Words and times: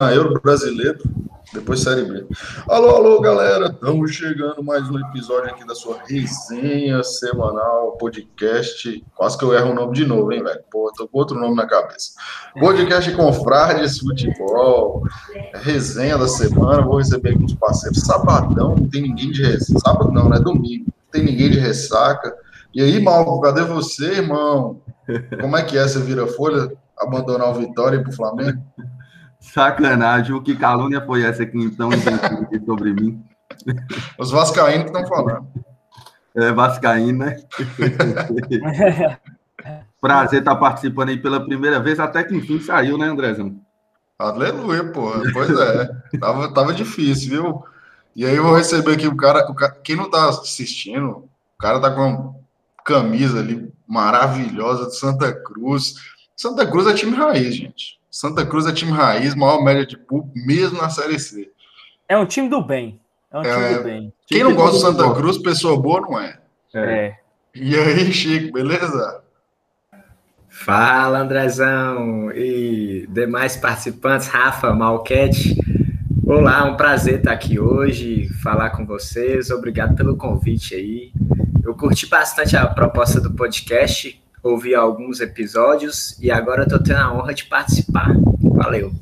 Euro 0.00 0.40
brasileiro, 0.40 1.00
depois 1.52 1.80
Série 1.80 2.04
B. 2.04 2.24
Alô, 2.68 2.90
alô, 2.90 3.20
galera, 3.20 3.66
estamos 3.66 4.12
chegando 4.12 4.62
mais 4.62 4.88
um 4.88 4.96
episódio 4.96 5.50
aqui 5.50 5.66
da 5.66 5.74
sua 5.74 5.98
resenha 6.06 7.02
semanal, 7.02 7.96
podcast. 7.96 9.04
Quase 9.16 9.36
que 9.36 9.44
eu 9.44 9.52
erro 9.52 9.72
o 9.72 9.74
nome 9.74 9.94
de 9.94 10.06
novo, 10.06 10.30
hein, 10.30 10.44
velho? 10.44 10.60
Pô, 10.70 10.92
tô 10.96 11.08
com 11.08 11.18
outro 11.18 11.36
nome 11.36 11.56
na 11.56 11.66
cabeça. 11.66 12.12
Podcast 12.60 13.10
com 13.16 13.32
Frades 13.32 13.98
Futebol, 13.98 15.02
resenha 15.52 16.16
da 16.16 16.28
semana. 16.28 16.80
Vou 16.82 16.98
receber 16.98 17.30
aqui 17.30 17.42
uns 17.42 17.54
parceiros. 17.54 18.02
Sabadão, 18.02 18.76
não 18.76 18.88
tem 18.88 19.02
ninguém 19.02 19.32
de 19.32 19.42
ressaca. 19.42 19.80
Sábado 19.80 20.12
não, 20.12 20.28
né? 20.28 20.38
Domingo. 20.38 20.84
Não 20.86 21.10
tem 21.10 21.24
ninguém 21.24 21.50
de 21.50 21.58
ressaca. 21.58 22.36
E 22.72 22.80
aí, 22.80 23.02
Malco, 23.02 23.40
cadê 23.40 23.62
você, 23.62 24.12
irmão? 24.12 24.80
Como 25.40 25.56
é 25.56 25.62
que 25.64 25.76
é? 25.76 25.82
Você 25.82 25.98
vira 25.98 26.24
folha? 26.28 26.70
Abandonar 26.96 27.50
o 27.50 27.54
Vitória 27.54 27.96
e 27.96 28.02
pro 28.02 28.12
Flamengo? 28.12 28.62
Sacanagem, 29.40 30.34
o 30.34 30.42
que 30.42 30.56
calúnia 30.56 31.04
foi 31.04 31.22
essa 31.24 31.46
que 31.46 31.56
então 31.58 31.90
aqui 31.90 32.64
sobre 32.64 32.92
mim? 32.92 33.22
Os 34.18 34.30
Vascaínos 34.30 34.90
que 34.90 34.96
estão 34.96 35.06
falando. 35.06 35.46
É, 36.34 36.52
Vascaíno, 36.52 37.24
né? 37.24 37.36
Prazer 40.00 40.40
estar 40.40 40.56
participando 40.56 41.08
aí 41.08 41.16
pela 41.16 41.44
primeira 41.44 41.80
vez, 41.80 41.98
até 41.98 42.22
que 42.22 42.34
enfim 42.34 42.60
saiu, 42.60 42.96
né, 42.96 43.06
Andrezão? 43.06 43.60
Aleluia, 44.18 44.84
pô. 44.92 45.12
Pois 45.32 45.50
é. 45.50 45.88
tava, 46.18 46.52
tava 46.52 46.74
difícil, 46.74 47.30
viu? 47.30 47.64
E 48.14 48.24
aí 48.24 48.34
eu 48.36 48.42
vou 48.42 48.56
receber 48.56 48.94
aqui 48.94 49.06
o 49.06 49.16
cara, 49.16 49.48
o 49.50 49.54
cara. 49.54 49.76
Quem 49.82 49.96
não 49.96 50.10
tá 50.10 50.28
assistindo, 50.28 51.08
o 51.08 51.58
cara 51.58 51.80
tá 51.80 51.90
com 51.90 52.00
uma 52.02 52.34
camisa 52.84 53.38
ali 53.38 53.72
maravilhosa 53.86 54.86
de 54.86 54.96
Santa 54.96 55.32
Cruz. 55.32 55.94
Santa 56.36 56.66
Cruz 56.66 56.86
é 56.86 56.94
time 56.94 57.16
raiz, 57.16 57.54
gente. 57.54 57.97
Santa 58.18 58.44
Cruz 58.44 58.66
é 58.66 58.72
time 58.72 58.90
raiz, 58.90 59.32
maior 59.36 59.62
média 59.62 59.86
de 59.86 59.96
público, 59.96 60.36
mesmo 60.44 60.76
na 60.82 60.90
Série 60.90 61.20
C. 61.20 61.52
É 62.08 62.18
um 62.18 62.26
time 62.26 62.48
do 62.48 62.60
bem. 62.60 63.00
É 63.30 63.38
um 63.38 63.42
time 63.42 63.54
é, 63.54 63.74
do 63.78 63.84
bem. 63.84 64.12
Quem 64.26 64.42
não 64.42 64.56
gosta 64.56 64.90
do 64.90 64.98
Santa 64.98 65.14
Cruz, 65.14 65.38
pessoa 65.38 65.80
boa 65.80 66.00
não 66.00 66.18
é. 66.18 66.36
É. 66.74 67.14
E 67.54 67.76
aí, 67.76 68.12
Chico, 68.12 68.54
beleza? 68.54 69.22
Fala, 70.48 71.20
Andrezão 71.20 72.32
e 72.32 73.06
demais 73.08 73.56
participantes, 73.56 74.26
Rafa, 74.26 74.74
Malquete. 74.74 75.56
Olá, 76.26 76.64
um 76.64 76.76
prazer 76.76 77.18
estar 77.18 77.30
aqui 77.30 77.60
hoje, 77.60 78.28
falar 78.42 78.70
com 78.70 78.84
vocês. 78.84 79.48
Obrigado 79.50 79.94
pelo 79.94 80.16
convite 80.16 80.74
aí. 80.74 81.12
Eu 81.62 81.72
curti 81.72 82.08
bastante 82.08 82.56
a 82.56 82.66
proposta 82.66 83.20
do 83.20 83.32
podcast 83.32 84.20
ouvi 84.48 84.74
alguns 84.74 85.20
episódios 85.20 86.18
e 86.20 86.30
agora 86.30 86.64
estou 86.64 86.82
tendo 86.82 86.98
a 86.98 87.12
honra 87.12 87.34
de 87.34 87.44
participar. 87.44 88.14
Valeu. 88.40 88.92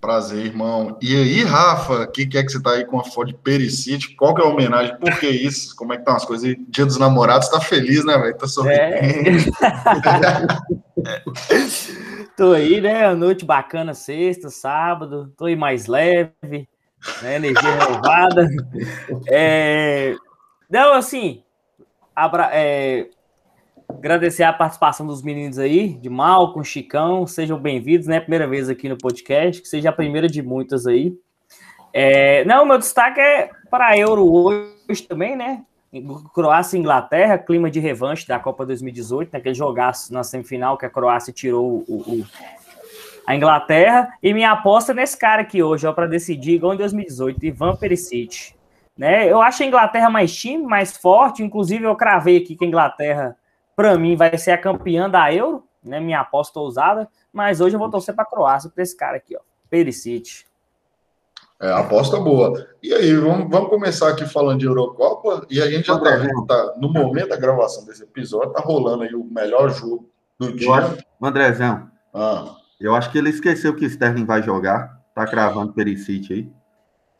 Prazer, 0.00 0.46
irmão. 0.46 0.96
E 1.02 1.16
aí, 1.16 1.42
Rafa, 1.42 2.02
o 2.02 2.06
que, 2.06 2.26
que, 2.26 2.38
é 2.38 2.44
que 2.44 2.50
você 2.50 2.58
está 2.58 2.70
aí 2.70 2.84
com 2.84 3.00
a 3.00 3.02
foto 3.02 3.26
de 3.28 3.34
Pericite? 3.34 4.14
Qual 4.14 4.32
que 4.34 4.40
é 4.40 4.44
a 4.44 4.48
homenagem? 4.48 4.96
Por 4.98 5.18
que 5.18 5.26
isso? 5.26 5.74
Como 5.74 5.92
é 5.92 5.96
que 5.96 6.02
estão 6.02 6.14
tá 6.14 6.18
as 6.18 6.24
coisas? 6.24 6.54
Dia 6.68 6.86
dos 6.86 6.96
namorados, 6.96 7.48
tá 7.48 7.60
feliz, 7.60 8.04
né, 8.04 8.16
velho? 8.16 8.36
Tá 8.36 8.46
sorrindo. 8.46 8.76
É. 8.76 9.22
tô 12.36 12.52
aí, 12.52 12.80
né? 12.80 13.12
Noite 13.14 13.44
bacana, 13.44 13.94
sexta, 13.94 14.48
sábado. 14.48 15.32
Tô 15.36 15.46
aí 15.46 15.56
mais 15.56 15.86
leve, 15.86 16.68
né? 17.22 17.34
Energia 17.34 17.74
renovada. 17.74 18.48
É... 19.28 20.14
Não, 20.70 20.92
assim, 20.92 21.42
abra... 22.14 22.48
É... 22.52 23.08
Agradecer 23.88 24.42
a 24.42 24.52
participação 24.52 25.06
dos 25.06 25.22
meninos 25.22 25.58
aí, 25.58 25.94
de 25.94 26.10
Malcom, 26.10 26.62
Chicão, 26.62 27.26
sejam 27.26 27.58
bem-vindos, 27.58 28.06
né? 28.06 28.20
Primeira 28.20 28.46
vez 28.46 28.68
aqui 28.68 28.88
no 28.88 28.98
podcast, 28.98 29.62
que 29.62 29.68
seja 29.68 29.90
a 29.90 29.92
primeira 29.92 30.28
de 30.28 30.42
muitas 30.42 30.86
aí. 30.86 31.14
É, 31.92 32.44
não, 32.44 32.66
meu 32.66 32.78
destaque 32.78 33.20
é 33.20 33.50
para 33.70 33.86
a 33.88 33.98
Euro 33.98 34.30
hoje 34.30 35.02
também, 35.08 35.36
né? 35.36 35.62
Croácia 36.34 36.76
e 36.76 36.80
Inglaterra, 36.80 37.38
clima 37.38 37.70
de 37.70 37.80
revanche 37.80 38.26
da 38.26 38.38
Copa 38.38 38.66
2018, 38.66 39.32
naquele 39.32 39.54
jogaço 39.54 40.12
na 40.12 40.22
semifinal 40.22 40.76
que 40.76 40.84
a 40.84 40.90
Croácia 40.90 41.32
tirou 41.32 41.84
o, 41.88 41.94
o, 41.96 42.26
a 43.26 43.34
Inglaterra. 43.34 44.12
E 44.22 44.34
minha 44.34 44.50
aposta 44.50 44.92
nesse 44.92 45.16
cara 45.16 45.42
aqui 45.42 45.62
hoje, 45.62 45.86
ó, 45.86 45.92
para 45.92 46.06
decidir, 46.06 46.56
igual 46.56 46.74
em 46.74 46.76
2018, 46.76 47.46
Ivan 47.46 47.76
Perisic. 47.76 48.54
Né? 48.96 49.30
Eu 49.30 49.40
acho 49.40 49.62
a 49.62 49.66
Inglaterra 49.66 50.10
mais 50.10 50.34
time, 50.34 50.64
mais 50.64 50.96
forte, 50.96 51.42
inclusive 51.42 51.84
eu 51.84 51.94
cravei 51.94 52.38
aqui 52.38 52.56
que 52.56 52.64
a 52.64 52.68
Inglaterra 52.68 53.36
para 53.76 53.96
mim, 53.98 54.16
vai 54.16 54.36
ser 54.38 54.52
a 54.52 54.58
campeã 54.58 55.08
da 55.08 55.32
Euro, 55.32 55.62
né? 55.84 56.00
Minha 56.00 56.20
aposta 56.20 56.58
ousada. 56.58 57.06
Mas 57.30 57.60
hoje 57.60 57.76
eu 57.76 57.78
vou 57.78 57.90
torcer 57.90 58.14
para 58.14 58.24
a 58.24 58.26
Croácia, 58.26 58.70
para 58.70 58.82
esse 58.82 58.96
cara 58.96 59.18
aqui, 59.18 59.36
ó. 59.36 59.40
Perisic. 59.68 60.46
É, 61.60 61.70
aposta 61.72 62.18
boa. 62.18 62.66
E 62.82 62.92
aí, 62.92 63.14
vamos, 63.14 63.50
vamos 63.50 63.68
começar 63.68 64.08
aqui 64.08 64.26
falando 64.26 64.60
de 64.60 64.66
Eurocopa. 64.66 65.46
E 65.50 65.60
a 65.60 65.70
gente 65.70 65.86
já 65.86 65.98
tá 65.98 66.16
vendo, 66.16 66.46
tá, 66.46 66.74
no 66.78 66.90
momento 66.90 67.28
da 67.28 67.36
gravação 67.36 67.84
desse 67.84 68.02
episódio, 68.02 68.52
tá 68.52 68.60
rolando 68.60 69.02
aí 69.02 69.14
o 69.14 69.24
melhor 69.24 69.70
jogo 69.70 70.10
do 70.38 70.52
dia. 70.54 70.72
Acho, 70.72 70.98
Andrezão, 71.20 71.90
ah. 72.14 72.56
eu 72.80 72.94
acho 72.94 73.10
que 73.10 73.18
ele 73.18 73.30
esqueceu 73.30 73.74
que 73.74 73.86
Sterling 73.86 74.24
vai 74.24 74.42
jogar. 74.42 74.96
Tá 75.14 75.26
cravando 75.26 75.72
Perisic 75.72 76.32
aí. 76.32 76.50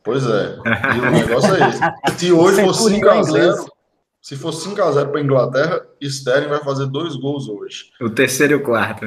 Pois 0.03 0.23
é. 0.23 0.55
E 0.95 0.99
o 0.99 1.11
negócio 1.11 1.55
é 1.55 1.69
esse. 1.69 2.19
Se 2.19 2.31
hoje 2.31 2.63
for 2.63 2.73
5x0, 2.73 3.67
se 4.27 4.35
for 4.35 4.51
5x0 4.51 5.09
para 5.09 5.21
a 5.21 5.23
Inglaterra, 5.23 5.87
Sterling 6.01 6.49
vai 6.49 6.61
fazer 6.61 6.87
dois 6.87 7.15
gols 7.15 7.47
hoje. 7.47 7.85
O 8.01 8.09
terceiro 8.09 8.51
e 8.51 8.55
o 8.57 8.61
quarto. 8.61 9.05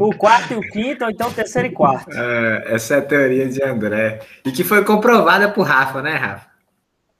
o 0.00 0.16
quarto 0.16 0.54
e 0.54 0.56
o 0.56 0.60
quinto, 0.62 1.04
ou 1.04 1.10
então 1.10 1.28
o 1.28 1.34
terceiro 1.34 1.68
e 1.68 1.70
quarto. 1.70 2.10
É, 2.16 2.64
essa 2.68 2.94
é 2.94 2.98
a 3.00 3.02
teoria 3.02 3.46
de 3.46 3.62
André. 3.62 4.20
E 4.46 4.50
que 4.50 4.64
foi 4.64 4.82
comprovada 4.82 5.50
por 5.50 5.66
Rafa, 5.66 6.00
né, 6.00 6.14
Rafa? 6.14 6.46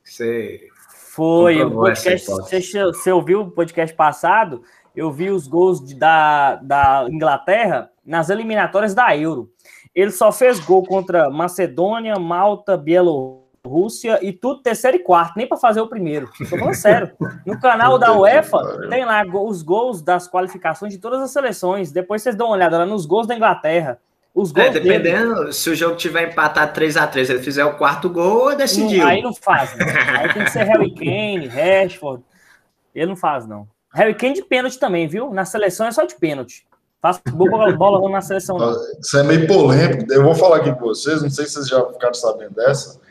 Você. 0.03 0.69
Foi. 1.15 1.62
O 1.62 1.71
podcast, 1.71 2.26
você, 2.26 2.62
você 2.62 3.12
ouviu 3.12 3.42
o 3.42 3.50
podcast 3.50 3.94
passado? 3.94 4.62
Eu 4.97 5.12
vi 5.12 5.28
os 5.28 5.47
gols 5.47 5.84
de, 5.84 5.94
da, 5.94 6.54
da 6.54 7.06
Inglaterra 7.10 7.91
nas 8.03 8.31
eliminatórias 8.31 8.94
da 8.94 9.15
Euro. 9.15 9.50
Ele 9.94 10.10
só 10.10 10.32
fez 10.32 10.59
gol 10.59 10.82
contra 10.82 11.28
Macedônia, 11.28 12.19
Malta, 12.19 12.75
Bielorrússia 12.75 13.41
Rússia 13.65 14.19
e 14.23 14.33
tudo 14.33 14.61
terceiro 14.61 14.97
e 14.97 15.00
quarto, 15.00 15.34
nem 15.37 15.47
para 15.47 15.56
fazer 15.56 15.81
o 15.81 15.87
primeiro. 15.87 16.28
Tô 16.37 16.45
falando 16.59 16.75
sério. 16.75 17.12
No 17.47 17.61
canal 17.61 17.97
da 17.97 18.12
UEFA 18.12 18.89
tem 18.91 19.05
lá 19.05 19.23
os 19.25 19.62
gols 19.62 20.03
das 20.03 20.28
qualificações 20.28 20.93
de 20.93 20.99
todas 20.99 21.21
as 21.21 21.31
seleções. 21.31 21.93
Depois 21.93 22.22
vocês 22.22 22.34
dão 22.34 22.49
uma 22.49 22.56
olhada 22.56 22.78
lá 22.78 22.84
nos 22.84 23.06
gols 23.06 23.27
da 23.27 23.37
Inglaterra. 23.37 24.01
Os 24.34 24.51
gols 24.51 24.67
é, 24.67 24.71
dependendo, 24.71 25.34
dele. 25.37 25.53
se 25.53 25.71
o 25.71 25.77
jogo 25.77 25.95
tiver 25.95 26.33
empatado 26.33 26.72
3 26.72 26.97
a 26.97 27.06
3 27.06 27.31
ele 27.31 27.43
fizer 27.43 27.65
o 27.65 27.77
quarto 27.77 28.11
gol, 28.11 28.56
decidiu. 28.56 29.05
Não, 29.05 29.09
aí 29.09 29.22
não 29.22 29.34
faz. 29.34 29.77
Né? 29.77 29.84
Aí 30.19 30.34
tem 30.34 30.45
que 30.45 30.51
ser 30.51 30.65
Harry 30.65 30.93
Kane, 30.93 31.47
Rashford. 31.47 32.25
Ele 32.93 33.06
não 33.06 33.17
faz, 33.17 33.47
não. 33.47 33.69
Harry 33.95 34.15
Kane 34.15 34.34
de 34.34 34.43
pênalti 34.43 34.77
também, 34.77 35.06
viu? 35.06 35.33
Na 35.33 35.45
seleção 35.45 35.87
é 35.87 35.93
só 35.93 36.05
de 36.05 36.17
pênalti. 36.17 36.67
Faz 37.01 37.21
bola, 37.33 37.71
bola 37.72 38.11
na 38.11 38.21
seleção, 38.21 38.59
não. 38.59 38.72
Isso 38.99 39.19
é 39.19 39.22
meio 39.22 39.47
polêmico. 39.47 40.12
Eu 40.12 40.25
vou 40.25 40.34
falar 40.34 40.56
aqui 40.56 40.72
com 40.72 40.81
vocês, 40.81 41.22
não 41.22 41.31
sei 41.31 41.47
se 41.47 41.53
vocês 41.53 41.69
já 41.69 41.84
ficaram 41.93 42.15
sabendo 42.15 42.55
dessa 42.55 43.02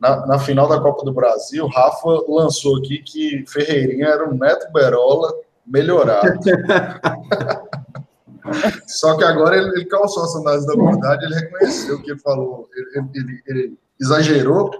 na, 0.00 0.26
na, 0.26 0.38
final 0.38 0.68
da 0.68 0.80
Copa 0.80 1.04
do 1.04 1.12
Brasil, 1.12 1.66
Rafa 1.66 2.24
lançou 2.28 2.78
aqui 2.78 2.98
que 2.98 3.44
Ferreirinha 3.46 4.06
era 4.06 4.28
um 4.28 4.34
Neto 4.34 4.72
Berola 4.72 5.32
melhorado. 5.66 6.28
Só 8.86 9.16
que 9.16 9.24
agora 9.24 9.56
ele, 9.56 9.68
ele 9.70 9.86
calçou 9.86 10.24
essa 10.24 10.38
análise 10.38 10.66
da 10.66 10.74
verdade, 10.74 11.26
ele 11.26 11.34
reconheceu 11.34 12.02
que 12.02 12.12
ele 12.12 12.20
falou, 12.20 12.68
ele, 12.74 13.08
ele, 13.14 13.42
ele 13.46 13.78
exagerou 14.00 14.70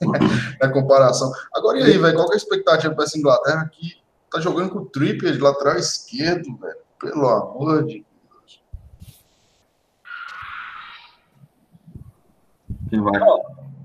na 0.60 0.68
comparação. 0.68 1.32
Agora 1.54 1.78
e 1.78 1.82
aí, 1.82 1.98
velho, 1.98 2.14
qual 2.14 2.30
é 2.30 2.34
a 2.34 2.36
expectativa 2.36 2.94
para 2.94 3.04
essa 3.04 3.18
Inglaterra 3.18 3.70
que 3.72 3.96
tá 4.30 4.40
jogando 4.40 4.70
com 4.70 4.78
o 4.78 4.86
Trippier 4.86 5.32
de 5.32 5.38
lateral 5.38 5.76
esquerdo, 5.76 6.56
velho? 6.56 6.76
Pelo 7.00 7.28
amor 7.28 7.84
de 7.84 8.04
Deus. 8.30 8.62
Quem 12.88 13.00
vai? 13.00 13.20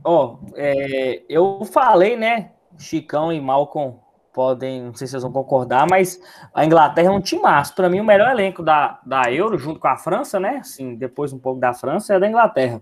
Ó, 0.04 0.36
oh, 0.36 0.40
é, 0.56 1.24
eu 1.28 1.64
falei, 1.66 2.16
né? 2.16 2.52
Chicão 2.78 3.32
e 3.32 3.42
Malcolm 3.42 4.00
podem, 4.38 4.84
não 4.84 4.94
sei 4.94 5.08
se 5.08 5.12
vocês 5.12 5.24
vão 5.24 5.32
concordar, 5.32 5.88
mas 5.90 6.22
a 6.54 6.64
Inglaterra 6.64 7.08
é 7.08 7.12
um 7.12 7.20
timaço. 7.20 7.74
Para 7.74 7.90
mim, 7.90 8.00
o 8.00 8.04
melhor 8.04 8.30
elenco 8.30 8.62
da, 8.62 9.00
da 9.04 9.32
Euro, 9.34 9.58
junto 9.58 9.80
com 9.80 9.88
a 9.88 9.98
França, 9.98 10.40
né? 10.40 10.58
Assim, 10.58 10.96
depois 10.96 11.34
um 11.34 11.40
pouco 11.40 11.60
da 11.60 11.74
França, 11.74 12.14
é 12.14 12.20
da 12.20 12.28
Inglaterra. 12.28 12.80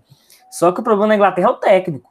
Só 0.50 0.70
que 0.70 0.80
o 0.80 0.84
problema 0.84 1.08
da 1.08 1.14
Inglaterra 1.14 1.48
é 1.48 1.50
o 1.50 1.56
técnico. 1.56 2.10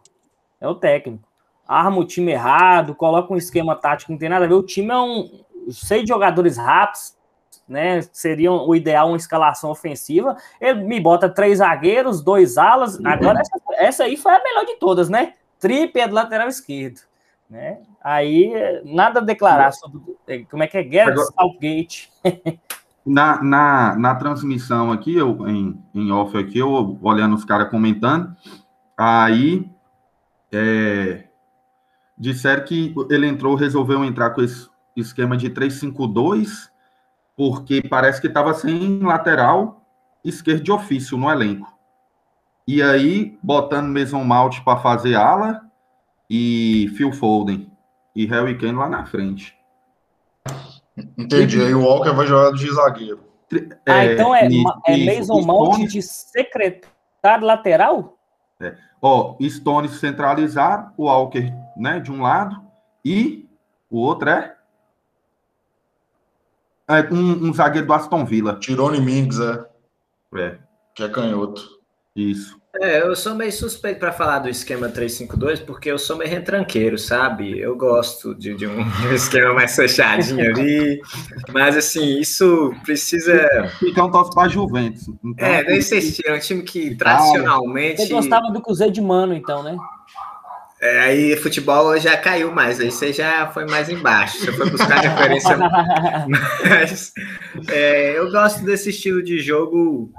É 0.60 0.68
o 0.68 0.74
técnico. 0.74 1.28
Arma 1.68 2.00
o 2.00 2.06
time 2.06 2.31
errado, 2.31 2.96
coloca 2.96 3.31
um 3.31 3.38
esquema 3.38 3.75
tático 3.75 4.12
não 4.12 4.18
tem 4.18 4.30
nada 4.30 4.46
a 4.46 4.48
ver. 4.48 4.56
O 4.56 4.63
time 4.63 4.92
é 4.92 4.98
um. 4.98 5.44
Sei 5.69 6.02
de 6.02 6.10
jogadores 6.10 6.57
rápidos, 6.57 7.16
né? 7.68 8.02
Seria 8.13 8.52
o 8.52 8.75
ideal 8.75 9.07
uma 9.07 9.18
escalação 9.18 9.69
ofensiva. 9.69 10.36
Ele 10.60 10.84
me 10.84 11.00
bota 11.00 11.30
três 11.30 11.60
zagueiros, 11.60 12.22
dois 12.24 12.57
alas. 12.57 13.00
Agora, 13.04 13.42
essa, 13.42 13.60
essa, 13.77 14.04
aí 14.04 14.18
foi 14.18 14.33
a 14.33 14.44
melhor 14.44 14.66
de 14.66 14.75
todas, 14.75 15.10
né? 15.10 15.33
Tripé 15.60 16.07
do 16.07 16.16
lateral 16.16 16.48
esquerdo. 16.48 17.01
Né? 17.50 17.80
Aí, 18.04 18.51
nada 18.83 19.19
a 19.19 19.24
declarar 19.24 19.72
sobre 19.72 20.01
é, 20.27 20.39
como 20.45 20.63
é 20.63 20.68
que 20.68 20.77
é 20.77 20.83
Gareth 20.83 21.16
Southgate. 21.16 22.12
na, 23.06 23.42
na, 23.44 23.95
na 23.95 24.16
transmissão 24.16 24.92
aqui, 24.92 25.16
eu, 25.16 25.48
em, 25.48 25.80
em 25.94 26.12
off 26.12 26.36
aqui, 26.38 26.57
eu 26.57 26.98
olhando 27.01 27.36
os 27.36 27.45
caras 27.45 27.69
comentando, 27.69 28.36
aí 28.98 29.69
é, 30.51 31.25
disseram 32.18 32.63
que 32.63 32.95
ele 33.10 33.28
entrou, 33.28 33.56
resolveu 33.56 34.04
entrar 34.04 34.31
com 34.31 34.42
esse 34.42 34.68
esquema 34.95 35.38
de 35.38 35.50
3-5-2, 35.50 36.69
porque 37.36 37.81
parece 37.81 38.19
que 38.19 38.28
estava 38.28 38.54
sem 38.54 39.00
lateral 39.00 39.81
esquerdo 40.24 40.63
de 40.63 40.71
ofício 40.71 41.18
no 41.18 41.30
elenco. 41.30 41.75
E 42.68 42.82
aí, 42.82 43.38
botando 43.44 43.88
Mason 43.88 44.24
Mount 44.24 44.62
para 44.64 44.80
fazer 44.80 45.16
ala 45.16 45.62
e 46.30 46.92
Phil 46.98 47.12
Foden 47.12 47.72
e 48.16 48.26
Harry 48.26 48.58
Kane 48.58 48.74
lá 48.74 48.90
na 48.90 49.06
frente. 49.06 49.56
Entendi. 51.18 51.62
Aí 51.62 51.74
o 51.74 51.84
Walker 51.84 52.12
vai 52.12 52.26
jogar 52.26 52.52
de 52.52 52.74
zagueiro. 52.74 53.24
Ah, 53.88 54.06
é, 54.06 54.14
então 54.14 54.36
é, 54.36 54.48
e, 54.50 54.64
é 54.88 55.20
Mason 55.20 55.42
Mount 55.42 55.88
de 55.88 56.02
secretário 56.02 57.46
lateral? 57.46 58.18
É. 58.60 58.76
Ó, 59.02 59.36
Stone 59.42 59.88
centralizado, 59.90 60.92
o 60.98 61.06
Walker, 61.06 61.54
né, 61.78 62.00
de 62.00 62.12
um 62.12 62.22
lado, 62.22 62.60
e 63.04 63.48
o 63.90 64.00
outro 64.00 64.30
é, 64.30 64.56
é 66.88 67.14
um, 67.14 67.50
um 67.50 67.54
zagueiro 67.54 67.86
do 67.86 67.94
Aston 67.94 68.26
Villa. 68.26 68.58
Tirone 68.58 69.00
Mings, 69.00 69.40
é. 69.40 69.66
É. 70.36 70.58
Que 70.96 71.04
é 71.04 71.10
canhoto. 71.10 71.75
Isso. 72.16 72.58
É, 72.82 73.02
eu 73.02 73.16
sou 73.16 73.36
meio 73.36 73.52
suspeito 73.52 74.00
para 74.00 74.12
falar 74.12 74.40
do 74.40 74.50
esquema 74.50 74.90
352, 74.90 75.62
porque 75.62 75.90
eu 75.90 75.98
sou 75.98 76.18
meio 76.18 76.30
retranqueiro, 76.30 76.98
sabe? 76.98 77.58
Eu 77.58 77.76
gosto 77.78 78.36
de, 78.36 78.54
de, 78.54 78.68
um, 78.68 78.84
de 78.84 79.08
um, 79.08 79.14
esquema 79.14 79.54
mais 79.54 79.76
fechadinho 79.76 80.50
ali. 80.50 81.02
Mas, 81.54 81.78
assim, 81.78 82.20
isso 82.20 82.74
precisa. 82.84 83.48
Então, 83.82 84.12
torce 84.12 84.34
para 84.34 84.50
Juventus. 84.50 85.08
Então, 85.24 85.48
é, 85.48 85.64
desse 85.64 85.98
estilo. 85.98 86.36
É 86.36 86.38
um 86.38 86.40
time 86.40 86.64
que 86.64 86.96
tradicionalmente. 86.96 88.02
Você 88.02 88.14
gostava 88.14 88.52
do 88.52 88.62
Cruzeiro 88.62 88.92
de 88.92 89.02
Mano, 89.02 89.34
então, 89.34 89.64
né? 89.64 89.78
É, 90.82 91.00
aí 91.00 91.38
futebol 91.38 91.98
já 91.98 92.18
caiu 92.18 92.52
mais, 92.52 92.82
aí 92.82 92.92
você 92.92 93.14
já 93.14 93.48
foi 93.48 93.66
mais 93.66 93.90
embaixo, 93.90 94.40
você 94.40 94.52
foi 94.52 94.70
buscar 94.70 95.00
referência. 95.00 95.58
Mas 96.70 97.14
é, 97.70 98.20
eu 98.20 98.30
gosto 98.30 98.64
desse 98.64 98.90
estilo 98.90 99.24
de 99.24 99.40
jogo 99.40 100.12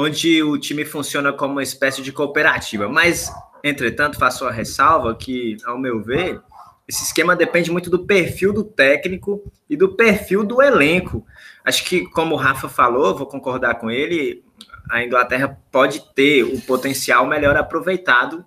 onde 0.00 0.40
o 0.44 0.56
time 0.56 0.84
funciona 0.84 1.32
como 1.32 1.54
uma 1.54 1.62
espécie 1.62 2.00
de 2.02 2.12
cooperativa. 2.12 2.88
Mas, 2.88 3.32
entretanto, 3.64 4.16
faço 4.16 4.46
a 4.46 4.52
ressalva 4.52 5.12
que, 5.16 5.56
ao 5.64 5.76
meu 5.76 6.00
ver, 6.00 6.40
esse 6.86 7.02
esquema 7.02 7.34
depende 7.34 7.68
muito 7.72 7.90
do 7.90 8.06
perfil 8.06 8.52
do 8.52 8.62
técnico 8.62 9.42
e 9.68 9.76
do 9.76 9.96
perfil 9.96 10.44
do 10.44 10.62
elenco. 10.62 11.26
Acho 11.64 11.84
que, 11.84 12.06
como 12.10 12.36
o 12.36 12.38
Rafa 12.38 12.68
falou, 12.68 13.18
vou 13.18 13.26
concordar 13.26 13.74
com 13.74 13.90
ele, 13.90 14.44
a 14.88 15.02
Inglaterra 15.02 15.58
pode 15.72 16.14
ter 16.14 16.44
o 16.44 16.60
potencial 16.60 17.26
melhor 17.26 17.56
aproveitado 17.56 18.44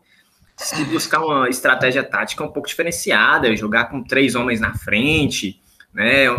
se 0.56 0.86
buscar 0.86 1.19
uma 1.19 1.50
estratégia 1.50 2.01
tática 2.04 2.45
um 2.45 2.51
pouco 2.51 2.69
diferenciada, 2.69 3.54
jogar 3.57 3.89
com 3.89 4.01
três 4.01 4.36
homens 4.36 4.62
na 4.62 4.74
frente, 4.74 5.62
né? 5.94 6.30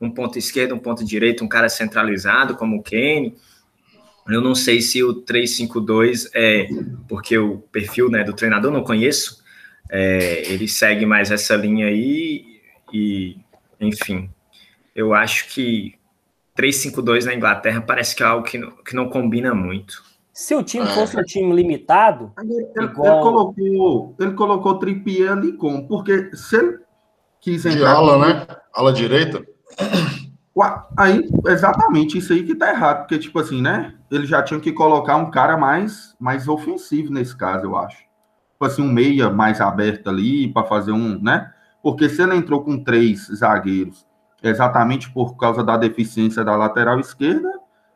Um 0.00 0.10
ponto 0.10 0.36
esquerdo, 0.36 0.74
um 0.74 0.78
ponto 0.80 1.04
direito, 1.04 1.44
um 1.44 1.48
cara 1.48 1.68
centralizado 1.68 2.56
como 2.56 2.78
o 2.78 2.82
Kane 2.82 3.36
eu 4.28 4.40
não 4.40 4.54
sei 4.54 4.80
se 4.80 5.02
o 5.02 5.14
352 5.14 6.30
é 6.34 6.68
porque 7.08 7.38
o 7.38 7.58
perfil 7.72 8.10
né, 8.10 8.22
do 8.22 8.34
treinador 8.34 8.70
não 8.70 8.82
conheço. 8.82 9.42
É, 9.90 10.52
ele 10.52 10.68
segue 10.68 11.06
mais 11.06 11.30
essa 11.30 11.56
linha 11.56 11.86
aí 11.86 12.60
e, 12.92 13.38
enfim, 13.80 14.30
eu 14.94 15.14
acho 15.14 15.48
que 15.48 15.94
352 16.54 17.24
na 17.24 17.34
Inglaterra 17.34 17.80
parece 17.80 18.14
que 18.14 18.22
é 18.22 18.26
algo 18.26 18.44
que 18.44 18.58
não, 18.58 18.70
que 18.70 18.94
não 18.94 19.08
combina 19.08 19.54
muito. 19.54 20.02
Se 20.32 20.54
o 20.54 20.62
time 20.62 20.86
fosse 20.88 21.18
um 21.18 21.22
time 21.22 21.54
limitado. 21.54 22.32
Ele, 22.38 22.84
igual... 22.84 23.06
ele 23.06 23.22
colocou, 23.22 24.16
ele 24.20 24.32
colocou 24.32 24.78
Trippier 24.78 25.32
ali 25.32 25.52
como? 25.52 25.88
Porque 25.88 26.30
se 26.36 26.56
ele 26.56 26.78
quis 27.40 27.64
entrar. 27.64 27.78
De 27.78 27.84
ala, 27.84 28.18
né? 28.18 28.46
Ala 28.72 28.92
direita. 28.92 29.44
Aí, 30.96 31.28
exatamente 31.46 32.18
isso 32.18 32.32
aí 32.32 32.42
que 32.42 32.54
tá 32.54 32.70
errado, 32.70 33.00
porque, 33.00 33.18
tipo 33.18 33.38
assim, 33.38 33.62
né? 33.62 33.94
Ele 34.10 34.26
já 34.26 34.42
tinha 34.42 34.58
que 34.58 34.72
colocar 34.72 35.16
um 35.16 35.30
cara 35.30 35.56
mais, 35.56 36.16
mais 36.18 36.48
ofensivo 36.48 37.12
nesse 37.12 37.36
caso, 37.36 37.64
eu 37.64 37.76
acho. 37.76 37.98
Tipo 37.98 38.64
assim, 38.64 38.82
um 38.82 38.92
meia 38.92 39.30
mais 39.30 39.60
aberto 39.60 40.08
ali 40.08 40.52
para 40.52 40.66
fazer 40.66 40.92
um, 40.92 41.20
né? 41.22 41.52
Porque 41.82 42.08
se 42.08 42.22
ele 42.22 42.34
entrou 42.34 42.64
com 42.64 42.82
três 42.82 43.26
zagueiros, 43.26 44.06
exatamente 44.42 45.10
por 45.12 45.36
causa 45.36 45.62
da 45.62 45.76
deficiência 45.76 46.44
da 46.44 46.56
lateral 46.56 46.98
esquerda, 46.98 47.52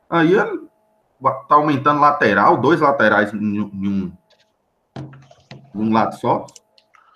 aí 0.08 0.32
ele 0.32 0.68
tá 1.48 1.54
aumentando 1.54 2.00
lateral, 2.00 2.56
dois 2.56 2.80
laterais 2.80 3.32
em 3.32 3.60
um, 3.60 4.12
em 4.94 5.78
um 5.80 5.92
lado 5.92 6.16
só. 6.16 6.46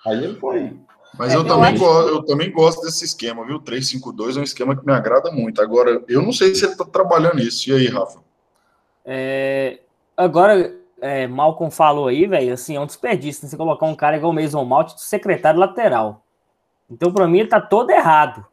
Aí 0.05 0.23
ele 0.23 0.39
foi 0.39 0.77
mas 1.17 1.33
é, 1.33 1.35
eu, 1.35 1.43
também 1.43 1.73
acho... 1.73 1.79
gosto, 1.79 2.09
eu 2.09 2.23
também 2.23 2.51
gosto 2.51 2.81
desse 2.81 3.05
esquema, 3.05 3.45
viu? 3.45 3.59
352 3.59 4.37
é 4.37 4.39
um 4.39 4.43
esquema 4.43 4.75
que 4.75 4.85
me 4.85 4.93
agrada 4.93 5.31
muito. 5.31 5.61
Agora, 5.61 6.01
eu 6.07 6.21
não 6.21 6.31
sei 6.31 6.53
se 6.53 6.65
ele 6.65 6.73
está 6.73 6.85
trabalhando 6.85 7.39
isso. 7.39 7.69
E 7.69 7.73
aí, 7.73 7.87
Rafa? 7.87 8.19
É, 9.05 9.79
agora, 10.15 10.75
é, 11.01 11.27
Malcolm 11.27 11.71
falou 11.71 12.07
aí, 12.07 12.25
velho, 12.25 12.53
assim, 12.53 12.75
é 12.75 12.79
um 12.79 12.85
desperdício 12.85 13.43
né? 13.43 13.49
você 13.49 13.57
colocar 13.57 13.85
um 13.85 13.95
cara 13.95 14.17
igual 14.17 14.31
o 14.31 14.35
Mason 14.35 14.63
Mount 14.63 14.93
de 14.93 15.01
secretário 15.01 15.59
lateral. 15.59 16.23
Então, 16.89 17.11
para 17.11 17.27
mim, 17.27 17.39
ele 17.39 17.49
tá 17.49 17.61
todo 17.61 17.89
errado. 17.89 18.45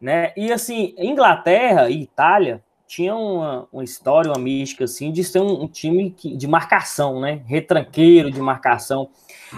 Né? 0.00 0.32
E 0.36 0.52
assim, 0.52 0.94
Inglaterra 0.98 1.88
e 1.88 2.02
Itália 2.02 2.62
tinham 2.94 3.20
uma, 3.20 3.68
uma 3.72 3.82
história, 3.82 4.30
uma 4.30 4.38
mística, 4.38 4.84
assim, 4.84 5.10
de 5.10 5.24
ser 5.24 5.40
um, 5.40 5.62
um 5.62 5.66
time 5.66 6.12
que, 6.12 6.36
de 6.36 6.46
marcação, 6.46 7.20
né? 7.20 7.42
Retranqueiro 7.44 8.30
de 8.30 8.40
marcação. 8.40 9.08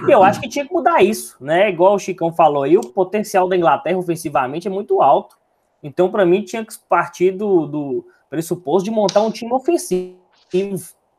E 0.09 0.11
eu 0.11 0.23
acho 0.23 0.41
que 0.41 0.49
tinha 0.49 0.67
que 0.67 0.73
mudar 0.73 1.03
isso, 1.03 1.37
né? 1.38 1.69
Igual 1.69 1.94
o 1.94 1.99
Chicão 1.99 2.33
falou 2.33 2.62
aí, 2.62 2.79
o 2.79 2.81
potencial 2.81 3.47
da 3.47 3.55
Inglaterra 3.55 3.99
ofensivamente 3.99 4.69
é 4.69 4.71
muito 4.71 5.03
alto. 5.03 5.37
Então, 5.83 6.11
para 6.11 6.25
mim, 6.25 6.43
tinha 6.43 6.65
que 6.65 6.73
partir 6.88 7.33
do, 7.33 7.67
do 7.67 8.06
pressuposto 8.31 8.85
de 8.85 8.91
montar 8.91 9.21
um 9.21 9.31
time 9.31 9.53
ofensivo. 9.53 10.17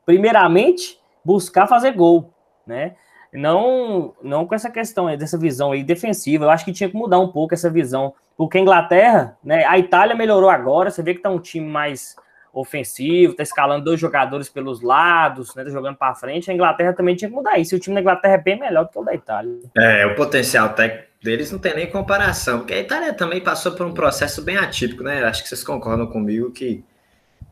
Primeiramente, 0.04 0.98
buscar 1.24 1.68
fazer 1.68 1.92
gol, 1.92 2.32
né? 2.66 2.96
Não, 3.32 4.14
não 4.22 4.46
com 4.46 4.54
essa 4.54 4.70
questão 4.70 5.06
aí, 5.06 5.16
dessa 5.16 5.38
visão 5.38 5.72
aí 5.72 5.82
defensiva. 5.82 6.44
Eu 6.44 6.50
acho 6.50 6.64
que 6.64 6.72
tinha 6.72 6.88
que 6.88 6.96
mudar 6.96 7.18
um 7.18 7.28
pouco 7.28 7.54
essa 7.54 7.70
visão. 7.70 8.14
Porque 8.36 8.58
a 8.58 8.60
Inglaterra, 8.60 9.36
né? 9.42 9.64
A 9.64 9.78
Itália 9.78 10.14
melhorou 10.14 10.48
agora, 10.48 10.90
você 10.90 11.02
vê 11.02 11.14
que 11.14 11.20
tá 11.20 11.28
um 11.28 11.40
time 11.40 11.66
mais 11.66 12.16
ofensivo, 12.52 13.34
tá 13.34 13.42
escalando 13.42 13.84
dois 13.84 14.00
jogadores 14.00 14.48
pelos 14.48 14.80
lados, 14.80 15.54
né, 15.54 15.64
tá 15.64 15.70
jogando 15.70 15.96
para 15.96 16.14
frente. 16.14 16.50
A 16.50 16.54
Inglaterra 16.54 16.92
também 16.92 17.14
tinha 17.14 17.28
que 17.28 17.34
mudar 17.34 17.58
isso. 17.58 17.76
O 17.76 17.78
time 17.78 17.94
da 17.94 18.00
Inglaterra 18.00 18.34
é 18.34 18.38
bem 18.38 18.58
melhor 18.58 18.84
do 18.84 18.90
que 18.90 18.98
o 18.98 19.04
da 19.04 19.14
Itália. 19.14 19.58
É, 19.76 20.06
o 20.06 20.14
potencial 20.14 20.70
técnico 20.70 21.08
deles 21.22 21.50
não 21.50 21.58
tem 21.58 21.74
nem 21.74 21.90
comparação, 21.90 22.58
porque 22.58 22.74
a 22.74 22.80
Itália 22.80 23.12
também 23.12 23.40
passou 23.40 23.72
por 23.72 23.86
um 23.86 23.92
processo 23.92 24.42
bem 24.42 24.56
atípico, 24.56 25.02
né? 25.02 25.22
Acho 25.24 25.42
que 25.42 25.48
vocês 25.48 25.64
concordam 25.64 26.06
comigo 26.06 26.50
que 26.50 26.84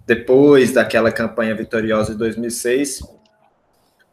depois 0.07 0.73
daquela 0.73 1.11
campanha 1.11 1.55
vitoriosa 1.55 2.13
de 2.13 2.19
2006, 2.19 3.01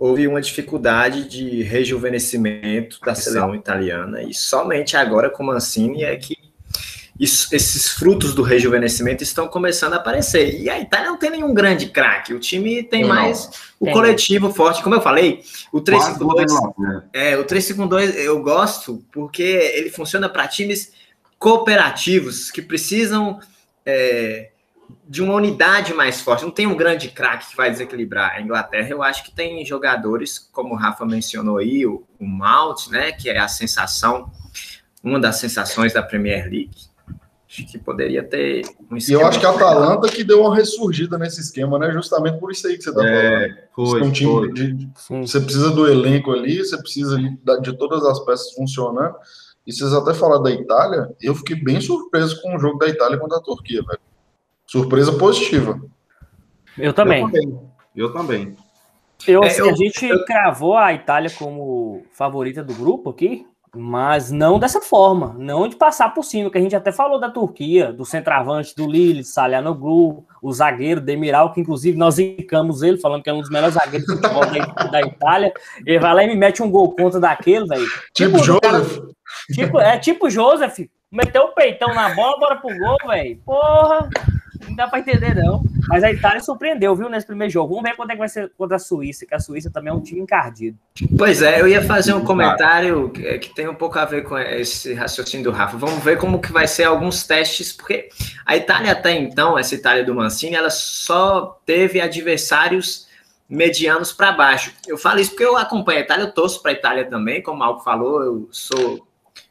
houve 0.04 0.28
uma 0.28 0.42
dificuldade 0.42 1.30
de 1.30 1.64
rejuvenescimento 1.64 3.00
da 3.00 3.16
seleção 3.16 3.56
italiana 3.56 4.22
e 4.22 4.34
somente 4.34 4.98
agora 4.98 5.30
com 5.30 5.46
Mancini 5.46 6.04
é 6.04 6.14
que 6.18 6.38
isso, 7.18 7.56
esses 7.56 7.88
frutos 7.88 8.36
do 8.36 8.44
rejuvenescimento 8.44 9.24
estão 9.24 9.48
começando 9.48 9.94
a 9.94 9.98
aparecer. 9.98 10.60
E 10.60 10.70
a 10.70 10.78
Itália 10.78 11.08
não 11.08 11.18
tem 11.18 11.30
nenhum 11.30 11.54
grande 11.54 11.86
craque. 11.86 12.34
O 12.34 12.40
time 12.40 12.84
tem 12.84 13.04
não, 13.04 13.10
mais 13.10 13.50
o 13.80 13.86
tem. 13.86 13.94
coletivo 13.94 14.52
forte. 14.52 14.84
Como 14.84 14.94
eu 14.94 15.00
falei, 15.00 15.42
o 15.72 15.80
352. 15.80 16.52
É, 17.14 17.38
o 17.38 17.46
352 17.46 18.26
eu 18.26 18.42
gosto 18.42 19.06
porque 19.10 19.42
ele 19.44 19.90
funciona 19.90 20.28
para 20.28 20.50
times 20.50 20.92
cooperativos 21.40 22.52
que 22.52 22.62
precisam 22.62 23.40
é, 23.86 24.50
de 25.08 25.22
uma 25.22 25.34
unidade 25.34 25.94
mais 25.94 26.22
forte. 26.22 26.44
Não 26.44 26.52
tem 26.52 26.68
um 26.68 26.76
grande 26.76 27.10
craque 27.10 27.50
que 27.52 27.58
vai 27.58 27.70
desequilibrar. 27.70 28.36
A 28.36 28.42
Inglaterra, 28.42 28.90
eu 28.90 29.04
acho 29.04 29.24
que 29.24 29.32
tem 29.32 29.66
jogadores, 29.66 30.38
como 30.40 30.74
o 30.74 30.78
Rafa 30.78 31.06
mencionou 31.06 31.58
aí, 31.58 31.86
o, 31.86 32.04
o 32.20 32.26
Mount, 32.26 32.88
né, 32.90 33.12
que 33.12 33.30
é 33.30 33.38
a 33.38 33.48
sensação, 33.48 34.32
uma 35.04 35.20
das 35.20 35.38
sensações 35.38 35.94
da 35.94 36.02
Premier 36.02 36.44
League 36.46 36.94
Acho 37.54 37.68
que 37.68 37.78
poderia 37.78 38.24
ter 38.24 38.64
um 38.90 38.98
E 38.98 39.12
eu 39.12 39.28
acho 39.28 39.40
que 39.40 39.46
a 39.46 39.52
Atalanta 39.52 40.10
que 40.10 40.24
deu 40.24 40.42
uma 40.42 40.56
ressurgida 40.56 41.20
nesse 41.20 41.40
esquema, 41.40 41.78
né? 41.78 41.92
Justamente 41.92 42.40
por 42.40 42.52
isso 42.52 42.66
aí 42.66 42.76
que 42.76 42.84
você 42.84 42.90
está 42.90 43.08
é, 43.08 43.40
falando. 43.40 43.58
Foi, 43.76 44.02
é 44.02 44.04
um 44.04 44.12
time 44.12 44.54
de, 44.54 44.90
você 45.08 45.40
precisa 45.40 45.70
do 45.70 45.88
elenco 45.88 46.32
ali, 46.32 46.58
você 46.58 46.76
precisa 46.76 47.16
de, 47.16 47.30
de 47.62 47.78
todas 47.78 48.04
as 48.06 48.20
peças 48.26 48.52
funcionando. 48.54 49.16
E 49.68 49.72
vocês 49.72 49.94
até 49.94 50.16
falaram 50.16 50.42
da 50.42 50.52
Itália, 50.52 51.16
eu 51.22 51.36
fiquei 51.36 51.56
bem 51.56 51.80
surpreso 51.80 52.42
com 52.42 52.56
o 52.56 52.60
jogo 52.60 52.80
da 52.80 52.88
Itália 52.88 53.20
contra 53.20 53.38
a 53.38 53.42
Turquia, 53.42 53.84
velho. 53.84 54.00
Surpresa 54.66 55.18
positiva. 55.18 55.80
Eu 56.78 56.94
também. 56.94 57.22
Eu 57.22 57.32
também. 57.32 57.60
Eu 57.96 58.14
também. 58.14 58.58
Eu, 59.28 59.44
é, 59.44 59.48
assim, 59.48 59.62
eu, 59.62 59.70
a 59.70 59.74
gente 59.74 60.06
eu... 60.06 60.26
cravou 60.26 60.76
a 60.76 60.94
Itália 60.94 61.30
como 61.30 62.04
favorita 62.12 62.64
do 62.64 62.74
grupo 62.74 63.10
aqui. 63.10 63.46
Mas 63.76 64.30
não 64.30 64.60
dessa 64.60 64.80
forma, 64.80 65.36
não 65.40 65.68
de 65.68 65.76
passar 65.76 66.14
por 66.14 66.24
cima, 66.24 66.52
que 66.52 66.60
a 66.60 66.62
gente 66.62 66.76
até 66.76 66.92
falou 66.92 67.20
da 67.20 67.32
Turquia, 67.32 67.92
do 67.92 68.06
centroavante 68.06 68.76
do 68.76 68.86
Lille, 68.86 69.24
Salhanoglu, 69.24 70.24
o 70.44 70.54
zagueiro 70.54 71.02
Demiral, 71.02 71.52
que 71.52 71.62
inclusive 71.62 71.98
nós 71.98 72.20
indicamos 72.20 72.84
ele, 72.84 73.00
falando 73.00 73.24
que 73.24 73.32
é 73.32 73.34
um 73.34 73.42
dos 73.42 73.50
melhores 73.50 73.74
zagueiros 73.74 74.06
do 74.06 74.16
futebol 74.18 74.46
da, 74.46 74.84
da, 74.92 75.02
Itália. 75.02 75.52
Ele 75.88 75.98
vai 75.98 76.14
lá 76.14 76.24
e 76.24 76.28
me 76.28 76.36
mete 76.36 76.62
um 76.62 76.70
gol 76.70 76.96
contra 76.96 77.20
daquele, 77.20 77.66
velho. 77.66 77.88
Tipo, 78.14 78.38
tipo 78.38 78.44
Joseph. 78.44 79.00
tipo, 79.56 79.80
é 79.80 79.98
tipo 79.98 80.30
Joseph, 80.30 80.78
meteu 81.12 81.46
o 81.46 81.56
peitão 81.56 81.96
na 81.96 82.14
bola, 82.14 82.38
bora 82.38 82.56
pro 82.58 82.78
gol, 82.78 82.98
velho. 83.08 83.42
Porra! 83.44 84.08
Não 84.74 84.78
dá 84.78 84.88
para 84.88 85.00
entender, 85.00 85.36
não. 85.36 85.64
Mas 85.88 86.04
a 86.04 86.12
Itália 86.12 86.40
surpreendeu, 86.40 86.96
viu, 86.96 87.08
nesse 87.08 87.28
primeiro 87.28 87.54
jogo. 87.54 87.76
Vamos 87.76 87.90
ver 87.90 87.96
quando 87.96 88.10
é 88.10 88.14
que 88.14 88.20
vai 88.20 88.28
ser 88.28 88.52
contra 88.58 88.78
a 88.78 88.80
Suíça, 88.80 89.26
que 89.26 89.36
a 89.36 89.40
Suíça 89.40 89.70
também 89.70 89.92
é 89.92 89.96
um 89.96 90.02
time 90.02 90.20
encardido. 90.20 90.78
Pois 91.16 91.42
é, 91.42 91.62
eu 91.62 91.68
ia 91.68 91.84
fazer 91.84 92.14
um 92.14 92.24
comentário 92.26 93.10
que, 93.10 93.40
que 93.40 93.54
tem 93.54 93.68
um 93.68 93.76
pouco 93.76 94.00
a 94.00 94.06
ver 94.06 94.24
com 94.24 94.38
esse 94.38 94.94
raciocínio 94.94 95.44
do 95.44 95.52
Rafa. 95.52 95.78
Vamos 95.78 96.04
ver 96.04 96.18
como 96.18 96.42
que 96.42 96.52
vai 96.52 96.68
ser 96.68 96.86
alguns 96.86 97.26
testes, 97.26 97.72
porque 97.72 98.10
a 98.46 98.58
Itália 98.58 98.92
até 98.92 99.12
então, 99.12 99.58
essa 99.58 99.76
Itália 99.76 100.04
do 100.04 100.16
Mancini, 100.16 100.56
ela 100.56 100.72
só 100.72 101.62
teve 101.66 102.02
adversários 102.02 103.08
medianos 103.48 104.12
para 104.12 104.32
baixo. 104.32 104.74
Eu 104.88 104.98
falo 104.98 105.20
isso 105.20 105.32
porque 105.32 105.46
eu 105.46 105.56
acompanho 105.56 106.00
a 106.00 106.02
Itália, 106.02 106.24
eu 106.24 106.32
torço 106.32 106.62
para 106.62 106.72
a 106.72 106.74
Itália 106.74 107.06
também, 107.06 107.44
como 107.44 107.62
o 107.62 107.64
Alco 107.64 107.84
falou, 107.84 108.24
eu 108.24 108.50
sou 108.52 109.08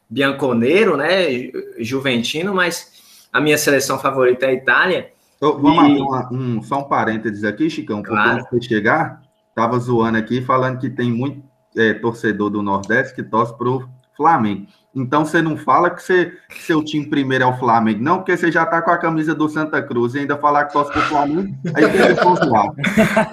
bianconeiro, 0.09 0.97
né, 0.97 1.49
juventino, 1.79 2.53
mas 2.53 2.91
a 3.31 3.41
minha 3.41 3.57
seleção 3.57 3.97
favorita 3.97 4.45
é 4.45 4.49
a 4.49 4.53
Itália. 4.53 5.12
Então, 5.43 5.59
vamos 5.61 5.99
e... 5.99 6.01
lá, 6.01 6.29
um, 6.31 6.63
só 6.63 6.79
um 6.79 6.83
parênteses 6.83 7.43
aqui, 7.43 7.69
Chicão, 7.69 8.01
porque 8.01 8.15
claro. 8.15 8.39
antes 8.39 8.59
de 8.61 8.65
chegar, 8.65 9.21
estava 9.49 9.77
zoando 9.77 10.17
aqui, 10.17 10.41
falando 10.41 10.79
que 10.79 10.89
tem 10.89 11.11
muito 11.11 11.43
é, 11.75 11.93
torcedor 11.93 12.49
do 12.49 12.61
Nordeste 12.61 13.13
que 13.13 13.23
torce 13.23 13.55
para 13.57 13.67
o 13.67 13.83
Flamengo. 14.15 14.67
Então 14.95 15.25
você 15.25 15.41
não 15.41 15.57
fala 15.57 15.89
que, 15.89 16.01
você, 16.01 16.31
que 16.47 16.61
seu 16.61 16.81
time 16.81 17.09
primeiro 17.09 17.43
é 17.43 17.47
o 17.47 17.57
Flamengo, 17.57 18.01
não, 18.01 18.17
porque 18.19 18.37
você 18.37 18.49
já 18.49 18.63
está 18.63 18.81
com 18.81 18.91
a 18.91 18.97
camisa 18.97 19.35
do 19.35 19.49
Santa 19.49 19.81
Cruz 19.81 20.15
e 20.15 20.19
ainda 20.19 20.37
falar 20.37 20.65
que 20.65 20.73
torce 20.73 20.93
para 20.93 21.01
o 21.01 21.05
Flamengo, 21.05 21.57
aí 21.75 21.89
tem 21.89 22.15
que 22.15 22.21
pontuar. 22.21 22.67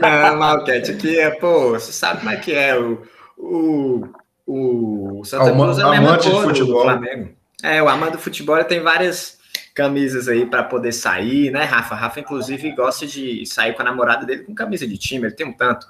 Não, 0.00 0.38
Malquete, 0.38 0.90
aqui 0.92 1.16
é, 1.16 1.30
pô, 1.30 1.70
você 1.70 1.92
sabe 1.92 2.20
como 2.20 2.30
é 2.30 2.36
que 2.36 2.52
é 2.52 2.76
o, 2.76 3.02
o, 3.38 4.08
o 4.46 5.24
Santa 5.24 5.52
Cruz 5.52 5.78
é 5.78 5.82
a 5.82 5.90
mesma 5.90 6.18
coisa 6.18 6.64
do 6.64 6.80
Flamengo. 6.80 7.30
É, 7.62 7.80
o 7.82 7.88
amante 7.88 8.12
do 8.12 8.18
futebol 8.18 8.64
tem 8.64 8.80
várias 8.80 9.38
camisas 9.80 10.28
aí 10.28 10.44
para 10.44 10.62
poder 10.62 10.92
sair, 10.92 11.50
né, 11.50 11.64
Rafa? 11.64 11.94
Rafa, 11.94 12.20
inclusive, 12.20 12.70
gosta 12.72 13.06
de 13.06 13.46
sair 13.46 13.72
com 13.72 13.80
a 13.80 13.84
namorada 13.86 14.26
dele 14.26 14.44
com 14.44 14.54
camisa 14.54 14.86
de 14.86 14.98
time, 14.98 15.26
ele 15.26 15.34
tem 15.34 15.46
um 15.46 15.54
tanto. 15.54 15.86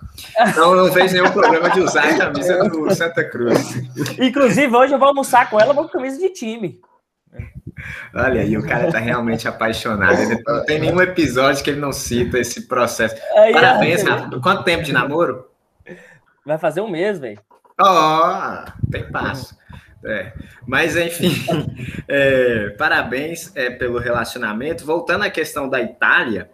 Então, 0.47 0.77
não 0.77 0.93
vejo 0.93 1.13
nenhum 1.13 1.33
problema 1.33 1.69
de 1.71 1.81
usar 1.81 2.05
a 2.05 2.17
camisa 2.17 2.69
do 2.69 2.89
Santa 2.95 3.25
Cruz. 3.29 3.83
Inclusive, 4.17 4.75
hoje 4.77 4.93
eu 4.93 4.99
vou 4.99 5.09
almoçar 5.09 5.51
com 5.51 5.61
ela, 5.61 5.75
vou 5.75 5.85
com 5.85 5.91
camisa 5.91 6.19
de 6.19 6.29
time. 6.29 6.81
Olha 8.15 8.43
aí, 8.43 8.57
o 8.57 8.65
cara 8.65 8.93
tá 8.93 8.99
realmente 9.01 9.49
apaixonado. 9.49 10.21
Ele 10.21 10.41
não 10.47 10.65
tem 10.65 10.79
nenhum 10.79 11.01
episódio 11.01 11.65
que 11.65 11.71
ele 11.71 11.81
não 11.81 11.93
cita 11.93 12.39
esse 12.39 12.69
processo. 12.69 13.17
Aí, 13.37 13.53
Parabéns, 13.53 14.05
Rafa. 14.05 14.41
Quanto 14.41 14.63
tempo 14.63 14.85
de 14.85 14.93
namoro? 14.93 15.49
Vai 16.47 16.59
fazer 16.59 16.81
um 16.81 16.89
mês, 16.89 17.19
velho. 17.19 17.41
Ó, 17.81 18.65
oh, 18.65 18.91
tem 18.91 19.11
passo. 19.11 19.59
É, 20.05 20.33
mas 20.67 20.97
enfim, 20.97 21.35
é, 22.09 22.71
parabéns 22.71 23.55
é, 23.55 23.71
pelo 23.71 23.99
relacionamento. 23.99 24.85
Voltando 24.85 25.25
à 25.25 25.31
questão 25.31 25.69
da 25.69 25.81
Itália, 25.81 26.51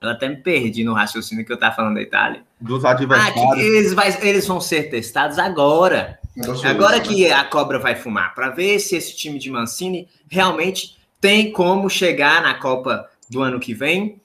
eu 0.00 0.08
até 0.08 0.28
me 0.28 0.36
perdi 0.36 0.82
no 0.82 0.94
raciocínio 0.94 1.44
que 1.44 1.52
eu 1.52 1.56
estava 1.56 1.74
falando 1.74 1.94
da 1.94 2.02
Itália. 2.02 2.42
Dos 2.60 2.84
adversários. 2.84 3.42
Ah, 3.42 3.58
eles, 3.58 3.92
vai, 3.92 4.16
eles 4.22 4.46
vão 4.46 4.60
ser 4.60 4.84
testados 4.90 5.38
agora. 5.38 6.18
Agora 6.64 6.98
que 6.98 7.30
a 7.30 7.44
cobra 7.44 7.78
vai 7.78 7.94
fumar, 7.94 8.34
para 8.34 8.48
ver 8.48 8.78
se 8.78 8.96
esse 8.96 9.14
time 9.14 9.38
de 9.38 9.50
Mancini 9.50 10.08
realmente 10.30 10.96
tem 11.20 11.52
como 11.52 11.90
chegar 11.90 12.42
na 12.42 12.54
Copa 12.54 13.08
do 13.28 13.42
ano 13.42 13.60
que 13.60 13.74
vem 13.74 14.20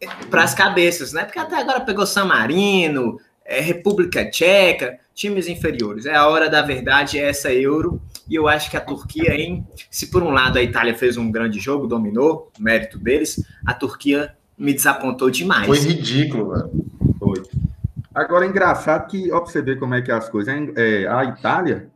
é, 0.00 0.06
para 0.30 0.42
as 0.42 0.54
cabeças, 0.54 1.12
né? 1.12 1.24
Porque 1.24 1.38
até 1.38 1.56
agora 1.56 1.80
pegou 1.80 2.06
San 2.06 2.26
Marino, 2.26 3.18
é, 3.44 3.60
República 3.60 4.28
Tcheca, 4.30 4.98
times 5.16 5.48
inferiores. 5.48 6.04
É 6.04 6.14
a 6.14 6.28
hora 6.28 6.48
da 6.48 6.60
verdade, 6.60 7.18
é 7.18 7.30
essa 7.30 7.50
Euro. 7.52 8.00
E 8.28 8.34
eu 8.34 8.46
acho 8.46 8.70
que 8.70 8.76
a 8.76 8.80
Turquia, 8.80 9.34
hein? 9.34 9.66
Se 9.90 10.10
por 10.10 10.22
um 10.22 10.30
lado 10.30 10.58
a 10.58 10.62
Itália 10.62 10.94
fez 10.94 11.16
um 11.16 11.30
grande 11.30 11.58
jogo, 11.58 11.86
dominou, 11.86 12.52
mérito 12.58 12.98
deles, 12.98 13.42
a 13.64 13.72
Turquia 13.72 14.36
me 14.58 14.74
desapontou 14.74 15.30
demais. 15.30 15.66
Foi 15.66 15.78
ridículo, 15.78 16.50
velho. 16.50 16.70
Foi. 17.18 17.42
Agora 18.14 18.44
é 18.44 18.48
engraçado 18.48 19.06
que, 19.08 19.32
ó, 19.32 19.40
pra 19.40 19.50
você 19.50 19.62
ver 19.62 19.78
como 19.78 19.94
é 19.94 20.02
que 20.02 20.10
é 20.10 20.14
as 20.14 20.28
coisas. 20.28 20.54
É, 20.76 21.06
a 21.06 21.24
Itália 21.24 21.90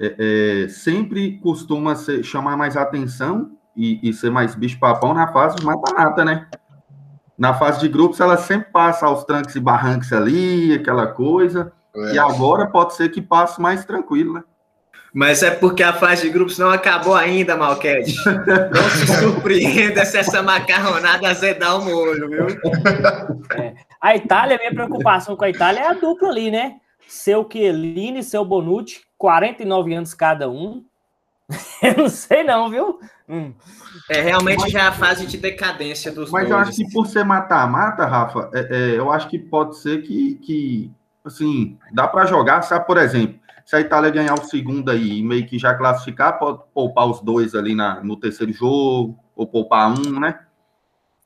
é, 0.00 0.64
é, 0.64 0.68
sempre 0.68 1.38
costuma 1.38 1.96
ser, 1.96 2.22
chamar 2.22 2.56
mais 2.56 2.76
atenção 2.76 3.50
e, 3.76 4.08
e 4.08 4.12
ser 4.12 4.30
mais 4.30 4.54
bicho-papão 4.54 5.12
na 5.14 5.32
fase 5.32 5.56
de 5.56 5.64
mata-mata, 5.64 6.24
né? 6.24 6.46
Na 7.36 7.54
fase 7.54 7.80
de 7.80 7.88
grupos, 7.88 8.20
ela 8.20 8.36
sempre 8.36 8.70
passa 8.70 9.06
aos 9.06 9.24
trancos 9.24 9.56
e 9.56 9.60
barrancos 9.60 10.12
ali, 10.12 10.74
aquela 10.74 11.08
coisa. 11.08 11.72
É. 11.94 12.14
E 12.14 12.18
agora 12.18 12.66
pode 12.66 12.94
ser 12.94 13.10
que 13.10 13.20
passe 13.20 13.60
mais 13.60 13.84
tranquilo, 13.84 14.34
né? 14.34 14.44
Mas 15.14 15.42
é 15.42 15.50
porque 15.50 15.82
a 15.82 15.92
fase 15.92 16.22
de 16.22 16.30
grupos 16.30 16.58
não 16.58 16.70
acabou 16.70 17.14
ainda, 17.14 17.54
Malquete. 17.54 18.14
Não 18.26 18.90
se 18.90 19.20
surpreenda 19.20 20.06
se 20.06 20.16
essa 20.16 20.42
macarronada 20.42 21.28
azedar 21.28 21.78
o 21.78 21.84
molho, 21.84 22.30
viu? 22.30 22.46
É. 23.58 23.74
A 24.00 24.16
Itália, 24.16 24.56
minha 24.56 24.72
preocupação 24.72 25.36
com 25.36 25.44
a 25.44 25.50
Itália 25.50 25.80
é 25.80 25.86
a 25.88 25.92
dupla 25.92 26.30
ali, 26.30 26.50
né? 26.50 26.76
Seu 27.06 27.46
Chiellini 27.50 28.20
e 28.20 28.24
seu 28.24 28.42
Bonucci, 28.42 29.02
49 29.18 29.94
anos 29.94 30.14
cada 30.14 30.48
um. 30.48 30.82
Eu 31.82 31.94
não 31.98 32.08
sei 32.08 32.42
não, 32.42 32.70
viu? 32.70 32.98
Hum. 33.28 33.52
É 34.10 34.20
realmente 34.20 34.60
mas, 34.60 34.72
já 34.72 34.88
a 34.88 34.92
fase 34.92 35.26
de 35.26 35.36
decadência 35.36 36.10
dos 36.10 36.30
Mas 36.30 36.48
dois. 36.48 36.50
eu 36.50 36.58
acho 36.58 36.76
que 36.76 36.90
por 36.92 37.06
ser 37.06 37.24
mata-mata, 37.24 38.04
Rafa, 38.06 38.50
é, 38.52 38.60
é, 38.70 38.98
eu 38.98 39.10
acho 39.12 39.28
que 39.28 39.38
pode 39.38 39.76
ser 39.76 40.02
que, 40.02 40.34
que 40.36 40.90
assim, 41.24 41.78
dá 41.92 42.06
para 42.08 42.26
jogar, 42.26 42.62
sabe, 42.62 42.86
por 42.86 42.96
exemplo, 42.96 43.40
se 43.64 43.76
a 43.76 43.80
Itália 43.80 44.10
ganhar 44.10 44.34
o 44.34 44.44
segundo 44.44 44.90
aí 44.90 45.18
e 45.18 45.22
meio 45.22 45.46
que 45.46 45.58
já 45.58 45.74
classificar, 45.74 46.38
pode 46.38 46.60
poupar 46.74 47.08
os 47.08 47.20
dois 47.20 47.54
ali 47.54 47.74
na, 47.74 48.02
no 48.02 48.16
terceiro 48.16 48.52
jogo, 48.52 49.18
ou 49.36 49.46
poupar 49.46 49.90
um, 49.90 50.20
né? 50.20 50.38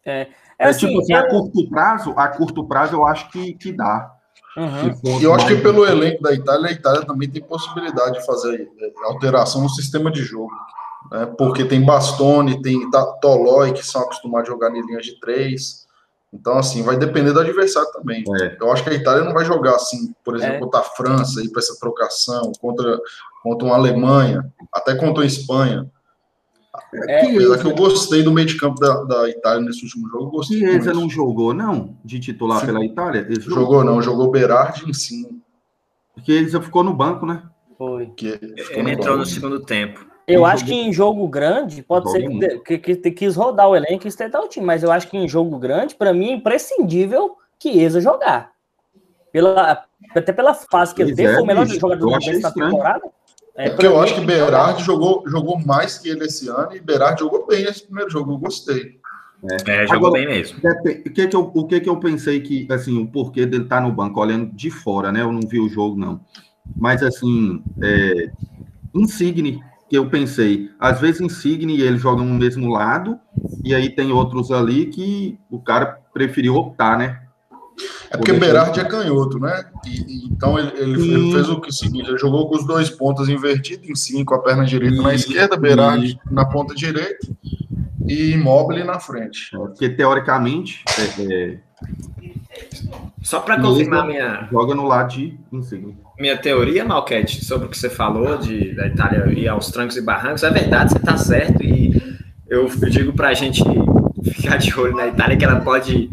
É, 0.04 0.22
é, 0.22 0.28
é 0.58 0.68
assim, 0.68 0.86
tipo 0.86 1.00
assim, 1.00 1.14
eu... 1.14 1.18
a 1.18 1.28
curto 1.28 1.68
prazo, 1.68 2.14
a 2.16 2.28
curto 2.28 2.64
prazo 2.66 2.96
eu 2.96 3.06
acho 3.06 3.30
que, 3.30 3.54
que 3.54 3.72
dá. 3.72 4.12
Uhum. 4.56 5.20
E 5.20 5.24
eu 5.24 5.34
acho 5.34 5.46
que 5.46 5.56
pelo 5.56 5.84
elenco 5.84 6.22
da 6.22 6.32
Itália, 6.32 6.70
a 6.70 6.72
Itália 6.72 7.04
também 7.04 7.28
tem 7.28 7.42
possibilidade 7.42 8.18
de 8.18 8.24
fazer 8.24 8.70
é, 8.80 8.92
alteração 9.04 9.62
no 9.62 9.68
sistema 9.68 10.10
de 10.10 10.22
jogo. 10.22 10.52
Né? 11.10 11.26
Porque 11.36 11.64
tem 11.64 11.84
Bastoni, 11.84 12.62
tem 12.62 12.78
Tolói, 13.20 13.72
que 13.72 13.84
são 13.84 14.00
acostumados 14.02 14.48
a 14.48 14.52
jogar 14.52 14.70
em 14.70 14.80
linhas 14.86 15.04
de 15.04 15.20
três. 15.20 15.85
Então, 16.38 16.58
assim, 16.58 16.82
vai 16.82 16.96
depender 16.96 17.32
do 17.32 17.40
adversário 17.40 17.90
também. 17.92 18.22
É. 18.42 18.56
Eu 18.60 18.70
acho 18.70 18.84
que 18.84 18.90
a 18.90 18.94
Itália 18.94 19.24
não 19.24 19.32
vai 19.32 19.44
jogar 19.44 19.74
assim, 19.74 20.12
por 20.22 20.36
exemplo, 20.36 20.56
é. 20.56 20.60
contra 20.60 20.80
a 20.80 20.84
França, 20.84 21.42
ir 21.42 21.50
para 21.50 21.60
essa 21.60 21.78
trocação, 21.80 22.52
contra, 22.60 23.00
contra 23.42 23.66
uma 23.66 23.76
Alemanha, 23.76 24.44
até 24.72 24.94
contra 24.94 25.22
a 25.22 25.26
Espanha. 25.26 25.90
É, 26.94 27.20
Apesar 27.22 27.58
que 27.58 27.66
eu 27.66 27.74
gostei 27.74 28.22
do 28.22 28.30
meio 28.30 28.46
de 28.46 28.56
campo 28.56 28.78
da, 28.78 29.02
da 29.04 29.28
Itália 29.30 29.64
nesse 29.64 29.82
último 29.82 30.08
jogo. 30.10 30.30
Gostei 30.30 30.58
Chiesa 30.58 30.92
não 30.92 31.08
jogou, 31.08 31.54
não, 31.54 31.96
de 32.04 32.20
titular 32.20 32.60
Sim. 32.60 32.66
pela 32.66 32.84
Itália? 32.84 33.26
Jogou, 33.40 33.54
jogou, 33.54 33.84
não, 33.84 34.02
jogou 34.02 34.30
Berardi 34.30 34.88
em 34.88 34.92
cima. 34.92 35.30
Porque 36.14 36.32
ele 36.32 36.50
ficou 36.50 36.84
no 36.84 36.92
banco, 36.92 37.24
né? 37.24 37.42
Foi. 37.78 38.06
Que 38.16 38.38
ele 38.70 38.90
entrou 38.90 39.16
no 39.16 39.24
segundo 39.24 39.60
tempo. 39.60 40.06
Eu 40.26 40.44
acho 40.44 40.64
que 40.64 40.74
em 40.74 40.92
jogo 40.92 41.28
grande, 41.28 41.82
pode 41.82 42.10
ser 42.10 42.28
que, 42.64 42.78
que, 42.78 42.96
que, 42.96 43.10
quis 43.12 43.36
rodar 43.36 43.68
o 43.68 43.76
elenco 43.76 44.08
e 44.08 44.12
tentar 44.12 44.40
o 44.40 44.48
time, 44.48 44.66
mas 44.66 44.82
eu 44.82 44.90
acho 44.90 45.08
que 45.08 45.16
em 45.16 45.28
jogo 45.28 45.56
grande, 45.56 45.94
para 45.94 46.12
mim, 46.12 46.30
é 46.30 46.32
imprescindível 46.32 47.36
que 47.58 47.70
Isa 47.70 48.00
jogar. 48.00 48.50
Pela, 49.32 49.84
até 50.14 50.32
pela 50.32 50.52
fase 50.52 50.94
que 50.94 51.02
ele 51.02 51.14
teve, 51.14 51.34
foi 51.34 51.42
o 51.42 51.46
melhor 51.46 51.66
jogador 51.66 52.18
da 52.40 52.50
temporada. 52.50 53.02
É, 53.54 53.70
porque 53.70 53.86
eu 53.86 54.00
acho 54.00 54.14
que 54.14 54.20
Berardi 54.20 54.82
jogou, 54.82 55.22
jogou 55.26 55.58
mais 55.58 55.96
que 55.96 56.08
ele 56.08 56.24
esse 56.24 56.48
ano 56.48 56.74
e 56.74 56.80
Berardi 56.80 57.20
jogou 57.20 57.46
bem 57.46 57.64
esse 57.64 57.84
primeiro 57.84 58.10
jogo, 58.10 58.32
eu 58.32 58.38
gostei. 58.38 58.98
É, 59.66 59.82
é 59.82 59.86
jogou 59.86 60.08
Agora, 60.08 60.24
bem 60.24 60.26
mesmo. 60.26 60.58
O 60.58 60.84
que, 61.10 61.26
que, 61.26 61.36
eu, 61.36 61.52
o 61.54 61.66
que, 61.66 61.80
que 61.80 61.88
eu 61.88 62.00
pensei 62.00 62.40
que, 62.40 62.66
assim, 62.70 63.00
o 63.00 63.06
porquê 63.06 63.46
dele 63.46 63.62
estar 63.62 63.76
tá 63.76 63.82
no 63.82 63.92
banco, 63.92 64.20
olhando 64.20 64.52
de 64.52 64.70
fora, 64.70 65.12
né? 65.12 65.22
Eu 65.22 65.32
não 65.32 65.40
vi 65.40 65.60
o 65.60 65.68
jogo, 65.68 65.96
não. 65.96 66.20
Mas, 66.76 67.02
assim, 67.02 67.62
é, 67.82 68.30
Insigne 68.94 69.62
que 69.88 69.96
eu 69.96 70.08
pensei, 70.08 70.70
às 70.80 71.00
vezes 71.00 71.20
Insigne 71.20 71.76
e 71.76 71.82
ele 71.82 71.98
jogam 71.98 72.24
no 72.24 72.34
mesmo 72.34 72.70
lado, 72.70 73.18
e 73.64 73.74
aí 73.74 73.88
tem 73.88 74.12
outros 74.12 74.50
ali 74.50 74.86
que 74.86 75.38
o 75.50 75.60
cara 75.60 75.98
preferiu 76.12 76.56
optar, 76.56 76.98
né? 76.98 77.20
É 78.10 78.16
porque 78.16 78.32
Berardi 78.32 78.80
é 78.80 78.84
canhoto, 78.84 79.38
né? 79.38 79.64
E, 79.86 80.26
então 80.28 80.58
ele, 80.58 80.72
ele, 80.76 81.14
ele, 81.14 81.32
fez 81.32 81.48
o 81.48 81.60
que 81.60 81.70
seguinte: 81.70 82.08
ele 82.08 82.18
jogou 82.18 82.48
com 82.48 82.56
os 82.56 82.66
dois 82.66 82.88
pontas 82.88 83.28
invertidos 83.28 83.88
em 83.88 83.94
cinco, 83.94 84.34
a 84.34 84.42
perna 84.42 84.64
direita 84.64 84.96
e, 84.96 85.02
na 85.02 85.14
esquerda, 85.14 85.56
Berardi 85.56 86.18
e... 86.30 86.34
na 86.34 86.46
ponta 86.46 86.74
direita 86.74 87.26
e 88.08 88.32
Immobile 88.32 88.84
na 88.84 88.98
frente. 88.98 89.54
É, 89.54 89.58
porque 89.58 89.90
teoricamente. 89.90 90.84
É, 90.98 91.32
é... 91.32 91.58
Só 93.22 93.40
para 93.40 93.60
confirmar 93.60 94.06
minha. 94.06 94.48
Joga 94.50 94.74
no 94.74 94.86
lado 94.86 95.10
de 95.10 95.38
Insigne. 95.52 95.96
Minha 96.18 96.36
teoria, 96.36 96.84
Malquete, 96.84 97.44
sobre 97.44 97.66
o 97.66 97.70
que 97.70 97.78
você 97.78 97.90
falou 97.90 98.38
de 98.38 98.74
da 98.74 98.86
Itália 98.86 99.26
ir 99.32 99.48
aos 99.48 99.70
trancos 99.70 99.96
e 99.96 100.00
barrancos, 100.00 100.42
é 100.42 100.50
verdade, 100.50 100.92
você 100.92 100.98
está 100.98 101.16
certo, 101.16 101.62
e 101.62 102.00
eu, 102.48 102.68
digo 102.88 103.12
para 103.12 103.28
a 103.28 103.34
gente 103.34 103.62
ficar 104.22 104.56
de 104.56 104.78
olho 104.78 104.96
na 104.96 105.08
Itália 105.08 105.36
que 105.36 105.44
ela 105.44 105.60
pode 105.60 106.08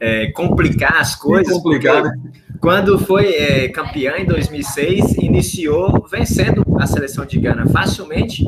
é, 0.00 0.30
complicar 0.32 1.00
as 1.00 1.14
coisas. 1.14 1.52
Complicar, 1.52 2.04
né? 2.04 2.12
Quando 2.60 2.98
foi 2.98 3.32
é, 3.34 3.68
campeã 3.68 4.14
em 4.18 4.24
2006, 4.24 5.16
iniciou 5.18 6.06
vencendo 6.10 6.64
a 6.78 6.86
seleção 6.86 7.24
de 7.24 7.38
Gana 7.38 7.66
facilmente. 7.66 8.44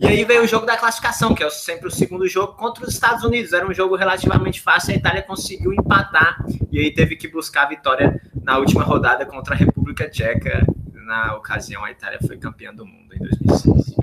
E 0.00 0.06
aí 0.06 0.24
veio 0.24 0.44
o 0.44 0.46
jogo 0.46 0.64
da 0.64 0.78
classificação, 0.78 1.34
que 1.34 1.44
é 1.44 1.50
sempre 1.50 1.86
o 1.86 1.90
segundo 1.90 2.26
jogo 2.26 2.54
contra 2.54 2.84
os 2.84 2.94
Estados 2.94 3.22
Unidos. 3.22 3.52
Era 3.52 3.68
um 3.68 3.74
jogo 3.74 3.96
relativamente 3.96 4.58
fácil, 4.58 4.94
a 4.94 4.96
Itália 4.96 5.22
conseguiu 5.22 5.74
empatar 5.74 6.42
e 6.72 6.80
aí 6.80 6.90
teve 6.90 7.16
que 7.16 7.28
buscar 7.28 7.64
a 7.64 7.68
vitória 7.68 8.18
na 8.42 8.56
última 8.56 8.82
rodada 8.82 9.26
contra 9.26 9.54
a 9.54 9.56
República 9.56 10.08
Tcheca. 10.08 10.66
Na 10.94 11.36
ocasião, 11.36 11.84
a 11.84 11.90
Itália 11.90 12.18
foi 12.26 12.38
campeã 12.38 12.72
do 12.72 12.86
mundo 12.86 13.14
em 13.14 13.18
2006. 13.18 13.94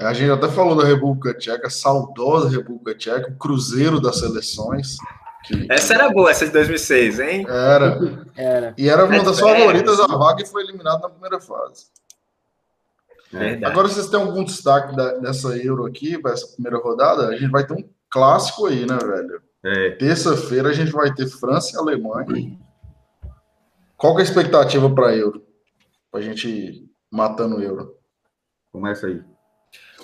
A 0.00 0.12
gente 0.12 0.32
até 0.32 0.48
falou 0.48 0.74
da 0.74 0.84
República 0.84 1.38
Tcheca, 1.38 1.70
saudosa 1.70 2.48
República 2.48 2.98
Tcheca, 2.98 3.30
o 3.30 3.36
cruzeiro 3.36 4.00
das 4.00 4.18
seleções. 4.18 4.96
Que... 5.44 5.66
Essa 5.70 5.94
era 5.94 6.10
boa, 6.10 6.30
essa 6.30 6.44
de 6.44 6.52
2006, 6.52 7.20
hein? 7.20 7.46
Era. 7.48 7.98
era. 8.36 8.74
E 8.76 8.88
era 8.88 9.04
uma 9.04 9.22
das 9.22 9.38
favoritas 9.38 9.96
da 9.96 10.06
vaga 10.06 10.42
e 10.42 10.46
foi 10.46 10.64
eliminada 10.64 10.98
na 10.98 11.08
primeira 11.08 11.38
fase. 11.38 11.86
Verdade. 13.30 13.64
Agora, 13.64 13.88
vocês 13.88 14.08
têm 14.08 14.20
algum 14.20 14.44
destaque 14.44 14.94
da, 14.96 15.18
dessa 15.18 15.56
Euro 15.56 15.86
aqui, 15.86 16.18
para 16.18 16.32
essa 16.32 16.46
primeira 16.48 16.78
rodada? 16.78 17.28
A 17.28 17.36
gente 17.36 17.50
vai 17.50 17.66
ter 17.66 17.74
um 17.74 17.88
clássico 18.10 18.66
aí, 18.66 18.86
né, 18.86 18.98
velho? 18.98 19.42
É. 19.64 19.90
Terça-feira 19.90 20.70
a 20.70 20.72
gente 20.72 20.90
vai 20.90 21.12
ter 21.14 21.28
França 21.28 21.76
e 21.76 21.78
Alemanha. 21.78 22.58
Qual 23.96 24.14
que 24.14 24.22
é 24.22 24.24
a 24.24 24.28
expectativa 24.28 24.88
para 24.90 25.14
Euro? 25.14 25.44
Para 26.10 26.20
a 26.20 26.22
gente 26.22 26.48
ir 26.48 26.90
matando 27.10 27.56
o 27.56 27.62
Euro. 27.62 27.94
Começa 28.72 29.06
aí. 29.06 29.22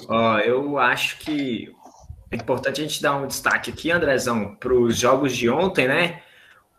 Ó, 0.09 0.39
eu 0.39 0.79
acho 0.79 1.19
que 1.19 1.75
é 2.31 2.37
importante 2.37 2.81
a 2.81 2.85
gente 2.85 3.03
dar 3.03 3.17
um 3.17 3.27
destaque 3.27 3.71
aqui, 3.71 3.91
Andrezão, 3.91 4.55
para 4.57 4.75
os 4.75 4.97
jogos 4.97 5.35
de 5.35 5.49
ontem, 5.49 5.89
né? 5.89 6.23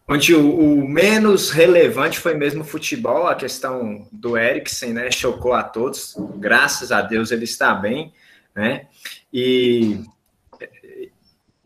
Onde 0.10 0.34
o, 0.34 0.58
o, 0.58 0.88
menos 0.88 1.50
relevante 1.50 2.18
foi 2.18 2.34
mesmo 2.34 2.62
o 2.62 2.66
futebol, 2.66 3.28
a 3.28 3.36
questão 3.36 4.08
do 4.12 4.38
Eriksen, 4.38 4.94
né? 4.94 5.12
Chocou 5.12 5.54
a 5.54 5.64
todos. 5.64 6.16
Graças 6.38 6.94
a 6.94 7.02
Deus 7.02 7.30
ele 7.32 7.44
está 7.44 7.74
bem, 7.74 8.14
né? 8.56 8.88
E 9.34 10.00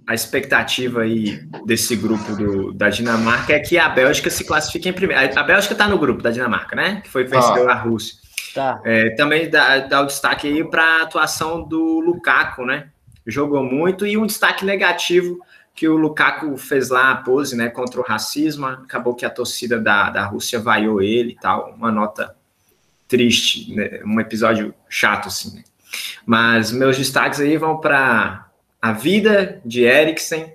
a 0.08 0.16
expectativa 0.16 1.02
aí 1.02 1.40
desse 1.66 1.96
grupo 1.96 2.36
do, 2.36 2.74
da 2.74 2.90
Dinamarca 2.90 3.54
é 3.54 3.60
que 3.60 3.78
a 3.78 3.88
Bélgica 3.88 4.30
se 4.30 4.44
classifique 4.44 4.90
em 4.90 4.94
primeiro. 4.94 5.40
A 5.40 5.44
Bélgica 5.44 5.74
está 5.74 5.88
no 5.88 6.00
grupo 6.00 6.24
da 6.24 6.32
Dinamarca, 6.32 6.76
né? 6.76 7.02
Que 7.04 7.10
foi 7.10 7.24
venceu 7.24 7.70
ah. 7.70 7.74
a 7.74 7.76
Rússia. 7.76 8.18
Tá. 8.54 8.82
É, 8.84 9.12
também 9.12 9.50
dá, 9.50 9.80
dá 9.80 10.02
o 10.02 10.08
destaque 10.08 10.48
aí 10.48 10.64
para 10.68 10.84
a 10.84 11.02
atuação 11.04 11.64
do 11.64 12.00
Lukaku, 12.00 12.66
né? 12.66 12.90
Jogou 13.26 13.64
muito 13.64 14.06
e 14.06 14.18
um 14.18 14.26
destaque 14.26 14.66
negativo 14.66 15.40
que 15.74 15.88
o 15.88 15.98
Lukaku 15.98 16.58
fez 16.58 16.90
lá 16.90 17.12
a 17.12 17.16
pose, 17.16 17.56
né, 17.56 17.70
contra 17.70 18.00
o 18.00 18.04
racismo, 18.04 18.66
acabou 18.66 19.16
que 19.16 19.26
a 19.26 19.30
torcida 19.30 19.80
da, 19.80 20.10
da 20.10 20.26
Rússia 20.26 20.60
vaiou 20.60 21.02
ele 21.02 21.32
e 21.32 21.36
tal, 21.36 21.74
uma 21.76 21.92
nota 21.92 22.36
triste, 23.08 23.74
né, 23.74 24.02
um 24.06 24.20
episódio 24.20 24.74
chato, 24.88 25.28
assim, 25.28 25.56
né? 25.56 25.64
Mas 26.26 26.72
meus 26.72 26.98
destaques 26.98 27.40
aí 27.42 27.58
vão 27.58 27.78
para 27.78 28.50
a 28.82 28.94
vida 28.94 29.62
de 29.66 29.84
Eriksen 29.84 30.54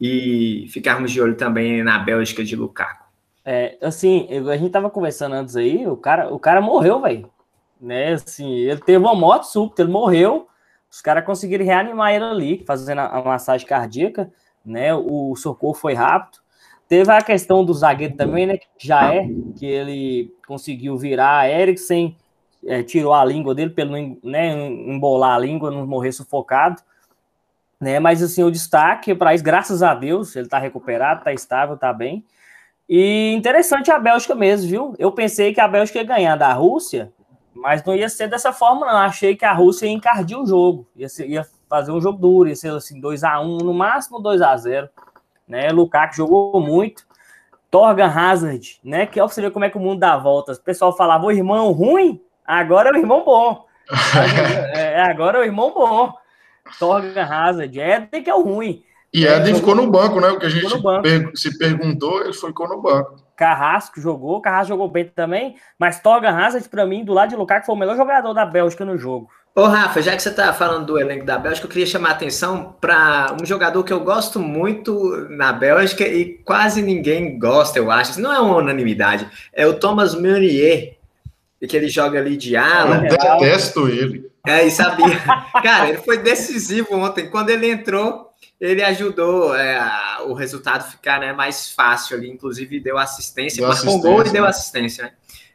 e 0.00 0.66
ficarmos 0.70 1.10
de 1.10 1.20
olho 1.20 1.34
também 1.34 1.82
na 1.82 1.98
Bélgica 1.98 2.42
de 2.42 2.56
Lukaku. 2.56 3.04
É, 3.44 3.76
assim, 3.82 4.28
a 4.48 4.56
gente 4.56 4.70
tava 4.70 4.90
conversando 4.90 5.34
antes 5.34 5.56
aí, 5.56 5.86
o 5.86 5.96
cara, 5.96 6.32
o 6.32 6.38
cara 6.38 6.60
morreu, 6.60 7.00
velho. 7.00 7.30
Né, 7.80 8.12
assim, 8.12 8.50
ele 8.54 8.80
teve 8.80 8.98
uma 8.98 9.14
morte 9.14 9.48
súbita, 9.48 9.82
ele 9.82 9.90
morreu, 9.90 10.48
os 10.90 11.00
caras 11.00 11.24
conseguiram 11.24 11.64
reanimar 11.64 12.14
ele 12.14 12.24
ali, 12.24 12.64
fazendo 12.66 13.00
a 13.00 13.22
massagem 13.22 13.66
cardíaca 13.66 14.30
né? 14.64 14.94
O 14.94 15.34
socorro 15.36 15.74
foi 15.74 15.94
rápido. 15.94 16.38
Teve 16.88 17.12
a 17.12 17.20
questão 17.20 17.64
do 17.64 17.74
zagueiro 17.74 18.16
também, 18.16 18.46
né? 18.46 18.56
Que 18.56 18.66
já 18.78 19.14
é, 19.14 19.28
que 19.56 19.66
ele 19.66 20.34
conseguiu 20.46 20.96
virar 20.96 21.40
a 21.40 21.48
Eriksen, 21.50 22.16
é, 22.66 22.82
tirou 22.82 23.12
a 23.12 23.24
língua 23.24 23.54
dele 23.54 23.70
pelo 23.70 23.92
né, 24.22 24.68
embolar 24.68 25.36
a 25.36 25.38
língua, 25.38 25.70
não 25.70 25.86
morrer 25.86 26.12
sufocado. 26.12 26.82
Né, 27.80 28.00
mas 28.00 28.20
assim, 28.22 28.42
o 28.42 28.50
destaque 28.50 29.14
para 29.14 29.34
isso, 29.34 29.44
graças 29.44 29.84
a 29.84 29.94
Deus, 29.94 30.34
ele 30.34 30.46
está 30.46 30.58
recuperado, 30.58 31.20
está 31.20 31.32
estável, 31.32 31.76
está 31.76 31.92
bem. 31.92 32.24
E 32.88 33.32
interessante 33.36 33.90
a 33.90 33.98
Bélgica 33.98 34.34
mesmo, 34.34 34.68
viu? 34.68 34.94
Eu 34.98 35.12
pensei 35.12 35.54
que 35.54 35.60
a 35.60 35.68
Bélgica 35.68 35.98
ia 35.98 36.04
ganhar 36.04 36.36
da 36.36 36.52
Rússia, 36.54 37.12
mas 37.54 37.84
não 37.84 37.94
ia 37.94 38.08
ser 38.08 38.28
dessa 38.28 38.52
forma, 38.52 38.86
não. 38.86 38.96
Achei 38.96 39.36
que 39.36 39.44
a 39.44 39.52
Rússia 39.52 39.86
ia 39.86 39.92
encardir 39.92 40.38
o 40.38 40.46
jogo, 40.46 40.88
ia, 40.96 41.08
ser, 41.08 41.28
ia 41.28 41.46
fazer 41.68 41.92
um 41.92 42.00
jogo 42.00 42.18
duro, 42.18 42.48
ia 42.48 42.56
ser 42.56 42.72
assim, 42.72 43.00
2 43.00 43.24
a 43.24 43.40
1 43.40 43.58
no 43.58 43.74
máximo 43.74 44.20
2 44.20 44.40
a 44.42 44.56
0 44.56 44.88
né? 45.46 45.70
Lukaku 45.70 46.14
jogou 46.14 46.60
muito. 46.60 47.06
Torgan 47.70 48.06
Hazard, 48.06 48.80
né? 48.82 49.06
Que 49.06 49.20
é 49.20 49.22
você 49.22 49.40
ver 49.40 49.50
como 49.50 49.64
é 49.64 49.70
que 49.70 49.76
o 49.76 49.80
mundo 49.80 50.00
dá 50.00 50.16
voltas. 50.16 50.58
O 50.58 50.62
pessoal 50.62 50.96
falava, 50.96 51.26
o 51.26 51.32
irmão 51.32 51.70
ruim, 51.72 52.20
agora 52.46 52.90
é 52.90 52.92
o 52.92 52.96
irmão 52.96 53.24
bom. 53.24 53.66
é, 54.74 55.00
agora 55.02 55.38
é 55.38 55.40
o 55.42 55.44
irmão 55.44 55.72
bom. 55.72 56.12
Torgan 56.78 57.22
Hazard, 57.22 57.78
Eden 57.78 58.22
que 58.22 58.30
é 58.30 58.34
o 58.34 58.42
ruim. 58.42 58.82
E 59.12 59.26
Eden 59.26 59.54
ficou 59.54 59.74
no 59.74 59.90
banco, 59.90 60.20
né? 60.20 60.28
O 60.28 60.38
que 60.38 60.46
a 60.46 60.50
gente 60.50 60.82
per 61.02 61.30
se 61.34 61.56
perguntou, 61.56 62.22
ele 62.22 62.32
ficou 62.32 62.68
no 62.68 62.80
banco. 62.80 63.16
Carrasco 63.36 64.00
jogou, 64.00 64.40
Carrasco 64.40 64.68
jogou 64.68 64.88
bem 64.88 65.04
também, 65.04 65.56
mas 65.78 66.00
Torgan 66.00 66.36
Hazard, 66.36 66.68
para 66.68 66.84
mim, 66.84 67.04
do 67.04 67.14
lado 67.14 67.30
de 67.30 67.36
Lukaku, 67.36 67.64
foi 67.64 67.74
o 67.74 67.78
melhor 67.78 67.96
jogador 67.96 68.34
da 68.34 68.44
Bélgica 68.44 68.84
no 68.84 68.98
jogo. 68.98 69.30
Ô, 69.58 69.64
Rafa, 69.64 70.00
já 70.00 70.14
que 70.14 70.22
você 70.22 70.28
está 70.28 70.52
falando 70.52 70.86
do 70.86 71.00
elenco 71.00 71.26
da 71.26 71.36
Bélgica, 71.36 71.66
eu 71.66 71.68
queria 71.68 71.84
chamar 71.84 72.10
a 72.10 72.12
atenção 72.12 72.76
para 72.80 73.36
um 73.42 73.44
jogador 73.44 73.82
que 73.82 73.92
eu 73.92 73.98
gosto 73.98 74.38
muito 74.38 75.26
na 75.30 75.52
Bélgica 75.52 76.06
e 76.06 76.34
quase 76.44 76.80
ninguém 76.80 77.36
gosta, 77.40 77.76
eu 77.76 77.90
acho. 77.90 78.12
Isso 78.12 78.20
não 78.20 78.32
é 78.32 78.38
uma 78.38 78.58
unanimidade. 78.58 79.28
É 79.52 79.66
o 79.66 79.74
Thomas 79.74 80.14
Meunier, 80.14 80.96
que 81.68 81.76
ele 81.76 81.88
joga 81.88 82.20
ali 82.20 82.36
de 82.36 82.54
ala. 82.54 83.04
Eu 83.04 83.08
detesto 83.08 83.88
ele. 83.88 84.30
É, 84.46 84.64
e 84.64 84.70
sabia. 84.70 85.18
Cara, 85.60 85.88
ele 85.88 85.98
foi 85.98 86.18
decisivo 86.18 86.94
ontem. 86.94 87.28
Quando 87.28 87.50
ele 87.50 87.68
entrou, 87.68 88.30
ele 88.60 88.84
ajudou 88.84 89.56
é, 89.56 89.80
o 90.28 90.34
resultado 90.34 90.88
ficar 90.88 91.18
né, 91.18 91.32
mais 91.32 91.72
fácil 91.72 92.16
ali. 92.16 92.30
Inclusive, 92.30 92.78
deu 92.78 92.96
assistência, 92.96 93.60
deu 93.60 93.68
marcou 93.68 94.00
gol 94.00 94.24
e 94.24 94.30
deu 94.30 94.44
né? 94.44 94.50
assistência, 94.50 95.02
né? 95.02 95.10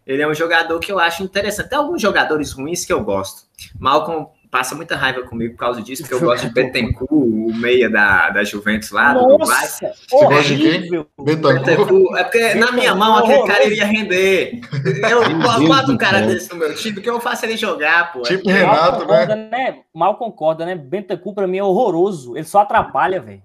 Ele 0.05 0.21
é 0.21 0.27
um 0.27 0.33
jogador 0.33 0.77
que 0.79 0.91
eu 0.91 0.99
acho 0.99 1.23
interessante. 1.23 1.69
Tem 1.69 1.77
alguns 1.77 2.01
jogadores 2.01 2.51
ruins 2.51 2.83
que 2.83 2.91
eu 2.91 3.01
gosto. 3.01 3.43
Malcolm 3.79 4.27
passa 4.53 4.75
muita 4.75 4.95
raiva 4.95 5.23
comigo 5.23 5.53
por 5.55 5.59
causa 5.59 5.81
disso, 5.81 6.03
porque 6.03 6.13
eu 6.13 6.19
gosto 6.27 6.47
de 6.47 6.53
Betancourt, 6.53 7.11
o 7.11 7.51
meia 7.55 7.89
da, 7.89 8.29
da 8.29 8.43
Juventus 8.43 8.91
lá, 8.91 9.13
Nossa, 9.13 9.91
do 10.11 10.41
de 10.43 10.57
quem? 10.57 11.05
Betancourt. 11.19 12.17
É 12.17 12.23
porque 12.23 12.53
na 12.53 12.71
minha 12.71 12.93
mão 12.93 13.17
aquele 13.17 13.47
cara 13.47 13.65
ia 13.65 13.85
render. 13.85 14.61
Eu 15.09 15.67
boto 15.67 15.91
um 15.91 15.97
cara 15.97 16.21
desse 16.21 16.51
no 16.51 16.57
meu 16.57 16.73
time, 16.75 17.01
que 17.01 17.09
eu 17.09 17.19
faço 17.19 17.45
ele 17.45 17.57
jogar, 17.57 18.13
pô. 18.13 18.21
Tipo 18.21 18.47
Renato, 18.47 19.07
Mal 19.07 19.25
né? 19.25 19.49
né? 19.51 19.77
Mal 19.93 20.17
concorda, 20.17 20.65
né? 20.65 20.75
Betancourt 20.75 21.35
pra 21.35 21.47
mim 21.47 21.57
é 21.57 21.63
horroroso. 21.63 22.37
Ele 22.37 22.45
só 22.45 22.59
atrapalha, 22.59 23.19
velho. 23.19 23.41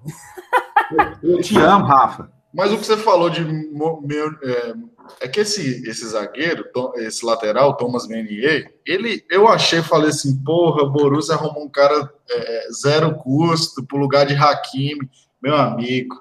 Eu 1.23 1.41
te 1.41 1.57
amo, 1.59 1.87
Rafa. 1.87 2.31
Mas 2.53 2.73
o 2.73 2.79
que 2.79 2.85
você 2.85 2.97
falou 2.97 3.31
de 3.31 3.45
meu, 3.45 4.31
é, 4.43 4.75
é 5.21 5.29
que 5.29 5.41
esse, 5.41 5.89
esse 5.89 6.07
zagueiro, 6.07 6.65
esse 6.97 7.25
lateral, 7.25 7.77
Thomas 7.77 8.07
Menier, 8.07 8.75
ele, 8.85 9.25
eu 9.31 9.49
achei, 9.49 9.83
falei 9.83 10.11
assim, 10.11 10.43
porra, 10.43 10.83
o 10.83 10.91
Borussia 10.91 11.35
arrumou 11.35 11.65
um 11.65 11.69
cara 11.69 12.13
é, 12.31 12.69
zero 12.73 13.15
custo 13.17 13.85
pro 13.85 13.99
lugar 13.99 14.27
de 14.27 14.35
Hakimi, 14.35 15.09
meu 15.43 15.55
amigo. 15.55 16.17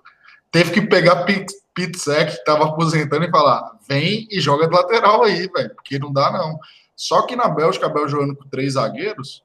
Teve 0.51 0.71
que 0.71 0.81
pegar 0.81 1.25
Pitzek, 1.73 2.37
que 2.37 2.45
tava 2.45 2.65
aposentando, 2.65 3.25
e 3.25 3.31
falar, 3.31 3.77
vem 3.87 4.27
e 4.31 4.39
joga 4.39 4.67
de 4.67 4.73
lateral 4.73 5.23
aí, 5.23 5.47
velho, 5.47 5.75
porque 5.75 5.99
não 5.99 6.11
dá 6.11 6.31
não. 6.31 6.59
Só 6.95 7.21
que 7.23 7.35
na 7.35 7.47
Bélgica, 7.47 7.85
a 7.85 7.89
Bélgica 7.89 8.19
jogando 8.19 8.35
com 8.35 8.49
três 8.49 8.73
zagueiros, 8.73 9.43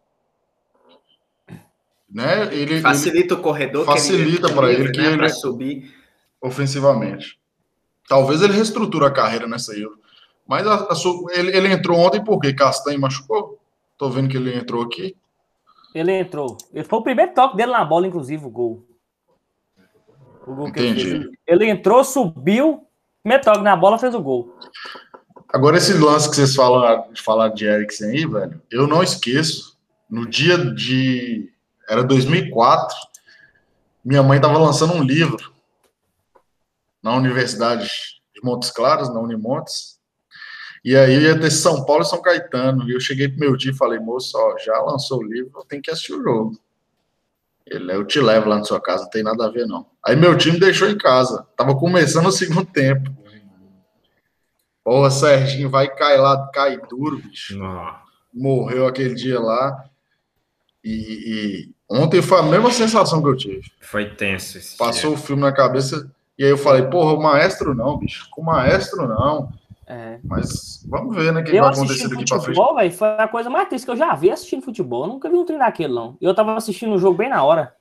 né, 2.11 2.55
ele... 2.55 2.81
Facilita 2.81 3.35
ele, 3.35 3.41
o 3.41 3.43
corredor. 3.43 3.85
Facilita 3.85 4.53
para 4.53 4.73
ele, 4.73 4.91
que 4.91 5.01
né, 5.01 5.13
ele... 5.13 5.29
subir. 5.31 6.03
Ofensivamente. 6.41 7.39
Talvez 8.13 8.43
ele 8.43 8.53
reestrutura 8.53 9.07
a 9.07 9.11
carreira 9.11 9.49
nessa 9.49 9.73
Euro. 9.73 9.99
Mas 10.47 10.67
a, 10.67 10.75
a, 10.75 10.95
ele, 11.31 11.57
ele, 11.57 11.73
entrou 11.73 11.99
ontem 11.99 12.23
porque 12.23 12.53
Castanho 12.53 13.01
machucou. 13.01 13.59
Tô 13.97 14.11
vendo 14.11 14.29
que 14.29 14.37
ele 14.37 14.55
entrou 14.55 14.83
aqui. 14.83 15.17
Ele 15.95 16.13
entrou. 16.13 16.59
Ele 16.75 16.85
foi 16.85 16.99
o 16.99 17.03
primeiro 17.03 17.33
toque 17.33 17.57
dele 17.57 17.73
na 17.73 17.83
bola, 17.83 18.07
inclusive, 18.07 18.45
o 18.45 18.51
gol. 18.51 18.85
O 20.47 20.55
gol 20.55 20.69
Entendi. 20.69 21.09
Ele, 21.09 21.39
ele, 21.47 21.71
entrou, 21.71 22.05
subiu, 22.05 22.87
primeiro 23.23 23.45
toque 23.45 23.63
na 23.63 23.75
bola, 23.75 23.99
fez 23.99 24.15
o 24.15 24.21
gol. 24.21 24.59
Agora, 25.49 25.79
esse 25.79 25.95
lance 25.95 26.29
que 26.29 26.37
vocês 26.37 26.55
falam, 26.55 27.07
falar 27.15 27.49
de 27.49 27.65
Eriksen 27.65 28.11
aí, 28.11 28.27
velho, 28.27 28.61
eu 28.71 28.87
não 28.87 29.03
esqueço. 29.03 29.79
No 30.11 30.29
dia 30.29 30.59
de. 30.59 31.51
Era 31.89 32.05
2004. 32.05 32.95
Minha 34.05 34.23
mãe 34.23 34.39
tava 34.39 34.59
lançando 34.59 34.93
um 34.93 35.03
livro 35.03 35.52
na 37.03 37.15
Universidade 37.17 37.89
de 38.35 38.41
Montes 38.43 38.71
Claros, 38.71 39.13
na 39.13 39.21
Unimontes, 39.21 40.01
E 40.85 40.97
aí 40.97 41.23
ia 41.23 41.39
ter 41.39 41.51
São 41.51 41.85
Paulo 41.85 42.03
e 42.03 42.07
São 42.07 42.21
Caetano. 42.21 42.89
E 42.89 42.93
eu 42.93 43.01
cheguei 43.01 43.29
pro 43.29 43.39
meu 43.39 43.57
tio 43.57 43.71
e 43.73 43.77
falei, 43.77 43.99
moço, 44.01 44.37
ó, 44.37 44.59
já 44.59 44.77
lançou 44.81 45.19
o 45.21 45.23
livro, 45.23 45.53
eu 45.55 45.65
tenho 45.65 45.81
que 45.83 45.91
assistir 45.91 46.13
o 46.15 46.23
jogo. 46.23 46.59
Ele, 47.65 47.93
eu 47.95 48.05
te 48.05 48.21
levo 48.21 48.49
lá 48.49 48.59
na 48.59 48.65
sua 48.65 48.81
casa, 48.81 49.05
não 49.05 49.11
tem 49.11 49.23
nada 49.23 49.47
a 49.47 49.51
ver, 49.51 49.67
não. 49.67 49.87
Aí 50.05 50.17
meu 50.17 50.37
time 50.37 50.59
deixou 50.59 50.89
em 50.89 50.99
casa. 50.99 51.47
Tava 51.57 51.77
começando 51.77 52.27
o 52.27 52.33
segundo 52.33 52.65
tempo. 52.67 53.11
Porra, 54.85 55.11
Serginho 55.11 55.71
vai 55.71 55.89
cair 55.95 56.19
lá, 56.19 56.51
cai 56.53 56.77
duro, 56.89 57.19
bicho. 57.19 57.57
Não. 57.57 57.95
Morreu 58.35 58.87
aquele 58.87 59.15
dia 59.15 59.39
lá. 59.39 59.85
E, 60.83 60.91
e 60.91 61.71
ontem 61.89 62.21
foi 62.21 62.41
a 62.41 62.43
mesma 62.43 62.73
sensação 62.73 63.23
que 63.23 63.29
eu 63.29 63.37
tive. 63.37 63.63
Foi 63.81 64.11
tenso 64.11 64.59
Passou 64.77 65.15
dia. 65.15 65.21
o 65.21 65.23
filme 65.23 65.43
na 65.43 65.53
cabeça. 65.53 66.11
E 66.43 66.45
aí 66.45 66.51
eu 66.51 66.59
falei, 66.59 66.83
porra, 66.83 67.13
o 67.13 67.23
maestro 67.23 67.73
não, 67.73 67.97
bicho. 67.97 68.27
Com 68.33 68.41
o 68.41 68.45
maestro 68.45 69.07
não. 69.07 69.53
É. 69.87 70.19
Mas 70.25 70.85
vamos 70.89 71.15
ver, 71.15 71.33
né? 71.33 71.41
O 71.41 71.45
que, 71.45 71.53
que 71.53 71.61
vai 71.61 71.71
acontecer 71.71 72.09
daqui 72.09 72.25
pra 72.25 72.41
frente. 72.41 72.57
futebol, 72.57 72.75
velho, 72.75 72.93
foi 72.93 73.09
a 73.11 73.29
coisa 73.29 73.49
mais 73.49 73.69
triste 73.69 73.85
que 73.85 73.93
eu 73.93 73.97
já 73.97 74.13
vi 74.17 74.29
assistindo 74.29 74.65
futebol. 74.65 75.05
Eu 75.05 75.11
nunca 75.11 75.31
vi 75.31 75.37
um 75.37 75.45
treino 75.45 75.63
daquele, 75.63 75.95
não. 75.95 76.17
E 76.21 76.25
eu 76.25 76.35
tava 76.35 76.57
assistindo 76.57 76.95
o 76.95 76.99
jogo 76.99 77.17
bem 77.17 77.29
na 77.29 77.45
hora. 77.45 77.77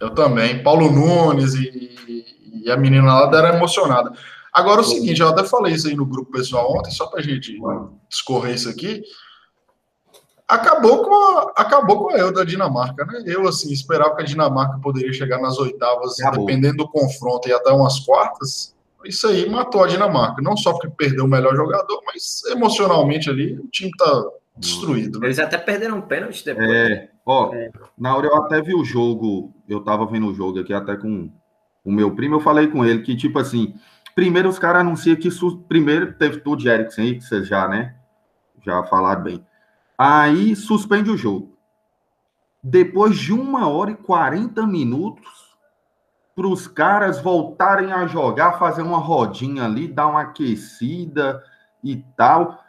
Eu 0.00 0.08
também. 0.08 0.62
Paulo 0.62 0.90
Nunes 0.90 1.52
e, 1.52 2.24
e 2.64 2.70
a 2.70 2.78
menina 2.78 3.12
lá 3.12 3.26
deram 3.26 3.56
emocionada. 3.56 4.10
Agora, 4.54 4.80
o 4.80 4.84
seguinte, 4.84 5.20
eu 5.20 5.28
até 5.28 5.44
falei 5.44 5.74
isso 5.74 5.86
aí 5.86 5.94
no 5.94 6.06
grupo 6.06 6.32
pessoal 6.32 6.74
ontem, 6.74 6.90
só 6.90 7.06
pra 7.08 7.20
gente 7.20 7.60
discorrer 8.08 8.54
isso 8.54 8.70
aqui. 8.70 9.02
Acabou 10.48 11.02
com 11.02 11.12
a, 11.12 11.52
acabou 11.56 12.04
com 12.04 12.14
a 12.14 12.18
eu 12.18 12.32
da 12.32 12.44
Dinamarca, 12.44 13.04
né? 13.04 13.22
Eu, 13.26 13.48
assim, 13.48 13.72
esperava 13.72 14.14
que 14.14 14.22
a 14.22 14.24
Dinamarca 14.24 14.78
poderia 14.80 15.12
chegar 15.12 15.38
nas 15.38 15.58
oitavas, 15.58 16.20
Acabou. 16.20 16.46
dependendo 16.46 16.78
do 16.78 16.88
confronto, 16.88 17.48
e 17.48 17.52
até 17.52 17.70
umas 17.72 17.98
quartas. 18.00 18.74
Isso 19.04 19.26
aí 19.26 19.48
matou 19.48 19.82
a 19.82 19.86
Dinamarca. 19.88 20.40
Não 20.42 20.56
só 20.56 20.72
porque 20.72 20.88
perdeu 20.90 21.24
o 21.24 21.28
melhor 21.28 21.54
jogador, 21.56 22.00
mas 22.06 22.42
emocionalmente 22.46 23.28
ali 23.28 23.58
o 23.58 23.66
time 23.68 23.90
tá 23.98 24.24
destruído. 24.56 25.18
Né? 25.20 25.26
Eles 25.26 25.38
até 25.38 25.58
perderam 25.58 25.98
um 25.98 26.02
pênalti 26.02 26.44
depois. 26.44 26.70
É, 26.70 27.08
ó, 27.24 27.52
É. 27.54 27.70
na 27.98 28.16
hora 28.16 28.26
eu 28.26 28.36
até 28.36 28.60
vi 28.62 28.74
o 28.74 28.84
jogo, 28.84 29.52
eu 29.68 29.80
tava 29.82 30.06
vendo 30.06 30.28
o 30.28 30.34
jogo 30.34 30.60
aqui 30.60 30.72
até 30.72 30.96
com 30.96 31.30
o 31.84 31.92
meu 31.92 32.14
primo, 32.14 32.36
eu 32.36 32.40
falei 32.40 32.66
com 32.68 32.84
ele 32.84 33.02
que, 33.02 33.16
tipo 33.16 33.38
assim, 33.38 33.74
primeiro 34.14 34.48
os 34.48 34.58
caras 34.58 34.80
anunciam 34.80 35.14
que, 35.16 35.28
primeiro 35.68 36.12
teve 36.14 36.38
tudo 36.40 36.62
de 36.62 36.68
Eriksen 36.68 37.04
aí, 37.04 37.14
que 37.16 37.24
vocês 37.24 37.46
já, 37.46 37.68
né, 37.68 37.94
já 38.64 38.82
falaram 38.84 39.22
bem. 39.22 39.46
Aí 39.98 40.54
suspende 40.54 41.10
o 41.10 41.16
jogo. 41.16 41.56
Depois 42.62 43.16
de 43.16 43.32
uma 43.32 43.68
hora 43.68 43.92
e 43.92 43.96
40 43.96 44.66
minutos, 44.66 45.56
para 46.34 46.46
os 46.46 46.68
caras 46.68 47.20
voltarem 47.20 47.92
a 47.92 48.06
jogar, 48.06 48.58
fazer 48.58 48.82
uma 48.82 48.98
rodinha 48.98 49.64
ali, 49.64 49.88
dar 49.88 50.08
uma 50.08 50.22
aquecida 50.22 51.42
e 51.82 51.96
tal. 52.16 52.62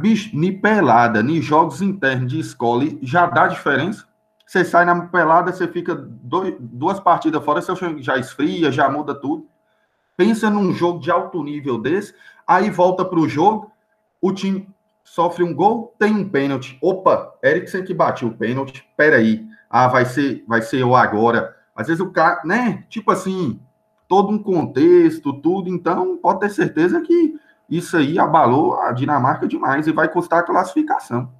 Bicho, 0.00 0.34
ni 0.36 0.52
pelada, 0.52 1.22
ni 1.22 1.40
jogos 1.42 1.82
internos 1.82 2.30
de 2.30 2.38
escola, 2.38 2.84
já 3.02 3.26
dá 3.26 3.48
diferença. 3.48 4.06
Você 4.46 4.64
sai 4.64 4.84
na 4.84 5.06
pelada, 5.06 5.52
você 5.52 5.66
fica 5.66 5.94
dois- 5.94 6.54
duas 6.60 7.00
partidas 7.00 7.44
fora, 7.44 7.60
você 7.60 8.00
já 8.00 8.16
esfria, 8.16 8.70
já 8.70 8.88
muda 8.88 9.14
tudo. 9.14 9.46
Pensa 10.16 10.48
num 10.48 10.72
jogo 10.72 11.00
de 11.00 11.10
alto 11.10 11.42
nível 11.42 11.78
desse, 11.78 12.14
aí 12.46 12.70
volta 12.70 13.04
para 13.04 13.18
o 13.18 13.28
jogo, 13.28 13.72
o 14.20 14.32
time 14.32 14.68
sofre 15.04 15.44
um 15.44 15.54
gol, 15.54 15.94
tem 15.98 16.14
um 16.14 16.28
pênalti. 16.28 16.78
Opa, 16.80 17.34
Eriksen 17.42 17.84
que 17.84 17.94
bateu 17.94 18.28
o 18.28 18.36
pênalti, 18.36 18.86
peraí. 18.96 19.46
Ah, 19.68 19.88
vai 19.88 20.04
ser, 20.04 20.44
vai 20.46 20.62
ser 20.62 20.80
eu 20.80 20.94
agora. 20.94 21.56
Às 21.74 21.86
vezes 21.86 22.00
o 22.00 22.10
cara, 22.10 22.42
né? 22.44 22.84
Tipo 22.88 23.10
assim, 23.10 23.60
todo 24.06 24.30
um 24.30 24.42
contexto, 24.42 25.32
tudo. 25.32 25.68
Então, 25.70 26.16
pode 26.18 26.40
ter 26.40 26.50
certeza 26.50 27.00
que 27.00 27.34
isso 27.68 27.96
aí 27.96 28.18
abalou 28.18 28.78
a 28.78 28.92
Dinamarca 28.92 29.48
demais 29.48 29.86
e 29.86 29.92
vai 29.92 30.08
custar 30.08 30.40
a 30.40 30.42
classificação. 30.42 31.32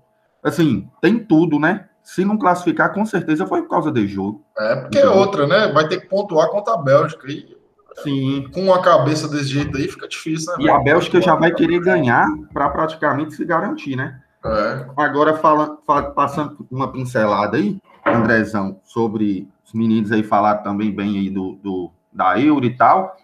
Assim, 0.43 0.89
tem 1.01 1.19
tudo, 1.19 1.59
né? 1.59 1.89
Se 2.03 2.25
não 2.25 2.39
classificar, 2.39 2.93
com 2.93 3.05
certeza 3.05 3.47
foi 3.47 3.63
por 3.63 3.69
causa 3.69 3.91
do 3.93 4.07
jogo. 4.07 4.45
É 4.59 4.77
porque 4.77 4.99
é 4.99 5.09
outra, 5.09 5.47
né? 5.47 5.71
Vai 5.73 5.87
ter 5.87 6.01
que 6.01 6.09
pontuar 6.09 6.49
contra 6.49 6.75
a 6.75 6.79
Bélgica. 6.79 7.31
E 7.31 7.57
Sim. 8.03 8.49
com 8.53 8.73
a 8.73 8.83
cabeça 8.83 9.29
desse 9.29 9.47
jeito 9.47 9.77
aí 9.77 9.89
fica 9.89 10.09
difícil, 10.09 10.57
né? 10.57 10.65
E 10.65 10.71
a? 10.71 10.79
Bélgica 10.79 11.21
já 11.21 11.35
vai 11.35 11.53
querer 11.53 11.81
ganhar 11.81 12.27
para 12.53 12.69
praticamente 12.71 13.35
se 13.35 13.45
garantir, 13.45 13.97
né? 13.97 14.21
É. 14.45 14.87
Agora, 14.97 15.37
fala, 15.37 15.79
fa- 15.87 16.11
passando 16.11 16.67
uma 16.71 16.91
pincelada 16.91 17.57
aí, 17.57 17.79
Andrezão, 18.05 18.81
sobre 18.83 19.49
os 19.65 19.73
meninos 19.73 20.11
aí 20.11 20.23
falaram 20.23 20.63
também 20.63 20.91
bem 20.95 21.19
aí 21.19 21.31
do, 21.31 21.55
do- 21.63 21.91
da 22.13 22.39
Euro 22.41 22.65
e 22.65 22.77
tal. 22.77 23.17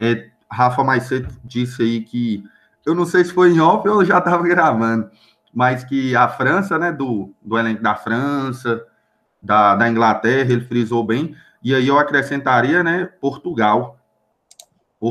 É, 0.00 0.28
Rafa 0.50 0.82
mais 0.82 1.04
cedo 1.04 1.28
disse 1.44 1.82
aí 1.82 2.00
que, 2.02 2.42
eu 2.86 2.94
não 2.94 3.04
sei 3.04 3.24
se 3.24 3.32
foi 3.32 3.50
em 3.50 3.60
off 3.60 3.86
ou 3.88 4.00
eu 4.00 4.06
já 4.06 4.18
estava 4.18 4.42
gravando, 4.42 5.10
mas 5.52 5.84
que 5.84 6.16
a 6.16 6.28
França, 6.28 6.78
né, 6.78 6.90
do, 6.92 7.32
do 7.42 7.58
elenco 7.58 7.82
da 7.82 7.94
França, 7.94 8.84
da, 9.42 9.74
da 9.74 9.88
Inglaterra, 9.88 10.50
ele 10.52 10.64
frisou 10.64 11.04
bem, 11.04 11.34
e 11.62 11.74
aí 11.74 11.86
eu 11.88 11.98
acrescentaria, 11.98 12.82
né, 12.82 13.08
Portugal. 13.20 13.98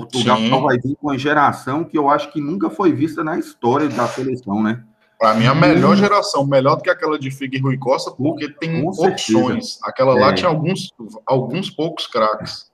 Portugal 0.02 0.38
Sim. 0.38 0.62
vai 0.62 0.78
vir 0.80 0.96
com 0.96 1.08
uma 1.08 1.18
geração 1.18 1.84
que 1.84 1.96
eu 1.96 2.10
acho 2.10 2.32
que 2.32 2.42
nunca 2.42 2.68
foi 2.70 2.92
vista 2.92 3.24
na 3.24 3.38
história 3.38 3.88
da 3.90 4.08
seleção, 4.08 4.64
né? 4.64 4.84
Pra 5.20 5.36
mim, 5.36 5.46
a 5.46 5.54
melhor 5.54 5.96
geração, 5.96 6.46
melhor 6.46 6.78
do 6.78 6.82
que 6.82 6.90
aquela 6.90 7.18
de 7.20 7.30
Figue 7.30 7.58
e 7.58 7.62
Rui 7.62 7.78
Costa, 7.78 8.10
porque 8.12 8.50
tem 8.50 8.84
Com 8.84 8.92
certeza. 8.92 9.38
opções. 9.38 9.80
Aquela 9.84 10.16
lá 10.16 10.32
É. 10.32 10.34
tinha 10.34 10.50
alguns, 10.50 10.92
alguns 11.26 11.70
poucos 11.70 12.08
craques. 12.08 12.72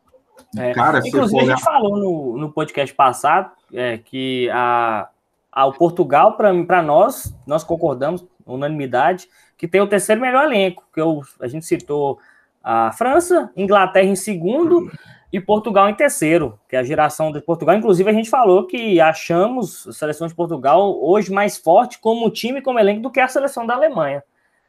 É. 0.58 0.72
Cara, 0.72 1.02
se 1.02 1.10
Inclusive, 1.10 1.42
for 1.42 1.52
a 1.52 1.56
gente 1.56 1.64
falou 1.64 1.98
no, 1.98 2.38
no 2.38 2.52
podcast 2.52 2.96
passado 2.96 3.52
é, 3.74 3.98
que 3.98 4.50
a, 4.52 5.10
a, 5.52 5.66
o 5.68 5.74
Portugal, 5.74 6.38
para 6.38 6.82
nós, 6.82 7.36
nós 7.46 7.64
concordamos, 7.64 8.26
unanimidade, 8.46 9.28
que 9.58 9.68
tem 9.68 9.82
o 9.82 9.88
terceiro 9.88 10.22
melhor 10.22 10.46
elenco, 10.46 10.86
que 10.94 11.02
eu, 11.02 11.22
a 11.40 11.48
gente 11.48 11.66
citou 11.66 12.18
a 12.64 12.92
França, 12.94 13.52
Inglaterra 13.56 14.08
em 14.08 14.16
segundo 14.16 14.90
e 15.32 15.40
Portugal 15.40 15.88
em 15.88 15.94
terceiro, 15.94 16.60
que 16.68 16.76
é 16.76 16.80
a 16.80 16.84
geração 16.84 17.32
de 17.32 17.40
Portugal. 17.40 17.76
Inclusive, 17.76 18.10
a 18.10 18.14
gente 18.14 18.30
falou 18.30 18.66
que 18.66 19.00
achamos 19.00 19.88
a 19.88 19.94
seleção 19.94 20.28
de 20.28 20.34
Portugal 20.34 21.00
hoje 21.04 21.32
mais 21.32 21.58
forte 21.58 22.00
como 22.00 22.30
time 22.32 22.62
como 22.62 22.80
elenco 22.80 23.02
do 23.02 23.12
que 23.12 23.20
a 23.20 23.28
seleção 23.28 23.66
da 23.66 23.76
Alemanha. 23.76 24.24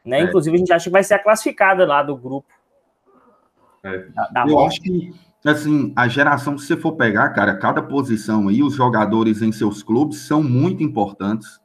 Né? 0.04 0.20
É. 0.20 0.22
Inclusive, 0.22 0.54
a 0.54 0.58
gente 0.58 0.72
acha 0.72 0.84
que 0.84 0.90
vai 0.90 1.02
ser 1.02 1.14
a 1.14 1.18
classificada 1.18 1.86
lá 1.86 2.02
do 2.02 2.14
grupo. 2.16 2.48
É. 3.82 3.98
Da, 4.08 4.28
da 4.28 4.46
Eu 4.46 4.60
acho 4.60 4.82
que, 4.82 5.14
assim, 5.44 5.94
a 5.96 6.06
geração, 6.08 6.58
se 6.58 6.66
você 6.66 6.76
for 6.76 6.92
pegar, 6.92 7.30
cara, 7.30 7.56
cada 7.56 7.82
posição 7.82 8.48
aí, 8.48 8.62
os 8.62 8.74
jogadores 8.74 9.40
em 9.40 9.52
seus 9.52 9.82
clubes 9.82 10.18
são 10.18 10.42
muito 10.42 10.82
importantes. 10.82 11.58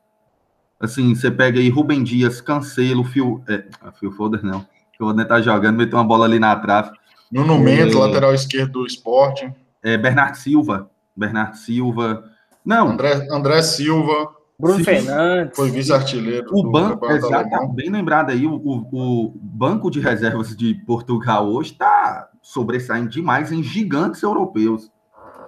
Assim, 0.79 1.13
você 1.13 1.29
pega 1.29 1.59
aí 1.59 1.69
Rubem 1.69 2.01
Dias, 2.01 2.39
Cancelo, 2.39 3.03
Phil, 3.03 3.43
é, 3.47 3.65
Phil 3.99 4.11
Foder 4.11 4.43
não, 4.43 4.61
Phil 4.95 5.07
Foder 5.07 5.27
tá 5.27 5.41
jogando, 5.41 5.77
meteu 5.77 5.97
uma 5.97 6.05
bola 6.05 6.25
ali 6.25 6.39
na 6.39 6.55
trave. 6.55 6.91
Nuno 7.35 7.59
Mendes, 7.59 7.95
É. 7.95 7.99
lateral 7.99 8.33
esquerdo 8.33 8.71
do 8.81 8.85
Sporting. 8.87 9.53
É, 9.83 9.97
Bernardo 9.97 10.35
Silva, 10.37 10.89
Bernardo 11.15 11.57
Silva. 11.57 12.23
Não, 12.65 12.89
André, 12.89 13.27
André 13.29 13.61
Silva 13.61 14.33
Bruno 14.57 14.77
Sim. 14.77 14.83
Fernandes. 14.85 15.55
foi 15.55 15.69
vice-artilheiro 15.69 16.47
o 16.51 16.63
do 16.63 16.71
banco, 16.71 17.05
exato, 17.11 17.35
Alemão. 17.35 17.73
bem 17.73 17.89
lembrado 17.89 18.29
aí, 18.31 18.47
o, 18.47 18.55
o, 18.55 18.87
o 19.25 19.33
banco 19.35 19.91
de 19.91 19.99
reservas 19.99 20.55
de 20.55 20.73
Portugal 20.73 21.47
hoje 21.49 21.73
está 21.73 22.29
sobressaindo 22.41 23.09
demais 23.09 23.51
em 23.51 23.61
gigantes 23.61 24.21
europeus, 24.23 24.89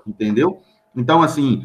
entendeu? 0.06 0.62
Então, 0.94 1.22
assim, 1.24 1.64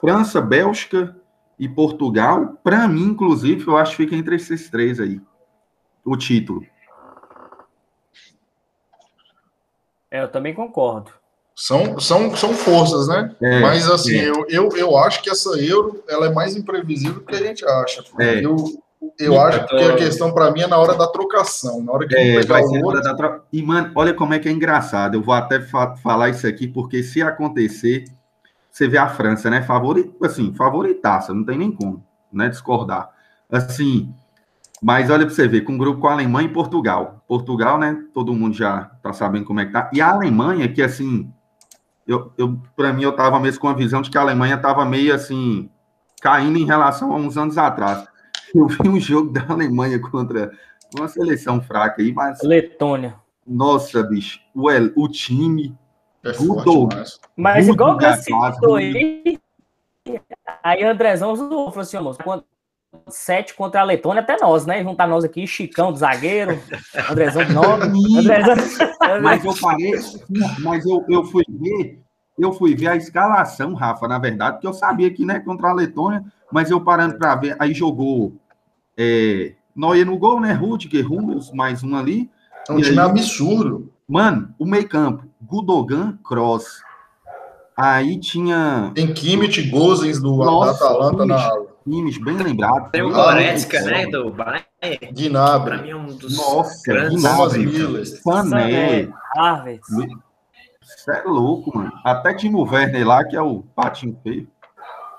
França, 0.00 0.40
Bélgica 0.40 1.14
e 1.58 1.68
Portugal, 1.68 2.58
para 2.64 2.88
mim, 2.88 3.04
inclusive, 3.08 3.66
eu 3.68 3.76
acho 3.76 3.90
que 3.90 4.04
fica 4.04 4.16
entre 4.16 4.36
esses 4.36 4.70
três 4.70 4.98
aí, 4.98 5.20
o 6.04 6.16
título. 6.16 6.64
É, 10.12 10.22
eu 10.22 10.28
também 10.28 10.54
concordo. 10.54 11.10
São, 11.56 11.98
são, 11.98 12.36
são 12.36 12.52
forças, 12.54 13.08
né? 13.08 13.34
É, 13.42 13.60
Mas 13.60 13.90
assim, 13.90 14.16
é. 14.18 14.28
eu, 14.28 14.46
eu, 14.48 14.68
eu 14.76 14.96
acho 14.96 15.22
que 15.22 15.30
essa 15.30 15.50
Euro 15.58 16.02
ela 16.08 16.26
é 16.26 16.30
mais 16.32 16.54
imprevisível 16.54 17.14
do 17.14 17.20
que 17.26 17.34
a 17.34 17.38
gente 17.38 17.64
acha. 17.66 18.04
É. 18.20 18.44
Eu, 18.44 18.56
eu 19.18 19.40
acho 19.40 19.66
que 19.66 19.74
a 19.82 19.96
questão 19.96 20.32
para 20.32 20.50
mim 20.50 20.60
é 20.62 20.66
na 20.66 20.78
hora 20.78 20.94
da 20.94 21.06
trocação, 21.06 21.82
na 21.82 21.92
hora 21.92 22.06
que 22.06 22.14
É, 22.14 22.36
pegar 22.40 22.54
vai 22.54 22.62
o 22.62 22.68
ser 22.68 22.76
hora 22.76 22.86
outro. 22.86 23.02
da 23.02 23.14
tro- 23.14 23.40
E, 23.52 23.62
mano, 23.62 23.90
olha 23.94 24.14
como 24.14 24.32
é 24.34 24.38
que 24.38 24.48
é 24.48 24.52
engraçado. 24.52 25.14
Eu 25.14 25.22
vou 25.22 25.34
até 25.34 25.60
fa- 25.60 25.96
falar 25.96 26.28
isso 26.30 26.46
aqui, 26.46 26.66
porque 26.68 27.02
se 27.02 27.20
acontecer, 27.22 28.04
você 28.70 28.86
vê 28.88 28.96
a 28.98 29.08
França, 29.08 29.50
né? 29.50 29.62
Favorita, 29.62 30.26
assim, 30.26 30.54
favoritaça, 30.54 31.34
não 31.34 31.44
tem 31.44 31.58
nem 31.58 31.70
como, 31.72 32.02
né? 32.32 32.48
Discordar. 32.48 33.10
Assim, 33.50 34.14
mas 34.82 35.10
olha 35.10 35.24
para 35.24 35.32
você 35.32 35.46
ver, 35.46 35.60
com 35.60 35.74
um 35.74 35.78
grupo 35.78 36.00
com 36.00 36.08
a 36.08 36.12
Alemanha 36.12 36.48
e 36.48 36.52
Portugal. 36.52 37.24
Portugal, 37.28 37.78
né? 37.78 38.02
Todo 38.12 38.34
mundo 38.34 38.56
já 38.56 38.90
tá 39.00 39.12
sabendo 39.12 39.44
como 39.44 39.60
é 39.60 39.66
que 39.66 39.72
tá. 39.72 39.88
E 39.92 40.00
a 40.00 40.10
Alemanha, 40.10 40.68
que 40.68 40.82
assim, 40.82 41.32
eu, 42.04 42.32
eu 42.36 42.60
para 42.74 42.92
mim, 42.92 43.04
eu 43.04 43.12
tava 43.12 43.38
mesmo 43.38 43.60
com 43.60 43.68
a 43.68 43.74
visão 43.74 44.02
de 44.02 44.10
que 44.10 44.18
a 44.18 44.22
Alemanha 44.22 44.58
tava 44.58 44.84
meio 44.84 45.14
assim, 45.14 45.70
caindo 46.20 46.58
em 46.58 46.66
relação 46.66 47.12
a 47.12 47.16
uns 47.16 47.38
anos 47.38 47.56
atrás. 47.56 48.04
Eu 48.52 48.66
vi 48.66 48.88
um 48.88 48.98
jogo 48.98 49.30
da 49.30 49.46
Alemanha 49.48 50.00
contra 50.00 50.50
uma 50.98 51.06
seleção 51.06 51.62
fraca 51.62 52.02
aí, 52.02 52.12
mas 52.12 52.42
Letônia. 52.42 53.14
nossa, 53.46 54.02
bicho, 54.02 54.40
o, 54.52 54.68
o 54.96 55.08
time 55.08 55.78
É 56.24 56.32
demais. 56.32 57.20
Mas 57.36 57.66
Muito 57.66 57.76
igual 57.76 57.96
que 57.96 58.12
citou 58.16 58.74
aí, 58.74 59.38
aí 60.60 60.82
Andrezão 60.82 61.36
falou 61.36 61.72
assim, 61.76 61.98
moço, 61.98 62.18
quando 62.22 62.44
sete 63.08 63.54
contra 63.54 63.80
a 63.80 63.84
Letônia, 63.84 64.20
até 64.20 64.36
nós, 64.38 64.66
né? 64.66 64.82
Juntar 64.82 65.06
nós 65.06 65.24
aqui, 65.24 65.46
Chicão 65.46 65.92
do 65.92 65.98
zagueiro, 65.98 66.58
Andrezão 67.10 67.44
de 67.44 67.52
nove. 67.52 67.84
Andrezão... 68.18 68.54
Mas 69.22 69.44
eu 69.44 69.54
parei, 69.60 69.92
mas 70.60 70.86
eu, 70.86 71.04
eu 71.08 71.24
fui 71.24 71.44
ver, 71.48 72.02
eu 72.38 72.52
fui 72.52 72.74
ver 72.74 72.88
a 72.88 72.96
escalação, 72.96 73.74
Rafa, 73.74 74.08
na 74.08 74.18
verdade, 74.18 74.56
porque 74.56 74.66
eu 74.66 74.72
sabia 74.72 75.10
que, 75.10 75.24
né, 75.24 75.40
contra 75.40 75.70
a 75.70 75.74
Letônia, 75.74 76.24
mas 76.50 76.70
eu 76.70 76.80
parando 76.80 77.18
para 77.18 77.34
ver, 77.36 77.56
aí 77.58 77.72
jogou 77.74 78.34
é, 78.96 79.54
Noia 79.74 80.04
no 80.04 80.18
gol, 80.18 80.38
né? 80.38 80.52
Rudiger, 80.52 81.08
Rummels, 81.08 81.50
mais 81.50 81.82
um 81.82 81.96
ali. 81.96 82.30
É 82.68 82.72
um 82.72 82.80
time 82.80 82.98
aí, 82.98 83.06
absurdo. 83.06 83.90
Mano, 84.06 84.54
o 84.58 84.66
meio 84.66 84.86
campo, 84.86 85.24
Gudogan, 85.40 86.18
Cross. 86.22 86.82
Aí 87.74 88.20
tinha... 88.20 88.92
Tem 88.94 89.14
Kimmich, 89.14 89.62
Gozens 89.70 90.20
do 90.20 90.36
Nossa, 90.36 90.84
Atalanta 90.84 91.24
na. 91.24 91.50
Kimmich, 91.84 92.22
bem 92.22 92.36
lembrado. 92.36 92.90
Tem 92.90 93.02
o 93.02 93.10
Goretzka, 93.10 93.80
né, 93.82 94.06
do 94.06 94.30
Bayern. 94.30 94.64
Gnabry. 95.12 95.70
Pra 95.70 95.82
mim 95.82 95.90
é 95.90 95.96
um 95.96 96.06
dos 96.06 96.36
Nossa, 96.36 96.82
grandes... 96.84 97.22
Miller. 97.56 98.06
Sané. 98.06 99.08
Harvard. 99.36 99.80
Você 100.82 101.10
é 101.10 101.22
louco, 101.24 101.76
mano. 101.76 101.92
Até 102.04 102.34
Timo 102.34 102.62
Werner 102.62 103.06
lá, 103.06 103.24
que 103.24 103.36
é 103.36 103.42
o 103.42 103.62
patinho 103.74 104.16
feio. 104.22 104.46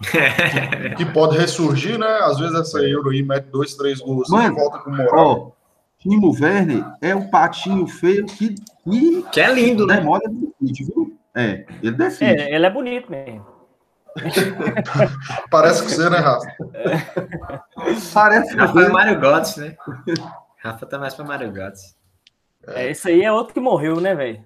que 0.98 1.06
pode 1.06 1.38
ressurgir, 1.38 1.98
né? 1.98 2.08
Às 2.24 2.40
vezes 2.40 2.56
essa 2.56 2.80
Euro 2.80 3.10
aí 3.10 3.24
mete 3.24 3.46
dois, 3.46 3.76
três 3.76 4.00
gols 4.00 4.30
Mano, 4.30 4.54
e 4.54 4.56
volta 4.56 4.80
com 4.80 4.92
moral. 4.92 5.16
Ó, 5.16 5.52
Timo 6.00 6.32
Werner 6.32 6.86
é 7.02 7.16
o 7.16 7.30
patinho 7.30 7.88
feio 7.88 8.26
que, 8.26 8.56
que, 8.84 9.24
Que 9.32 9.42
é 9.42 9.54
lindo, 9.54 9.88
né? 9.88 9.98
demora 9.98 10.28
do 10.30 10.54
vídeo, 10.60 10.88
viu? 10.88 11.18
É, 11.36 11.66
ele 11.82 11.96
decide. 11.96 12.42
É, 12.42 12.56
ele 12.56 12.66
é 12.66 12.70
bonito 12.70 13.10
mesmo. 13.10 13.53
Parece 15.50 15.84
que 15.84 15.92
você, 15.92 16.10
né, 16.10 16.18
Rafa? 16.18 16.46
Parece 18.14 18.56
Rafa 18.56 18.82
é 18.82 18.86
que 18.86 18.92
Mário 18.92 19.20
Götze, 19.20 19.60
né? 19.60 19.76
Rafa 20.58 20.86
tá 20.86 21.00
mais 21.00 21.14
pra 21.14 21.26
Mário 21.26 21.52
Götze. 21.52 21.96
É, 22.68 22.90
esse 22.90 23.10
aí 23.10 23.24
é 23.24 23.32
outro 23.32 23.54
que 23.54 23.60
morreu, 23.60 24.00
né, 24.00 24.16
velho? 24.16 24.44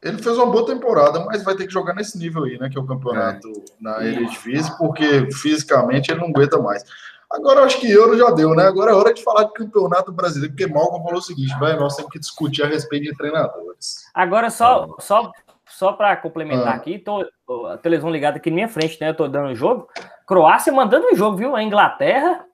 Ele 0.00 0.22
fez 0.22 0.36
uma 0.36 0.46
boa 0.46 0.64
temporada, 0.64 1.18
mas 1.24 1.42
vai 1.42 1.56
ter 1.56 1.66
que 1.66 1.72
jogar 1.72 1.94
nesse 1.94 2.16
nível 2.16 2.44
aí, 2.44 2.56
né? 2.58 2.68
Que 2.68 2.78
é 2.78 2.80
o 2.80 2.86
campeonato 2.86 3.50
na 3.80 4.04
Eredivisie, 4.04 4.76
porque 4.78 5.28
fisicamente 5.32 6.12
ele 6.12 6.20
não 6.20 6.28
aguenta 6.28 6.56
mais. 6.58 6.84
Agora 7.30 7.60
eu 7.60 7.64
acho 7.64 7.80
que 7.80 7.90
Euro 7.90 8.16
já 8.16 8.30
deu, 8.30 8.54
né? 8.54 8.64
Agora 8.64 8.92
é 8.92 8.94
hora 8.94 9.12
de 9.12 9.22
falar 9.22 9.44
de 9.44 9.52
campeonato 9.52 10.12
brasileiro, 10.12 10.54
porque 10.54 10.72
Malcolm 10.72 11.02
falou 11.02 11.18
o 11.18 11.22
seguinte, 11.22 11.58
velho, 11.58 11.80
nós 11.80 11.96
temos 11.96 12.10
que 12.12 12.18
discutir 12.18 12.62
a 12.62 12.68
respeito 12.68 13.04
de 13.04 13.16
treinadores. 13.16 14.04
Agora, 14.14 14.50
só, 14.50 14.96
só, 15.00 15.30
só 15.78 15.92
para 15.92 16.16
complementar 16.16 16.68
Ah. 16.72 16.74
aqui, 16.74 16.98
tô, 16.98 17.24
a 17.68 17.78
televisão 17.78 18.10
ligada 18.10 18.36
aqui 18.38 18.50
na 18.50 18.54
minha 18.56 18.68
frente, 18.68 19.00
né? 19.00 19.10
Eu 19.10 19.14
tô 19.14 19.28
dando 19.28 19.50
o 19.50 19.54
jogo. 19.54 19.86
Croácia 20.26 20.72
mandando 20.72 21.06
um 21.12 21.14
jogo, 21.16 21.36
viu? 21.36 21.54
A 21.54 21.62
Inglaterra. 21.62 22.44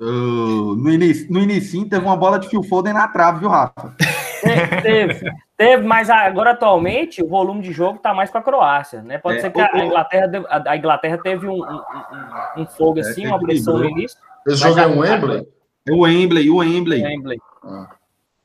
Uh, 0.00 0.74
no, 0.76 0.90
início, 0.90 1.32
no 1.32 1.38
início 1.40 1.88
teve 1.88 2.04
uma 2.04 2.16
bola 2.16 2.38
de 2.38 2.48
Phil 2.48 2.62
Foden 2.62 2.92
na 2.92 3.06
trave, 3.08 3.40
viu, 3.40 3.48
Rafa? 3.48 3.94
te- 3.98 4.82
Teve, 4.82 5.32
teve, 5.56 5.86
mas 5.86 6.10
agora 6.10 6.50
atualmente 6.50 7.22
o 7.22 7.28
volume 7.28 7.62
de 7.62 7.72
jogo 7.72 7.98
tá 8.00 8.12
mais 8.12 8.28
para 8.30 8.40
a 8.40 8.44
Croácia, 8.44 9.00
né? 9.02 9.18
Pode 9.18 9.38
É, 9.38 9.40
ser 9.42 9.50
que 9.52 9.60
o- 9.60 9.64
a 9.64 9.84
Inglaterra, 9.84 10.26
a 10.66 10.76
Inglaterra 10.76 11.18
teve 11.18 11.46
um, 11.46 11.54
um, 11.54 11.76
um- 11.76 12.62
um 12.62 12.66
fogo 12.66 12.98
É, 12.98 13.02
assim, 13.02 13.26
uma 13.26 13.38
pressão 13.38 13.78
no 13.78 13.84
início. 13.88 14.18
Esse 14.46 14.56
jogo 14.58 14.80
é 14.80 14.84
a- 14.84 14.88
um 14.88 14.98
Wembley? 14.98 15.46
É 15.88 15.92
o 15.92 15.98
Wembley, 16.00 16.50
o 16.50 16.56
Wembley. 16.56 17.02
Wembley. 17.04 17.38
Ah. 17.64 17.86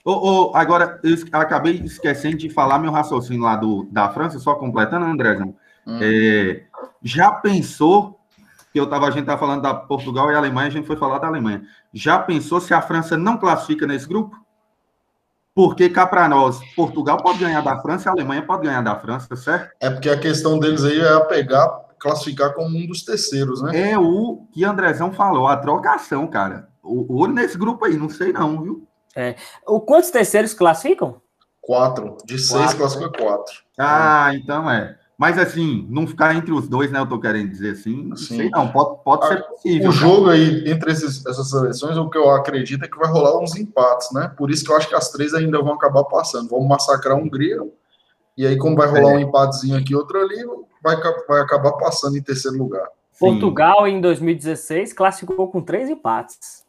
Ô, 0.07 0.51
ô, 0.51 0.55
agora, 0.55 1.01
eu 1.03 1.17
acabei 1.33 1.81
esquecendo 1.81 2.37
de 2.37 2.49
falar 2.49 2.79
meu 2.79 2.93
raciocínio 2.93 3.43
lá 3.43 3.57
do, 3.57 3.85
da 3.91 4.07
França, 4.07 4.39
só 4.39 4.55
completando, 4.55 5.05
Andrezão. 5.05 5.53
Hum. 5.85 5.99
É, 6.01 6.63
já 7.03 7.29
pensou 7.29 8.17
que 8.71 8.79
eu 8.79 8.87
tava, 8.87 9.07
a 9.07 9.11
gente 9.11 9.23
estava 9.23 9.37
falando 9.37 9.63
da 9.63 9.73
Portugal 9.73 10.31
e 10.31 10.35
Alemanha, 10.35 10.67
a 10.67 10.71
gente 10.71 10.87
foi 10.87 10.95
falar 10.95 11.19
da 11.19 11.27
Alemanha. 11.27 11.63
Já 11.93 12.19
pensou 12.19 12.61
se 12.61 12.73
a 12.73 12.81
França 12.81 13.17
não 13.17 13.35
classifica 13.35 13.85
nesse 13.85 14.07
grupo? 14.07 14.33
Porque 15.53 15.89
cá 15.89 16.07
para 16.07 16.29
nós, 16.29 16.57
Portugal 16.73 17.17
pode 17.17 17.39
ganhar 17.39 17.59
da 17.59 17.77
França 17.81 18.07
e 18.07 18.09
a 18.09 18.13
Alemanha 18.13 18.43
pode 18.43 18.65
ganhar 18.65 18.81
da 18.81 18.95
França, 18.95 19.35
certo? 19.35 19.75
É 19.77 19.89
porque 19.89 20.09
a 20.09 20.17
questão 20.17 20.57
deles 20.57 20.85
aí 20.85 21.01
é 21.01 21.19
pegar, 21.25 21.67
classificar 21.99 22.53
como 22.53 22.77
um 22.77 22.87
dos 22.87 23.03
terceiros, 23.03 23.61
né? 23.61 23.91
É 23.91 23.99
o 23.99 24.47
que 24.53 24.63
Andrezão 24.63 25.11
falou, 25.11 25.49
a 25.49 25.57
trocação, 25.57 26.25
cara. 26.27 26.69
O 26.81 27.19
olho 27.21 27.33
nesse 27.33 27.57
grupo 27.57 27.83
aí, 27.83 27.97
não 27.97 28.07
sei 28.07 28.31
não, 28.31 28.63
viu? 28.63 28.87
O 29.65 29.79
quantos 29.79 30.11
terceiros 30.11 30.53
classificam? 30.53 31.21
Quatro. 31.61 32.17
De 32.25 32.37
seis, 32.39 32.73
Quatro, 32.73 32.77
classifica 32.77 33.23
quatro. 33.23 33.53
Ah, 33.77 34.31
então 34.33 34.69
é. 34.69 34.97
Mas 35.17 35.37
assim, 35.39 35.87
não 35.89 36.05
ficar 36.05 36.35
entre 36.35 36.51
os 36.51 36.67
dois, 36.69 36.91
né? 36.91 36.99
Eu 36.99 37.09
tô 37.09 37.19
querendo 37.19 37.49
dizer 37.49 37.71
assim. 37.71 38.03
Não 38.03 38.15
Sim. 38.15 38.37
sei 38.37 38.49
não, 38.51 38.71
pode, 38.71 39.03
pode 39.03 39.25
Ah, 39.25 39.29
ser 39.29 39.43
possível. 39.43 39.89
O 39.89 39.91
jogo 39.93 40.29
aí, 40.29 40.69
entre 40.69 40.91
esses- 40.91 41.25
essas 41.25 41.49
seleções, 41.49 41.97
o 41.97 42.07
que 42.09 42.17
eu 42.17 42.29
acredito 42.29 42.85
é 42.85 42.87
que 42.87 42.97
vai 42.97 43.09
rolar 43.09 43.37
uns 43.39 43.55
empates, 43.55 44.11
né? 44.13 44.31
Por 44.37 44.51
isso 44.51 44.63
que 44.63 44.71
eu 44.71 44.77
acho 44.77 44.87
que 44.87 44.93
as 44.95 45.09
três 45.09 45.33
ainda 45.33 45.59
vão 45.59 45.73
acabar 45.73 46.03
passando. 46.03 46.49
Vão 46.49 46.61
massacrar 46.61 47.17
a 47.17 47.19
Hungria, 47.19 47.57
e 48.37 48.45
aí, 48.45 48.55
como 48.59 48.75
vai 48.75 48.87
rolar 48.87 49.13
um 49.15 49.19
empatezinho 49.19 49.75
aqui, 49.75 49.95
outro 49.95 50.21
ali, 50.21 50.37
vai, 50.83 50.95
vai 51.27 51.41
acabar 51.41 51.71
passando 51.73 52.15
em 52.15 52.21
terceiro 52.21 52.55
lugar. 52.55 52.87
Sim. 53.11 53.25
Portugal, 53.31 53.87
em 53.87 53.99
2016, 53.99 54.93
classificou 54.93 55.47
com 55.49 55.59
três 55.59 55.89
empates. 55.89 56.63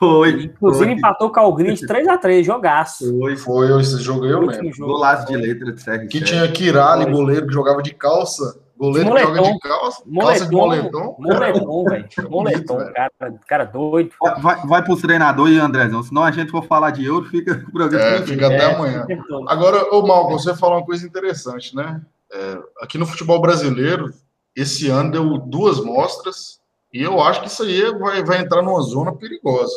Foi. 0.00 0.44
Inclusive, 0.44 0.84
foi. 0.86 0.94
empatou 0.94 1.30
Hungria 1.46 1.74
de 1.74 1.86
3x3, 1.86 2.42
jogaço. 2.42 3.18
Foi. 3.18 3.36
Foi 3.36 3.80
esse 3.80 3.98
jogo 4.00 4.24
eu 4.24 4.40
lembro. 4.40 4.72
jogo. 4.72 4.92
Golaço 4.94 5.26
de 5.26 5.36
letra 5.36 5.72
de 5.72 5.80
CR7. 5.84 6.08
Que 6.08 6.22
tinha 6.22 6.50
Kirali, 6.50 7.04
goleiro 7.12 7.46
que 7.46 7.52
jogava 7.52 7.82
de 7.82 7.92
calça. 7.94 8.58
Goleiro 8.78 9.10
De 9.10 9.14
que 9.14 9.20
joga 9.20 9.36
moletom. 9.36 9.52
de 9.52 9.58
calça. 9.60 10.02
Calça 10.18 10.46
de 10.46 10.56
Moletom, 10.56 10.56
moletom. 10.56 11.16
moletom, 11.20 11.84
velho. 11.84 12.08
Moletom, 12.30 12.78
cara, 12.94 13.12
cara 13.46 13.64
doido. 13.66 14.10
Vai, 14.40 14.56
vai 14.66 14.82
pro 14.82 14.96
treinador 14.96 15.50
e 15.50 15.58
Andrezão, 15.58 16.02
senão 16.02 16.24
a 16.24 16.30
gente 16.30 16.50
for 16.50 16.64
falar 16.64 16.90
de 16.92 17.04
euro, 17.04 17.26
fica 17.26 17.62
o 17.68 17.70
programa. 17.70 18.02
É, 18.06 18.22
fica 18.22 18.46
até 18.46 18.56
É, 18.56 18.74
amanhã. 18.74 19.06
o. 19.30 19.50
Agora, 19.50 19.94
ô 19.94 20.00
Malcolm, 20.06 20.38
você 20.38 20.56
falou 20.56 20.78
uma 20.78 20.84
coisa 20.86 21.06
interessante, 21.06 21.76
né? 21.76 22.00
É, 22.32 22.58
aqui 22.80 22.96
no 22.96 23.04
futebol 23.04 23.38
brasileiro, 23.38 24.14
esse 24.56 24.88
ano 24.88 25.10
deu 25.12 25.36
duas 25.38 25.78
mostras, 25.84 26.58
e 26.90 27.02
eu 27.02 27.20
acho 27.20 27.42
que 27.42 27.48
isso 27.48 27.62
aí 27.62 27.82
vai, 27.98 28.24
vai 28.24 28.38
entrar 28.40 28.62
numa 28.62 28.80
zona 28.80 29.14
perigosa. 29.14 29.74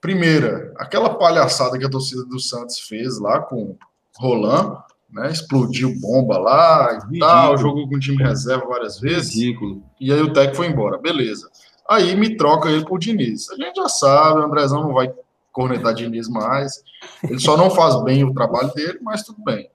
Primeira, 0.00 0.72
aquela 0.76 1.14
palhaçada 1.14 1.78
que 1.78 1.84
a 1.84 1.90
torcida 1.90 2.24
do 2.24 2.40
Santos 2.40 2.78
fez 2.80 3.18
lá 3.18 3.40
com 3.40 3.76
Roland, 4.18 4.78
né? 5.10 5.30
Explodiu 5.30 5.92
bomba 6.00 6.38
lá 6.38 6.98
e 7.12 7.18
tal, 7.18 7.50
Ridículo. 7.50 7.58
jogou 7.58 7.88
com 7.88 7.96
o 7.96 8.00
time 8.00 8.22
reserva 8.22 8.66
várias 8.66 8.98
vezes. 8.98 9.34
Ridículo. 9.34 9.82
E 10.00 10.12
aí 10.12 10.20
o 10.20 10.32
técnico 10.32 10.56
foi 10.56 10.66
embora, 10.68 10.98
beleza. 10.98 11.50
Aí 11.88 12.14
me 12.14 12.36
troca 12.36 12.70
ele 12.70 12.84
pro 12.84 12.98
Diniz. 12.98 13.50
A 13.50 13.56
gente 13.56 13.76
já 13.76 13.88
sabe, 13.88 14.40
o 14.40 14.44
Andrezão 14.44 14.82
não 14.82 14.94
vai 14.94 15.12
cornetar 15.52 15.92
Diniz 15.92 16.28
mais. 16.28 16.82
Ele 17.24 17.40
só 17.40 17.56
não 17.56 17.70
faz 17.70 18.00
bem 18.04 18.24
o 18.24 18.32
trabalho 18.32 18.72
dele, 18.72 19.00
mas 19.02 19.22
tudo 19.24 19.42
bem. 19.42 19.68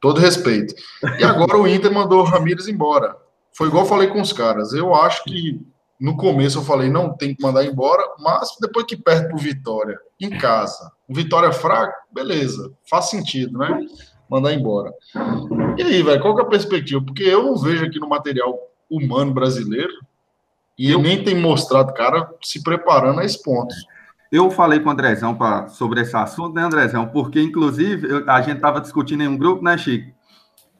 Todo 0.00 0.18
respeito. 0.18 0.74
E 1.18 1.24
agora 1.24 1.58
o 1.58 1.68
Inter 1.68 1.92
mandou 1.92 2.20
o 2.20 2.24
Ramires 2.24 2.68
embora. 2.68 3.14
Foi 3.52 3.68
igual 3.68 3.84
eu 3.84 3.88
falei 3.88 4.08
com 4.08 4.20
os 4.20 4.32
caras. 4.32 4.72
Eu 4.72 4.94
acho 4.94 5.22
que 5.24 5.60
no 6.00 6.16
começo 6.16 6.58
eu 6.58 6.62
falei, 6.62 6.88
não 6.88 7.12
tem 7.16 7.34
que 7.34 7.42
mandar 7.42 7.64
embora, 7.64 8.02
mas 8.18 8.56
depois 8.60 8.86
que 8.86 8.96
perde 8.96 9.28
pro 9.28 9.36
Vitória, 9.36 9.98
em 10.18 10.30
casa, 10.30 10.90
o 11.08 11.14
Vitória 11.14 11.52
fraco, 11.52 11.92
beleza, 12.10 12.72
faz 12.88 13.10
sentido, 13.10 13.58
né? 13.58 13.86
Mandar 14.28 14.52
embora. 14.54 14.92
E 15.76 15.82
aí, 15.82 16.02
velho, 16.02 16.20
qual 16.22 16.34
que 16.34 16.40
é 16.42 16.44
a 16.44 16.48
perspectiva? 16.48 17.02
Porque 17.04 17.24
eu 17.24 17.42
não 17.42 17.56
vejo 17.56 17.84
aqui 17.84 17.98
no 17.98 18.08
material 18.08 18.58
humano 18.88 19.34
brasileiro 19.34 19.92
e 20.78 20.90
ele 20.90 21.02
nem 21.02 21.22
tem 21.22 21.34
mostrado 21.34 21.92
cara 21.92 22.32
se 22.42 22.62
preparando 22.62 23.20
a 23.20 23.24
esse 23.24 23.42
ponto. 23.42 23.74
Eu 24.32 24.48
falei 24.50 24.78
com 24.78 24.88
o 24.88 24.92
Andrezão 24.92 25.34
pra, 25.34 25.68
sobre 25.68 26.00
esse 26.02 26.16
assunto, 26.16 26.54
né, 26.54 26.62
Andrezão? 26.62 27.08
Porque, 27.08 27.42
inclusive, 27.42 28.08
eu- 28.08 28.30
a 28.30 28.40
gente 28.40 28.56
estava 28.56 28.80
discutindo 28.80 29.22
em 29.24 29.28
um 29.28 29.36
grupo, 29.36 29.62
né, 29.64 29.76
Chico? 29.76 30.12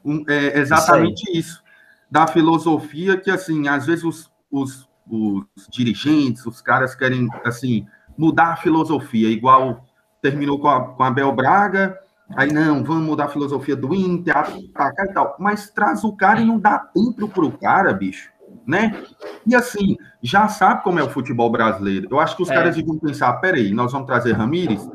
Um- 0.05 0.25
é 0.29 0.59
exatamente 0.59 1.37
isso, 1.37 1.61
Da 2.09 2.27
filosofia 2.27 3.17
que, 3.17 3.31
assim, 3.31 3.69
às 3.69 3.87
vezes 3.87 4.05
os, 4.05 4.31
os, 4.51 4.89
os 5.11 5.67
dirigentes, 5.71 6.47
os 6.47 6.61
caras 6.61 6.95
querem, 6.95 7.29
assim, 7.45 7.87
mudar 8.17 8.53
a 8.53 8.57
filosofia, 8.57 9.29
igual 9.29 9.85
terminou 10.23 10.59
com 10.59 10.69
a, 10.69 10.81
com 10.95 11.03
a 11.03 11.11
Bel 11.11 11.33
Braga, 11.33 11.99
aí 12.37 12.53
não, 12.53 12.85
vamos 12.85 13.05
mudar 13.05 13.25
a 13.25 13.29
filosofia 13.29 13.75
do 13.75 13.95
Inter, 13.95 14.37
atacar 14.37 15.07
e 15.07 15.13
tal. 15.15 15.37
Mas 15.39 15.71
traz 15.71 16.05
o 16.05 16.13
cara 16.15 16.41
e 16.41 16.45
não 16.45 16.59
dá 16.59 16.79
tempo 16.79 17.29
pro 17.29 17.51
cara, 17.53 17.93
bicho, 17.93 18.31
né? 18.67 19.03
E 19.47 19.55
assim, 19.55 19.97
já 20.23 20.47
sabe 20.49 20.83
como 20.83 20.99
é 20.99 21.03
o 21.03 21.09
futebol 21.11 21.51
brasileiro. 21.51 22.09
Eu 22.11 22.21
acho 22.21 22.37
que 22.37 22.43
os 22.43 22.51
É. 22.51 22.55
caras 22.55 22.77
deviam 22.77 22.99
pensar: 22.99 23.33
peraí, 23.35 23.73
nós 23.73 23.93
vamos 23.93 24.07
trazer 24.07 24.33
Ramires? 24.33 24.87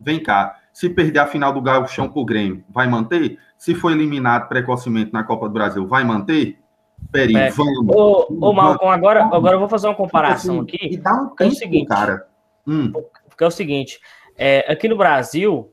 Vem 0.00 0.20
cá. 0.20 0.56
Se 0.72 0.88
perder 0.88 1.20
a 1.20 1.26
final 1.26 1.52
do 1.52 1.60
Gauchão 1.60 2.08
pro 2.08 2.24
Grêmio, 2.24 2.64
vai 2.68 2.88
manter? 2.88 3.38
Se 3.58 3.74
for 3.74 3.92
eliminado 3.92 4.48
precocemente 4.48 5.12
na 5.12 5.22
Copa 5.22 5.46
do 5.46 5.52
Brasil, 5.52 5.86
vai 5.86 6.02
manter? 6.02 6.58
Peraí, 7.10 7.34
É. 7.36 7.50
vamos. 7.50 7.94
Ô, 7.94 8.26
ô 8.40 8.52
Malcolm, 8.52 8.92
agora, 8.92 9.24
agora 9.24 9.56
eu 9.56 9.60
vou 9.60 9.68
fazer 9.68 9.86
uma 9.88 9.94
comparação 9.94 10.60
Assim, 10.60 10.62
aqui. 10.62 10.94
E 10.94 10.96
dá 10.96 11.12
um 11.12 11.24
é 11.24 11.26
o 11.26 11.30
tempo, 11.36 11.54
seguinte. 11.54 11.88
cara. 11.88 12.26
Hum, 12.66 12.92
Porque 13.28 13.44
é 13.44 13.46
o 13.46 13.50
seguinte, 13.50 14.00
é, 14.36 14.70
aqui 14.72 14.88
no 14.88 14.96
Brasil, 14.96 15.72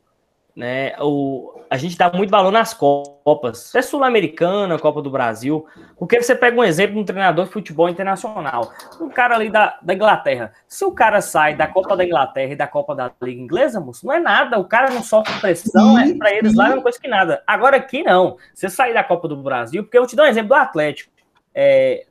né, 0.56 0.94
o, 1.00 1.54
a 1.70 1.78
gente 1.78 1.98
dá 1.98 2.12
muito 2.12 2.30
valor 2.32 2.52
nas 2.52 2.74
Copas. 2.74 3.74
É 3.76 3.82
Sul-Americana, 3.82 4.78
Copa 4.80 5.02
do 5.02 5.10
Brasil. 5.12 5.66
Porque 5.98 6.22
você 6.22 6.36
pega 6.36 6.60
um 6.60 6.64
exemplo 6.64 6.96
de 6.96 7.02
um 7.02 7.06
treinador 7.06 7.46
de 7.46 7.52
futebol 7.52 7.88
internacional. 7.88 8.72
Um 9.00 9.08
cara 9.10 9.36
ali 9.36 9.50
da, 9.50 9.78
da 9.82 9.94
Inglaterra. 9.94 10.52
Se 10.68 10.84
o 10.84 10.92
cara 10.92 11.22
sai 11.22 11.56
da 11.56 11.68
Copa 11.68 11.96
da 11.96 12.04
Inglaterra 12.04 12.52
e 12.52 12.56
da 12.56 12.68
Copa 12.68 12.96
da 12.96 13.12
Liga 13.22 13.40
Inglesa, 13.42 13.80
moço, 13.80 14.06
não 14.06 14.14
é 14.14 14.20
nada. 14.20 14.58
O 14.60 14.66
cara 14.66 14.90
não 14.90 15.04
sofre 15.04 15.34
pressão. 15.40 15.98
É, 16.00 16.14
para 16.16 16.34
eles 16.34 16.56
lá 16.56 16.72
é 16.72 16.74
uma 16.74 16.82
coisa 16.82 17.00
que 17.00 17.08
nada. 17.08 17.42
Agora 17.46 17.78
aqui 17.78 18.04
não. 18.04 18.36
Você 18.54 18.68
sair 18.68 18.94
da 18.94 19.04
Copa 19.04 19.28
do 19.28 19.38
Brasil, 19.38 19.84
porque 19.84 19.98
eu 19.98 20.08
te 20.08 20.16
dou 20.16 20.26
um 20.26 20.30
exemplo 20.30 20.50
do 20.50 20.56
Atlético. 20.56 21.12
É, 21.54 22.06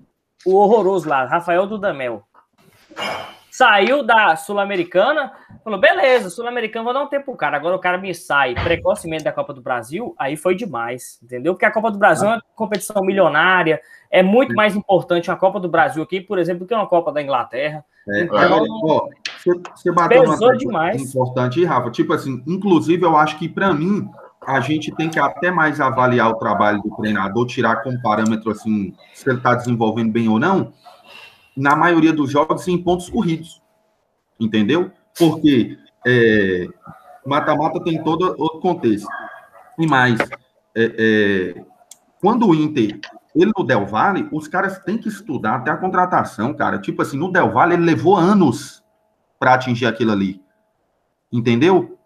o 0.44 0.54
horroroso 0.54 1.08
lá, 1.08 1.24
Rafael 1.24 1.66
Dudamel. 1.66 2.22
Saiu 3.50 4.04
da 4.04 4.36
Sul-Americana, 4.36 5.32
falou: 5.64 5.80
beleza, 5.80 6.30
Sul-Americana, 6.30 6.84
vou 6.84 6.94
dar 6.94 7.02
um 7.02 7.08
tempo 7.08 7.24
pro 7.24 7.36
cara. 7.36 7.56
Agora 7.56 7.74
o 7.74 7.80
cara 7.80 7.98
me 7.98 8.14
sai 8.14 8.54
precocemente 8.54 9.24
da 9.24 9.32
Copa 9.32 9.52
do 9.52 9.60
Brasil, 9.60 10.14
aí 10.16 10.36
foi 10.36 10.54
demais, 10.54 11.18
entendeu? 11.22 11.54
Porque 11.54 11.66
a 11.66 11.72
Copa 11.72 11.90
do 11.90 11.98
Brasil 11.98 12.28
é 12.28 12.34
uma 12.34 12.42
competição 12.54 13.02
milionária, 13.02 13.80
é 14.10 14.22
muito 14.22 14.54
mais 14.54 14.76
importante 14.76 15.28
uma 15.28 15.36
Copa 15.36 15.58
do 15.58 15.68
Brasil 15.68 16.02
aqui, 16.02 16.20
por 16.20 16.38
exemplo, 16.38 16.60
do 16.60 16.68
que 16.68 16.74
uma 16.74 16.86
Copa 16.86 17.10
da 17.10 17.20
Inglaterra. 17.20 17.84
É, 18.08 18.22
então, 18.22 18.64
ó, 18.84 19.08
você, 19.36 19.50
você 19.74 19.92
bateu 19.92 20.22
pesou 20.22 20.56
demais. 20.56 21.02
importante, 21.02 21.64
Rafa. 21.64 21.90
Tipo 21.90 22.12
assim, 22.12 22.42
inclusive, 22.46 23.04
eu 23.04 23.16
acho 23.16 23.38
que 23.38 23.48
para 23.48 23.74
mim 23.74 24.08
a 24.48 24.60
gente 24.60 24.90
tem 24.94 25.10
que 25.10 25.18
até 25.18 25.50
mais 25.50 25.78
avaliar 25.78 26.30
o 26.30 26.38
trabalho 26.38 26.80
do 26.80 26.96
treinador, 26.96 27.46
tirar 27.46 27.82
como 27.82 28.00
parâmetro 28.00 28.50
assim, 28.50 28.94
se 29.12 29.28
ele 29.28 29.36
está 29.36 29.54
desenvolvendo 29.54 30.10
bem 30.10 30.26
ou 30.26 30.38
não 30.38 30.72
na 31.54 31.76
maioria 31.76 32.12
dos 32.12 32.30
jogos 32.30 32.66
em 32.66 32.82
pontos 32.82 33.10
corridos. 33.10 33.60
Entendeu? 34.40 34.90
Porque 35.18 35.76
é, 36.06 36.66
mata-mata 37.26 37.78
é, 37.78 37.82
tem 37.82 38.02
todo 38.02 38.34
outro 38.38 38.60
contexto. 38.60 39.08
E 39.76 39.86
mais, 39.86 40.18
é, 40.74 41.56
é, 41.56 41.64
quando 42.20 42.46
o 42.46 42.54
Inter, 42.54 43.00
ele 43.34 43.52
no 43.56 43.64
Del 43.64 43.84
Valle, 43.84 44.28
os 44.32 44.48
caras 44.48 44.78
têm 44.78 44.96
que 44.96 45.08
estudar 45.08 45.56
até 45.56 45.70
a 45.70 45.76
contratação, 45.76 46.54
cara. 46.54 46.78
Tipo 46.78 47.02
assim, 47.02 47.18
no 47.18 47.30
Del 47.30 47.52
Valle 47.52 47.74
ele 47.74 47.84
levou 47.84 48.16
anos 48.16 48.82
para 49.38 49.54
atingir 49.54 49.86
aquilo 49.86 50.12
ali. 50.12 50.40
Entendeu? 51.30 51.97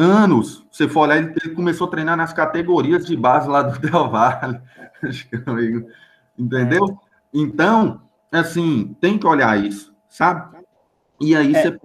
Anos. 0.00 0.64
Você 0.70 0.88
for 0.88 1.00
olhar, 1.00 1.18
ele, 1.18 1.34
ele 1.44 1.54
começou 1.54 1.86
a 1.86 1.90
treinar 1.90 2.16
nas 2.16 2.32
categorias 2.32 3.06
de 3.06 3.16
base 3.16 3.48
lá 3.48 3.62
do 3.62 3.78
Del 3.80 4.08
Valle. 4.08 4.60
Entendeu? 6.38 6.98
Então, 7.32 8.00
assim, 8.32 8.96
tem 9.00 9.18
que 9.18 9.26
olhar 9.26 9.62
isso, 9.62 9.92
sabe? 10.08 10.58
E 11.20 11.36
aí, 11.36 11.54
é. 11.54 11.62
você, 11.62 11.78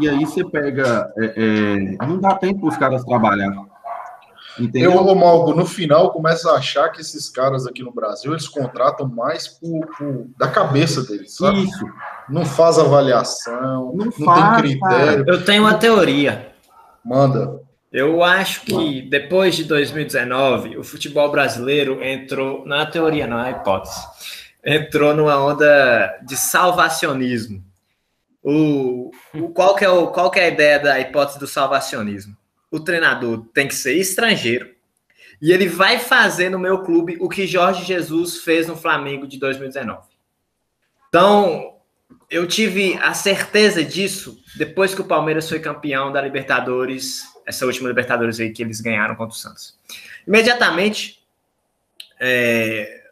e 0.00 0.08
aí 0.08 0.24
você 0.26 0.44
pega. 0.44 1.12
É, 1.16 1.96
é, 2.00 2.06
não 2.06 2.18
dá 2.18 2.34
tempo 2.34 2.60
para 2.60 2.68
os 2.68 2.76
caras 2.76 3.04
trabalhar. 3.04 3.54
Entendeu? 4.58 4.92
Eu, 4.92 5.14
Malgo, 5.14 5.54
no 5.54 5.64
final, 5.64 6.10
começo 6.10 6.48
a 6.48 6.56
achar 6.56 6.88
que 6.88 7.00
esses 7.00 7.28
caras 7.28 7.66
aqui 7.66 7.84
no 7.84 7.92
Brasil, 7.92 8.32
eles 8.32 8.48
contratam 8.48 9.08
mais 9.08 9.46
por, 9.46 9.86
por 9.96 10.26
da 10.36 10.48
cabeça 10.48 11.04
deles, 11.04 11.36
sabe? 11.36 11.62
Isso. 11.62 11.86
Não 12.28 12.44
faz 12.44 12.78
avaliação, 12.78 13.92
não, 13.94 14.06
não 14.06 14.12
faz, 14.12 14.62
tem 14.62 14.78
critério. 14.78 15.24
Cara. 15.24 15.36
Eu 15.38 15.44
tenho 15.44 15.62
uma 15.62 15.74
teoria. 15.74 16.49
Manda. 17.04 17.60
Eu 17.92 18.22
acho 18.22 18.62
que 18.62 19.02
depois 19.02 19.56
de 19.56 19.64
2019, 19.64 20.78
o 20.78 20.84
futebol 20.84 21.30
brasileiro 21.30 22.02
entrou, 22.02 22.64
na 22.64 22.86
teoria, 22.86 23.26
não 23.26 23.44
é 23.44 23.50
hipótese, 23.50 24.00
entrou 24.64 25.14
numa 25.14 25.36
onda 25.44 26.18
de 26.24 26.36
salvacionismo. 26.36 27.64
O, 28.42 29.10
o, 29.34 29.48
qual, 29.48 29.74
que 29.74 29.84
é 29.84 29.88
o, 29.88 30.06
qual 30.08 30.30
que 30.30 30.38
é 30.38 30.44
a 30.44 30.48
ideia 30.48 30.78
da 30.78 31.00
hipótese 31.00 31.38
do 31.38 31.46
salvacionismo? 31.46 32.36
O 32.70 32.78
treinador 32.78 33.44
tem 33.52 33.66
que 33.66 33.74
ser 33.74 33.94
estrangeiro 33.94 34.70
e 35.42 35.52
ele 35.52 35.66
vai 35.66 35.98
fazer 35.98 36.48
no 36.48 36.58
meu 36.58 36.82
clube 36.82 37.16
o 37.20 37.28
que 37.28 37.46
Jorge 37.46 37.84
Jesus 37.84 38.38
fez 38.38 38.68
no 38.68 38.76
Flamengo 38.76 39.26
de 39.26 39.38
2019. 39.38 40.02
Então, 41.08 41.74
eu 42.30 42.46
tive 42.46 42.96
a 43.02 43.12
certeza 43.12 43.84
disso 43.84 44.40
depois 44.56 44.94
que 44.94 45.00
o 45.00 45.04
Palmeiras 45.04 45.48
foi 45.48 45.58
campeão 45.58 46.12
da 46.12 46.22
Libertadores, 46.22 47.24
essa 47.44 47.66
última 47.66 47.88
Libertadores 47.88 48.38
aí 48.38 48.50
que 48.50 48.62
eles 48.62 48.80
ganharam 48.80 49.16
contra 49.16 49.34
o 49.34 49.38
Santos. 49.38 49.76
Imediatamente, 50.26 51.20
é, 52.20 53.02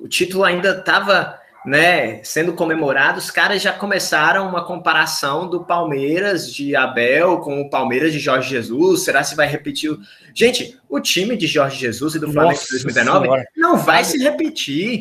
o 0.00 0.06
título 0.06 0.44
ainda 0.44 0.78
estava 0.78 1.40
né, 1.64 2.22
sendo 2.22 2.52
comemorado, 2.52 3.18
os 3.18 3.30
caras 3.30 3.62
já 3.62 3.72
começaram 3.72 4.48
uma 4.48 4.64
comparação 4.64 5.48
do 5.48 5.64
Palmeiras 5.64 6.52
de 6.52 6.76
Abel 6.76 7.38
com 7.38 7.62
o 7.62 7.70
Palmeiras 7.70 8.12
de 8.12 8.18
Jorge 8.18 8.50
Jesus. 8.50 9.02
Será 9.02 9.24
se 9.24 9.34
vai 9.34 9.46
repetir? 9.46 9.96
Gente, 10.34 10.78
o 10.88 11.00
time 11.00 11.36
de 11.36 11.46
Jorge 11.46 11.78
Jesus 11.78 12.14
e 12.14 12.18
do 12.18 12.30
Flamengo 12.30 12.60
de 12.60 12.70
2019 12.70 13.24
senhora. 13.24 13.44
não 13.56 13.76
vai 13.78 14.04
se 14.04 14.18
repetir. 14.18 15.00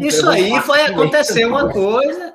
Isso 0.00 0.28
aí 0.28 0.60
foi 0.60 0.82
acontecer 0.82 1.44
uma 1.44 1.70
coisa. 1.70 2.34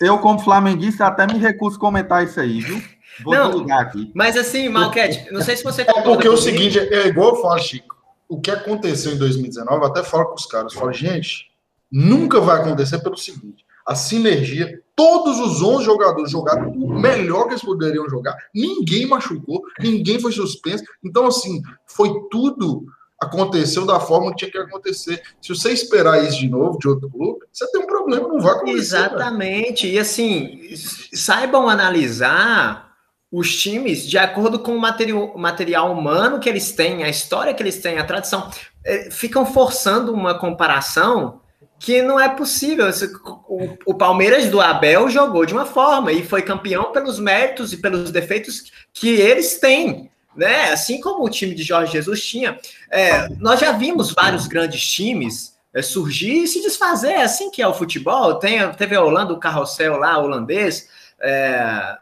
Eu, 0.00 0.18
como 0.18 0.38
flamenguista, 0.38 1.06
até 1.06 1.26
me 1.26 1.38
recuso 1.38 1.78
comentar 1.78 2.24
isso 2.24 2.40
aí, 2.40 2.60
viu? 2.60 2.82
Vou 3.22 3.34
não, 3.34 3.66
aqui. 3.78 4.10
Mas 4.14 4.36
assim, 4.36 4.68
Malquete, 4.68 5.30
não 5.30 5.42
sei 5.42 5.56
se 5.56 5.62
você 5.62 5.82
É 5.82 6.02
porque 6.02 6.26
é 6.26 6.30
o 6.30 6.36
seguinte, 6.36 6.78
é 6.78 7.06
igual 7.06 7.36
eu 7.36 7.42
falo, 7.42 7.58
Chico 7.58 7.92
o 8.32 8.40
que 8.40 8.50
aconteceu 8.50 9.12
em 9.12 9.18
2019, 9.18 9.84
até 9.84 10.02
falo 10.02 10.28
com 10.28 10.36
os 10.36 10.46
caras, 10.46 10.72
falo, 10.72 10.90
gente, 10.90 11.51
nunca 11.92 12.40
vai 12.40 12.60
acontecer 12.60 12.98
pelo 12.98 13.16
seguinte, 13.16 13.64
a 13.86 13.94
sinergia, 13.94 14.80
todos 14.96 15.38
os 15.38 15.60
11 15.60 15.84
jogadores 15.84 16.30
jogaram 16.30 16.70
o 16.70 16.98
melhor 16.98 17.44
que 17.44 17.50
eles 17.50 17.62
poderiam 17.62 18.08
jogar, 18.08 18.36
ninguém 18.54 19.06
machucou, 19.06 19.62
ninguém 19.78 20.20
foi 20.20 20.32
suspenso, 20.32 20.84
então 21.04 21.26
assim, 21.26 21.60
foi 21.86 22.10
tudo 22.30 22.86
aconteceu 23.22 23.86
da 23.86 24.00
forma 24.00 24.30
que 24.30 24.38
tinha 24.38 24.50
que 24.50 24.58
acontecer. 24.58 25.22
Se 25.40 25.50
você 25.50 25.70
esperar 25.72 26.24
isso 26.24 26.40
de 26.40 26.48
novo 26.48 26.76
de 26.76 26.88
outro 26.88 27.08
clube, 27.08 27.46
você 27.52 27.70
tem 27.70 27.82
um 27.82 27.86
problema, 27.86 28.26
não 28.26 28.40
vai 28.40 28.52
acontecer. 28.56 28.78
Exatamente. 28.78 29.86
Velho. 29.86 29.96
E 29.96 29.98
assim, 30.00 30.60
saibam 31.14 31.68
analisar 31.68 32.92
os 33.30 33.56
times 33.62 34.06
de 34.06 34.18
acordo 34.18 34.58
com 34.58 34.76
o 34.76 34.80
material, 34.80 35.38
material 35.38 35.92
humano 35.92 36.40
que 36.40 36.48
eles 36.48 36.72
têm, 36.72 37.04
a 37.04 37.08
história 37.08 37.54
que 37.54 37.62
eles 37.62 37.80
têm, 37.80 37.98
a 37.98 38.04
tradição. 38.04 38.50
É, 38.84 39.10
ficam 39.10 39.46
forçando 39.46 40.12
uma 40.12 40.36
comparação 40.38 41.40
que 41.82 42.00
não 42.00 42.18
é 42.18 42.28
possível. 42.28 42.86
O, 43.84 43.92
Palmeiras 43.92 44.48
do 44.48 44.60
Abel 44.60 45.10
jogou 45.10 45.44
de 45.44 45.52
uma 45.52 45.66
forma 45.66 46.12
e 46.12 46.24
foi 46.24 46.40
campeão 46.40 46.92
pelos 46.92 47.18
méritos 47.18 47.72
e 47.72 47.76
pelos 47.76 48.12
defeitos 48.12 48.70
que 48.94 49.08
eles 49.08 49.58
têm. 49.58 50.08
Né? 50.36 50.70
Assim 50.70 51.00
como 51.00 51.24
o 51.24 51.28
time 51.28 51.56
de 51.56 51.64
Jorge 51.64 51.92
Jesus 51.92 52.24
tinha. 52.24 52.56
É, 52.88 53.28
nós 53.40 53.58
já 53.58 53.72
vimos 53.72 54.12
vários 54.12 54.46
grandes 54.46 54.80
times 54.80 55.56
é, 55.74 55.82
surgir 55.82 56.44
e 56.44 56.46
se 56.46 56.62
desfazer, 56.62 57.14
é 57.14 57.22
assim 57.22 57.50
que 57.50 57.60
é 57.60 57.66
o 57.66 57.74
futebol. 57.74 58.36
Tem, 58.36 58.70
teve 58.74 58.94
a 58.94 59.02
Holanda, 59.02 59.32
o 59.32 59.40
carrossel 59.40 59.96
lá, 59.96 60.16
holandês. 60.18 60.88
É, 61.20 61.98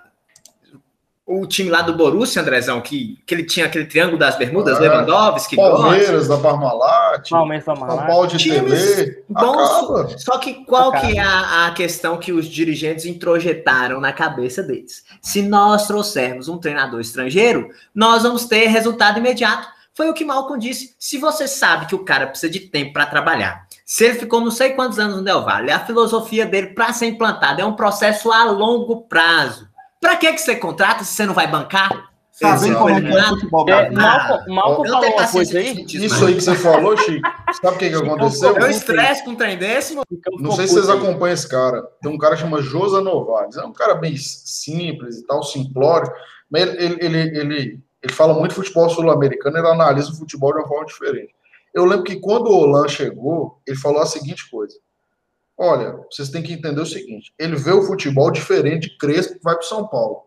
o 1.30 1.46
time 1.46 1.70
lá 1.70 1.80
do 1.80 1.94
Borussia, 1.94 2.42
Andrezão, 2.42 2.80
que, 2.80 3.16
que 3.24 3.32
ele 3.32 3.44
tinha 3.44 3.66
aquele 3.66 3.84
triângulo 3.84 4.18
das 4.18 4.36
bermudas, 4.36 4.78
é, 4.78 4.80
Lewandowski, 4.80 5.54
Palmeiras 5.54 6.26
da 6.26 6.36
Parmalat, 6.36 7.30
Palmeiras 7.30 7.64
Parmalat, 7.64 7.98
São 7.98 8.06
Paulo 8.06 8.26
de 8.26 8.50
TV, 8.50 9.24
bons, 9.28 10.24
Só 10.24 10.38
que 10.38 10.64
qual 10.64 10.90
que 10.90 11.16
é 11.16 11.20
a, 11.20 11.68
a, 11.68 11.70
questão 11.70 12.16
que 12.16 12.32
os 12.32 12.46
dirigentes 12.46 13.06
introjetaram 13.06 14.00
na 14.00 14.12
cabeça 14.12 14.60
deles? 14.60 15.04
Se 15.22 15.40
nós 15.40 15.86
trouxermos 15.86 16.48
um 16.48 16.58
treinador 16.58 17.00
estrangeiro, 17.00 17.70
nós 17.94 18.24
vamos 18.24 18.46
ter 18.46 18.66
resultado 18.66 19.20
imediato. 19.20 19.68
Foi 19.94 20.08
o 20.08 20.14
que 20.14 20.24
Malcolm 20.24 20.58
disse. 20.58 20.96
Se 20.98 21.16
você 21.16 21.46
sabe 21.46 21.86
que 21.86 21.94
o 21.94 22.04
cara 22.04 22.26
precisa 22.26 22.50
de 22.52 22.60
tempo 22.60 22.92
para 22.92 23.06
trabalhar, 23.06 23.66
se 23.86 24.04
ele 24.04 24.18
ficou 24.18 24.40
não 24.40 24.50
sei 24.50 24.70
quantos 24.70 24.98
anos 24.98 25.18
no 25.18 25.24
Del 25.24 25.44
Valle, 25.44 25.70
a 25.70 25.78
filosofia 25.78 26.44
dele 26.44 26.68
para 26.68 26.92
ser 26.92 27.06
implantada 27.06 27.62
é 27.62 27.64
um 27.64 27.76
processo 27.76 28.32
a 28.32 28.44
longo 28.44 29.02
prazo 29.02 29.69
Pra 30.00 30.16
que, 30.16 30.32
que 30.32 30.38
você 30.38 30.56
contrata 30.56 31.04
se 31.04 31.12
você 31.12 31.26
não 31.26 31.34
vai 31.34 31.46
bancar? 31.46 32.10
Sabe 32.32 32.74
como 32.74 32.88
é 32.88 33.00
que 33.02 33.08
é 33.08 33.22
futebol 33.24 33.68
é, 33.68 33.90
Malco, 33.90 34.50
Malco 34.50 34.86
falou 34.86 35.12
uma 35.12 35.28
coisa 35.28 35.58
aí. 35.58 35.84
Isso 35.86 36.24
aí 36.24 36.34
que 36.34 36.40
você 36.40 36.54
falou, 36.54 36.96
Chico, 36.96 37.28
sabe 37.60 37.76
o 37.76 37.78
que, 37.78 37.90
que 37.90 37.96
aconteceu? 37.96 38.56
Eu 38.56 38.70
estresse 38.70 39.24
com 39.24 39.32
um 39.32 39.36
trem 39.36 39.58
desse, 39.58 39.94
mano. 39.94 40.06
Não 40.38 40.52
sei 40.52 40.66
se 40.66 40.72
vocês 40.72 40.88
acompanham 40.88 41.34
esse 41.34 41.46
cara. 41.46 41.82
Tem 42.00 42.10
um 42.10 42.16
cara 42.16 42.36
que 42.36 42.40
chama 42.40 42.62
Josa 42.62 43.02
Novaes. 43.02 43.58
É 43.58 43.64
um 43.64 43.72
cara 43.72 43.94
bem 43.94 44.16
simples 44.16 45.18
e 45.18 45.26
tal, 45.26 45.42
simplório. 45.42 46.10
Mas 46.50 46.62
ele, 46.62 46.78
ele, 46.82 47.04
ele, 47.04 47.38
ele, 47.38 47.80
ele 48.02 48.12
fala 48.12 48.32
muito 48.32 48.54
futebol 48.54 48.88
sul-americano, 48.88 49.58
ele 49.58 49.68
analisa 49.68 50.10
o 50.10 50.16
futebol 50.16 50.52
de 50.52 50.60
uma 50.60 50.68
forma 50.68 50.86
diferente. 50.86 51.34
Eu 51.74 51.84
lembro 51.84 52.04
que 52.04 52.16
quando 52.16 52.46
o 52.46 52.56
Olan 52.56 52.88
chegou, 52.88 53.60
ele 53.66 53.76
falou 53.76 54.00
a 54.00 54.06
seguinte 54.06 54.48
coisa. 54.50 54.74
Olha, 55.62 56.00
vocês 56.10 56.30
têm 56.30 56.42
que 56.42 56.54
entender 56.54 56.80
o 56.80 56.86
seguinte: 56.86 57.34
ele 57.38 57.54
vê 57.54 57.70
o 57.70 57.82
futebol 57.82 58.30
diferente 58.30 58.88
de 58.88 58.96
Crespo 58.96 59.34
que 59.34 59.44
vai 59.44 59.54
para 59.54 59.62
São 59.62 59.86
Paulo. 59.86 60.22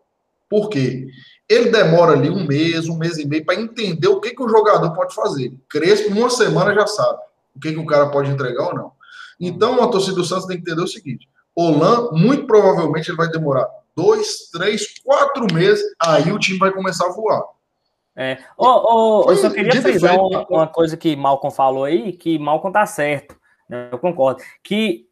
Por 0.48 0.68
quê? 0.68 1.08
Ele 1.48 1.70
demora 1.70 2.12
ali 2.12 2.30
um 2.30 2.46
mês, 2.46 2.88
um 2.88 2.96
mês 2.96 3.18
e 3.18 3.26
meio 3.26 3.44
para 3.44 3.60
entender 3.60 4.06
o 4.06 4.20
que, 4.20 4.30
que 4.30 4.42
o 4.42 4.48
jogador 4.48 4.92
pode 4.94 5.12
fazer. 5.12 5.52
Crespo, 5.68 6.12
uma 6.12 6.30
semana 6.30 6.72
já 6.72 6.86
sabe 6.86 7.18
o 7.54 7.58
que, 7.58 7.72
que 7.72 7.78
o 7.78 7.84
cara 7.84 8.10
pode 8.10 8.30
entregar 8.30 8.68
ou 8.68 8.74
não. 8.74 8.92
Então, 9.40 9.82
a 9.82 9.88
torcida 9.88 10.14
do 10.14 10.24
Santos 10.24 10.46
tem 10.46 10.56
que 10.56 10.62
entender 10.62 10.82
o 10.82 10.86
seguinte: 10.86 11.28
Olan, 11.56 12.10
muito 12.12 12.46
provavelmente, 12.46 13.10
ele 13.10 13.16
vai 13.16 13.28
demorar 13.28 13.68
dois, 13.96 14.50
três, 14.52 15.00
quatro 15.00 15.52
meses, 15.52 15.82
aí 16.00 16.30
o 16.30 16.38
time 16.38 16.60
vai 16.60 16.70
começar 16.70 17.06
a 17.06 17.12
voar. 17.12 17.42
É. 18.14 18.38
Oh, 18.56 19.24
oh, 19.26 19.30
eu 19.32 19.36
só 19.36 19.50
queria 19.50 19.82
frisar 19.82 20.16
uma, 20.16 20.46
uma, 20.48 20.66
coisa 20.68 20.96
que 20.96 21.16
Malcolm 21.16 21.52
falou 21.52 21.82
aí, 21.82 22.12
que 22.12 22.38
Malcolm 22.38 22.72
tá 22.72 22.86
certo, 22.86 23.34
né? 23.68 23.88
eu 23.90 23.98
concordo, 23.98 24.40
que 24.62 25.08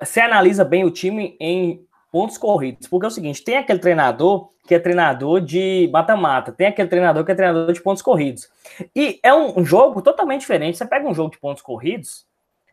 você 0.00 0.20
analisa 0.20 0.64
bem 0.64 0.84
o 0.84 0.90
time 0.90 1.36
em 1.40 1.84
pontos 2.10 2.38
corridos, 2.38 2.88
porque 2.88 3.06
é 3.06 3.08
o 3.08 3.12
seguinte, 3.12 3.44
tem 3.44 3.56
aquele 3.56 3.78
treinador 3.78 4.50
que 4.66 4.74
é 4.74 4.78
treinador 4.78 5.40
de 5.40 5.88
mata-mata, 5.92 6.50
tem 6.50 6.66
aquele 6.66 6.88
treinador 6.88 7.24
que 7.24 7.32
é 7.32 7.34
treinador 7.34 7.72
de 7.72 7.80
pontos 7.80 8.02
corridos, 8.02 8.48
e 8.94 9.20
é 9.22 9.32
um, 9.32 9.60
um 9.60 9.64
jogo 9.64 10.02
totalmente 10.02 10.40
diferente, 10.40 10.78
você 10.78 10.86
pega 10.86 11.08
um 11.08 11.14
jogo 11.14 11.30
de 11.30 11.38
pontos 11.38 11.62
corridos, 11.62 12.26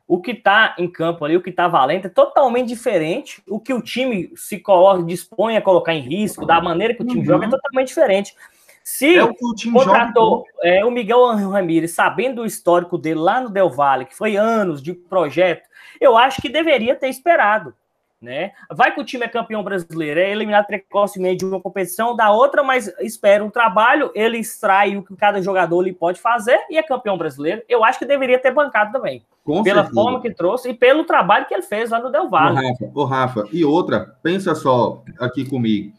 o 0.08 0.22
que 0.22 0.32
está 0.32 0.76
em 0.78 0.88
campo 0.88 1.24
ali, 1.24 1.36
o 1.36 1.42
que 1.42 1.50
está 1.50 1.68
valendo, 1.68 2.06
é 2.06 2.10
totalmente 2.10 2.68
diferente. 2.68 3.42
O 3.48 3.60
que 3.60 3.74
o 3.74 3.82
time 3.82 4.32
se 4.36 4.60
coloca, 4.60 5.02
dispõe 5.04 5.56
a 5.56 5.62
colocar 5.62 5.94
em 5.94 6.02
risco, 6.02 6.46
da 6.46 6.62
maneira 6.62 6.94
que 6.94 7.02
o 7.02 7.06
time 7.06 7.22
uhum. 7.22 7.26
joga, 7.26 7.46
é 7.46 7.50
totalmente 7.50 7.88
diferente. 7.88 8.36
Se 8.84 9.16
é 9.16 9.24
o, 9.24 9.30
o 9.32 9.72
contratou 9.72 10.46
é, 10.62 10.84
o 10.84 10.92
Miguel 10.92 11.26
Ramírez, 11.36 11.92
sabendo 11.92 12.42
do 12.42 12.46
histórico 12.46 12.98
dele 12.98 13.22
lá 13.22 13.40
no 13.40 13.50
Del 13.50 13.70
Valle, 13.70 14.06
que 14.06 14.16
foi 14.16 14.36
anos 14.36 14.84
de 14.84 14.94
projeto, 14.94 15.70
eu 16.00 16.18
acho 16.18 16.42
que 16.42 16.50
deveria 16.50 16.96
ter 16.96 17.10
esperado. 17.10 17.74
Né? 18.22 18.54
Vai 18.72 18.94
que 18.94 19.02
o 19.02 19.04
time 19.04 19.26
é 19.26 19.28
campeão 19.28 19.62
brasileiro, 19.62 20.18
é 20.18 20.32
eliminado 20.32 20.66
precocemente 20.66 21.40
de 21.40 21.46
uma 21.46 21.60
competição 21.60 22.16
da 22.16 22.32
outra, 22.32 22.64
mas 22.64 22.88
espera 23.02 23.44
um 23.44 23.50
trabalho, 23.50 24.14
ele 24.16 24.38
extrai 24.38 24.96
o 24.96 25.04
que 25.04 25.14
cada 25.14 25.42
jogador 25.42 25.82
lhe 25.82 25.92
pode 25.92 26.22
fazer 26.22 26.58
e 26.70 26.78
é 26.78 26.84
campeão 26.84 27.18
brasileiro. 27.18 27.62
Eu 27.68 27.84
acho 27.84 28.00
que 28.00 28.06
deveria 28.06 28.40
ter 28.40 28.52
bancado 28.52 28.94
também. 28.94 29.26
Com 29.44 29.62
pela 29.62 29.82
certeza. 29.82 30.02
forma 30.02 30.22
que 30.22 30.34
trouxe 30.34 30.70
e 30.70 30.74
pelo 30.74 31.04
trabalho 31.04 31.46
que 31.48 31.54
ele 31.54 31.64
fez 31.64 31.90
lá 31.90 32.00
no 32.00 32.10
Del 32.10 32.30
Valle. 32.30 32.60
Ô 32.60 32.70
Rafa, 32.70 32.92
ô 32.94 33.04
Rafa, 33.04 33.44
e 33.52 33.66
outra, 33.66 34.16
pensa 34.24 34.56
só 34.56 35.04
aqui 35.20 35.44
comigo. 35.44 35.94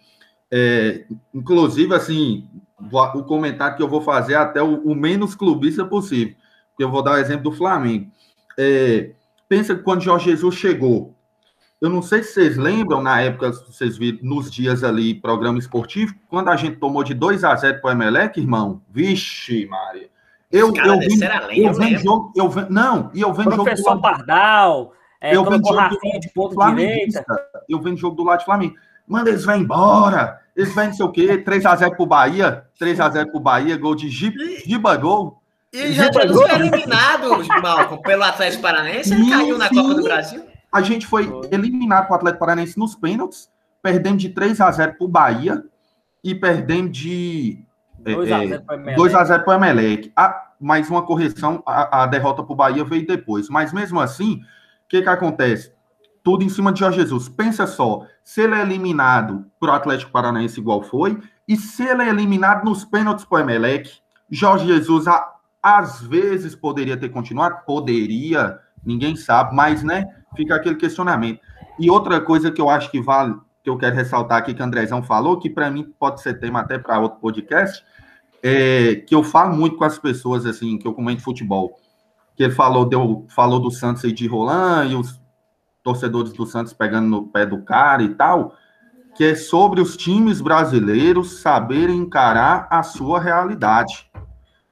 É, 0.50 1.04
inclusive, 1.34 1.94
assim, 1.94 2.48
o 2.90 3.22
comentário 3.24 3.76
que 3.76 3.82
eu 3.82 3.88
vou 3.88 4.00
fazer 4.00 4.32
é 4.32 4.36
até 4.36 4.62
o, 4.62 4.76
o 4.82 4.94
menos 4.94 5.34
clubista 5.34 5.84
possível. 5.84 6.34
Porque 6.70 6.84
eu 6.84 6.90
vou 6.90 7.02
dar 7.02 7.12
o 7.12 7.18
exemplo 7.18 7.50
do 7.50 7.52
Flamengo. 7.52 8.10
É, 8.58 9.10
pensa 9.54 9.76
que 9.76 9.82
quando 9.84 10.02
Jorge 10.02 10.32
Jesus 10.32 10.56
chegou, 10.56 11.14
eu 11.80 11.88
não 11.88 12.02
sei 12.02 12.24
se 12.24 12.32
vocês 12.32 12.56
lembram, 12.56 13.00
na 13.00 13.20
época, 13.20 13.52
vocês 13.52 13.96
viram, 13.96 14.18
nos 14.22 14.50
dias 14.50 14.82
ali, 14.82 15.14
programa 15.14 15.60
esportivo, 15.60 16.12
quando 16.28 16.48
a 16.48 16.56
gente 16.56 16.78
tomou 16.78 17.04
de 17.04 17.14
2 17.14 17.44
a 17.44 17.54
0 17.54 17.80
para 17.80 17.88
o 17.88 17.92
Emelec, 17.92 18.40
irmão, 18.40 18.82
vixe, 18.90 19.64
Maria. 19.66 20.10
Eu, 20.50 20.74
eu, 20.74 20.98
vim, 20.98 21.24
além, 21.24 21.64
eu 21.64 21.72
vendo 21.72 21.98
jogo, 21.98 22.32
eu 22.34 22.48
vendo, 22.48 22.70
não, 22.70 23.10
e 23.14 23.20
eu 23.20 23.32
vendo 23.32 23.50
Professor 23.50 23.84
jogo 23.84 23.96
do 23.96 24.02
Pardal, 24.02 24.92
é, 25.20 25.36
eu 25.36 25.44
vendo 25.44 25.68
jogo 25.68 25.88
do, 25.88 26.20
de 26.20 26.32
ponto 26.34 26.74
direita. 26.74 27.24
Eu 27.68 27.80
vendo 27.80 27.96
jogo 27.96 28.16
do 28.16 28.24
lado 28.24 28.40
de 28.40 28.44
Flamengo. 28.44 28.74
Manda 29.06 29.30
eles 29.30 29.44
vão 29.44 29.56
embora. 29.56 30.40
Eles 30.56 30.74
vão 30.74 30.86
não 30.86 30.92
sei 30.92 31.04
o 31.04 31.12
quê, 31.12 31.44
3x0 31.44 31.96
pro 31.96 32.06
Bahia, 32.06 32.64
3x0 32.80 33.30
pro 33.30 33.40
Bahia, 33.40 33.76
gol 33.76 33.94
de 33.94 34.08
Giba 34.08 34.96
Gol. 34.96 35.40
E 35.74 35.92
já 35.92 36.08
foi 36.12 36.50
eliminado, 36.52 37.30
Malcolm, 37.60 38.00
pelo 38.00 38.22
Atlético 38.22 38.62
Paranense, 38.62 39.12
ele 39.12 39.28
caiu 39.28 39.58
na 39.58 39.68
Copa 39.68 39.94
do 39.94 40.02
Brasil. 40.04 40.44
A 40.72 40.80
gente 40.80 41.04
foi 41.04 41.28
eliminado 41.50 42.06
pro 42.06 42.14
Atlético 42.14 42.40
Paranense 42.40 42.78
nos 42.78 42.94
pênaltis, 42.94 43.50
perdemos 43.82 44.22
de 44.22 44.30
3x0 44.30 44.96
pro 44.96 45.08
Bahia 45.08 45.64
e 46.22 46.32
perdemos 46.32 46.96
de 46.96 47.58
2x0 48.04 49.30
é, 49.30 49.38
para 49.40 49.50
o 49.50 49.54
Emelec. 49.54 50.12
Ah, 50.14 50.52
mais 50.60 50.88
uma 50.88 51.02
correção, 51.02 51.60
a, 51.66 52.04
a 52.04 52.06
derrota 52.06 52.44
para 52.44 52.52
o 52.52 52.56
Bahia 52.56 52.84
veio 52.84 53.04
depois. 53.04 53.48
Mas 53.48 53.72
mesmo 53.72 53.98
assim, 53.98 54.36
o 54.36 54.88
que, 54.88 55.02
que 55.02 55.08
acontece? 55.08 55.72
Tudo 56.22 56.44
em 56.44 56.48
cima 56.48 56.72
de 56.72 56.80
Jorge 56.80 57.00
Jesus. 57.00 57.28
Pensa 57.28 57.66
só, 57.66 58.06
se 58.22 58.42
ele 58.42 58.54
é 58.54 58.62
eliminado 58.62 59.44
para 59.58 59.72
o 59.72 59.74
Atlético 59.74 60.12
Paranaense 60.12 60.60
igual 60.60 60.82
foi, 60.82 61.18
e 61.48 61.56
se 61.56 61.82
ele 61.82 62.02
é 62.04 62.08
eliminado 62.08 62.64
nos 62.64 62.84
pênaltis 62.84 63.24
para 63.24 63.38
o 63.38 63.40
Emelec, 63.40 63.90
Jorge 64.30 64.66
Jesus 64.66 65.06
a, 65.06 65.33
às 65.64 66.02
vezes 66.02 66.54
poderia 66.54 66.94
ter 66.94 67.08
continuado? 67.08 67.64
Poderia, 67.64 68.58
ninguém 68.84 69.16
sabe, 69.16 69.56
mas 69.56 69.82
né, 69.82 70.04
fica 70.36 70.54
aquele 70.54 70.74
questionamento. 70.74 71.40
E 71.80 71.90
outra 71.90 72.20
coisa 72.20 72.52
que 72.52 72.60
eu 72.60 72.68
acho 72.68 72.90
que 72.90 73.00
vale, 73.00 73.34
que 73.62 73.70
eu 73.70 73.78
quero 73.78 73.96
ressaltar 73.96 74.36
aqui 74.36 74.52
que 74.52 74.60
o 74.60 74.64
Andrezão 74.64 75.02
falou, 75.02 75.38
que 75.38 75.48
para 75.48 75.70
mim 75.70 75.90
pode 75.98 76.20
ser 76.20 76.38
tema 76.38 76.60
até 76.60 76.78
para 76.78 77.00
outro 77.00 77.18
podcast, 77.18 77.82
é, 78.42 78.96
que 78.96 79.14
eu 79.14 79.24
falo 79.24 79.56
muito 79.56 79.76
com 79.76 79.84
as 79.84 79.98
pessoas, 79.98 80.44
assim, 80.44 80.76
que 80.76 80.86
eu 80.86 80.92
comento 80.92 81.22
futebol, 81.22 81.80
que 82.36 82.42
ele 82.42 82.52
falou, 82.52 82.84
deu, 82.84 83.24
falou 83.30 83.58
do 83.58 83.70
Santos 83.70 84.04
e 84.04 84.12
de 84.12 84.26
Roland, 84.26 84.92
e 84.92 84.94
os 84.94 85.18
torcedores 85.82 86.34
do 86.34 86.44
Santos 86.44 86.74
pegando 86.74 87.08
no 87.08 87.26
pé 87.26 87.46
do 87.46 87.62
cara 87.62 88.02
e 88.02 88.14
tal, 88.14 88.54
que 89.16 89.24
é 89.24 89.34
sobre 89.34 89.80
os 89.80 89.96
times 89.96 90.42
brasileiros 90.42 91.40
saberem 91.40 91.96
encarar 91.96 92.66
a 92.70 92.82
sua 92.82 93.18
realidade. 93.18 94.10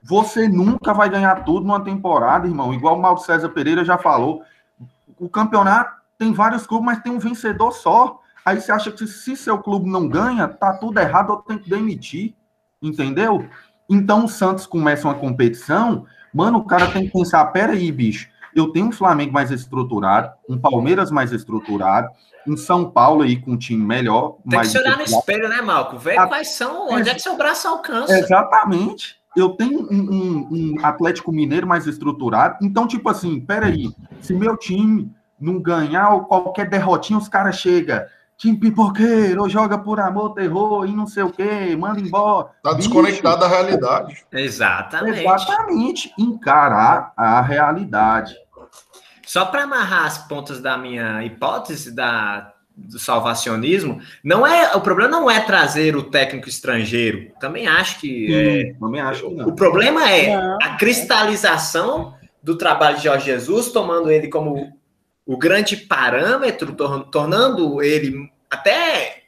Você 0.03 0.49
nunca 0.49 0.93
vai 0.93 1.09
ganhar 1.09 1.45
tudo 1.45 1.67
numa 1.67 1.83
temporada, 1.83 2.47
irmão. 2.47 2.75
Igual 2.75 2.97
o 2.97 3.03
Mauro 3.03 3.21
César 3.21 3.49
Pereira 3.51 3.85
já 3.85 3.97
falou. 3.97 4.43
O 5.19 5.29
campeonato 5.29 5.95
tem 6.19 6.33
vários 6.33 6.67
clubes, 6.67 6.87
mas 6.87 7.03
tem 7.03 7.13
um 7.13 7.19
vencedor 7.19 7.73
só. 7.73 8.21
Aí 8.45 8.61
você 8.61 8.73
acha 8.73 8.91
que 8.91 9.07
se 9.07 9.37
seu 9.37 9.59
clube 9.59 9.89
não 9.89 10.09
ganha, 10.09 10.49
tá 10.49 10.73
tudo 10.73 10.99
errado, 10.99 11.31
ou 11.31 11.37
tem 11.37 11.59
que 11.59 11.71
demitir 11.71 12.35
entendeu? 12.83 13.49
Então 13.89 14.25
o 14.25 14.29
Santos 14.29 14.67
começa 14.67 15.07
uma 15.07 15.15
competição, 15.15 16.05
mano, 16.35 16.59
o 16.59 16.67
cara 16.67 16.91
tem 16.91 17.07
que 17.07 17.13
pensar, 17.13 17.45
peraí, 17.47 17.91
bicho, 17.93 18.29
eu 18.55 18.71
tenho 18.73 18.87
um 18.87 18.93
Flamengo 18.93 19.33
mais 19.33 19.51
estruturado, 19.51 20.33
um 20.49 20.59
Palmeiras 20.59 21.11
mais 21.11 21.33
estruturado, 21.33 22.11
em 22.47 22.57
São 22.57 22.91
Paulo 22.91 23.23
aí 23.23 23.41
com 23.41 23.53
um 23.53 23.57
time 23.57 23.85
melhor. 23.85 24.37
Tem 24.49 24.61
que 24.61 24.67
se 24.67 24.79
olhar 24.79 24.97
no 24.97 25.05
espelho, 25.05 25.49
né, 25.49 25.63
Malco? 25.63 25.97
Ver 25.97 26.19
A... 26.19 26.27
quais 26.27 26.49
são, 26.49 26.89
onde 26.89 27.09
é 27.09 27.15
que 27.15 27.23
seu 27.23 27.37
braço 27.37 27.69
alcança. 27.69 28.19
Exatamente. 28.19 29.22
Eu 29.37 29.51
tenho 29.51 29.89
um, 29.91 30.11
um, 30.13 30.49
um, 30.51 30.75
Atlético 30.85 31.33
Mineiro 31.33 31.67
mais 31.67 31.87
estruturado. 31.87 32.59
Então, 32.63 32.87
tipo 32.87 33.09
assim, 33.09 33.41
peraí, 33.41 33.91
se 34.21 34.35
meu 34.35 34.57
time 34.57 35.11
não 35.41 35.59
ganhar 35.59 36.11
ou 36.11 36.25
qualquer 36.25 36.69
derrotinha, 36.69 37.19
os 37.19 37.29
caras 37.29 37.57
chegam 37.57 38.03
time 38.43 38.59
pipoqueiro, 38.59 39.49
joga 39.49 39.79
por 39.79 40.01
amor, 40.01 40.35
terror 40.35 40.85
e 40.85 40.93
não 40.93 41.07
sei 41.07 41.23
o 41.23 41.31
quê, 41.31 41.77
manda 41.79 42.01
embora. 42.01 42.49
Tá 42.61 42.73
desconectado 42.73 43.41
da 43.41 43.47
realidade. 43.47 44.25
Exatamente. 44.33 45.21
Exatamente. 45.21 46.15
Encarar 46.19 47.13
a 47.17 47.41
realidade. 47.41 48.35
Só 49.25 49.45
para 49.45 49.63
amarrar 49.63 50.07
as 50.07 50.19
pontas 50.27 50.61
da 50.61 50.77
minha 50.77 51.25
hipótese 51.25 51.95
da, 51.95 52.52
do 52.77 52.99
salvacionismo, 52.99 54.01
não 54.25 54.47
é 54.47 54.75
o 54.75 54.81
problema 54.81 55.11
não 55.11 55.31
é 55.31 55.41
trazer 55.41 55.95
o 55.97 56.03
técnico 56.03 56.49
estrangeiro. 56.49 57.31
Também 57.41 57.67
acho 57.67 58.01
que. 58.01 58.35
É, 58.35 58.75
também 58.79 59.01
acho 59.01 59.29
que 59.29 59.35
não. 59.35 59.49
O 59.49 59.55
problema 59.55 60.09
é 60.11 60.37
não. 60.37 60.59
a 60.61 60.77
cristalização 60.77 62.15
do 62.43 62.57
trabalho 62.57 62.97
de 62.97 63.05
Jorge 63.05 63.27
Jesus, 63.27 63.71
tomando 63.71 64.11
ele 64.11 64.29
como 64.29 64.73
o 65.25 65.37
grande 65.37 65.77
parâmetro, 65.77 66.75
tornando 67.11 67.83
ele 67.83 68.29
até 68.51 69.23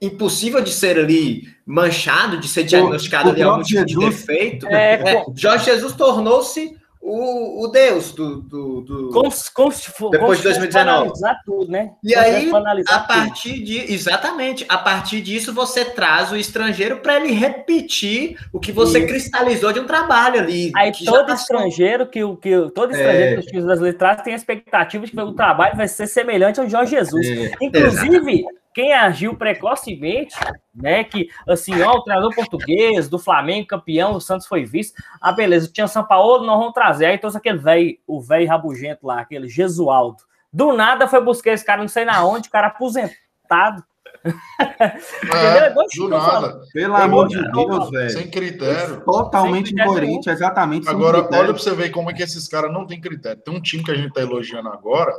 impossível 0.00 0.62
de 0.62 0.70
ser 0.70 0.98
ali 0.98 1.48
manchado, 1.66 2.38
de 2.38 2.48
ser 2.48 2.64
diagnosticado 2.64 3.28
o, 3.28 3.32
ali 3.32 3.42
algum 3.42 3.62
tipo 3.62 3.86
Jesus, 3.86 4.04
de 4.04 4.10
defeito. 4.10 4.66
É, 4.68 4.94
é, 4.94 5.24
Jorge 5.34 5.66
Jesus 5.66 5.92
tornou-se 5.92 6.77
o, 7.00 7.64
o 7.64 7.68
Deus 7.68 8.12
do, 8.12 8.40
do, 8.42 8.80
do 8.82 9.10
como, 9.10 9.30
como 9.54 9.72
se 9.72 9.90
for, 9.90 10.10
depois 10.10 10.38
de 10.38 10.44
2019. 10.44 11.12
Tudo, 11.44 11.70
né? 11.70 11.92
E 12.02 12.14
aí, 12.14 12.50
a 12.88 12.98
partir 12.98 13.54
tudo. 13.54 13.64
de 13.64 13.92
exatamente, 13.92 14.66
a 14.68 14.78
partir 14.78 15.20
disso 15.20 15.54
você 15.54 15.84
traz 15.84 16.32
o 16.32 16.36
estrangeiro 16.36 16.98
para 16.98 17.16
ele 17.16 17.32
repetir 17.32 18.36
o 18.52 18.58
que 18.58 18.72
você 18.72 18.98
Isso. 18.98 19.08
cristalizou 19.08 19.72
de 19.72 19.80
um 19.80 19.86
trabalho 19.86 20.40
ali. 20.40 20.72
Aí 20.74 20.92
todo 21.04 21.32
estrangeiro 21.32 22.06
que 22.06 22.22
o 22.22 22.36
que 22.36 22.50
todo 22.74 22.90
estrangeiro 22.90 23.30
é. 23.30 23.34
que 23.34 23.40
os 23.40 23.46
times 23.46 23.64
brasileiros 23.64 23.98
trazem 23.98 24.24
tem 24.24 24.32
a 24.34 24.36
expectativa 24.36 25.06
de 25.06 25.12
que 25.12 25.20
o 25.20 25.32
trabalho 25.32 25.76
vai 25.76 25.88
ser 25.88 26.06
semelhante 26.06 26.60
ao 26.60 26.68
Jorge 26.68 26.96
Jesus. 26.96 27.26
É. 27.26 27.52
Inclusive, 27.60 28.44
quem 28.78 28.92
agiu 28.92 29.34
precocemente, 29.34 30.36
né? 30.72 31.02
Que 31.02 31.28
assim, 31.48 31.82
ó, 31.82 31.94
o 31.94 32.02
treinador 32.04 32.32
português 32.32 33.08
do 33.08 33.18
Flamengo, 33.18 33.66
campeão, 33.66 34.14
o 34.14 34.20
Santos 34.20 34.46
foi 34.46 34.64
visto. 34.64 35.02
Ah, 35.20 35.32
beleza, 35.32 35.68
tinha 35.68 35.88
São 35.88 36.04
Paulo, 36.06 36.46
nós 36.46 36.56
vamos 36.56 36.74
trazer. 36.74 37.06
Aí 37.06 37.18
trouxe 37.18 37.36
aquele 37.36 37.58
velho, 37.58 37.98
o 38.06 38.20
velho 38.20 38.46
rabugento 38.46 39.04
lá, 39.04 39.18
aquele 39.18 39.48
Jesualdo. 39.48 40.22
Do 40.52 40.72
nada 40.74 41.08
foi 41.08 41.20
buscar 41.20 41.54
esse 41.54 41.64
cara, 41.64 41.80
não 41.80 41.88
sei 41.88 42.04
na 42.04 42.24
onde, 42.24 42.48
o 42.48 42.52
cara 42.52 42.68
aposentado. 42.68 43.82
É, 45.34 45.70
do 45.70 46.08
nada. 46.08 46.60
Pelo 46.72 46.96
amor 46.96 47.28
de 47.28 47.40
Deus, 47.52 47.90
velho. 47.90 48.10
Sem 48.10 48.30
critério. 48.30 49.00
Totalmente 49.04 49.72
incoerente, 49.72 50.30
exatamente. 50.30 50.88
Agora, 50.88 51.18
olha 51.18 51.52
pra 51.52 51.52
você 51.52 51.74
ver 51.74 51.90
como 51.90 52.10
é 52.10 52.14
que 52.14 52.22
esses 52.22 52.48
caras 52.48 52.72
não 52.72 52.86
têm 52.86 53.00
critério. 53.00 53.40
Tem 53.42 53.54
um 53.54 53.60
time 53.60 53.82
que 53.82 53.90
a 53.90 53.94
gente 53.94 54.12
tá 54.12 54.20
elogiando 54.20 54.68
agora, 54.68 55.12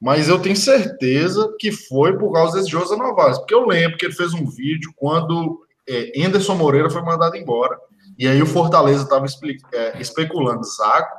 mas 0.00 0.28
eu 0.28 0.38
tenho 0.38 0.56
certeza 0.56 1.54
que 1.58 1.72
foi 1.72 2.16
por 2.18 2.32
causa 2.32 2.58
desse 2.58 2.70
José 2.70 2.96
Novaes, 2.96 3.38
porque 3.38 3.54
eu 3.54 3.66
lembro 3.66 3.96
que 3.96 4.06
ele 4.06 4.14
fez 4.14 4.34
um 4.34 4.46
vídeo 4.46 4.92
quando 4.96 5.60
é, 5.88 6.12
Anderson 6.24 6.54
Moreira 6.54 6.90
foi 6.90 7.02
mandado 7.02 7.36
embora. 7.36 7.76
E 8.18 8.26
aí 8.26 8.40
o 8.42 8.46
Fortaleza 8.46 9.02
estava 9.02 9.26
é, 9.72 10.00
especulando 10.00 10.64
Zaco, 10.64 11.16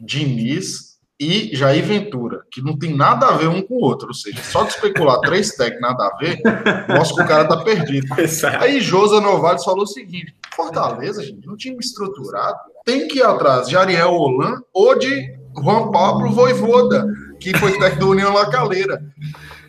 Diniz 0.00 0.94
e 1.18 1.54
Jair 1.54 1.84
Ventura, 1.84 2.42
que 2.50 2.60
não 2.60 2.76
tem 2.76 2.94
nada 2.94 3.26
a 3.26 3.36
ver 3.36 3.48
um 3.48 3.62
com 3.62 3.74
o 3.74 3.82
outro. 3.82 4.08
Ou 4.08 4.14
seja, 4.14 4.42
só 4.42 4.64
de 4.64 4.70
especular 4.70 5.20
três 5.20 5.54
técnicos 5.54 5.80
nada 5.80 6.06
a 6.06 6.16
ver, 6.16 6.40
mostra 6.88 7.16
que 7.16 7.22
o 7.22 7.28
cara 7.28 7.48
tá 7.48 7.56
perdido. 7.58 8.06
Aí 8.60 8.80
José 8.80 9.20
Novaes 9.20 9.64
falou 9.64 9.84
o 9.84 9.86
seguinte: 9.86 10.34
Fortaleza, 10.54 11.22
gente, 11.22 11.48
um 11.48 11.56
time 11.56 11.78
estruturado, 11.78 12.58
tem 12.84 13.06
que 13.08 13.18
ir 13.18 13.24
atrás 13.24 13.68
de 13.68 13.76
Ariel 13.76 14.12
Holan 14.12 14.60
ou 14.72 14.98
de 14.98 15.32
Juan 15.56 15.90
Pablo 15.90 16.30
Voivoda, 16.30 17.06
que 17.52 17.58
foi 17.58 17.78
técnico 17.78 18.00
da 18.00 18.06
União 18.06 18.32
La 18.32 18.48
Calera. 18.48 19.02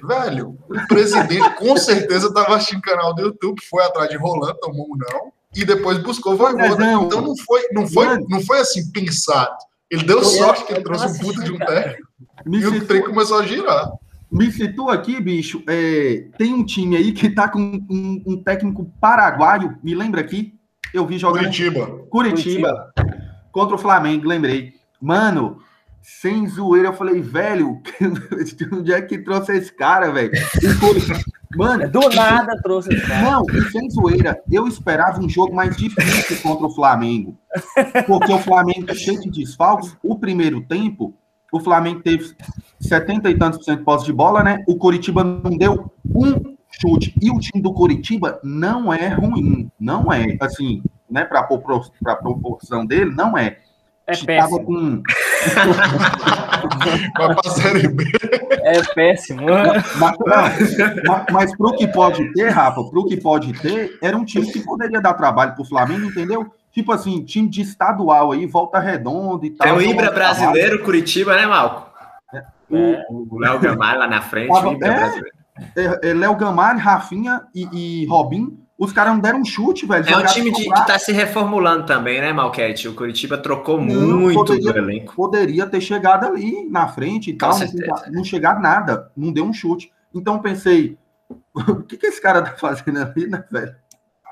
Velho, 0.02 0.58
o 0.70 0.88
presidente 0.88 1.50
com 1.56 1.76
certeza 1.76 2.28
estava 2.28 2.56
assistindo 2.56 2.82
canal 2.82 3.14
do 3.14 3.22
YouTube, 3.22 3.62
foi 3.70 3.84
atrás 3.84 4.10
de 4.10 4.18
Roland, 4.18 4.56
tomou 4.62 4.86
um 4.86 4.96
não, 4.96 5.34
e 5.54 5.66
depois 5.66 5.98
buscou 5.98 6.38
Voivoda. 6.38 6.78
Não, 6.78 7.06
então 7.06 7.22
não 7.22 7.36
foi, 7.36 7.62
não, 7.74 7.88
foi, 7.88 8.20
não 8.30 8.42
foi 8.42 8.60
assim 8.60 8.92
pensado. 8.92 9.56
Ele 9.90 10.04
deu 10.04 10.24
sorte 10.24 10.66
que 10.66 10.74
ele 10.74 10.84
trouxe 10.84 11.06
um 11.08 11.20
puta 11.20 11.44
de 11.44 11.52
um 11.52 11.58
técnico 11.58 12.08
e 12.48 12.66
o 12.66 12.86
trem 12.86 13.04
começou 13.04 13.40
a 13.40 13.46
girar. 13.46 13.92
Me 14.32 14.52
citou 14.52 14.90
aqui, 14.90 15.20
bicho, 15.20 15.62
é, 15.68 16.28
tem 16.38 16.54
um 16.54 16.66
time 16.66 16.96
aí 16.96 17.12
que 17.12 17.30
tá 17.30 17.48
com 17.48 17.60
um, 17.60 18.24
um, 18.26 18.44
técnico 18.44 18.92
paraguaio, 19.00 19.78
me 19.84 19.94
lembra 19.94 20.22
aqui? 20.22 20.54
Eu 20.94 21.06
vi 21.06 21.18
jogando. 21.18 21.44
Curitiba. 21.44 21.86
Curitiba. 22.10 22.10
Curitiba. 22.10 22.94
Contra 23.52 23.76
o 23.76 23.80
Flamengo, 23.80 24.28
lembrei. 24.28 24.74
Mano, 25.02 25.62
sem 26.06 26.48
zoeira, 26.48 26.90
eu 26.90 26.94
falei, 26.94 27.20
velho, 27.20 27.82
onde 28.72 28.94
é 28.94 29.02
que 29.02 29.18
trouxe 29.18 29.58
esse 29.58 29.74
cara, 29.74 30.12
velho? 30.12 30.32
Mano, 31.56 31.90
do 31.90 32.10
nada 32.10 32.62
trouxe 32.62 32.94
esse 32.94 33.08
cara. 33.08 33.32
Não, 33.32 33.46
sem 33.72 33.90
zoeira, 33.90 34.40
eu 34.52 34.68
esperava 34.68 35.20
um 35.20 35.28
jogo 35.28 35.56
mais 35.56 35.76
difícil 35.76 36.38
contra 36.44 36.68
o 36.68 36.70
Flamengo. 36.70 37.36
Porque 38.06 38.32
o 38.32 38.38
Flamengo 38.38 38.94
cheio 38.94 39.20
de 39.20 39.32
desfalques, 39.32 39.98
o 40.04 40.20
primeiro 40.20 40.62
tempo, 40.62 41.12
o 41.52 41.60
Flamengo 41.60 42.04
teve 42.04 42.36
70 42.80 43.30
e 43.32 43.38
tantos 43.38 43.58
por 43.58 43.66
cento 43.66 43.80
de 43.80 43.86
posse 43.86 44.06
de 44.06 44.14
bola, 44.14 44.44
né? 44.44 44.64
O 44.68 44.76
Coritiba 44.76 45.24
não 45.24 45.58
deu 45.58 45.92
um 46.14 46.56
chute. 46.70 47.16
E 47.20 47.32
o 47.32 47.40
time 47.40 47.64
do 47.64 47.74
Coritiba 47.74 48.40
não 48.44 48.94
é 48.94 49.08
ruim, 49.08 49.72
não 49.80 50.14
é, 50.14 50.38
assim, 50.40 50.84
né, 51.10 51.26
para 51.26 51.42
proporção 51.44 52.86
dele, 52.86 53.10
não 53.10 53.36
é. 53.36 53.58
É 54.08 54.16
péssimo. 54.16 54.64
Com... 54.64 55.02
Vai 57.18 57.36
pra 57.36 57.52
Série 57.52 57.88
B. 57.88 58.06
É 58.64 58.82
péssimo. 58.94 59.46
Mas, 59.98 60.18
mas, 60.26 61.26
mas 61.32 61.58
pro 61.58 61.76
que 61.76 61.88
pode 61.88 62.32
ter, 62.34 62.50
Rafa, 62.50 62.84
pro 62.90 63.06
que 63.06 63.18
pode 63.18 63.54
ter, 63.54 63.98
era 64.02 64.18
um 64.18 64.26
time 64.26 64.52
que 64.52 64.60
poderia 64.60 65.02
dar 65.02 65.14
trabalho 65.14 65.54
pro 65.56 65.66
Flamengo, 65.66 66.06
entendeu? 66.06 66.52
Tipo 66.72 66.92
assim, 66.92 67.24
time 67.24 67.48
de 67.48 67.62
estadual 67.62 68.32
aí, 68.32 68.46
volta 68.46 68.80
redonda 68.80 69.46
e 69.46 69.52
tal. 69.52 69.68
É 69.68 69.74
o 69.74 69.82
Ibra 69.82 70.12
brasileiro, 70.12 70.70
trabalho. 70.70 70.84
Curitiba, 70.84 71.36
né, 71.36 71.46
Malco? 71.46 71.90
É. 72.34 73.06
O 73.10 73.40
Léo 73.40 73.60
Gamalho 73.60 74.00
lá 74.00 74.08
na 74.08 74.22
frente, 74.22 74.52
Tava, 74.52 74.70
o 74.70 74.74
Ibra 74.74 74.88
é, 74.88 74.96
brasileiro. 74.96 75.38
É, 75.76 76.10
é 76.10 76.14
Léo 76.14 76.36
Gamalho, 76.36 76.80
Rafinha 76.80 77.44
e, 77.54 78.02
e 78.02 78.06
Robin 78.08 78.65
os 78.78 78.92
caras 78.92 79.14
não 79.14 79.22
deram 79.22 79.40
um 79.40 79.46
chute, 79.46 79.86
velho. 79.86 80.08
É 80.08 80.18
um 80.18 80.26
time 80.26 80.52
de, 80.52 80.66
que 80.66 80.86
tá 80.86 81.00
se 81.00 81.14
reformulando 81.14 81.86
também, 81.86 82.20
né, 82.20 82.34
Malquete? 82.34 82.90
O 82.90 82.94
Curitiba 82.94 83.38
trocou 83.38 83.80
não, 83.80 84.18
muito 84.18 84.36
poderia, 84.36 84.74
do 84.74 84.78
elenco. 84.78 85.16
Poderia 85.16 85.66
ter 85.66 85.80
chegado 85.80 86.26
ali 86.26 86.68
na 86.70 86.88
frente 86.88 87.30
e 87.30 87.34
Com 87.34 87.40
tal. 87.40 87.58
Não, 87.60 88.12
não 88.12 88.24
chegar 88.24 88.60
nada, 88.60 89.10
não 89.16 89.32
deu 89.32 89.46
um 89.46 89.54
chute. 89.54 89.92
Então 90.14 90.42
pensei, 90.42 90.98
o 91.56 91.84
que, 91.84 91.98
que 91.98 92.08
esse 92.08 92.22
cara 92.22 92.42
tá 92.42 92.52
fazendo 92.58 93.00
ali, 93.00 93.28
né, 93.28 93.44
velho? 93.50 93.76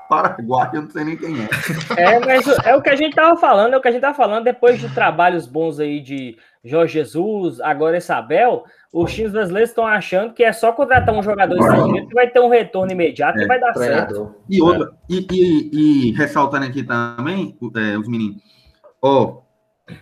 Paraguai, 0.08 0.70
eu 0.74 0.82
não 0.82 0.90
sei 0.90 1.04
nem 1.04 1.16
quem 1.16 1.36
é. 1.42 1.48
É, 1.96 2.20
mas 2.20 2.46
é 2.64 2.76
o 2.76 2.82
que 2.82 2.90
a 2.90 2.96
gente 2.96 3.14
tava 3.14 3.38
falando, 3.38 3.72
é 3.72 3.76
o 3.78 3.80
que 3.80 3.88
a 3.88 3.90
gente 3.90 4.02
tava 4.02 4.14
falando 4.14 4.44
depois 4.44 4.78
de 4.78 4.92
trabalhos 4.94 5.46
bons 5.46 5.80
aí 5.80 5.98
de 6.00 6.36
Jorge 6.62 6.94
Jesus, 6.94 7.58
agora 7.60 7.96
Isabel 7.96 8.64
os 8.94 9.12
times 9.12 9.32
brasileiros 9.32 9.70
estão 9.70 9.84
achando 9.84 10.32
que 10.32 10.44
é 10.44 10.52
só 10.52 10.70
contratar 10.70 11.12
um 11.12 11.22
jogador 11.22 11.58
estrangeiro 11.58 12.06
que 12.06 12.14
vai 12.14 12.30
ter 12.30 12.38
um 12.38 12.48
retorno 12.48 12.92
imediato 12.92 13.40
é, 13.40 13.42
e 13.42 13.46
vai 13.48 13.58
dar 13.58 13.74
certo. 13.74 14.36
E 14.48 14.62
outra, 14.62 14.92
e, 15.10 15.26
e, 15.32 15.70
e, 15.72 16.12
ressaltando 16.12 16.64
aqui 16.64 16.84
também, 16.84 17.58
é, 17.74 17.98
os 17.98 18.06
meninos, 18.06 18.40
ó, 19.02 19.40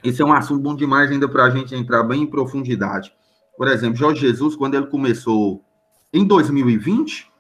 esse 0.05 0.21
é 0.21 0.25
um 0.25 0.33
assunto 0.33 0.63
bom 0.63 0.77
demais 0.77 1.11
ainda 1.11 1.27
para 1.27 1.45
a 1.45 1.51
gente 1.51 1.75
entrar 1.75 2.03
bem 2.03 2.25
em 2.25 2.27
profundidade. 2.27 3.15
Por 3.57 3.67
exemplo, 3.67 3.97
Jorge 3.97 4.21
Jesus, 4.21 4.55
quando 4.55 4.75
ele 4.75 4.87
começou 4.87 5.65
em 6.13 6.27
2020, 6.27 7.32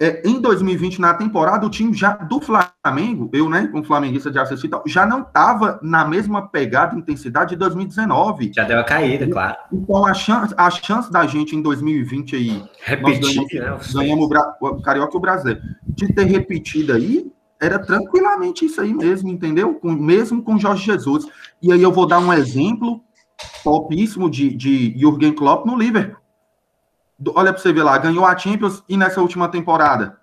é, 0.00 0.22
em 0.24 0.40
2020, 0.40 1.00
na 1.00 1.12
temporada, 1.14 1.66
o 1.66 1.70
time 1.70 1.92
já 1.92 2.12
do 2.12 2.40
Flamengo, 2.40 3.28
eu, 3.32 3.48
né, 3.50 3.66
como 3.66 3.82
flamenguista 3.82 4.30
de 4.30 4.38
assistir 4.38 4.68
tal, 4.68 4.84
já 4.86 5.04
não 5.04 5.22
estava 5.22 5.80
na 5.82 6.04
mesma 6.04 6.46
pegada 6.46 6.94
e 6.94 6.98
intensidade 6.98 7.50
de 7.50 7.56
2019. 7.56 8.52
Já 8.54 8.62
deu 8.62 8.78
a 8.78 8.84
caída, 8.84 9.28
claro. 9.28 9.56
Então, 9.72 10.06
a 10.06 10.14
chance, 10.14 10.54
a 10.56 10.70
chance 10.70 11.10
da 11.10 11.26
gente 11.26 11.56
em 11.56 11.60
2020 11.62 12.36
aí. 12.36 12.64
Repetir, 12.84 13.44
ganhamos, 13.50 13.92
né? 13.92 14.02
Ganhamos 14.02 14.30
o, 14.30 14.66
o 14.66 14.82
Carioca 14.82 15.14
e 15.14 15.16
o 15.16 15.20
Brasileiro. 15.20 15.60
De 15.84 16.12
ter 16.12 16.24
repetido 16.26 16.92
aí, 16.92 17.26
era 17.60 17.80
tranquilamente 17.80 18.66
isso 18.66 18.80
aí 18.80 18.94
mesmo, 18.94 19.28
entendeu? 19.28 19.74
Com, 19.74 19.90
mesmo 19.90 20.44
com 20.44 20.58
Jorge 20.58 20.84
Jesus. 20.84 21.26
E 21.60 21.72
aí 21.72 21.82
eu 21.82 21.90
vou 21.90 22.06
dar 22.06 22.20
um 22.20 22.32
exemplo 22.32 23.02
topíssimo 23.64 24.30
de, 24.30 24.54
de 24.54 24.96
Jürgen 24.96 25.32
Klopp 25.32 25.66
no 25.66 25.76
Liverpool. 25.76 26.20
Olha 27.34 27.52
para 27.52 27.60
você 27.60 27.72
ver 27.72 27.82
lá, 27.82 27.98
ganhou 27.98 28.24
a 28.24 28.36
Champions 28.36 28.82
e 28.88 28.96
nessa 28.96 29.20
última 29.20 29.48
temporada. 29.48 30.18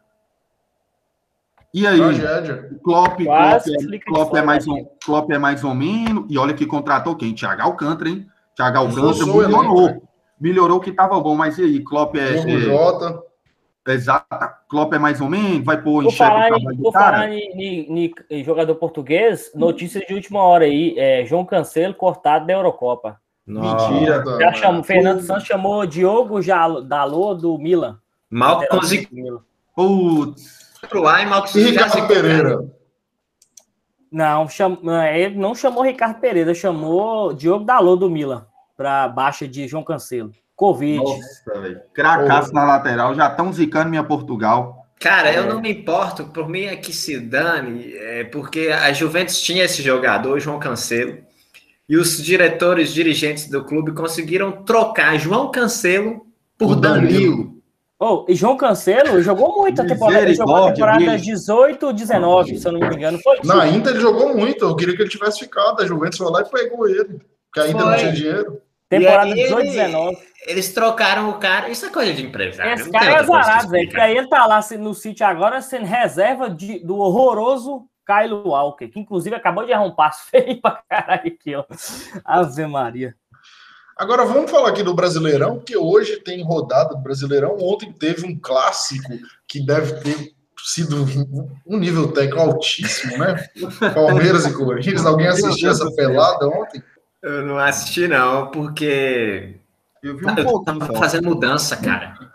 E 1.74 1.86
aí, 1.86 2.00
Klopp, 2.82 3.18
Klopp, 3.18 3.22
é, 3.22 4.00
Klopp, 4.00 4.34
é 4.34 4.42
mais 4.42 4.66
um, 4.66 4.86
Klopp 5.06 5.30
é 5.30 5.38
mais 5.38 5.62
ou 5.62 5.76
menos, 5.76 6.26
e 6.30 6.38
olha 6.38 6.54
que 6.54 6.66
contratou 6.66 7.18
quem? 7.18 7.34
Thiago 7.36 7.62
Alcântara, 7.62 8.10
hein? 8.10 8.26
Thiago 8.56 8.78
Alcântara 8.78 9.26
melhorou. 9.26 9.88
Né? 9.88 10.02
Melhorou 10.40 10.80
que 10.80 10.90
estava 10.90 11.20
bom, 11.20 11.36
mas 11.36 11.58
e 11.58 11.64
aí, 11.64 11.84
Klopp 11.84 12.16
é... 12.16 12.38
é 12.38 12.60
Jota. 12.60 13.22
Exato, 13.88 14.26
Klopp 14.68 14.94
é 14.94 14.98
mais 14.98 15.22
ou 15.22 15.30
menos, 15.30 15.64
vai 15.64 15.80
pôr 15.80 16.06
em 16.06 16.10
xeque 16.10 16.76
Vou 16.78 16.92
falar 16.92 17.30
em, 17.30 18.44
jogador 18.44 18.74
português, 18.76 19.52
notícias 19.54 20.04
de 20.08 20.14
última 20.14 20.42
hora 20.42 20.66
aí, 20.66 20.98
é, 20.98 21.24
João 21.26 21.46
Cancelo 21.46 21.94
cortado 21.94 22.48
da 22.48 22.54
Eurocopa. 22.54 23.20
Mentira. 23.46 24.24
Já 24.40 24.54
chamou, 24.54 24.84
Fernando 24.84 25.22
Santos 25.22 25.46
chamou 25.46 25.86
Diogo 25.86 26.40
Dalô 26.82 27.34
do 27.34 27.58
Milan. 27.58 28.00
Mal 28.30 28.66
conseguiu. 28.68 29.44
Putz. 29.76 30.66
Lá 30.94 31.22
e 31.22 31.26
mal 31.26 31.46
E 31.54 31.64
Ricardo 31.64 32.08
Pereira. 32.08 32.66
Não, 34.12 34.48
cham... 34.48 34.80
ele 35.14 35.38
não 35.38 35.54
chamou 35.54 35.84
Ricardo 35.84 36.20
Pereira, 36.20 36.54
chamou 36.54 37.34
Diogo 37.34 37.66
Dalô 37.66 37.96
do 37.96 38.10
Milan 38.10 38.48
para 38.76 39.08
baixa 39.08 39.48
de 39.48 39.68
João 39.68 39.84
Cancelo. 39.84 40.32
Covid. 40.56 41.04
Nossa, 41.04 41.62
velho. 41.62 41.82
Cracaço 41.94 42.54
na 42.54 42.64
lateral, 42.64 43.14
já 43.14 43.28
estão 43.28 43.52
zicando 43.52 43.90
minha 43.90 44.04
Portugal. 44.04 44.88
Cara, 45.00 45.30
é. 45.30 45.38
eu 45.38 45.48
não 45.48 45.62
me 45.62 45.72
importo, 45.72 46.26
por 46.26 46.48
mim 46.48 46.64
é 46.64 46.76
que 46.76 46.94
se 46.94 47.20
dane, 47.20 47.94
é, 47.94 48.24
porque 48.24 48.70
a 48.70 48.92
Juventus 48.94 49.42
tinha 49.42 49.66
esse 49.66 49.84
jogador, 49.84 50.40
João 50.40 50.58
Cancelo, 50.58 51.18
e 51.88 51.98
os 51.98 52.18
diretores, 52.18 52.94
dirigentes 52.94 53.50
do 53.50 53.64
clube 53.64 53.94
conseguiram 53.94 54.64
trocar 54.64 55.18
João 55.18 55.52
Cancelo 55.52 56.26
por 56.58 56.76
Danilo. 56.76 57.56
Oh, 57.98 58.26
e 58.28 58.36
João 58.36 58.58
Cancelo 58.58 59.22
jogou 59.22 59.56
muito 59.56 59.82
a 59.82 59.86
temporada. 59.86 60.24
Ele 60.24 60.34
jogou 60.34 60.56
a 60.56 60.74
temporada 60.74 61.18
18, 61.18 61.94
19, 61.94 62.58
se 62.58 62.68
eu 62.68 62.72
não 62.74 62.80
me 62.80 62.96
engano. 62.96 63.20
Foi 63.20 63.40
Na 63.44 63.68
Inter 63.68 63.94
ele 63.94 64.02
jogou 64.02 64.36
muito. 64.36 64.66
Eu 64.66 64.76
queria 64.76 64.96
que 64.96 65.02
ele 65.02 65.10
tivesse 65.10 65.40
ficado. 65.40 65.82
A 65.82 65.86
Juventus 65.86 66.18
foi 66.18 66.30
lá 66.30 66.42
e 66.42 66.50
pegou 66.50 66.90
ele. 66.90 67.22
Porque 67.52 67.60
a 67.60 67.70
Inter 67.70 67.82
foi. 67.82 67.92
não 67.92 67.98
tinha 67.98 68.12
dinheiro. 68.12 68.62
Temporada 68.90 69.34
18, 69.34 69.64
19. 69.64 70.18
Eles 70.46 70.74
trocaram 70.74 71.30
o 71.30 71.40
cara. 71.40 71.70
Isso 71.70 71.86
é 71.86 71.90
coisa 71.90 72.14
de 72.14 72.26
empresário. 72.26 72.74
Esse 72.74 72.92
cara 72.92 73.12
é 73.12 73.16
azarado, 73.16 73.70
velho. 73.70 73.88
Porque 73.88 74.02
aí 74.02 74.18
ele 74.18 74.28
tá 74.28 74.46
lá 74.46 74.60
no 74.78 74.94
City 74.94 75.24
agora 75.24 75.62
sendo 75.62 75.86
reserva 75.86 76.50
de, 76.50 76.80
do 76.80 76.98
horroroso 76.98 77.88
Kyle 78.06 78.34
Walker, 78.46 78.88
que 78.88 79.00
inclusive 79.00 79.36
acabou 79.36 79.66
de 79.66 79.72
errar 79.72 79.84
um 79.84 79.96
passo 79.96 80.26
feio 80.32 80.62
pra 80.62 80.84
caralho 80.90 81.28
aqui, 81.28 81.56
ó. 81.56 81.66
Ave 82.24 82.66
Maria. 82.68 83.16
Agora 83.98 84.26
vamos 84.26 84.52
falar 84.52 84.70
aqui 84.70 84.84
do 84.84 84.94
Brasileirão, 84.94 85.60
que 85.60 85.78
hoje 85.78 86.18
tem 86.18 86.44
rodada 86.44 86.96
do 86.96 87.02
Brasileirão. 87.02 87.58
Ontem 87.62 87.94
teve 87.94 88.28
um 88.28 88.38
clássico 88.38 89.14
que 89.48 89.66
deve 89.66 90.02
ter 90.02 90.36
sido 90.58 91.06
um 91.66 91.78
nível 91.78 92.12
técnico 92.12 92.42
altíssimo, 92.42 93.18
né? 93.18 93.48
Palmeiras 93.94 94.46
e 94.46 94.54
Corinthians. 94.54 95.06
Alguém 95.06 95.28
assistiu 95.28 95.72
essa 95.72 95.90
pelada 95.94 96.46
ontem? 96.48 96.84
Eu 97.22 97.46
não 97.46 97.58
assisti, 97.58 98.08
não, 98.08 98.52
porque. 98.52 99.56
Eu 100.04 100.18
vi 100.18 100.26
um 100.26 100.36
pouco. 100.36 100.66
Tava 100.66 100.94
fazendo 100.98 101.30
mudança, 101.30 101.78
cara. 101.78 102.35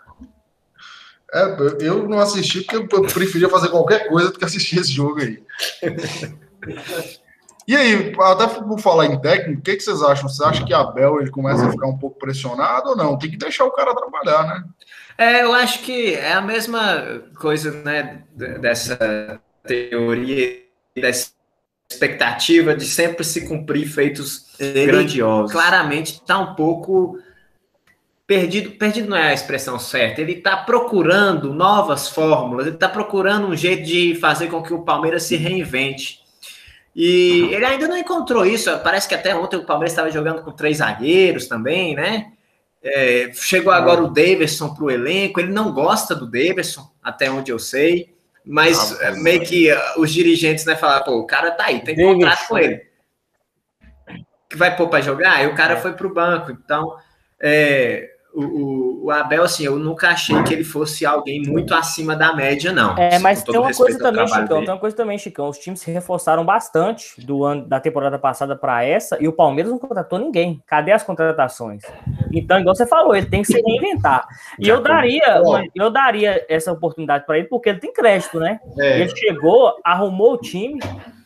É, 1.33 1.57
eu 1.79 2.07
não 2.09 2.19
assisti 2.19 2.61
porque 2.61 2.95
eu 2.95 3.01
preferia 3.03 3.47
fazer 3.47 3.69
qualquer 3.69 4.07
coisa 4.07 4.31
do 4.31 4.37
que 4.37 4.45
assistir 4.45 4.79
esse 4.79 4.91
jogo 4.91 5.21
aí. 5.21 5.41
E 7.67 7.75
aí, 7.75 8.13
até 8.19 8.47
por 8.47 8.79
falar 8.79 9.05
em 9.05 9.21
técnico, 9.21 9.59
o 9.59 9.63
que, 9.63 9.77
que 9.77 9.83
vocês 9.83 10.01
acham? 10.01 10.27
Você 10.27 10.43
acha 10.43 10.65
que 10.65 10.73
Abel 10.73 11.21
ele 11.21 11.29
começa 11.29 11.65
a 11.65 11.71
ficar 11.71 11.87
um 11.87 11.97
pouco 11.97 12.19
pressionado 12.19 12.89
ou 12.89 12.95
não? 12.97 13.17
Tem 13.17 13.29
que 13.29 13.37
deixar 13.37 13.65
o 13.65 13.71
cara 13.71 13.95
trabalhar, 13.95 14.43
né? 14.45 14.63
É, 15.17 15.43
eu 15.43 15.53
acho 15.53 15.79
que 15.83 16.15
é 16.15 16.33
a 16.33 16.41
mesma 16.41 17.23
coisa, 17.39 17.71
né, 17.71 18.23
dessa 18.33 19.39
teoria, 19.63 20.63
dessa 20.95 21.31
expectativa 21.89 22.75
de 22.75 22.85
sempre 22.85 23.23
se 23.23 23.47
cumprir 23.47 23.87
feitos 23.87 24.47
grandiosos. 24.59 25.51
Claramente 25.51 26.13
está 26.13 26.39
um 26.39 26.55
pouco 26.55 27.19
perdido, 28.31 28.71
perdido 28.71 29.09
não 29.09 29.17
é 29.17 29.27
a 29.27 29.33
expressão 29.33 29.77
certa, 29.77 30.21
ele 30.21 30.31
está 30.31 30.55
procurando 30.55 31.53
novas 31.53 32.07
fórmulas, 32.07 32.65
ele 32.65 32.75
está 32.77 32.87
procurando 32.87 33.45
um 33.45 33.57
jeito 33.57 33.83
de 33.83 34.15
fazer 34.15 34.47
com 34.47 34.63
que 34.63 34.73
o 34.73 34.83
Palmeiras 34.83 35.23
se 35.23 35.35
reinvente. 35.35 36.21
E 36.95 37.49
ele 37.51 37.65
ainda 37.65 37.89
não 37.89 37.97
encontrou 37.97 38.45
isso. 38.45 38.69
Parece 38.79 39.09
que 39.09 39.15
até 39.15 39.35
ontem 39.35 39.57
o 39.57 39.65
Palmeiras 39.65 39.91
estava 39.91 40.09
jogando 40.09 40.43
com 40.43 40.51
três 40.53 40.77
zagueiros 40.77 41.45
também, 41.47 41.93
né? 41.93 42.31
É, 42.81 43.31
chegou 43.33 43.73
agora 43.73 44.01
o 44.01 44.07
Davidson 44.07 44.73
para 44.73 44.85
o 44.85 44.91
elenco. 44.91 45.41
Ele 45.41 45.51
não 45.51 45.73
gosta 45.73 46.15
do 46.15 46.25
Davidson, 46.25 46.89
até 47.03 47.29
onde 47.29 47.51
eu 47.51 47.59
sei. 47.59 48.15
Mas 48.45 48.97
ah, 49.01 49.11
meio 49.11 49.41
que 49.41 49.73
uh, 49.73 49.77
os 49.97 50.11
dirigentes 50.11 50.63
né, 50.63 50.75
falaram, 50.77 51.03
pô, 51.03 51.19
o 51.19 51.27
cara 51.27 51.51
tá 51.51 51.65
aí, 51.65 51.81
tem 51.81 51.95
Davidson. 51.95 52.13
contrato 52.13 52.47
com 52.47 52.57
ele. 52.57 52.81
Que 54.49 54.55
vai 54.55 54.75
pôr 54.75 54.87
para 54.87 55.01
jogar? 55.01 55.43
E 55.43 55.47
o 55.47 55.55
cara 55.55 55.73
é. 55.73 55.81
foi 55.81 55.93
para 55.93 56.07
o 56.07 56.13
banco. 56.13 56.51
Então, 56.51 56.95
é, 57.41 58.10
o, 58.33 59.05
o, 59.05 59.11
Abel, 59.11 59.43
assim, 59.43 59.65
eu 59.65 59.77
nunca 59.77 60.09
achei 60.09 60.41
que 60.43 60.53
ele 60.53 60.63
fosse 60.63 61.05
alguém 61.05 61.41
muito 61.41 61.73
acima 61.73 62.15
da 62.15 62.33
média, 62.33 62.71
não. 62.71 62.97
É, 62.97 63.19
mas 63.19 63.43
tem 63.43 63.59
uma 63.59 63.73
coisa 63.73 63.99
também, 63.99 64.25
Chicão, 64.25 64.45
dele. 64.47 64.65
tem 64.65 64.73
uma 64.73 64.79
coisa 64.79 64.95
também, 64.95 65.17
Chicão. 65.17 65.49
Os 65.49 65.57
times 65.57 65.81
se 65.81 65.91
reforçaram 65.91 66.45
bastante 66.45 67.19
do 67.25 67.43
ano 67.43 67.65
da 67.65 67.79
temporada 67.79 68.17
passada 68.17 68.55
para 68.55 68.83
essa 68.85 69.17
e 69.19 69.27
o 69.27 69.33
Palmeiras 69.33 69.71
não 69.71 69.79
contratou 69.79 70.17
ninguém. 70.17 70.61
Cadê 70.65 70.91
as 70.91 71.03
contratações? 71.03 71.83
Então, 72.31 72.59
igual 72.59 72.73
você 72.73 72.87
falou, 72.87 73.15
ele 73.15 73.25
tem 73.25 73.41
que 73.41 73.47
se 73.47 73.61
reinventar. 73.61 74.25
E 74.57 74.69
eu 74.69 74.81
daria, 74.81 75.41
eu 75.75 75.89
daria 75.89 76.45
essa 76.47 76.71
oportunidade 76.71 77.25
para 77.25 77.37
ele 77.37 77.47
porque 77.47 77.69
ele 77.69 77.79
tem 77.79 77.91
crédito, 77.91 78.39
né? 78.39 78.59
É. 78.79 79.01
Ele 79.01 79.15
chegou, 79.15 79.75
arrumou 79.83 80.33
o 80.33 80.37
time 80.37 80.79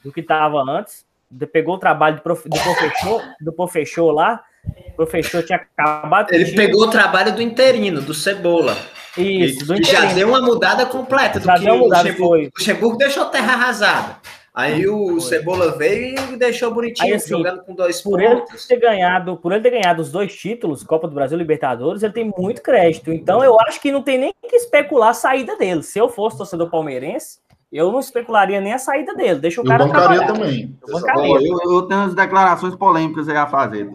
do 0.03 0.11
que 0.11 0.21
estava 0.21 0.59
antes, 0.67 1.05
pegou 1.51 1.75
o 1.75 1.79
trabalho 1.79 2.15
do, 2.15 2.21
prof, 2.21 2.49
do 2.49 2.59
professor, 2.59 3.21
do 3.41 3.53
professor 3.53 4.11
lá 4.11 4.43
o 4.89 4.95
professor 4.95 5.43
tinha 5.43 5.57
acabado. 5.57 6.33
Ele 6.33 6.51
pegou 6.53 6.83
o 6.83 6.89
trabalho 6.89 7.33
do 7.33 7.41
interino, 7.41 8.01
do 8.01 8.13
Cebola. 8.13 8.77
Isso, 9.17 9.65
do 9.65 9.75
interino. 9.75 10.07
Já 10.07 10.13
deu 10.13 10.27
uma 10.29 10.41
mudada 10.41 10.85
completa. 10.85 11.39
Já 11.39 11.57
deu 11.57 11.75
uma 11.75 11.83
mudada, 11.83 12.09
o 12.09 12.15
foi. 12.15 12.45
O 12.45 12.51
Luxemburgo 12.57 12.97
deixou 12.97 13.25
terra 13.25 13.53
arrasada. 13.53 14.17
Aí 14.53 14.87
o. 14.87 15.19
Cebola 15.19 15.77
veio 15.77 16.15
e 16.31 16.37
deixou 16.37 16.73
bonitinho, 16.73 17.09
Aí, 17.09 17.15
assim, 17.15 17.29
jogando 17.29 17.61
com 17.63 17.75
dois 17.75 18.01
por 18.01 18.17
pontos. 18.17 18.69
Ele 18.69 18.79
ter 18.79 18.87
ganhado, 18.87 19.35
por 19.35 19.51
ele 19.51 19.61
ter 19.61 19.71
ganhado 19.71 20.01
os 20.01 20.09
dois 20.09 20.33
títulos, 20.33 20.81
Copa 20.81 21.09
do 21.09 21.13
Brasil 21.13 21.37
e 21.37 21.41
Libertadores, 21.41 22.03
ele 22.03 22.13
tem 22.13 22.33
muito 22.37 22.61
crédito. 22.61 23.11
Então 23.11 23.43
eu 23.43 23.59
acho 23.59 23.81
que 23.81 23.91
não 23.91 24.01
tem 24.01 24.17
nem 24.17 24.33
que 24.47 24.55
especular 24.55 25.09
a 25.09 25.13
saída 25.13 25.57
dele. 25.57 25.83
Se 25.83 25.99
eu 25.99 26.07
fosse 26.07 26.37
torcedor 26.37 26.69
palmeirense, 26.69 27.39
eu 27.75 27.91
não 27.91 27.99
especularia 27.99 28.61
nem 28.61 28.73
a 28.73 28.79
saída 28.79 29.13
dele. 29.13 29.39
Deixa 29.39 29.59
o 29.59 29.65
cara 29.65 29.83
eu 29.83 29.87
bancaria 29.87 30.19
trabalhar. 30.19 30.33
também. 30.33 30.79
Eu, 30.87 30.93
bancaria. 30.93 31.35
Eu, 31.35 31.71
eu, 31.71 31.81
tenho 31.81 31.99
umas 31.99 32.15
declarações 32.15 32.75
polêmicas 32.75 33.27
aí 33.27 33.35
a 33.35 33.47
fazer. 33.47 33.89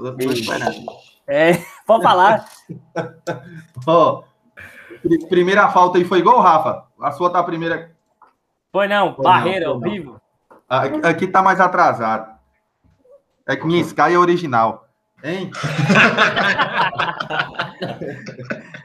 É, 1.26 1.55
pode 1.87 2.03
falar. 2.03 2.45
oh, 3.87 4.22
primeira 5.31 5.70
falta 5.70 5.97
aí 5.97 6.05
foi 6.05 6.20
gol, 6.20 6.41
Rafa? 6.41 6.85
A 7.01 7.11
sua 7.12 7.31
tá 7.31 7.39
a 7.39 7.45
primeira. 7.45 7.93
Foi 8.70 8.87
não, 8.87 9.14
foi 9.14 9.24
barreira 9.24 9.64
não, 9.66 9.72
ao 9.72 9.81
vivo. 9.81 10.20
Aqui, 10.68 11.07
aqui 11.07 11.26
tá 11.26 11.43
mais 11.43 11.59
atrasado. 11.59 12.39
É 13.49 13.57
que 13.57 13.66
minha 13.66 13.81
Sky 13.81 14.12
é 14.12 14.18
original. 14.18 14.85
Hein? 15.24 15.51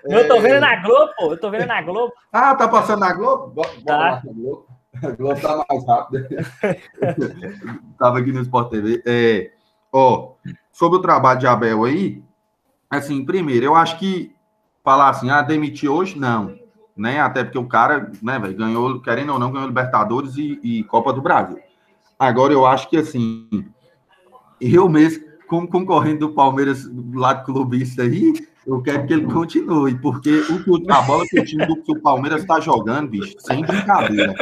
eu 0.06 0.28
tô 0.28 0.40
vendo 0.40 0.62
na 0.62 0.78
Globo, 0.78 1.12
pô. 1.18 1.34
Eu 1.34 1.38
tô 1.38 1.50
vendo 1.50 1.68
na 1.68 1.82
Globo. 1.82 2.14
Ah, 2.32 2.56
tá 2.56 2.66
passando 2.68 3.02
na 3.02 3.14
Globo? 3.14 3.50
Bora 3.50 3.70
tá. 3.86 3.98
lá 3.98 4.12
na 4.12 4.22
Globo. 4.34 4.75
A 5.04 5.12
Globo 5.12 5.40
tá 5.40 5.66
mais 5.70 5.86
rápida. 5.86 6.28
Tava 7.98 8.20
aqui 8.20 8.32
no 8.32 8.42
Sport 8.42 8.70
TV. 8.70 9.04
É, 9.06 9.52
ó, 9.92 10.34
sobre 10.72 11.00
o 11.00 11.02
trabalho 11.02 11.40
de 11.40 11.48
Abel 11.48 11.84
aí, 11.84 12.24
assim, 12.90 13.26
primeiro, 13.26 13.66
eu 13.66 13.76
acho 13.76 13.98
que 13.98 14.34
falar 14.84 15.10
assim, 15.10 15.30
ah, 15.30 15.42
demitir 15.42 15.90
hoje, 15.90 16.18
não. 16.18 16.58
Né? 16.96 17.20
Até 17.20 17.44
porque 17.44 17.58
o 17.58 17.68
cara, 17.68 18.12
né, 18.22 18.40
velho, 18.40 18.56
ganhou, 18.56 19.02
querendo 19.02 19.34
ou 19.34 19.40
não, 19.40 19.52
ganhou 19.52 19.68
Libertadores 19.68 20.38
e, 20.38 20.60
e 20.64 20.84
Copa 20.84 21.12
do 21.12 21.22
Brasil. 21.22 21.60
Agora, 22.18 22.54
eu 22.54 22.66
acho 22.66 22.90
que, 22.90 22.98
assim, 22.98 23.50
eu 24.62 24.88
mesmo, 24.88 25.26
como 25.48 25.68
concorrente 25.68 26.20
do 26.20 26.34
Palmeiras 26.34 26.86
do 26.86 27.20
lado 27.20 27.44
clubista 27.44 28.04
aí, 28.04 28.34
eu 28.66 28.82
quero 28.82 29.06
que 29.06 29.14
ele 29.14 29.26
continue, 29.32 29.96
porque 30.00 30.42
o, 30.68 30.92
a 30.92 31.02
bola 31.04 31.24
que 31.28 31.40
o 31.40 31.46
time 31.46 31.66
do 31.66 31.82
que 31.84 31.92
o 31.92 32.02
Palmeiras 32.02 32.42
está 32.42 32.60
jogando, 32.60 33.10
bicho, 33.10 33.36
sem 33.40 33.62
brincadeira. 33.64 34.34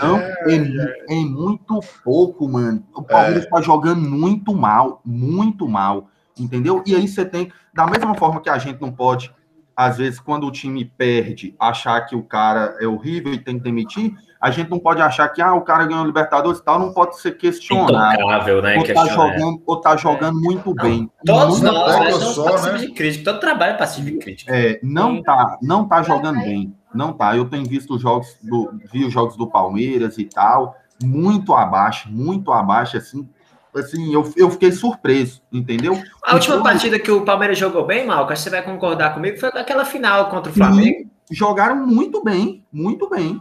Não, 0.00 0.18
é, 0.18 0.56
é, 0.56 1.06
é 1.08 1.24
muito 1.24 1.80
pouco, 2.04 2.46
mano. 2.46 2.84
O 2.94 3.02
Palmeiras 3.02 3.44
está 3.44 3.58
é. 3.58 3.62
jogando 3.62 4.02
muito 4.02 4.54
mal, 4.54 5.00
muito 5.04 5.66
mal, 5.66 6.08
entendeu? 6.38 6.82
E 6.86 6.94
aí 6.94 7.08
você 7.08 7.24
tem, 7.24 7.50
da 7.72 7.86
mesma 7.86 8.14
forma 8.14 8.40
que 8.40 8.50
a 8.50 8.58
gente 8.58 8.80
não 8.80 8.92
pode, 8.92 9.32
às 9.80 9.96
vezes, 9.96 10.20
quando 10.20 10.46
o 10.46 10.50
time 10.50 10.84
perde, 10.84 11.54
achar 11.58 12.02
que 12.02 12.14
o 12.14 12.22
cara 12.22 12.76
é 12.82 12.86
horrível 12.86 13.32
e 13.32 13.38
tem 13.38 13.56
que 13.56 13.64
demitir, 13.64 14.12
a 14.38 14.50
gente 14.50 14.68
não 14.68 14.78
pode 14.78 15.00
achar 15.00 15.26
que 15.30 15.40
ah, 15.40 15.54
o 15.54 15.62
cara 15.62 15.86
ganhou 15.86 16.04
Libertadores 16.04 16.58
e 16.58 16.62
tal, 16.62 16.78
não 16.78 16.92
pode 16.92 17.18
ser 17.18 17.38
questionado. 17.38 18.20
Intocável, 18.20 18.60
né? 18.60 18.76
Ou 18.76 18.84
tá 18.84 19.06
jogando, 19.06 19.62
ou 19.64 19.80
tá 19.80 19.96
jogando 19.96 20.38
é. 20.38 20.42
muito 20.42 20.74
bem. 20.74 21.10
Todos 21.24 21.62
nós, 21.62 21.98
nós 21.98 22.20
não 22.20 22.20
só, 22.20 22.72
né? 22.72 22.78
de 22.78 22.92
crítica, 22.92 23.32
todo 23.32 23.40
trabalho 23.40 23.72
é 23.72 23.76
passivo 23.78 24.10
de 24.10 24.18
crítica. 24.18 24.54
É, 24.54 24.78
não 24.82 25.22
tá, 25.22 25.56
não 25.62 25.88
tá 25.88 26.02
jogando 26.02 26.40
bem. 26.40 26.76
Não 26.94 27.14
tá. 27.14 27.34
Eu 27.34 27.46
tenho 27.48 27.64
visto 27.64 27.94
os 27.94 28.02
jogos 28.02 28.36
do, 28.42 28.78
vi 28.92 29.06
os 29.06 29.12
jogos 29.14 29.34
do 29.34 29.46
Palmeiras 29.46 30.18
e 30.18 30.26
tal, 30.26 30.76
muito 31.02 31.54
abaixo, 31.54 32.10
muito 32.10 32.52
abaixo, 32.52 32.98
assim, 32.98 33.26
assim, 33.74 34.12
eu, 34.12 34.32
eu 34.36 34.50
fiquei 34.50 34.72
surpreso, 34.72 35.42
entendeu? 35.52 36.00
A 36.22 36.34
última 36.34 36.56
então, 36.56 36.64
partida 36.64 36.98
que 36.98 37.10
o 37.10 37.24
Palmeiras 37.24 37.58
jogou 37.58 37.86
bem, 37.86 38.06
Malca, 38.06 38.36
você 38.36 38.50
vai 38.50 38.62
concordar 38.62 39.14
comigo, 39.14 39.38
foi 39.38 39.48
aquela 39.50 39.84
final 39.84 40.28
contra 40.30 40.50
o 40.50 40.54
Flamengo. 40.54 41.10
Jogaram 41.30 41.86
muito 41.86 42.22
bem, 42.24 42.64
muito 42.72 43.08
bem 43.08 43.40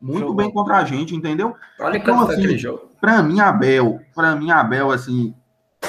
muito 0.00 0.20
Jogou. 0.20 0.34
bem 0.34 0.50
contra 0.50 0.78
a 0.78 0.84
gente, 0.84 1.14
entendeu? 1.14 1.54
Olha 1.78 1.98
então, 1.98 2.18
assim, 2.20 2.32
aquele 2.32 2.56
jogo. 2.56 2.90
Para 3.00 3.22
mim, 3.22 3.38
Abel, 3.38 4.00
para 4.14 4.34
mim, 4.34 4.50
Abel, 4.50 4.90
assim, 4.90 5.34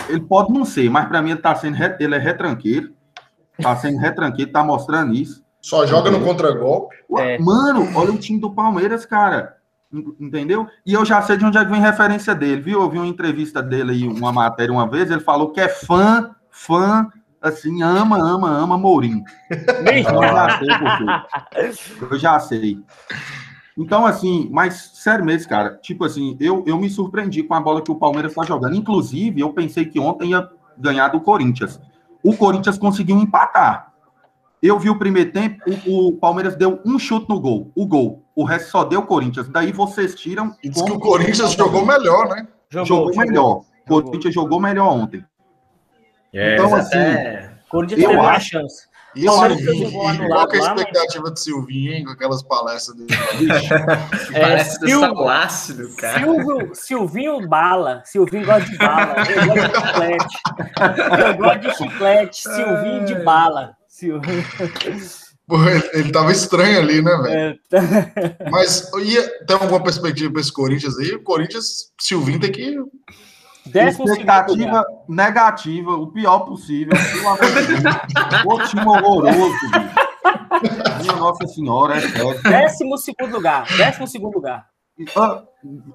ele 0.10 0.20
pode 0.20 0.52
não 0.52 0.66
ser, 0.66 0.90
mas 0.90 1.08
para 1.08 1.22
mim 1.22 1.32
ele 1.32 1.40
tá 1.40 1.56
sendo, 1.56 1.78
ele 2.00 2.16
é 2.16 2.18
retranqueiro, 2.18 2.94
tá 3.62 3.76
sendo 3.78 3.98
retranqueiro, 4.00 4.52
tá 4.52 4.64
mostrando 4.64 5.14
isso. 5.14 5.42
Só 5.62 5.86
joga 5.86 6.10
no 6.12 6.22
contragolpe. 6.22 6.96
É. 7.18 7.38
Mano, 7.38 7.88
olha 7.96 8.12
o 8.12 8.18
time 8.18 8.40
do 8.40 8.52
Palmeiras, 8.52 9.06
cara. 9.06 9.58
Entendeu? 10.20 10.68
E 10.86 10.94
eu 10.94 11.04
já 11.04 11.22
sei 11.22 11.36
de 11.36 11.46
onde 11.46 11.58
é 11.58 11.66
que 11.66 11.72
vem 11.72 11.82
referência 11.82 12.34
dele, 12.34 12.62
viu? 12.62 12.82
Eu 12.82 12.90
vi 12.90 12.98
uma 12.98 13.08
entrevista 13.08 13.62
dele 13.62 13.92
aí, 13.92 14.08
uma 14.08 14.32
matéria 14.32 14.74
uma 14.74 14.88
vez, 14.88 15.12
ele 15.12 15.20
falou 15.20 15.52
que 15.52 15.60
é 15.60 15.68
fã, 15.68 16.34
fã, 16.50 17.10
assim, 17.42 17.82
ama, 17.82 18.18
ama, 18.18 18.50
ama 18.50 18.78
Mourinho. 18.78 19.24
eu 19.50 20.22
já 20.22 20.60
sei 20.60 20.70
por 20.78 20.98
quê. 20.98 22.08
Eu 22.10 22.20
já 22.20 22.40
sei. 22.40 22.80
Então, 23.78 24.06
assim, 24.06 24.48
mas 24.52 24.92
sério 24.94 25.26
mesmo, 25.26 25.50
cara, 25.50 25.76
tipo 25.78 26.06
assim, 26.06 26.38
eu, 26.40 26.64
eu 26.68 26.78
me 26.78 26.90
surpreendi 26.90 27.44
com 27.44 27.54
a 27.54 27.62
bola 27.62 27.82
que 27.82 27.92
o 27.92 27.96
Palmeiras 27.96 28.32
está 28.32 28.44
jogando. 28.44 28.76
Inclusive, 28.76 29.42
eu 29.42 29.52
pensei 29.52 29.86
que 29.86 30.00
ontem 30.00 30.32
ia 30.32 30.48
ganhar 30.78 31.10
do 31.10 31.20
Corinthians. 31.20 31.80
O 32.24 32.36
Corinthians 32.36 32.78
conseguiu 32.78 33.18
empatar. 33.18 33.92
Eu 34.62 34.78
vi 34.78 34.90
o 34.90 35.00
primeiro 35.00 35.32
tempo, 35.32 35.64
o, 35.88 36.10
o 36.10 36.18
Palmeiras 36.18 36.56
deu 36.56 36.80
um 36.86 37.00
chute 37.00 37.28
no 37.28 37.40
gol, 37.40 37.72
o 37.76 37.86
gol. 37.86 38.21
O 38.36 38.44
resto 38.44 38.70
só 38.70 38.84
deu 38.84 39.04
Corinthians. 39.04 39.48
Daí 39.50 39.72
vocês 39.72 40.16
tiram. 40.16 40.56
E 40.64 40.70
diz 40.70 40.82
que 40.82 40.92
o 40.92 41.00
Corinthians 41.00 41.54
jogou 41.54 41.86
melhor, 41.86 42.30
né? 42.30 42.48
Jogou, 42.70 42.86
jogou 42.86 43.16
melhor. 43.16 43.62
O 43.90 44.02
Corinthians 44.04 44.34
jogou 44.34 44.60
melhor 44.60 44.88
ontem. 44.88 45.26
É, 46.34 46.54
então, 46.54 46.74
assim. 46.74 46.98
É... 46.98 47.52
Corinthians 47.70 48.02
teve 48.02 48.16
uma 48.16 48.40
chance. 48.40 48.92
E 49.14 49.28
o 49.28 49.34
Silvinho, 49.34 50.28
qual 50.30 50.48
que 50.48 50.56
é 50.56 50.60
a 50.60 50.64
expectativa 50.64 51.26
lá, 51.26 51.30
do 51.32 51.40
Silvinho, 51.40 51.94
hein, 51.94 52.06
com 52.06 52.12
aquelas 52.12 52.42
palestras 52.44 52.96
dele? 52.96 53.10
é, 54.34 54.40
Palestra 54.40 54.88
Silvio, 54.88 55.30
ácido, 55.30 55.96
cara. 55.98 56.20
Silvio, 56.20 56.76
Silvinho 56.76 57.48
bala. 57.48 58.02
Silvinho 58.06 58.46
gosta 58.46 58.70
de 58.70 58.78
bala. 58.78 59.16
Eu 59.30 59.48
gosto 59.48 59.70
de 59.70 59.86
chiclete. 59.88 60.38
Eu 61.28 61.38
gosto 61.38 61.60
de 61.60 61.76
chiclete. 61.76 62.42
Silvinho 62.42 63.06
de 63.06 63.16
bala. 63.16 63.76
Silvinho. 63.88 64.46
Ele, 65.94 66.12
tava 66.12 66.32
estranho 66.32 66.80
ali, 66.80 67.02
né, 67.02 67.16
velho? 67.18 67.60
É. 67.74 68.50
Mas 68.50 68.90
ia, 69.04 69.46
tem 69.46 69.58
alguma 69.58 69.84
perspectiva 69.84 70.32
para 70.32 70.42
esse 70.42 70.54
Corinthians 70.54 70.98
aí? 70.98 71.12
O 71.14 71.24
Corinthians, 71.24 71.92
Silvinho 72.00 72.40
tem 72.40 72.52
que 72.52 72.78
Décimo 73.66 74.06
Expectativa 74.06 74.84
negativa, 75.08 75.92
o 75.92 76.08
pior 76.08 76.40
possível. 76.40 76.94
o 78.46 78.60
time 78.68 78.86
horroroso, 78.86 79.54
Minha 81.02 81.16
Nossa 81.16 81.48
Senhora, 81.48 81.98
é 81.98 82.02
sério. 82.02 82.42
Décimo 82.42 82.98
segundo 82.98 83.34
lugar. 83.34 83.68
Décimo 83.78 84.08
segundo 84.08 84.34
lugar. 84.34 84.71
Ah, 85.16 85.44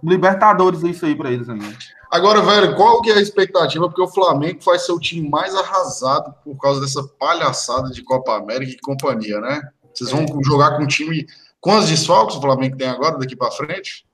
libertadores, 0.03 0.83
isso 0.83 1.07
aí 1.07 1.15
para 1.15 1.31
eles 1.31 1.49
ainda. 1.49 1.77
Agora, 2.11 2.41
velho, 2.41 2.75
qual 2.77 3.03
que 3.03 3.11
é 3.11 3.15
a 3.15 3.21
expectativa? 3.21 3.89
Porque 3.89 4.03
o 4.03 4.09
Flamengo 4.09 4.61
vai 4.65 4.79
ser 4.79 4.93
o 4.93 5.01
time 5.01 5.29
mais 5.29 5.55
arrasado 5.55 6.35
por 6.45 6.57
causa 6.57 6.81
dessa 6.81 7.03
palhaçada 7.19 7.91
de 7.91 8.03
Copa 8.03 8.37
América 8.37 8.73
e 8.73 8.81
companhia, 8.81 9.41
né? 9.41 9.61
Vocês 9.93 10.11
vão 10.11 10.23
é. 10.23 10.45
jogar 10.45 10.77
com 10.77 10.85
um 10.85 10.87
time 10.87 11.27
com 11.61 11.77
as 11.77 11.89
desfalques 11.89 12.37
o 12.37 12.41
Flamengo 12.41 12.77
tem 12.77 12.89
agora, 12.89 13.19
daqui 13.19 13.35
para 13.35 13.51
frente? 13.51 14.07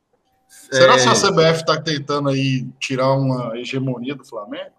Será 0.48 0.94
é... 0.94 1.02
que 1.02 1.08
a 1.08 1.12
CBF 1.12 1.60
está 1.60 1.78
tentando 1.80 2.30
aí 2.30 2.66
tirar 2.80 3.12
uma 3.12 3.56
hegemonia 3.58 4.14
do 4.14 4.24
Flamengo? 4.24 4.72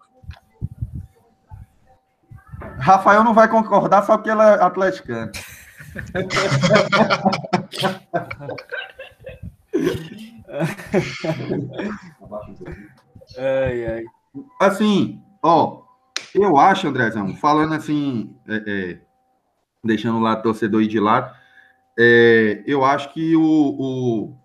Rafael 2.78 3.22
não 3.22 3.32
vai 3.32 3.46
concordar 3.46 4.04
só 4.04 4.16
porque 4.16 4.30
ele 4.30 4.42
é 4.42 4.54
atleticano. 4.54 5.30
Ai, 13.38 13.86
ai. 13.86 14.04
Assim, 14.60 15.20
ó, 15.42 15.82
eu 16.34 16.56
acho, 16.58 16.88
Andrezão, 16.88 17.34
falando 17.36 17.74
assim, 17.74 18.36
é, 18.48 18.62
é, 18.66 18.98
deixando 19.82 20.18
lá 20.20 20.36
torcedor 20.36 20.82
ir 20.82 20.88
de 20.88 21.00
lado, 21.00 21.34
é, 21.98 22.62
eu 22.66 22.84
acho 22.84 23.12
que 23.12 23.36
o, 23.36 23.42
o, 23.42 24.36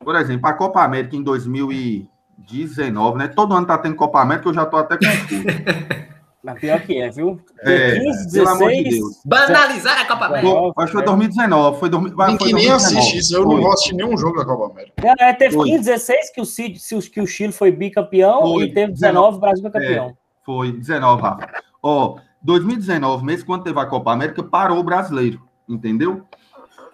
por 0.00 0.16
exemplo, 0.16 0.46
a 0.48 0.52
Copa 0.52 0.82
América 0.82 1.16
em 1.16 1.22
2019, 1.22 3.18
né? 3.18 3.28
Todo 3.28 3.54
ano 3.54 3.66
tá 3.66 3.78
tendo 3.78 3.94
Copa 3.96 4.20
América, 4.20 4.48
eu 4.48 4.54
já 4.54 4.66
tô 4.66 4.76
até 4.76 4.96
confuso. 4.96 5.44
Mas 6.46 6.60
pior 6.60 6.80
que 6.80 6.96
é, 7.00 7.10
viu? 7.10 7.40
É, 7.60 7.98
15, 7.98 8.32
pelo 8.32 8.48
amor 8.48 8.70
de 8.70 8.82
16, 8.84 9.00
Deus. 9.00 9.20
Banalizar 9.24 10.00
a 10.00 10.04
Copa 10.06 10.26
América. 10.26 10.72
Acho 10.78 10.86
que 10.86 10.92
foi 10.92 11.04
2019, 11.04 11.78
foi, 11.80 11.88
dormi- 11.90 12.10
vai, 12.10 12.28
Tem 12.28 12.38
foi 12.38 12.46
que 12.48 12.54
nem 12.54 12.68
2019. 12.68 12.98
assiste 13.00 13.18
isso. 13.18 13.36
Eu 13.36 13.42
não 13.42 13.50
Foi. 13.50 13.60
vou 13.62 13.72
assistir 13.72 13.94
nenhum 13.96 14.16
jogo 14.16 14.38
da 14.38 14.44
Copa 14.44 14.72
América. 14.72 15.14
É, 15.18 15.32
teve 15.32 15.54
Foi. 15.56 15.68
15, 15.68 15.78
16 15.84 16.30
que 16.32 16.40
o, 16.40 16.44
Cid, 16.44 16.78
que 17.12 17.20
o 17.20 17.26
Chile 17.26 17.52
foi 17.52 17.72
bicampeão 17.72 18.40
Foi. 18.42 18.64
e 18.64 18.72
teve 18.72 18.92
19 18.92 19.36
o 19.36 19.40
Brasil 19.40 19.62
foi 19.62 19.70
campeão. 19.72 20.16
Foi 20.44 20.72
19, 20.72 21.20
Rafa. 21.22 21.48
Ó, 21.82 22.16
2019, 22.40 23.24
mesmo 23.24 23.44
quando 23.46 23.64
teve 23.64 23.80
a 23.80 23.86
Copa 23.86 24.12
América, 24.12 24.42
parou 24.44 24.78
o 24.78 24.84
brasileiro, 24.84 25.42
entendeu? 25.68 26.22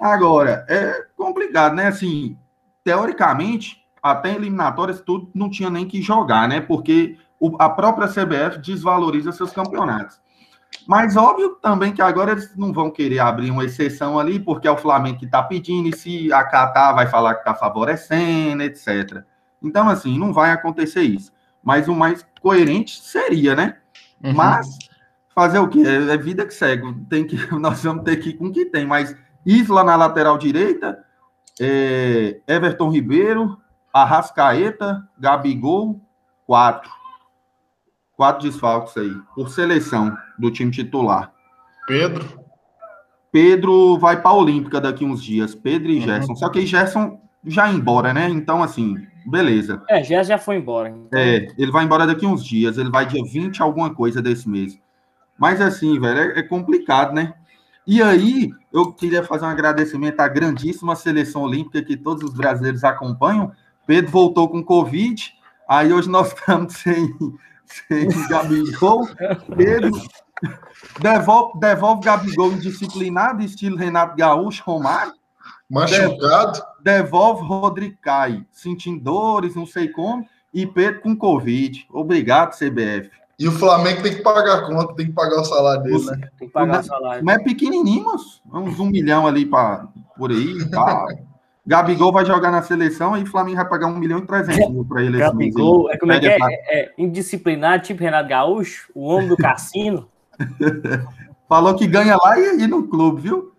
Agora, 0.01 0.65
é 0.69 0.95
complicado, 1.17 1.75
né? 1.75 1.89
Assim, 1.89 2.37
teoricamente, 2.83 3.77
até 4.03 4.31
em 4.33 4.37
eliminatórias, 4.37 5.01
tudo 5.01 5.31
não 5.35 5.49
tinha 5.51 5.71
nem 5.71 5.87
que 5.87 6.01
jogar, 6.03 6.49
né? 6.49 6.61
Porque 6.61 7.17
o- 7.43 7.57
a 7.59 7.69
própria 7.69 8.07
CBF 8.07 8.59
desvaloriza 8.59 9.33
seus 9.33 9.51
campeonatos. 9.51 10.21
Mas 10.87 11.17
óbvio 11.17 11.57
também 11.61 11.93
que 11.93 12.01
agora 12.01 12.33
eles 12.33 12.57
não 12.57 12.73
vão 12.73 12.89
querer 12.89 13.19
abrir 13.19 13.51
uma 13.51 13.65
exceção 13.65 14.19
ali, 14.19 14.39
porque 14.39 14.69
é 14.69 14.71
o 14.71 14.77
Flamengo 14.77 15.19
que 15.19 15.25
está 15.25 15.43
pedindo, 15.43 15.89
e 15.89 15.97
se 15.97 16.33
acatar, 16.33 16.95
vai 16.95 17.07
falar 17.09 17.35
que 17.35 17.41
está 17.41 17.55
favorecendo, 17.55 18.63
etc. 18.63 19.25
Então, 19.61 19.89
assim, 19.89 20.17
não 20.19 20.33
vai 20.33 20.53
acontecer 20.53 21.03
isso. 21.03 21.33
Mas 21.63 21.89
o 21.89 21.95
mais 21.95 22.25
coerente 22.41 23.01
seria, 23.01 23.55
né? 23.55 23.77
Uhum. 24.23 24.35
Mas 24.35 24.79
fazer 25.35 25.59
o 25.59 25.69
quê? 25.69 25.83
É, 25.85 26.15
é 26.15 26.17
vida 26.17 26.47
que 26.47 26.55
segue. 26.55 26.95
Tem 27.09 27.27
que, 27.27 27.37
nós 27.59 27.83
vamos 27.83 28.05
ter 28.05 28.17
que 28.17 28.31
ir 28.31 28.35
com 28.35 28.47
o 28.47 28.53
que 28.53 28.67
tem. 28.67 28.87
Mas 28.87 29.15
Isla 29.45 29.83
na 29.83 29.97
lateral 29.97 30.39
direita, 30.39 31.05
é, 31.61 32.41
Everton 32.47 32.89
Ribeiro, 32.89 33.59
Arrascaeta, 33.93 35.07
Gabigol, 35.19 36.01
quatro. 36.47 37.02
Quatro 38.23 38.49
desfalques 38.49 38.97
aí, 38.97 39.13
por 39.35 39.49
seleção 39.51 40.17
do 40.39 40.49
time 40.49 40.71
titular. 40.71 41.33
Pedro. 41.89 42.25
Pedro 43.33 43.99
vai 43.99 44.23
para 44.23 44.31
a 44.31 44.35
Olímpica 44.35 44.81
daqui 44.81 45.05
uns 45.05 45.25
dias. 45.25 45.57
Pedro 45.57 45.91
e 45.91 45.97
Uhum. 45.97 46.03
Gerson. 46.03 46.37
Só 46.37 46.49
que 46.49 46.65
Gerson 46.65 47.19
já 47.45 47.67
ia 47.69 47.75
embora, 47.77 48.15
né? 48.15 48.29
Então, 48.29 48.63
assim, 48.63 48.95
beleza. 49.27 49.83
É, 49.91 50.05
já, 50.05 50.23
já 50.23 50.39
foi 50.39 50.55
embora. 50.55 50.91
Então, 50.91 51.19
É, 51.19 51.49
ele 51.59 51.73
vai 51.73 51.83
embora 51.85 52.07
daqui 52.07 52.25
uns 52.25 52.45
dias, 52.45 52.79
ele 52.79 52.91
vai 52.91 53.07
dia 53.07 53.25
20, 53.25 53.61
alguma 53.61 53.93
coisa 53.93 54.23
desse 54.23 54.49
mês. 54.49 54.79
Mas 55.37 55.61
assim, 55.61 55.99
velho, 55.99 56.21
é, 56.21 56.39
é 56.39 56.43
complicado, 56.45 57.13
né? 57.13 57.35
E 57.85 58.01
aí, 58.01 58.53
eu 58.73 58.93
queria 58.93 59.25
fazer 59.25 59.47
um 59.47 59.49
agradecimento 59.49 60.21
à 60.21 60.29
grandíssima 60.29 60.95
seleção 60.95 61.43
olímpica 61.43 61.83
que 61.83 61.97
todos 61.97 62.23
os 62.23 62.35
brasileiros 62.35 62.85
acompanham. 62.85 63.51
Pedro 63.85 64.13
voltou 64.13 64.49
com 64.49 64.63
Covid, 64.63 65.35
aí 65.69 65.93
hoje 65.93 66.09
nós 66.09 66.29
estamos 66.39 66.75
sem 66.75 67.13
Gabigol. 68.29 69.09
Pedro 69.57 69.91
devolve, 71.01 71.61
devolve 71.61 72.03
Gabigol 72.03 72.53
indisciplinado, 72.53 73.43
estilo 73.43 73.77
Renato 73.77 74.17
Gaúcho, 74.17 74.63
Romário 74.65 75.13
Machucado. 75.69 76.63
devolve 76.83 77.47
Rodrigo 77.47 77.97
Caio, 78.03 78.45
sentindo 78.51 79.03
dores, 79.03 79.55
não 79.55 79.65
sei 79.65 79.89
como, 79.89 80.27
e 80.53 80.67
Pedro 80.67 81.01
com 81.01 81.17
Covid. 81.17 81.87
Obrigado, 81.91 82.57
CBF. 82.57 83.11
E 83.39 83.49
o 83.49 83.53
Flamengo 83.53 84.03
tem 84.03 84.15
que 84.15 84.23
pagar 84.23 84.59
a 84.59 84.67
conta, 84.67 84.95
tem 84.95 85.07
que 85.07 85.13
pagar 85.13 85.41
o 85.41 85.45
salário 85.45 85.83
dele, 85.83 86.05
né? 86.05 86.29
tem 86.39 86.47
que 86.47 86.53
pagar 86.53 86.81
o 86.81 86.85
salário. 86.85 87.25
Mas 87.25 87.39
é 87.39 87.43
pequenininho, 87.43 88.05
moço. 88.05 88.43
Uns 88.53 88.79
um 88.79 88.87
milhão 88.87 89.27
ali 89.27 89.47
pra, 89.47 89.89
por 90.17 90.31
aí. 90.31 90.69
Tá. 90.71 91.07
Gabigol 91.65 92.13
vai 92.13 92.25
jogar 92.25 92.51
na 92.51 92.61
seleção 92.63 93.17
e 93.17 93.23
o 93.23 93.27
Flamengo 93.27 93.57
vai 93.57 93.69
pagar 93.69 93.87
um 93.87 93.97
milhão 93.97 94.19
e 94.19 94.27
trezentos 94.27 94.69
mil 94.69 94.85
pra 94.85 95.03
ele. 95.03 95.19
Gabigol, 95.19 95.91
é 95.91 95.97
como 95.97 96.13
é 96.13 96.19
que 96.19 96.27
é? 96.27 96.37
É, 96.41 96.81
é 96.81 96.93
indisciplinado, 96.99 97.85
tipo 97.85 98.03
Renato 98.03 98.29
Gaúcho, 98.29 98.91
o 98.95 99.05
homem 99.05 99.29
do 99.29 99.37
cassino. 99.37 100.09
Falou 101.49 101.77
que 101.77 101.87
ganha 101.87 102.17
lá 102.17 102.39
e, 102.39 102.63
e 102.63 102.67
no 102.67 102.89
clube, 102.89 103.21
viu? 103.21 103.53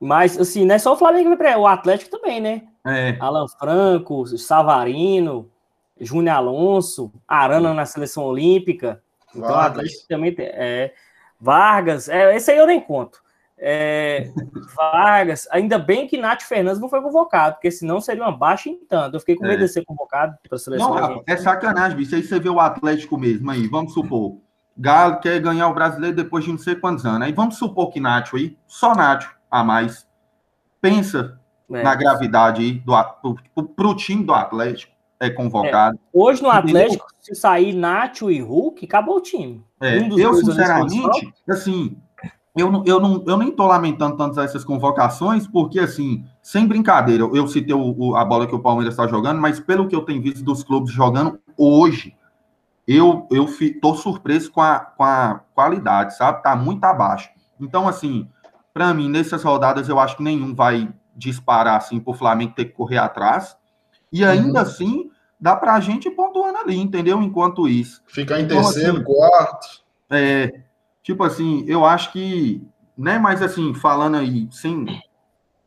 Mas, 0.00 0.38
assim, 0.38 0.64
não 0.64 0.74
é 0.74 0.78
só 0.78 0.92
o 0.92 0.96
Flamengo 0.96 1.30
que 1.30 1.36
vai 1.36 1.52
pra- 1.52 1.58
o 1.58 1.66
Atlético 1.66 2.10
também, 2.10 2.40
né? 2.40 2.62
É. 2.86 3.16
Alan 3.20 3.46
Franco, 3.48 4.26
Savarino, 4.38 5.50
Júnior 6.00 6.36
Alonso, 6.36 7.12
Arana 7.26 7.74
na 7.74 7.84
seleção 7.84 8.24
olímpica. 8.24 9.02
Então, 9.30 9.42
o 9.42 9.52
Vargas. 9.52 9.78
Atlético 9.78 10.08
também 10.08 10.34
tem. 10.34 10.46
É, 10.46 10.94
Vargas, 11.40 12.08
é, 12.08 12.34
esse 12.36 12.50
aí 12.50 12.58
eu 12.58 12.66
nem 12.66 12.80
conto. 12.80 13.20
É, 13.60 14.30
Vargas, 14.76 15.48
ainda 15.50 15.78
bem 15.78 16.06
que 16.06 16.16
Nath 16.16 16.42
Fernandes 16.42 16.80
não 16.80 16.88
foi 16.88 17.02
convocado, 17.02 17.54
porque 17.56 17.70
senão 17.70 18.00
seria 18.00 18.22
uma 18.22 18.30
baixa 18.36 18.68
em 18.70 18.76
tanto. 18.86 19.16
Eu 19.16 19.20
fiquei 19.20 19.34
com 19.36 19.42
medo 19.44 19.62
É. 19.62 19.66
de 19.66 19.72
ser 19.72 19.84
convocado 19.84 20.36
para 20.48 20.56
a 20.56 20.58
seleção. 20.58 20.94
Não, 20.94 21.22
é 21.26 21.36
sacanagem, 21.36 21.96
bicho. 21.96 22.14
Aí 22.14 22.22
você 22.22 22.38
vê 22.38 22.48
o 22.48 22.60
Atlético 22.60 23.18
mesmo 23.18 23.50
aí, 23.50 23.66
vamos 23.66 23.92
supor. 23.92 24.36
Galo 24.76 25.18
quer 25.18 25.40
ganhar 25.40 25.68
o 25.68 25.74
brasileiro 25.74 26.14
depois 26.14 26.44
de 26.44 26.50
não 26.52 26.58
sei 26.58 26.76
quantos 26.76 27.04
anos. 27.04 27.22
Aí 27.26 27.32
vamos 27.32 27.56
supor 27.56 27.90
que 27.90 27.98
Nacho 27.98 28.36
aí, 28.36 28.56
só 28.66 28.94
Nacho 28.94 29.34
a 29.50 29.64
mais. 29.64 30.06
Pensa 30.80 31.38
É. 31.72 31.82
na 31.82 31.94
gravidade 31.94 32.62
aí 32.62 32.72
do, 32.74 32.94
pro, 33.54 33.64
pro 33.64 33.94
time 33.96 34.22
do 34.24 34.32
Atlético 34.32 34.92
é 35.20 35.28
convocado. 35.28 35.98
Hoje 36.12 36.40
no 36.40 36.48
Entendeu? 36.48 36.82
Atlético, 36.82 37.06
se 37.20 37.34
sair 37.34 37.74
Nacho 37.74 38.30
e 38.30 38.40
Hulk, 38.40 38.84
acabou 38.86 39.16
o 39.16 39.20
time. 39.20 39.64
É, 39.80 39.98
Um 39.98 40.08
dos 40.08 40.18
eu, 40.20 40.32
sinceramente, 40.34 41.34
assim, 41.50 41.98
eu, 42.58 42.70
não, 42.70 42.82
eu, 42.86 43.00
não, 43.00 43.24
eu 43.26 43.36
nem 43.36 43.50
tô 43.50 43.66
lamentando 43.66 44.16
tanto 44.16 44.40
essas 44.40 44.64
convocações, 44.64 45.46
porque, 45.46 45.78
assim, 45.80 46.24
sem 46.42 46.66
brincadeira, 46.66 47.24
eu 47.32 47.46
citei 47.48 47.74
o, 47.74 47.94
o- 47.96 48.16
a 48.16 48.24
bola 48.24 48.46
que 48.46 48.54
o 48.54 48.58
Palmeiras 48.60 48.94
está 48.94 49.06
jogando, 49.06 49.40
mas 49.40 49.60
pelo 49.60 49.86
que 49.88 49.94
eu 49.96 50.02
tenho 50.02 50.20
visto 50.22 50.42
dos 50.44 50.62
clubes 50.62 50.92
jogando 50.92 51.38
hoje, 51.56 52.14
eu, 52.86 53.26
eu 53.30 53.46
tô 53.80 53.94
surpreso 53.94 54.50
com 54.50 54.60
a, 54.62 54.78
com 54.80 55.04
a 55.04 55.40
qualidade, 55.54 56.16
sabe? 56.16 56.42
Tá 56.42 56.56
muito 56.56 56.82
abaixo. 56.84 57.30
Então, 57.60 57.86
assim, 57.86 58.28
para 58.72 58.94
mim, 58.94 59.08
nessas 59.10 59.42
rodadas, 59.42 59.88
eu 59.88 59.98
acho 59.98 60.16
que 60.16 60.22
nenhum 60.22 60.54
vai 60.54 60.88
disparar, 61.14 61.76
assim, 61.76 62.00
pro 62.00 62.14
Flamengo 62.14 62.54
ter 62.54 62.66
que 62.66 62.72
correr 62.72 62.98
atrás. 62.98 63.56
E 64.12 64.24
ainda 64.24 64.60
Uhum. 64.60 64.66
assim, 64.66 65.10
dá 65.38 65.54
pra 65.54 65.78
gente 65.80 66.08
ir 66.08 66.12
pontuando 66.12 66.58
ali, 66.58 66.78
entendeu? 66.78 67.20
Enquanto 67.22 67.68
isso. 67.68 68.02
Ficar 68.06 68.40
em 68.40 68.44
Então, 68.44 68.62
terceiro, 68.62 68.94
assim, 68.96 69.04
quarto. 69.04 69.66
É, 70.10 70.60
tipo 71.08 71.24
assim, 71.24 71.64
eu 71.66 71.86
acho 71.86 72.12
que, 72.12 72.62
né, 72.96 73.18
mas 73.18 73.40
assim, 73.40 73.72
falando 73.72 74.18
aí, 74.18 74.46
sim, 74.52 74.84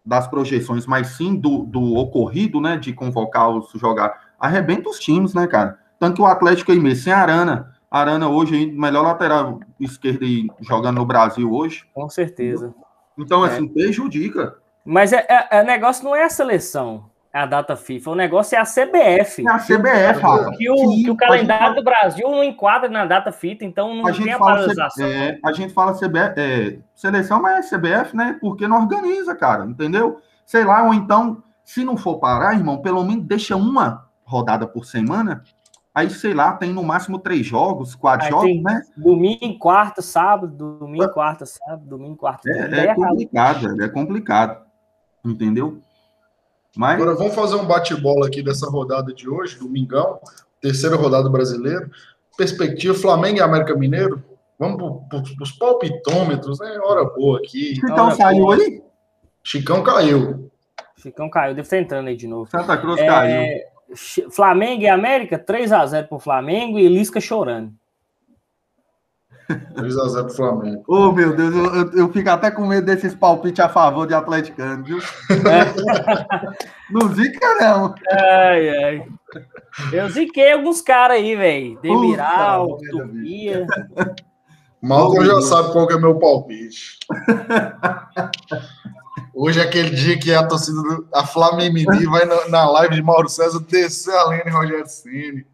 das 0.06 0.28
projeções, 0.28 0.86
mas 0.86 1.08
sim 1.16 1.36
do, 1.36 1.64
do 1.64 1.96
ocorrido, 1.96 2.62
né, 2.62 2.78
de 2.78 2.94
convocar 2.94 3.50
os 3.50 3.72
jogar, 3.72 4.34
arrebenta 4.40 4.88
os 4.88 5.00
times, 5.00 5.34
né, 5.34 5.48
cara? 5.48 5.80
Tanto 6.00 6.18
que 6.18 6.22
o 6.22 6.28
Atlético 6.28 6.72
aí 6.72 6.80
mesmo, 6.80 7.04
sem 7.06 7.12
Arana, 7.12 7.74
Arana 7.90 8.30
hoje, 8.30 8.68
melhor 8.72 9.02
lateral 9.02 9.60
esquerda 9.80 10.24
aí, 10.26 10.48
jogando 10.60 10.98
no 10.98 11.06
Brasil 11.08 11.52
hoje. 11.52 11.86
Com 11.92 12.08
certeza. 12.08 12.72
Então, 13.18 13.44
É. 13.44 13.50
assim, 13.50 13.68
prejudica. 13.68 14.58
Mas 14.86 15.12
é, 15.12 15.26
é- 15.28 15.48
é- 15.58 15.64
o 15.64 15.66
negócio 15.66 16.04
não 16.04 16.16
é 16.16 16.24
a 16.24 16.30
seleção, 16.30 17.06
é 17.08 17.11
a 17.34 17.46
data 17.46 17.76
FIFA. 17.76 18.12
O 18.12 18.16
negócio 18.16 18.56
é 18.56 18.60
a 18.60 18.66
CBF. 18.66 19.48
É 19.48 19.52
a 19.52 19.58
CBF, 19.58 20.22
Rafa. 20.22 20.52
Que 20.58 20.70
o, 20.70 20.78
Sim, 20.78 21.04
que 21.04 21.10
o 21.12 21.16
calendário 21.16 21.68
gente 21.68 21.76
do 21.76 21.84
Brasil 21.84 22.30
não 22.30 22.44
enquadra 22.44 22.90
na 22.90 23.06
data 23.06 23.32
FIFA, 23.32 23.66
então 23.66 23.96
não 23.96 24.08
A 24.08 24.12
tem 24.12 24.34
a 24.34 24.40
paralisação. 24.40 25.06
é, 25.06 25.40
a 25.44 25.54
gente 25.54 25.74
fala 25.74 25.94
CBF, 25.94 26.34
é, 26.38 26.80
seleção, 26.94 27.42
mas 27.42 27.72
é 27.72 27.78
CBF, 27.78 28.16
né? 28.16 28.38
Porque 28.42 28.68
não 28.68 28.82
organiza, 28.82 29.34
cara, 29.36 29.66
entendeu? 29.66 30.20
Sei 30.46 30.66
lá, 30.66 30.84
ou 30.84 30.94
então, 30.94 31.42
se 31.64 31.84
não 31.84 31.96
for 31.96 32.20
parar, 32.20 32.54
irmão, 32.54 32.82
pelo 32.82 33.04
menos 33.04 33.26
deixa 33.26 33.56
uma 33.56 34.06
rodada 34.26 34.68
por 34.68 34.86
semana. 34.86 35.44
Aí, 35.94 36.10
sei 36.10 36.34
lá, 36.34 36.54
tem 36.54 36.72
no 36.72 36.84
máximo 36.84 37.20
três 37.20 37.46
jogos, 37.46 37.96
quatro 37.96 38.26
Aí 38.26 38.32
jogos, 38.32 38.64
né? 38.64 38.82
Domingo, 38.96 39.60
quarta, 39.60 40.02
sábado, 40.02 40.78
domingo, 40.80 41.10
quarta, 41.10 41.46
sábado, 41.46 41.86
domingo, 41.86 42.16
quarta. 42.16 42.50
É, 42.50 42.86
é 42.86 42.90
acaba. 42.90 43.08
complicado, 43.08 43.84
é 43.84 43.90
complicado. 43.90 44.66
Entendeu? 45.24 45.82
Mas, 46.76 46.96
Agora 47.02 47.16
vamos 47.16 47.36
fazer 47.36 47.56
um 47.56 47.66
bate-bola 47.66 48.28
aqui 48.28 48.42
dessa 48.42 48.70
rodada 48.70 49.14
de 49.14 49.30
hoje, 49.30 49.60
domingão, 49.60 50.20
terceira 50.62 50.96
rodada 50.96 51.30
brasileira. 51.30 51.90
Perspectiva 52.38 52.94
Flamengo 52.94 53.38
e 53.38 53.42
América 53.42 53.76
Mineiro. 53.76 54.24
Vamos 54.58 55.04
para 55.10 55.22
os 55.44 55.52
palpitômetros, 55.52 56.60
né? 56.60 56.78
Hora 56.84 57.04
boa 57.04 57.40
aqui. 57.40 57.74
então 57.84 58.06
Olha, 58.08 58.16
saiu 58.16 58.52
aí? 58.52 58.82
Chicão 59.44 59.84
caiu. 59.84 60.50
Chicão 60.98 61.30
caiu, 61.30 61.56
deve 61.56 61.66
estar 61.66 61.78
entrando 61.80 62.08
aí 62.08 62.16
de 62.16 62.28
novo. 62.28 62.50
Santa 62.50 62.78
Cruz 62.78 63.00
caiu. 63.02 63.42
É, 63.42 63.68
Ch- 63.96 64.28
Flamengo 64.32 64.84
e 64.84 64.88
América, 64.88 65.38
3x0 65.38 66.08
pro 66.08 66.20
Flamengo 66.20 66.78
e 66.80 66.88
Lisca 66.88 67.20
chorando. 67.20 67.74
2x0 69.54 70.26
pro 70.26 70.34
Flamengo. 70.34 70.84
Ô, 70.88 70.96
oh, 70.96 71.12
meu 71.12 71.36
Deus, 71.36 71.56
eu, 71.56 71.76
eu, 71.76 71.92
eu, 71.94 72.14
fico 72.14 72.30
até 72.30 72.52
com 72.52 72.68
medo 72.68 72.86
desses 72.86 73.16
palpites 73.16 73.64
a 73.64 73.70
favor 73.70 74.08
de 74.08 74.14
atleticano, 74.14 74.84
viu? 74.84 75.00
É. 75.32 76.92
não 76.92 77.14
zica, 77.14 77.56
não. 77.60 77.96
Ai, 78.12 78.70
ai. 78.84 79.08
Eu 79.92 80.10
ziquei 80.10 80.52
alguns 80.52 80.82
caras 80.82 81.18
aí, 81.18 81.36
velho. 81.36 81.80
Demiral, 81.82 82.78
Turquia. 82.90 83.66
Malcolm 84.82 85.26
já 85.26 85.42
sabe 85.42 85.72
qual 85.72 85.88
que 85.88 85.94
é 85.94 85.98
meu 85.98 86.20
palpite. 86.20 86.98
Hoje 89.34 89.60
é 89.60 89.64
aquele 89.64 89.92
dia 89.92 90.20
que 90.20 90.34
a 90.34 90.46
torcida 90.46 90.82
do 90.82 91.08
a 91.14 91.26
Flamengo 91.26 91.78
vai 92.10 92.26
na, 92.26 92.50
na, 92.50 92.70
live 92.70 92.96
de 92.96 93.02
Mauro 93.02 93.30
César 93.30 93.60
descer 93.62 94.14
a 94.14 94.28
Lene 94.28 94.50
Rogério 94.50 94.86
Ceni. 94.88 95.46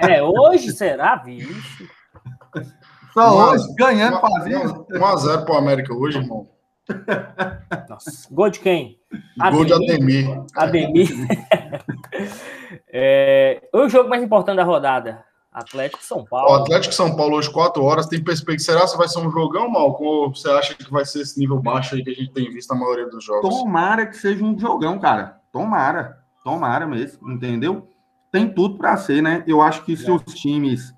É, 0.00 0.22
hoje 0.22 0.72
será, 0.72 1.16
bicho? 1.16 1.88
Só 3.14 3.32
uma, 3.32 3.52
hoje, 3.52 3.74
ganhando 3.76 4.20
fazendo. 4.20 4.84
1x0 4.86 5.44
pro 5.44 5.54
América 5.54 5.94
hoje, 5.94 6.18
irmão. 6.18 6.48
Nossa, 7.88 8.28
gol 8.30 8.50
de 8.50 8.58
quem? 8.58 8.98
Gol 9.52 9.64
de 9.64 9.72
Ademir. 9.72 10.44
Ademir. 10.56 11.08
é, 12.92 13.62
o 13.72 13.88
jogo 13.88 14.10
mais 14.10 14.22
importante 14.22 14.56
da 14.56 14.64
rodada. 14.64 15.24
Atlético 15.52 16.02
São 16.02 16.24
Paulo. 16.24 16.50
O 16.50 16.54
Atlético 16.56 16.92
São 16.92 17.14
Paulo 17.14 17.36
hoje, 17.36 17.48
4 17.48 17.80
horas, 17.84 18.06
tem 18.06 18.22
perspectiva. 18.22 18.72
Será 18.72 18.90
que 18.90 18.98
vai 18.98 19.06
ser 19.06 19.20
um 19.20 19.30
jogão, 19.30 19.70
Malcom? 19.70 20.04
Ou 20.04 20.34
você 20.34 20.50
acha 20.50 20.74
que 20.74 20.90
vai 20.90 21.04
ser 21.04 21.20
esse 21.20 21.38
nível 21.38 21.62
baixo 21.62 21.94
aí 21.94 22.02
que 22.02 22.10
a 22.10 22.14
gente 22.14 22.32
tem 22.32 22.50
visto 22.50 22.74
na 22.74 22.80
maioria 22.80 23.06
dos 23.08 23.24
jogos? 23.24 23.48
Tomara 23.48 24.06
que 24.06 24.16
seja 24.16 24.44
um 24.44 24.58
jogão, 24.58 24.98
cara. 24.98 25.40
Tomara. 25.52 26.18
Tomara 26.42 26.84
mesmo, 26.88 27.30
entendeu? 27.30 27.88
Tem 28.32 28.52
tudo 28.52 28.76
para 28.76 28.96
ser, 28.96 29.22
né? 29.22 29.44
Eu 29.46 29.62
acho 29.62 29.84
que 29.84 29.96
se 29.96 30.10
os 30.10 30.24
times 30.34 30.92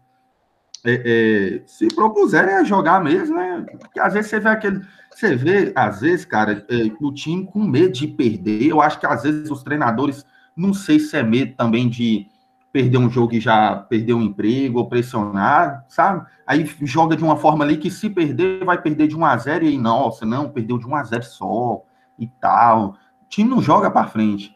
é, 0.86 1.02
é, 1.04 1.62
se 1.66 1.88
propuserem 1.88 2.54
a 2.54 2.64
jogar 2.64 3.02
mesmo, 3.02 3.36
né? 3.36 3.66
Porque 3.78 4.00
às 4.00 4.14
vezes 4.14 4.30
você 4.30 4.40
vê 4.40 4.48
aquele. 4.48 4.82
Você 5.10 5.34
vê, 5.34 5.72
às 5.74 6.00
vezes, 6.00 6.24
cara, 6.24 6.64
é, 6.68 6.92
o 7.00 7.12
time 7.12 7.44
com 7.46 7.60
medo 7.60 7.92
de 7.92 8.06
perder. 8.06 8.66
Eu 8.66 8.80
acho 8.80 9.00
que 9.00 9.06
às 9.06 9.22
vezes 9.22 9.50
os 9.50 9.62
treinadores, 9.62 10.24
não 10.56 10.72
sei 10.72 11.00
se 11.00 11.16
é 11.16 11.22
medo 11.22 11.54
também 11.56 11.88
de 11.88 12.28
perder 12.72 12.98
um 12.98 13.10
jogo 13.10 13.34
e 13.34 13.40
já 13.40 13.74
perder 13.74 14.12
um 14.14 14.22
emprego 14.22 14.78
ou 14.78 14.88
pressionar, 14.88 15.84
sabe? 15.88 16.26
Aí 16.46 16.70
joga 16.82 17.16
de 17.16 17.24
uma 17.24 17.36
forma 17.36 17.64
ali 17.64 17.78
que 17.78 17.90
se 17.90 18.10
perder, 18.10 18.64
vai 18.64 18.80
perder 18.80 19.08
de 19.08 19.16
1 19.16 19.24
a 19.24 19.36
0 19.36 19.64
e 19.64 19.68
aí, 19.68 19.78
nossa, 19.78 20.26
não, 20.26 20.50
perdeu 20.50 20.78
de 20.78 20.86
1 20.86 20.94
a 20.94 21.02
0 21.02 21.22
só 21.24 21.82
e 22.18 22.26
tal. 22.26 22.90
O 23.22 23.28
time 23.28 23.48
não 23.48 23.62
joga 23.62 23.90
para 23.90 24.06
frente. 24.06 24.55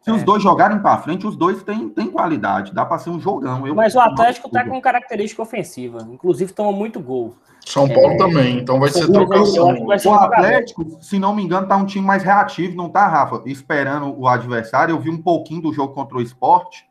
Se 0.00 0.10
é. 0.10 0.12
os 0.14 0.22
dois 0.22 0.42
jogarem 0.42 0.78
para 0.78 0.96
frente, 0.98 1.26
os 1.26 1.36
dois 1.36 1.62
têm, 1.62 1.88
têm 1.90 2.10
qualidade, 2.10 2.72
dá 2.72 2.86
para 2.86 2.98
ser 2.98 3.10
um 3.10 3.20
jogão. 3.20 3.66
Eu, 3.66 3.74
Mas 3.74 3.94
o 3.94 4.00
Atlético 4.00 4.48
tá 4.48 4.64
com 4.64 4.80
característica 4.80 5.42
ofensiva, 5.42 6.08
inclusive 6.10 6.52
toma 6.52 6.72
muito 6.72 6.98
gol. 7.00 7.34
São 7.66 7.86
Paulo 7.86 8.12
é, 8.12 8.16
também, 8.16 8.58
então 8.58 8.80
vai 8.80 8.88
ser 8.88 9.06
trocação. 9.12 9.84
O 9.84 10.14
Atlético, 10.14 10.98
se 11.02 11.18
não 11.18 11.34
me 11.34 11.42
engano, 11.42 11.68
tá 11.68 11.76
um 11.76 11.84
time 11.84 12.04
mais 12.04 12.22
reativo, 12.22 12.74
não 12.74 12.88
tá, 12.88 13.06
Rafa? 13.06 13.42
Esperando 13.44 14.18
o 14.18 14.26
adversário. 14.26 14.94
Eu 14.94 14.98
vi 15.00 15.10
um 15.10 15.20
pouquinho 15.20 15.60
do 15.60 15.72
jogo 15.72 15.92
contra 15.92 16.16
o 16.16 16.22
esporte. 16.22 16.88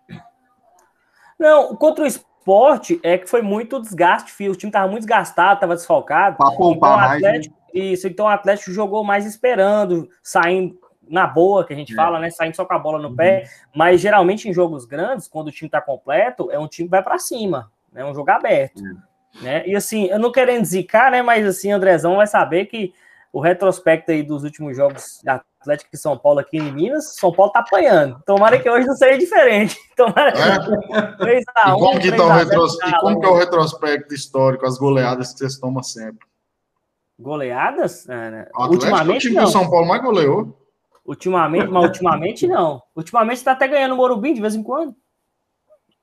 Não, 1.39 1.75
contra 1.75 2.03
o 2.03 2.07
esporte 2.07 2.99
é 3.01 3.17
que 3.17 3.27
foi 3.27 3.41
muito 3.41 3.81
desgaste, 3.81 4.31
filho. 4.31 4.53
O 4.53 4.55
time 4.55 4.71
tava 4.71 4.87
muito 4.87 5.01
desgastado, 5.01 5.59
tava 5.59 5.75
desfalcado. 5.75 6.37
Para 6.37 6.55
poupar 6.55 6.91
então, 6.91 7.07
mais. 7.07 7.23
Atlético, 7.23 7.55
né? 7.55 7.59
Isso, 7.73 8.07
então 8.07 8.27
o 8.27 8.29
Atlético 8.29 8.71
jogou 8.71 9.03
mais 9.03 9.25
esperando, 9.25 10.07
saindo 10.21 10.77
na 11.09 11.27
boa, 11.27 11.65
que 11.65 11.73
a 11.73 11.75
gente 11.75 11.93
é. 11.93 11.95
fala, 11.95 12.19
né? 12.19 12.29
Saindo 12.29 12.55
só 12.55 12.65
com 12.65 12.73
a 12.73 12.79
bola 12.79 12.99
no 12.99 13.09
uhum. 13.09 13.15
pé. 13.15 13.43
Mas 13.75 13.99
geralmente 13.99 14.47
em 14.47 14.53
jogos 14.53 14.85
grandes, 14.85 15.27
quando 15.27 15.47
o 15.47 15.51
time 15.51 15.69
tá 15.69 15.81
completo, 15.81 16.49
é 16.51 16.59
um 16.59 16.67
time 16.67 16.87
que 16.87 16.91
vai 16.91 17.03
para 17.03 17.17
cima, 17.17 17.71
é 17.93 17.99
né? 17.99 18.05
um 18.05 18.13
jogo 18.13 18.29
aberto. 18.31 18.81
É. 18.85 19.43
Né? 19.43 19.67
E 19.67 19.75
assim, 19.75 20.05
eu 20.05 20.19
não 20.19 20.31
querendo 20.31 20.65
zicar, 20.65 21.11
né? 21.11 21.21
Mas 21.21 21.45
assim, 21.45 21.71
Andrezão 21.71 22.17
vai 22.17 22.27
saber 22.27 22.65
que 22.65 22.93
o 23.31 23.39
retrospecto 23.39 24.11
aí 24.11 24.23
dos 24.23 24.43
últimos 24.43 24.75
jogos 24.75 25.21
da 25.23 25.41
Atlético 25.61 25.91
de 25.91 25.97
São 25.97 26.17
Paulo 26.17 26.39
aqui 26.39 26.57
em 26.57 26.71
Minas, 26.71 27.15
São 27.15 27.33
Paulo 27.33 27.51
tá 27.51 27.59
apanhando. 27.59 28.21
Tomara 28.25 28.57
que 28.59 28.69
hoje 28.69 28.87
não 28.87 28.95
seja 28.95 29.17
diferente. 29.17 29.77
Tomara 29.95 30.31
que... 30.31 30.39
É. 30.39 31.39
e 31.39 31.43
como, 31.73 31.99
que, 31.99 32.11
tá 32.11 32.25
o 32.25 32.31
retros... 32.31 32.75
e 32.75 32.99
como 33.01 33.19
que 33.19 33.25
é 33.25 33.29
o 33.29 33.35
retrospecto 33.35 34.13
histórico, 34.13 34.65
as 34.65 34.77
goleadas 34.77 35.33
que 35.33 35.39
vocês 35.39 35.59
tomam 35.59 35.83
sempre? 35.83 36.25
Goleadas? 37.19 38.07
É, 38.07 38.31
né? 38.31 38.47
Ultimamente, 38.57 39.11
é 39.11 39.17
o 39.17 39.19
time 39.19 39.35
não. 39.35 39.43
que 39.43 39.49
o 39.49 39.51
São 39.51 39.69
Paulo 39.69 39.85
mais 39.85 40.01
goleou. 40.01 40.58
Ultimamente, 41.09 41.67
mas 41.71 41.85
ultimamente 41.85 42.45
não. 42.45 42.79
Ultimamente 42.95 43.37
está 43.37 43.53
até 43.53 43.67
ganhando 43.67 43.95
o 43.95 43.97
Morumbi 43.97 44.31
de 44.31 44.41
vez 44.41 44.53
em 44.53 44.61
quando. 44.61 44.95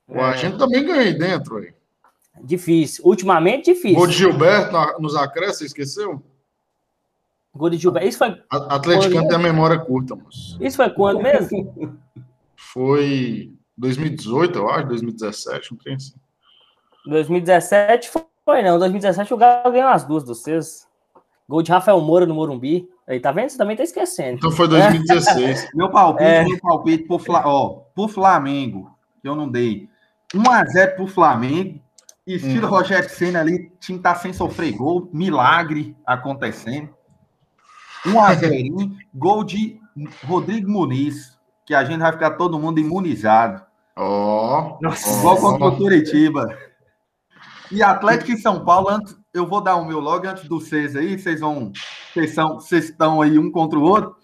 Ué, 0.09 0.20
a 0.20 0.36
gente 0.36 0.59
também 0.59 0.84
ganha 0.84 1.02
aí 1.02 1.16
dentro. 1.16 1.59
Aí. 1.59 1.72
Difícil. 2.42 3.04
Ultimamente, 3.07 3.72
difícil. 3.72 4.00
O 4.00 4.04
de 4.09 4.14
Gilberto 4.14 5.00
nos 5.00 5.14
acréscimos, 5.14 5.59
você 5.59 5.66
esqueceu? 5.66 6.20
Gol 7.54 7.70
de 7.70 7.76
Gilberto. 7.76 8.09
Isso 8.09 8.18
foi. 8.18 8.42
Atleticano 8.50 9.28
tem 9.28 9.36
a 9.36 9.38
memória 9.38 9.78
curta, 9.78 10.16
moço. 10.16 10.59
Isso 10.61 10.76
foi 10.76 10.90
quando 10.90 11.22
mesmo? 11.22 12.00
Foi 12.59 13.52
2018, 13.76 14.59
eu 14.59 14.68
acho, 14.68 14.88
2017, 14.88 15.70
não 15.70 15.78
tem 15.78 15.94
assim. 15.94 16.14
2017 17.07 18.11
foi, 18.44 18.62
não. 18.62 18.78
2017 18.78 19.32
o 19.32 19.36
Galo 19.36 19.70
ganhou 19.70 19.90
as 19.90 20.04
duas 20.04 20.24
dos 20.24 20.42
seus. 20.42 20.84
Gol 21.48 21.62
de 21.62 21.70
Rafael 21.70 22.00
Moura 22.00 22.26
no 22.26 22.34
Morumbi. 22.34 22.88
Aí, 23.09 23.20
tá 23.20 23.30
vendo? 23.30 23.50
Você 23.50 23.59
também 23.59 23.76
tá 23.76 23.84
esquecendo. 23.84 24.36
Então 24.36 24.50
foi 24.50 24.66
2016. 24.68 25.68
meu 25.74 25.90
palpite, 25.90 26.28
é. 26.28 26.44
meu 26.44 26.61
palpite 26.61 27.04
pro, 27.04 27.18
Fla... 27.18 27.42
Ó, 27.46 27.82
pro 27.94 28.09
Flamengo, 28.09 28.90
que 29.22 29.28
eu 29.28 29.36
não 29.36 29.48
dei. 29.48 29.88
1x0 30.34 30.96
pro 30.96 31.07
Flamengo. 31.07 31.80
Estilo 32.26 32.66
hum. 32.66 32.70
Rogério 32.70 33.09
Senna 33.09 33.38
ali, 33.38 33.70
time 33.78 34.00
tá 34.00 34.12
sem 34.16 34.32
sofrer 34.32 34.72
gol, 34.72 35.09
milagre 35.12 35.96
acontecendo. 36.04 36.92
1 38.04 38.20
a 38.20 38.34
0 38.34 38.96
gol 39.14 39.44
de 39.44 39.80
Rodrigo 40.24 40.68
Muniz, 40.68 41.38
que 41.64 41.74
a 41.74 41.84
gente 41.84 42.00
vai 42.00 42.12
ficar 42.12 42.32
todo 42.32 42.59
mundo 42.59 42.80
imunizado. 42.80 43.62
Ó. 43.96 44.78
Oh, 44.80 45.18
Igual 45.18 45.36
contra 45.36 45.66
o 45.66 45.76
Curitiba. 45.76 46.46
E 47.70 47.82
Atlético 47.82 48.32
e 48.32 48.38
São 48.38 48.64
Paulo, 48.64 48.88
antes, 48.90 49.16
eu 49.37 49.47
vou 49.47 49.61
dar 49.61 49.76
o 49.76 49.84
meu 49.84 50.01
logo 50.01 50.26
antes 50.26 50.49
do 50.49 50.59
vocês 50.61 50.97
aí, 50.97 51.18
vocês 51.18 51.41
vão. 51.41 51.72
Vocês, 52.12 52.34
são, 52.34 52.55
vocês 52.55 52.87
estão 52.87 53.20
aí 53.20 53.39
um 53.39 53.51
contra 53.51 53.78
o 53.78 53.82
outro. 53.82 54.16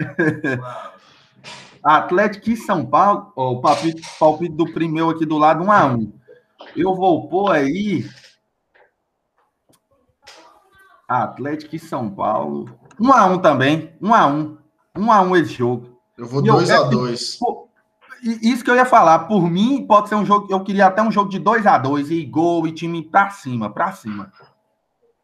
Atlético 1.82 2.50
e 2.50 2.56
São 2.56 2.84
Paulo, 2.84 3.32
ó, 3.36 3.52
o 3.52 3.60
palpite, 3.60 4.02
palpite 4.18 4.56
do 4.56 4.72
primeiro 4.72 5.10
aqui 5.10 5.24
do 5.24 5.38
lado, 5.38 5.62
1 5.62 5.70
a 5.70 5.86
1 5.86 6.12
Eu 6.74 6.94
vou 6.94 7.28
pôr 7.28 7.52
aí. 7.52 8.04
Atlético 11.06 11.76
e 11.76 11.78
São 11.78 12.10
Paulo. 12.10 12.68
1 12.98 13.12
a 13.12 13.26
1 13.26 13.38
também. 13.38 13.94
1 14.00 14.14
a 14.14 14.26
1 14.26 14.58
1 14.96 15.12
a 15.12 15.20
1 15.20 15.36
esse 15.36 15.52
jogo. 15.52 15.96
Eu 16.18 16.26
vou 16.26 16.42
2 16.42 16.70
a 16.70 16.82
2 16.84 17.38
Isso 18.22 18.64
que 18.64 18.70
eu 18.70 18.76
ia 18.76 18.84
falar. 18.84 19.20
Por 19.20 19.50
mim, 19.50 19.86
pode 19.86 20.08
ser 20.08 20.14
um 20.14 20.24
jogo. 20.24 20.46
Eu 20.50 20.62
queria 20.62 20.86
até 20.86 21.02
um 21.02 21.10
jogo 21.10 21.30
de 21.30 21.38
2 21.38 21.66
a 21.66 21.78
2 21.78 22.10
e 22.10 22.24
gol 22.24 22.66
e 22.66 22.72
time 22.72 23.02
pra 23.02 23.30
cima, 23.30 23.70
pra 23.70 23.92
cima. 23.92 24.32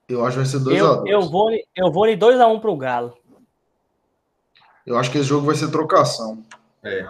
Eu 0.08 0.24
acho 0.24 0.32
que 0.32 0.42
vai 0.42 0.46
ser 0.46 0.58
2 0.60 0.82
a 0.82 0.94
2 0.96 1.10
Eu 1.10 1.22
vou, 1.30 1.50
eu 1.74 1.92
vou 1.92 2.06
de 2.06 2.16
2 2.16 2.40
a 2.40 2.46
1 2.46 2.60
pro 2.60 2.76
Galo. 2.76 3.16
Eu 4.86 4.98
acho 4.98 5.10
que 5.10 5.18
esse 5.18 5.28
jogo 5.28 5.46
vai 5.46 5.54
ser 5.54 5.70
trocação. 5.70 6.42
É. 6.84 7.06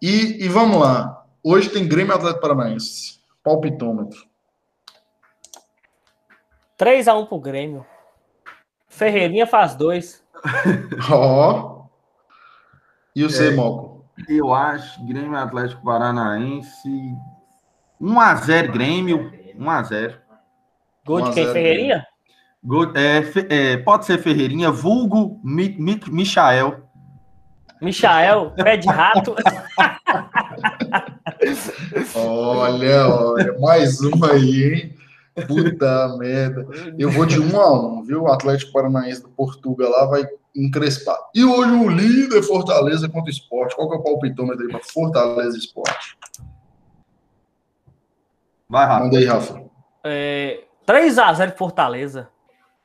E, 0.00 0.44
e 0.44 0.48
vamos 0.48 0.80
lá. 0.80 1.24
Hoje 1.42 1.68
tem 1.68 1.86
Grêmio 1.86 2.14
Atlético 2.14 2.40
Paranaense. 2.40 3.20
Palpitômetro. 3.42 4.24
3 6.76 7.08
a 7.08 7.14
1 7.14 7.26
pro 7.26 7.38
Grêmio. 7.38 7.84
Ferreirinha 8.88 9.46
faz 9.46 9.74
dois. 9.74 10.24
Ó. 11.10 11.50
oh. 11.50 11.74
E 13.14 13.24
o 13.24 13.28
é, 13.28 13.50
Moco? 13.50 13.83
Eu 14.28 14.54
acho 14.54 15.04
Grêmio 15.04 15.36
Atlético 15.36 15.84
Paranaense 15.84 16.88
1x0 18.00 18.70
Grêmio. 18.70 19.32
1x0. 19.58 20.14
Gol 21.04 21.22
de 21.22 21.32
quem? 21.32 21.52
Ferreirinha? 21.52 22.06
Gol, 22.62 22.92
é, 22.94 23.24
é, 23.50 23.76
pode 23.76 24.06
ser 24.06 24.18
Ferreirinha, 24.18 24.70
vulgo 24.70 25.40
Mi, 25.44 25.76
Mi, 25.78 26.00
Michael. 26.08 26.82
Michael, 27.80 28.52
pé 28.52 28.76
de 28.78 28.88
rato. 28.88 29.34
olha, 32.16 33.08
olha, 33.08 33.58
mais 33.60 34.00
uma 34.00 34.32
aí, 34.32 34.64
hein? 34.64 34.93
Puta 35.46 36.16
merda. 36.16 36.66
Eu 36.98 37.10
vou 37.10 37.26
de 37.26 37.40
um 37.40 37.60
a 37.60 37.72
um, 37.72 38.02
viu? 38.02 38.22
O 38.22 38.32
Atlético 38.32 38.72
Paranaense 38.72 39.22
do 39.22 39.28
Portugal 39.30 39.90
lá 39.90 40.06
vai 40.06 40.26
encrespar. 40.54 41.18
E 41.34 41.44
hoje 41.44 41.72
o 41.72 41.88
líder 41.88 42.42
Fortaleza 42.42 43.08
contra 43.08 43.26
o 43.26 43.30
esporte. 43.30 43.74
Qual 43.74 43.88
que 43.88 43.96
é 43.96 43.98
o 43.98 44.02
palpitômetro 44.02 44.64
aí 44.64 44.70
para 44.70 44.80
Fortaleza 44.80 45.58
Esporte? 45.58 46.16
Vai, 48.68 48.86
Rafa. 48.86 49.04
Manda 49.04 49.18
aí, 49.18 49.24
Rafa. 49.24 49.64
É, 50.04 50.64
3x0 50.86 51.56
Fortaleza. 51.56 52.28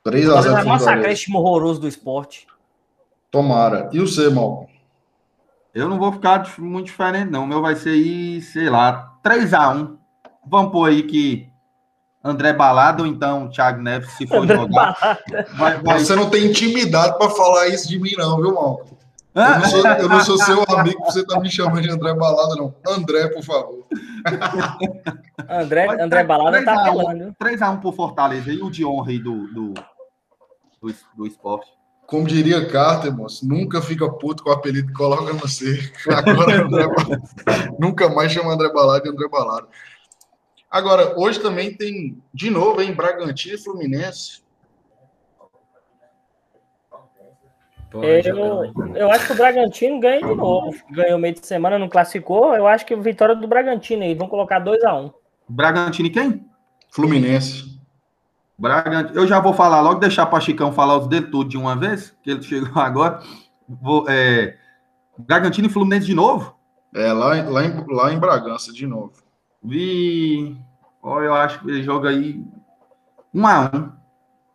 3x0 0.05 0.25
Fortaleza. 0.25 0.51
Vai 0.53 0.63
massacrar 0.63 1.11
esse 1.11 1.31
horroroso 1.31 1.79
do 1.79 1.87
esporte. 1.87 2.47
Tomara. 3.29 3.89
E 3.93 3.99
o 3.99 4.07
C, 4.07 4.29
Mal? 4.29 4.67
Eu 5.73 5.87
não 5.87 5.99
vou 5.99 6.11
ficar 6.11 6.51
muito 6.57 6.87
diferente, 6.87 7.29
não. 7.29 7.43
O 7.43 7.47
meu 7.47 7.61
vai 7.61 7.75
ser 7.75 7.91
aí, 7.91 8.41
sei 8.41 8.69
lá, 8.69 9.19
3x1. 9.23 9.97
Vamos 10.47 10.71
pôr 10.71 10.89
aí 10.89 11.03
que 11.03 11.48
André 12.24 12.51
Balada 12.51 13.01
ou 13.01 13.07
então 13.07 13.49
Thiago 13.49 13.82
Neves, 13.82 14.11
se 14.11 14.28
for 14.28 14.45
jogar. 14.45 14.95
Vai, 15.55 15.78
vai... 15.78 15.99
Você 15.99 16.15
não 16.15 16.30
tem 16.30 16.47
intimidade 16.47 17.17
para 17.17 17.30
falar 17.30 17.67
isso 17.70 17.88
de 17.88 17.97
mim, 17.97 18.11
não, 18.17 18.41
viu, 18.41 18.53
Malco? 18.53 18.97
Eu 19.34 19.59
não, 19.59 19.65
sou, 19.65 19.88
eu 19.88 20.09
não 20.09 20.20
sou 20.22 20.38
seu 20.38 20.63
amigo, 20.76 21.05
você 21.05 21.26
tá 21.26 21.39
me 21.39 21.49
chamando 21.49 21.82
de 21.82 21.89
André 21.89 22.13
Balada, 22.13 22.55
não. 22.55 22.74
André, 22.88 23.28
por 23.28 23.43
favor. 23.43 23.86
André, 25.47 25.88
André 26.01 26.24
Balada 26.24 26.63
tá 26.65 26.76
falando. 26.86 27.36
3x1 27.41 27.80
por 27.80 27.93
Fortaleza. 27.93 28.51
E 28.51 28.61
o 28.61 28.70
de 28.70 28.84
honra 28.84 29.11
aí 29.11 29.20
do, 29.20 29.47
do, 29.53 29.74
do, 30.82 30.93
do 31.15 31.28
esporte? 31.28 31.70
Como 32.05 32.28
diria 32.28 32.67
Carter, 32.67 33.15
moço, 33.15 33.47
nunca 33.47 33.84
fica 33.84 34.09
puto 34.09 34.43
com 34.43 34.49
o 34.49 34.53
apelido 34.53 34.88
que 34.88 34.93
coloca 34.93 35.32
no 35.32 35.47
C. 35.47 35.91
Agora, 36.09 36.65
André 36.65 36.88
nunca 37.80 38.09
mais 38.09 38.32
chama 38.32 38.53
André 38.53 38.74
Balada 38.74 39.03
de 39.03 39.09
André 39.09 39.28
Balada. 39.30 39.67
Agora, 40.70 41.20
hoje 41.20 41.39
também 41.39 41.74
tem, 41.74 42.22
de 42.34 42.49
novo, 42.51 42.82
em 42.82 42.93
Bragantino 42.93 43.55
e 43.55 43.57
Fluminense. 43.57 44.43
Eu, 47.91 48.95
eu 48.95 49.11
acho 49.11 49.26
que 49.26 49.34
o 49.34 49.36
Bragantino 49.36 49.99
ganha 49.99 50.20
de 50.20 50.36
novo. 50.36 50.78
Ganhou 50.91 51.17
meio 51.17 51.34
de 51.34 51.45
semana, 51.45 51.80
não 51.80 51.89
classificou. 51.89 52.53
Eu 52.53 52.67
acho 52.67 52.86
que 52.86 52.95
vitória 52.95 53.36
do 53.36 53.47
Bragantino 53.47 54.03
aí. 54.03 54.13
Vão 54.13 54.28
colocar 54.28 54.63
2x1. 54.63 55.05
Um. 55.05 55.11
Bragantino 55.47 56.07
e 56.07 56.11
quem? 56.11 56.45
Fluminense. 56.91 57.80
Bragantino. 58.55 59.20
Eu 59.20 59.26
já 59.26 59.39
vou 59.39 59.53
falar 59.53 59.82
logo, 59.82 59.99
deixar 59.99 60.28
para 60.28 60.39
Chicão 60.39 60.72
falar 60.72 60.99
os 60.99 61.07
dedos 61.07 61.32
tudo 61.32 61.49
de 61.49 61.57
uma 61.57 61.76
vez, 61.76 62.15
que 62.22 62.30
ele 62.30 62.43
chegou 62.43 62.70
agora. 62.80 63.22
Vou, 63.67 64.05
é... 64.07 64.55
Bragantino 65.17 65.67
e 65.67 65.72
Fluminense 65.72 66.05
de 66.05 66.13
novo? 66.13 66.55
É, 66.93 67.11
lá, 67.11 67.41
lá, 67.49 67.65
em, 67.65 67.86
lá 67.88 68.13
em 68.13 68.20
Bragança, 68.20 68.72
de 68.72 68.86
novo. 68.86 69.13
Vi. 69.64 70.57
Oh, 71.01 71.20
eu 71.20 71.34
acho 71.34 71.60
que 71.60 71.70
ele 71.70 71.84
joga 71.84 72.10
aí 72.10 72.43
um 73.34 73.45
a 73.45 73.70
um. 73.74 73.91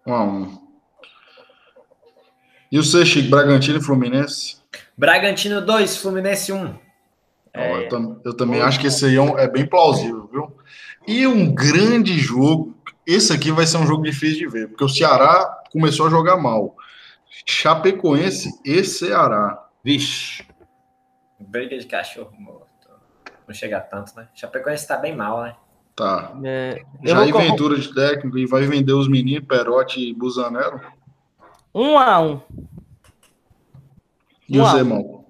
Um 0.07 0.15
a 0.15 0.25
um. 0.25 0.65
E 2.71 2.79
o 2.79 2.83
seu, 2.83 3.05
Chico? 3.05 3.31
Bragantino 3.31 3.79
e 3.79 3.83
Fluminense? 3.83 4.57
Bragantino 4.97 5.65
2, 5.65 5.97
Fluminense 5.97 6.53
1. 6.53 6.57
Um. 6.57 6.75
É... 7.53 7.89
Eu, 7.89 8.21
eu, 8.25 8.37
também 8.37 8.61
acho 8.61 8.81
que 8.81 8.89
esse 8.89 9.05
aí 9.07 9.17
é, 9.17 9.45
é 9.45 9.49
bem 9.49 9.65
plausível, 9.65 10.29
viu? 10.33 10.57
E 11.07 11.27
um 11.27 11.55
grande 11.55 12.19
jogo. 12.19 12.75
Esse 13.07 13.33
aqui 13.33 13.53
vai 13.53 13.67
ser 13.67 13.77
um 13.77 13.87
jogo 13.87 14.03
difícil 14.03 14.39
de 14.39 14.49
ver, 14.49 14.69
porque 14.69 14.83
o 14.83 14.89
Ceará 14.89 15.63
começou 15.71 16.07
a 16.07 16.11
jogar 16.11 16.37
mal. 16.37 16.75
Chapecoense 17.47 18.51
e 18.65 18.83
Ceará. 18.83 19.63
Vixe. 19.85 20.43
Briga 21.39 21.79
de 21.79 21.87
cachorro 21.87 22.33
morto. 22.39 22.54
Não 23.47 23.55
chega 23.55 23.80
tanto, 23.80 24.14
né? 24.16 24.28
Chapecoense 24.34 24.88
tá 24.88 24.97
bem 24.97 25.14
mal, 25.14 25.42
né? 25.42 25.57
Tá. 25.95 26.32
É, 26.42 26.82
Jair 27.05 27.32
Ventura 27.32 27.78
de 27.78 27.95
técnico 27.95 28.36
e 28.36 28.47
vai 28.47 28.62
vender 28.62 28.92
os 28.92 29.09
meninos, 29.09 29.47
Perotti 29.47 30.11
e 30.11 30.14
Busanero? 30.14 30.80
Um 31.74 31.97
a 31.99 32.20
um. 32.20 32.40
E 34.49 34.59
um 34.59 34.62
o 34.62 34.66
Zé 34.66 34.82
Mal? 34.82 35.24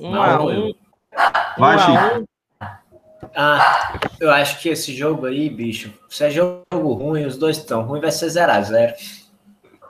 Um 0.00 0.14
a 0.14 0.42
um. 0.42 0.74
Vai, 1.58 1.78
Chico. 1.78 2.28
Ah, 3.34 3.98
eu 4.20 4.30
acho 4.30 4.60
que 4.60 4.68
esse 4.68 4.94
jogo 4.94 5.26
aí, 5.26 5.48
bicho, 5.48 5.92
se 6.08 6.24
é 6.24 6.30
jogo 6.30 6.64
ruim, 6.94 7.24
os 7.24 7.36
dois 7.36 7.58
estão 7.58 7.82
ruins, 7.82 8.00
vai 8.00 8.10
ser 8.10 8.26
0x0. 8.26 8.94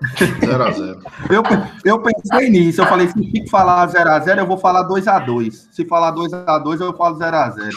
0x0. 0.03 1.03
Eu, 1.31 1.43
eu 1.85 2.03
pensei 2.03 2.51
nisso, 2.51 2.81
eu 2.81 2.87
falei, 2.87 3.09
se 3.09 3.19
o 3.19 3.23
Chico 3.23 3.51
falar 3.51 3.89
0x0, 3.89 4.39
eu 4.39 4.47
vou 4.47 4.59
falar 4.59 4.89
2x2. 4.89 5.69
Se 5.73 5.85
falar 5.85 6.15
2x2, 6.15 6.81
eu 6.81 6.97
falo 6.97 7.19
0x0. 7.19 7.73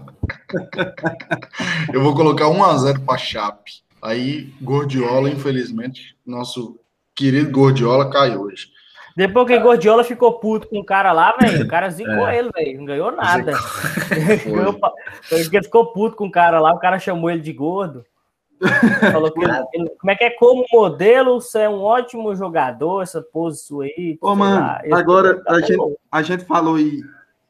eu 1.92 2.02
vou 2.02 2.14
colocar 2.14 2.46
1x0 2.46 3.04
para 3.04 3.18
Chape. 3.18 3.72
Aí, 4.02 4.54
Gordiola, 4.62 5.28
infelizmente, 5.28 6.16
nosso 6.24 6.78
querido 7.14 7.50
Gordiola 7.50 8.10
cai 8.10 8.36
hoje. 8.36 8.68
Depois 9.16 9.46
que 9.46 9.58
Gordiola 9.58 10.04
ficou 10.04 10.38
puto 10.38 10.68
com 10.68 10.78
o 10.78 10.84
cara 10.84 11.12
lá, 11.12 11.36
velho, 11.38 11.64
o 11.64 11.68
cara 11.68 11.90
zicou 11.90 12.26
é. 12.28 12.38
ele, 12.38 12.50
velho, 12.54 12.78
não 12.78 12.84
ganhou 12.86 13.12
nada. 13.12 13.52
ele 15.30 15.62
ficou 15.62 15.92
puto 15.92 16.16
com 16.16 16.26
o 16.26 16.30
cara 16.30 16.60
lá, 16.60 16.72
o 16.72 16.78
cara 16.78 16.98
chamou 16.98 17.28
ele 17.28 17.42
de 17.42 17.52
gordo. 17.52 18.04
Falou 19.12 19.32
que 19.32 19.40
ele, 19.40 19.88
como 19.98 20.10
é 20.10 20.14
que 20.14 20.24
é 20.24 20.30
como 20.30 20.64
modelo, 20.70 21.40
você 21.40 21.60
é 21.60 21.68
um 21.68 21.80
ótimo 21.80 22.34
jogador, 22.34 23.02
essa 23.02 23.22
pose 23.22 23.64
sua 23.64 23.84
aí. 23.84 24.18
Ô, 24.20 24.34
mano, 24.34 24.60
lá, 24.60 24.80
agora 24.92 25.42
a 25.48 25.60
gente, 25.60 25.96
a 26.12 26.22
gente 26.22 26.44
falou 26.44 26.76
aí, 26.76 27.02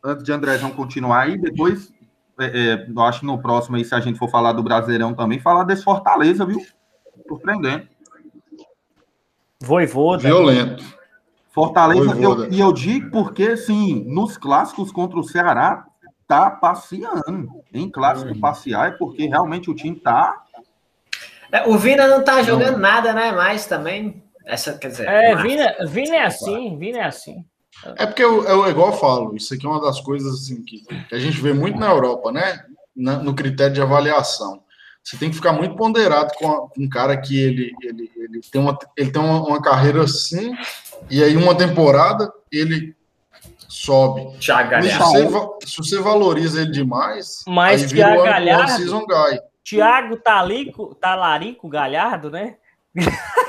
antes 0.05 0.25
de 0.25 0.33
Andrezão 0.33 0.71
continuar 0.71 1.23
aí, 1.23 1.37
depois, 1.37 1.93
é, 2.39 2.45
é, 2.45 2.87
eu 2.89 3.03
acho 3.03 3.21
que 3.21 3.27
no 3.27 3.43
próximo 3.43 3.77
aí, 3.77 3.85
se 3.85 3.95
a 3.95 4.01
gente 4.01 4.19
for 4.19 4.31
falar 4.31 4.53
do 4.53 4.63
Brasileirão 4.63 5.13
também, 5.13 5.41
falar 5.41 5.65
desse 5.65 5.83
Fortaleza, 5.83 6.47
viu? 6.47 6.61
Surpreendente. 7.27 7.89
Voivoda. 9.61 10.23
Violento. 10.23 10.85
Fortaleza, 11.51 12.17
eu, 12.21 12.51
e 12.51 12.61
eu 12.61 12.73
digo 12.73 13.11
porque, 13.11 13.57
sim, 13.57 14.05
nos 14.07 14.39
clássicos 14.39 14.93
contra 14.93 15.19
o 15.19 15.25
Ceará, 15.25 15.85
tá 16.29 16.49
passeando. 16.49 17.49
Em 17.75 17.91
clássico 17.91 18.33
uhum. 18.33 18.39
passear 18.39 18.89
é 18.89 18.91
porque 18.93 19.27
realmente 19.27 19.69
o 19.69 19.75
time 19.75 19.97
tá 19.99 20.45
o 21.67 21.77
Vina 21.79 22.07
não 22.07 22.23
tá 22.23 22.43
jogando 22.43 22.73
não. 22.73 22.79
nada, 22.79 23.13
né? 23.13 23.33
Mais 23.33 23.67
também. 23.67 24.23
Essa, 24.47 24.73
quer 24.75 24.89
dizer, 24.89 25.09
é, 25.09 25.37
Vina, 25.37 25.75
Vina 25.87 26.17
é 26.17 26.25
assim, 26.25 26.77
Vina 26.77 26.99
é 26.99 27.05
assim. 27.05 27.45
É 27.97 28.07
porque 28.07 28.23
eu, 28.23 28.45
eu, 28.45 28.69
igual 28.69 28.89
eu 28.89 28.99
falo, 28.99 29.37
isso 29.37 29.55
aqui 29.55 29.65
é 29.65 29.69
uma 29.69 29.81
das 29.81 30.01
coisas 30.01 30.35
assim 30.35 30.63
que, 30.63 30.81
que 30.81 31.15
a 31.15 31.19
gente 31.19 31.41
vê 31.41 31.53
muito 31.53 31.79
na 31.79 31.89
Europa, 31.89 32.33
né? 32.33 32.65
Na, 32.95 33.17
no 33.19 33.35
critério 33.35 33.73
de 33.73 33.81
avaliação. 33.81 34.63
Você 35.03 35.17
tem 35.17 35.31
que 35.31 35.37
ficar 35.37 35.53
muito 35.53 35.77
ponderado 35.77 36.33
com, 36.35 36.51
a, 36.51 36.69
com 36.69 36.83
um 36.83 36.89
cara 36.89 37.17
que 37.17 37.41
ele, 37.41 37.73
ele, 37.83 38.11
ele 38.17 38.41
tem, 38.53 38.61
uma, 38.61 38.77
ele 38.97 39.11
tem 39.11 39.23
uma, 39.23 39.41
uma 39.43 39.63
carreira 39.63 40.03
assim, 40.03 40.55
e 41.09 41.23
aí 41.25 41.37
uma 41.37 41.55
temporada 41.55 42.31
ele 42.53 42.95
sobe. 43.67 44.37
Se 44.41 44.99
você, 44.99 45.67
se 45.67 45.77
você 45.79 45.99
valoriza 46.01 46.61
ele 46.61 46.71
demais, 46.71 47.43
Mas 47.47 47.83
aí 47.83 47.89
vira 47.89 48.21
o 48.21 48.25
Galhardo, 48.25 48.73
season 48.73 49.07
guy. 49.07 49.41
Tiago 49.63 50.17
Talico, 50.17 50.95
Talarico 50.95 51.69
Galhardo, 51.69 52.31
né? 52.31 52.57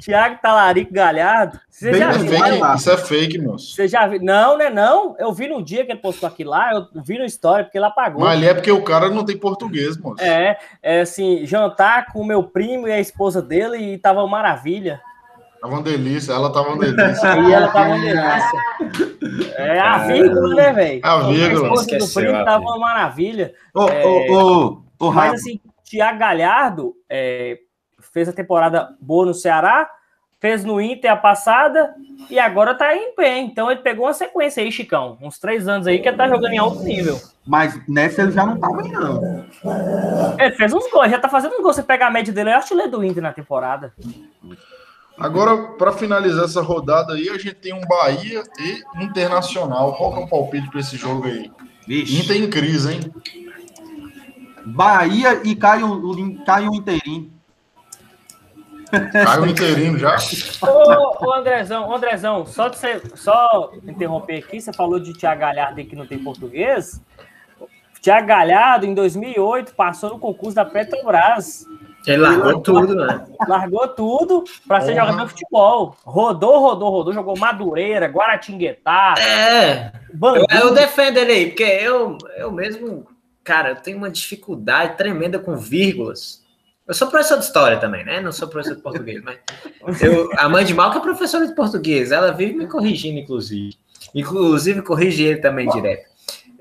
Tiago 0.00 0.38
Talarico 0.42 0.92
Galhardo. 0.92 1.58
Você 1.68 1.94
já 1.94 2.12
viu? 2.12 2.30
Fake, 2.30 2.76
isso 2.76 2.90
é 2.90 2.96
fake, 2.96 3.38
moço. 3.38 3.74
Você 3.74 3.88
já 3.88 4.06
viu? 4.06 4.22
Não, 4.22 4.56
né? 4.56 4.68
Não. 4.70 5.16
Eu 5.18 5.32
vi 5.32 5.48
no 5.48 5.62
dia 5.62 5.84
que 5.84 5.92
ele 5.92 6.00
postou 6.00 6.28
aqui 6.28 6.44
lá, 6.44 6.72
eu 6.72 7.02
vi 7.02 7.18
no 7.18 7.24
história, 7.24 7.64
porque 7.64 7.78
ele 7.78 7.86
apagou. 7.86 8.20
Mas 8.20 8.36
ali 8.36 8.46
é 8.46 8.54
porque 8.54 8.70
o 8.70 8.84
cara 8.84 9.08
não 9.08 9.24
tem 9.24 9.36
português, 9.36 9.96
moço. 9.96 10.22
É, 10.22 10.58
é 10.82 11.00
assim, 11.00 11.46
jantar 11.46 12.12
com 12.12 12.20
o 12.20 12.26
meu 12.26 12.42
primo 12.44 12.86
e 12.86 12.92
a 12.92 13.00
esposa 13.00 13.40
dele 13.40 13.78
e 13.78 13.98
tava 13.98 14.20
uma 14.20 14.28
maravilha. 14.28 15.00
Tava 15.62 15.74
uma 15.74 15.82
delícia, 15.82 16.32
ela 16.32 16.52
tava 16.52 16.70
uma 16.70 16.78
delícia. 16.78 17.36
e 17.38 17.52
ela 17.52 17.68
tava 17.68 17.90
uma 17.90 18.00
delícia. 18.00 19.54
É 19.54 19.78
a 19.78 19.98
vírgula, 19.98 20.54
né, 20.56 20.72
velho? 20.72 21.00
A 21.04 21.20
vírgula. 21.28 21.68
A 21.68 21.74
esposa 21.74 21.98
do 21.98 22.14
primo 22.14 22.44
tava 22.44 22.64
uma 22.64 22.78
maravilha. 22.78 23.54
Ô, 23.72 23.84
ô, 23.84 24.82
ô, 24.98 25.12
Mas 25.12 25.34
assim, 25.34 25.60
Tiago 25.84 26.18
Galhardo 26.18 26.94
é, 27.08 27.58
fez 28.12 28.28
a 28.28 28.32
temporada 28.32 28.88
boa 29.00 29.26
no 29.26 29.34
Ceará, 29.34 29.88
fez 30.40 30.64
no 30.64 30.80
Inter 30.80 31.12
a 31.12 31.16
passada 31.16 31.94
e 32.28 32.40
agora 32.40 32.74
tá 32.74 32.96
em 32.96 33.14
pé. 33.14 33.38
Então 33.38 33.70
ele 33.70 33.82
pegou 33.82 34.06
uma 34.06 34.14
sequência 34.14 34.64
aí, 34.64 34.72
Chicão. 34.72 35.16
Uns 35.22 35.38
três 35.38 35.68
anos 35.68 35.86
aí 35.86 36.00
que 36.00 36.08
ele 36.08 36.16
tá 36.16 36.26
jogando 36.28 36.54
em 36.54 36.58
alto 36.58 36.82
nível. 36.82 37.20
Mas 37.46 37.80
nessa 37.88 38.22
ele 38.22 38.32
já 38.32 38.44
não 38.44 38.58
tava, 38.58 38.82
não. 38.82 39.46
Ele 40.40 40.56
fez 40.56 40.72
uns 40.72 40.90
gols, 40.90 41.08
já 41.08 41.20
tá 41.20 41.28
fazendo 41.28 41.52
uns 41.52 41.62
gols. 41.62 41.76
Você 41.76 41.84
pega 41.84 42.08
a 42.08 42.10
média 42.10 42.32
dele, 42.32 42.50
é 42.50 42.54
artilheiro 42.54 42.90
do 42.90 43.04
Inter 43.04 43.22
na 43.22 43.32
temporada. 43.32 43.92
Agora, 45.22 45.56
para 45.74 45.92
finalizar 45.92 46.46
essa 46.46 46.60
rodada 46.60 47.14
aí, 47.14 47.28
a 47.28 47.38
gente 47.38 47.54
tem 47.54 47.72
um 47.72 47.80
Bahia 47.82 48.42
e 48.58 49.04
Internacional. 49.04 49.94
Qual 49.94 50.12
que 50.12 50.20
é 50.20 50.24
o 50.24 50.28
palpite 50.28 50.68
para 50.68 50.80
esse 50.80 50.96
jogo 50.96 51.28
aí? 51.28 51.48
Vixe. 51.86 52.20
Inter 52.20 52.36
em 52.36 52.50
crise, 52.50 52.94
hein? 52.94 53.00
Bahia 54.66 55.40
e 55.44 55.54
cai 55.54 55.80
o, 55.84 56.44
cai 56.44 56.66
o 56.66 56.74
inteirinho. 56.74 57.30
Cai 59.12 59.40
o 59.40 59.46
inteirinho 59.46 59.96
já. 59.96 60.16
Ô, 60.60 61.24
ô 61.24 61.32
Andrezão, 61.34 61.94
Andrezão, 61.94 62.44
só, 62.44 62.66
de 62.66 62.76
você, 62.76 63.00
só 63.14 63.70
interromper 63.84 64.38
aqui, 64.38 64.60
você 64.60 64.72
falou 64.72 64.98
de 64.98 65.12
Tiago 65.12 65.40
Galhardo 65.40 65.78
aí 65.78 65.86
que 65.86 65.94
não 65.94 66.06
tem 66.06 66.18
português. 66.18 67.00
Tiago 68.00 68.26
Galhardo, 68.26 68.86
em 68.86 68.94
2008, 68.94 69.74
passou 69.76 70.10
no 70.10 70.18
concurso 70.18 70.56
da 70.56 70.64
Petrobras. 70.64 71.64
Ele 72.06 72.18
largou 72.18 72.60
tudo, 72.60 72.94
né? 72.94 73.26
Largou 73.46 73.88
tudo 73.88 74.44
para 74.66 74.80
ser 74.80 74.94
jogador 74.94 75.24
de 75.24 75.30
futebol. 75.30 75.96
Rodou, 76.04 76.60
rodou, 76.60 76.90
rodou, 76.90 77.12
jogou 77.12 77.38
Madureira, 77.38 78.06
Guaratinguetá. 78.06 79.14
É. 79.18 79.92
Eu, 80.20 80.60
eu, 80.60 80.74
defendo 80.74 81.18
ele 81.18 81.32
aí, 81.32 81.46
porque 81.46 81.62
eu, 81.62 82.18
eu 82.36 82.50
mesmo, 82.50 83.06
cara, 83.44 83.70
eu 83.70 83.76
tenho 83.76 83.98
uma 83.98 84.10
dificuldade 84.10 84.96
tremenda 84.96 85.38
com 85.38 85.56
vírgulas. 85.56 86.42
Eu 86.86 86.94
sou 86.94 87.08
professor 87.08 87.38
de 87.38 87.44
história 87.44 87.78
também, 87.78 88.04
né? 88.04 88.20
Não 88.20 88.32
sou 88.32 88.48
professor 88.48 88.76
de 88.76 88.82
português, 88.82 89.22
mas 89.22 90.02
eu, 90.02 90.28
a 90.36 90.48
mãe 90.48 90.64
de 90.64 90.74
Malca 90.74 90.98
é 90.98 91.02
professora 91.02 91.46
de 91.46 91.54
português, 91.54 92.10
ela 92.10 92.32
vive 92.32 92.54
me 92.54 92.66
corrigindo, 92.66 93.20
inclusive. 93.20 93.76
Inclusive, 94.14 94.82
corrige 94.82 95.22
ele 95.22 95.40
também 95.40 95.68
direto. 95.68 96.11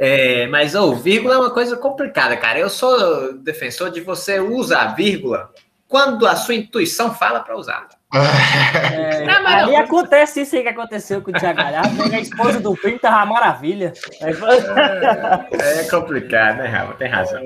É, 0.03 0.47
mas, 0.47 0.73
ô, 0.73 0.89
oh, 0.89 0.95
vírgula 0.95 1.35
é 1.35 1.37
uma 1.37 1.51
coisa 1.51 1.77
complicada, 1.77 2.35
cara. 2.35 2.57
Eu 2.57 2.71
sou 2.71 3.33
defensor 3.33 3.91
de 3.91 4.01
você 4.01 4.39
usar 4.39 4.95
vírgula 4.95 5.51
quando 5.87 6.25
a 6.25 6.35
sua 6.35 6.55
intuição 6.55 7.13
fala 7.13 7.39
para 7.39 7.55
usar. 7.55 7.87
É, 8.11 9.23
não, 9.25 9.43
mas 9.43 9.67
aí 9.67 9.75
acontece 9.75 10.41
isso 10.41 10.55
aí 10.55 10.63
que 10.63 10.69
aconteceu 10.69 11.21
com 11.21 11.29
o 11.29 11.33
Thiago 11.33 11.57
Galhardo, 11.59 12.09
né? 12.09 12.17
a 12.17 12.19
esposa 12.19 12.59
do 12.59 12.75
Pinto 12.75 12.97
tava 12.97 13.17
uma 13.17 13.27
maravilha. 13.27 13.93
É, 14.19 15.81
é 15.81 15.83
complicado, 15.83 16.57
né, 16.57 16.65
Rafa? 16.65 16.93
Tem 16.95 17.07
razão. 17.07 17.43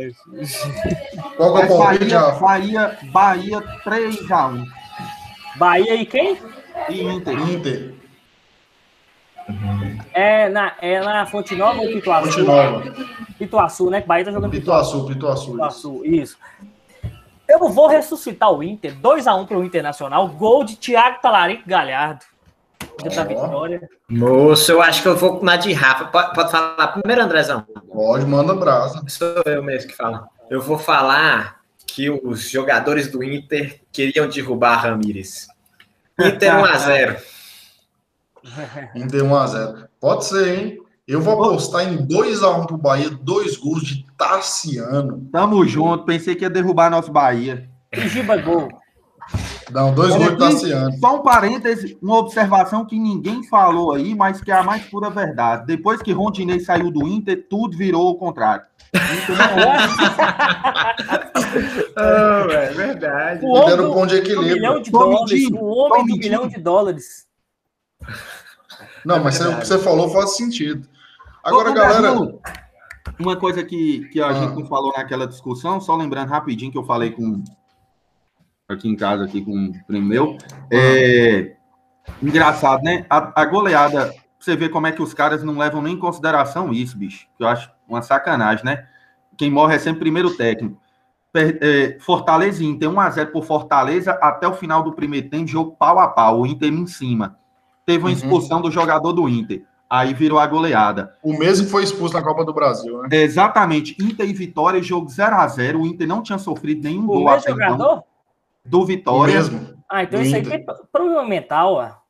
Qual 1.36 1.60
é 1.60 1.66
o 1.66 1.78
Bahia, 1.78 2.20
Bahia, 2.39 2.97
Bahia 3.12 3.62
3x1. 3.84 4.64
Bahia 5.58 5.95
e 5.95 6.06
quem? 6.06 6.38
E 6.88 7.03
Inter. 7.03 7.49
Inter. 7.49 8.05
É 10.14 10.50
na, 10.50 10.74
é 10.82 11.00
na 11.02 11.26
Fonte 11.26 11.56
Nova 11.56 11.82
ou 11.82 11.88
Pituaçu? 11.88 12.32
Fonte 12.32 12.41
Nova. 12.41 12.84
Pituaçu, 13.38 13.89
né? 13.89 14.02
Que 14.02 14.08
Bahia 14.08 14.26
tá 14.26 14.32
jogando 14.32 14.52
Pituaçu. 14.52 15.06
Pituaçu, 15.06 15.52
Pituaçu. 15.52 16.06
Isso. 16.06 16.06
isso. 16.06 16.38
Eu 17.48 17.60
vou 17.70 17.88
ressuscitar 17.88 18.52
o 18.52 18.64
Inter, 18.64 18.96
2x1 19.00 19.48
para 19.48 19.58
o 19.58 19.64
Internacional, 19.64 20.28
gol 20.28 20.64
de 20.64 20.76
Thiago 20.78 21.22
Talarico 21.22 21.68
Galhardo. 21.68 22.26
Da 23.04 23.24
vitória. 23.24 23.88
Moço, 24.10 24.72
eu 24.72 24.82
acho 24.82 25.02
que 25.02 25.08
eu 25.08 25.16
vou 25.16 25.43
na 25.43 25.56
de 25.56 25.72
Rafa. 25.74 26.06
Pode, 26.06 26.34
pode 26.34 26.52
falar 26.52 26.88
primeiro, 26.88 27.22
Andrezão? 27.22 27.66
Pode, 27.91 28.26
manda 28.26 28.54
brasa. 28.56 29.04
Sou 29.08 29.43
eu 29.46 29.62
mesmo 29.62 29.89
que 29.89 29.96
falo. 29.96 30.28
Eu 30.50 30.62
vou 30.62 30.78
falar 30.78 31.60
que 31.86 32.10
os 32.10 32.50
jogadores 32.50 33.12
do 33.12 33.24
Inter 33.24 33.82
queriam 33.91 34.28
derrubar 34.28 34.78
Ramires. 34.78 35.48
Inter 36.20 36.54
1x0. 36.54 37.35
Inter 38.96 39.24
1x0. 39.24 39.88
Pode 40.00 40.26
ser, 40.26 40.58
hein? 40.58 40.80
Eu 41.08 41.22
vou 41.22 41.34
apostar 41.34 41.88
em 41.88 41.98
2x1 42.08 42.66
pro 42.66 42.78
Bahia, 42.78 43.12
dois 43.12 43.58
gols 43.58 43.84
de 43.84 44.06
Tarciano. 44.18 45.28
Tamo 45.32 45.64
junto, 45.68 46.04
pensei 46.04 46.36
que 46.36 46.43
ia 46.43 46.50
derrubar 46.50 46.89
nosso 46.89 47.12
Bahia. 47.12 47.70
Giba 47.93 48.38
gol. 48.38 48.68
Não, 49.72 49.93
dois 49.93 50.16
gols 50.16 50.32
de 50.32 50.38
Tarciano. 50.38 50.98
Só 50.98 51.18
um 51.18 51.22
parêntese, 51.22 51.96
uma 52.02 52.18
observação 52.18 52.86
que 52.86 52.98
ninguém 52.98 53.43
falou 53.43 53.93
aí, 53.93 54.16
mas 54.16 54.41
que 54.41 54.52
é 54.52 54.56
a 54.56 54.64
mais 54.64 54.84
pura 54.86 55.12
verdade. 55.12 55.68
Depois 55.68 56.02
que 56.02 56.12
Rondinei 56.12 56.60
saiu 56.60 56.89
do 56.89 57.08
Inter, 57.08 57.46
tudo 57.48 57.78
virou 57.78 58.10
o 58.10 58.16
contrário. 58.16 58.66
oh, 61.98 62.50
é 62.52 62.70
verdade. 62.72 63.46
O 63.46 63.50
homem 63.50 63.78
do, 63.78 63.93
ponto 63.93 64.08
de 64.08 64.16
equilíbrio. 64.16 64.52
Um 64.52 64.56
milhão 64.56 64.82
de 64.82 64.89
dólares, 64.89 65.48
o 65.52 65.66
homem 65.66 66.08
do 66.08 66.18
milhão 66.18 66.48
de 66.48 66.60
dólares. 66.60 67.26
Não, 69.06 69.24
mas 69.24 69.39
é 69.39 69.47
o 69.47 69.60
que 69.60 69.68
você 69.68 69.78
falou 69.78 70.10
faz 70.10 70.36
sentido. 70.36 70.88
Agora, 71.43 71.70
Ô, 71.70 71.74
galera. 71.74 72.12
Uma 73.20 73.38
coisa 73.38 73.64
que, 73.64 74.10
que 74.10 74.20
a 74.20 74.28
ah. 74.28 74.34
gente 74.34 74.56
não 74.56 74.66
falou 74.66 74.91
naquela 74.97 75.28
discussão, 75.28 75.80
só 75.80 75.95
lembrando 75.95 76.30
rapidinho 76.30 76.72
que 76.72 76.78
eu 76.78 76.84
falei 76.84 77.12
com 77.12 77.43
aqui 78.68 78.89
em 78.89 78.95
casa 78.95 79.26
aqui 79.26 79.43
com 79.43 79.51
um 79.51 79.72
primo 79.86 80.08
meu. 80.08 80.38
É, 80.72 81.56
engraçado, 82.22 82.82
né? 82.82 83.06
A, 83.10 83.41
a, 83.41 83.45
goleada, 83.45 84.14
você 84.39 84.56
vê 84.56 84.68
como 84.70 84.88
é 84.88 84.91
que 84.91 85.03
os 85.03 85.14
caras 85.14 85.43
não 85.43 85.58
levam 85.58 85.82
nem 85.82 85.93
em 85.93 85.99
consideração 85.99 86.74
isso, 86.74 86.97
bicho. 86.97 87.28
Que 87.38 87.43
eu 87.43 87.47
acho 87.47 87.72
uma 87.88 88.01
sacanagem, 88.01 88.66
né? 88.66 88.88
Quem 89.38 89.51
morre 89.51 89.76
é 89.76 89.80
sempre 89.80 89.99
primeiro 89.99 90.36
técnico. 90.36 90.82
É, 91.34 91.97
Fortaleza 91.99 92.64
e 92.64 92.66
Inter 92.66 92.89
1x0 92.89 93.28
por 93.28 93.43
Fortaleza 93.43 94.14
até 94.14 94.47
o 94.47 94.53
final 94.53 94.82
do 94.82 94.93
primeiro 94.93 95.30
tempo, 95.30 95.47
jogo 95.47 95.76
pau 95.78 95.99
a 95.99 96.08
pau, 96.08 96.41
o 96.41 96.47
Inter 96.47 96.74
em 96.74 96.88
cima. 96.88 97.38
Teve 97.86 98.00
uma 98.00 98.10
uhum. 98.10 98.16
expulsão 98.16 98.58
uhum. 98.58 98.64
do 98.64 98.72
jogador 98.72 99.14
do 99.14 99.30
Inter. 99.30 99.64
Aí 99.90 100.14
virou 100.14 100.40
a 100.40 100.48
goleada. 100.48 101.14
O 101.22 101.38
mesmo 101.38 101.68
foi 101.68 101.84
expulso 101.84 102.16
na 102.16 102.24
Copa 102.24 102.44
do 102.44 102.54
Brasil, 102.54 103.04
né? 103.04 103.10
Exatamente. 103.12 103.96
Inter 104.02 104.28
e 104.28 104.34
Vitória, 104.34 104.82
jogo 104.82 105.08
0 105.08 105.36
a 105.36 105.48
0 105.48 105.82
O 105.82 105.86
Inter 105.86 106.08
não 106.08 106.24
tinha 106.24 106.40
sofrido 106.40 106.84
nenhum 106.84 107.04
o 107.04 107.08
gol 107.08 107.30
até 107.30 107.52
jogador? 107.52 107.74
Então, 107.76 108.04
do 108.66 108.86
Vitória. 108.86 109.34
O 109.34 109.38
mesmo. 109.38 109.76
Ah, 109.90 110.04
então 110.04 110.22
isso 110.22 110.36
aí 110.36 110.44
tem 110.44 110.66
problema 110.92 111.24
mental, 111.24 111.74
ó. 111.76 112.06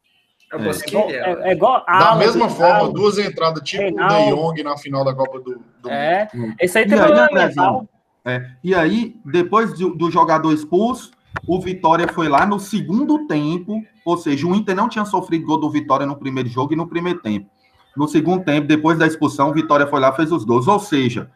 É, 0.53 0.57
é, 0.57 1.31
é, 1.31 1.49
é 1.49 1.51
igual 1.51 1.83
Da 1.85 2.15
mesma 2.15 2.49
forma, 2.49 2.91
duas 2.93 3.17
entradas, 3.17 3.61
tipo 3.63 3.83
o 3.83 4.07
De 4.07 4.29
Jong 4.29 4.63
na 4.63 4.77
final 4.77 5.03
da 5.03 5.13
Copa 5.13 5.39
do, 5.39 5.59
do 5.81 5.89
É, 5.89 6.29
esse 6.59 6.77
aí 6.77 6.87
tem 6.87 6.97
problema 6.97 7.27
mental. 7.31 7.87
É, 8.23 8.49
e 8.63 8.73
aí, 8.73 9.15
depois 9.25 9.77
do, 9.77 9.93
do 9.93 10.09
jogador 10.09 10.51
expulso, 10.53 11.11
o 11.47 11.59
Vitória 11.59 12.07
foi 12.07 12.29
lá 12.29 12.45
no 12.45 12.59
segundo 12.59 13.27
tempo, 13.27 13.83
ou 14.05 14.17
seja, 14.17 14.45
o 14.45 14.53
Inter 14.53 14.75
não 14.75 14.87
tinha 14.87 15.03
sofrido 15.03 15.47
gol 15.47 15.59
do 15.59 15.69
Vitória 15.69 16.05
no 16.05 16.15
primeiro 16.15 16.47
jogo 16.47 16.73
e 16.73 16.75
no 16.75 16.87
primeiro 16.87 17.19
tempo. 17.19 17.49
No 17.97 18.07
segundo 18.07 18.43
tempo, 18.43 18.67
depois 18.67 18.99
da 18.99 19.07
expulsão, 19.07 19.49
o 19.49 19.53
Vitória 19.53 19.87
foi 19.87 19.99
lá 19.99 20.13
fez 20.13 20.31
os 20.31 20.45
dois. 20.45 20.67
Ou 20.67 20.79
seja, 20.79 21.31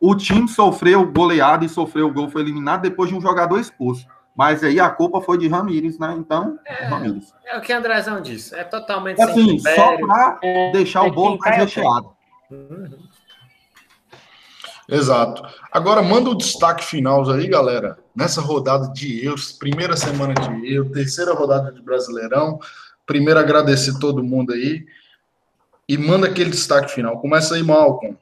o 0.00 0.16
time 0.16 0.48
sofreu 0.48 1.06
goleada 1.10 1.64
e 1.64 1.68
sofreu 1.68 2.08
o 2.08 2.12
gol, 2.12 2.28
foi 2.28 2.42
eliminado 2.42 2.82
depois 2.82 3.08
de 3.08 3.14
um 3.14 3.20
jogador 3.20 3.60
expulso. 3.60 4.04
Mas 4.34 4.64
aí 4.64 4.80
a 4.80 4.90
culpa 4.90 5.20
foi 5.20 5.38
de 5.38 5.46
Ramires, 5.46 5.98
né? 5.98 6.14
Então, 6.18 6.58
é, 6.66 6.86
Ramires. 6.86 7.32
É 7.44 7.56
o 7.56 7.60
que 7.60 7.72
o 7.72 7.76
Andrezão 7.76 8.20
disse. 8.20 8.54
É 8.54 8.64
totalmente 8.64 9.20
assim, 9.20 9.58
só 9.58 9.96
para 9.98 10.38
é, 10.42 10.72
deixar 10.72 11.06
é 11.06 11.08
o 11.08 11.12
bolo 11.12 11.38
mais 11.38 11.56
recheado. 11.56 12.10
Uhum. 12.50 12.98
Exato. 14.92 15.42
Agora 15.72 16.02
manda 16.02 16.28
o 16.28 16.36
destaque 16.36 16.84
final 16.84 17.28
aí, 17.30 17.48
galera. 17.48 17.98
Nessa 18.14 18.42
rodada 18.42 18.92
de 18.92 19.24
Euros, 19.24 19.52
primeira 19.52 19.96
semana 19.96 20.34
de 20.34 20.74
Euro, 20.74 20.92
terceira 20.92 21.32
rodada 21.32 21.72
de 21.72 21.80
Brasileirão. 21.80 22.58
Primeiro 23.06 23.40
agradecer 23.40 23.98
todo 23.98 24.22
mundo 24.22 24.52
aí 24.52 24.84
e 25.88 25.96
manda 25.96 26.26
aquele 26.26 26.50
destaque 26.50 26.92
final. 26.92 27.18
Começa 27.20 27.54
aí, 27.54 27.62
Malcolm. 27.62 28.18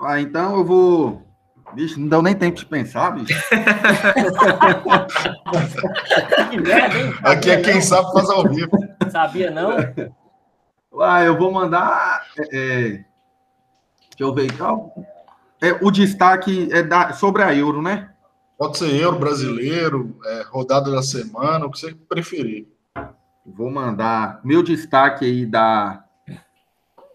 Ah, 0.00 0.20
então 0.20 0.56
eu 0.56 0.64
vou. 0.64 1.26
Bicho, 1.74 2.00
não 2.00 2.08
deu 2.08 2.22
nem 2.22 2.34
tempo 2.34 2.56
de 2.56 2.64
pensar, 2.64 3.10
bicho. 3.10 3.34
Aqui 7.22 7.50
é 7.50 7.60
quem 7.60 7.78
sabe 7.80 8.12
fazer 8.12 8.32
ao 8.32 8.48
vivo. 8.48 8.70
Sabia, 9.10 9.50
não? 9.50 9.72
Ah, 11.00 11.24
eu 11.24 11.36
vou 11.36 11.52
mandar. 11.52 12.24
É, 12.38 12.48
é, 12.52 13.04
deixa 14.18 14.24
eu 14.24 14.34
ver. 14.34 14.50
É, 15.60 15.78
o 15.84 15.90
destaque 15.90 16.68
é 16.72 16.82
da, 16.82 17.12
sobre 17.12 17.42
a 17.42 17.54
Euro, 17.54 17.80
né? 17.80 18.10
Pode 18.58 18.76
ser 18.76 18.92
Euro 18.94 19.18
brasileiro, 19.18 20.16
é, 20.24 20.42
rodada 20.48 20.90
da 20.90 21.02
semana, 21.02 21.64
o 21.64 21.70
que 21.70 21.78
você 21.78 21.94
preferir. 21.94 22.66
Vou 23.46 23.70
mandar 23.70 24.40
meu 24.44 24.62
destaque 24.62 25.24
aí 25.24 25.46
da, 25.46 26.04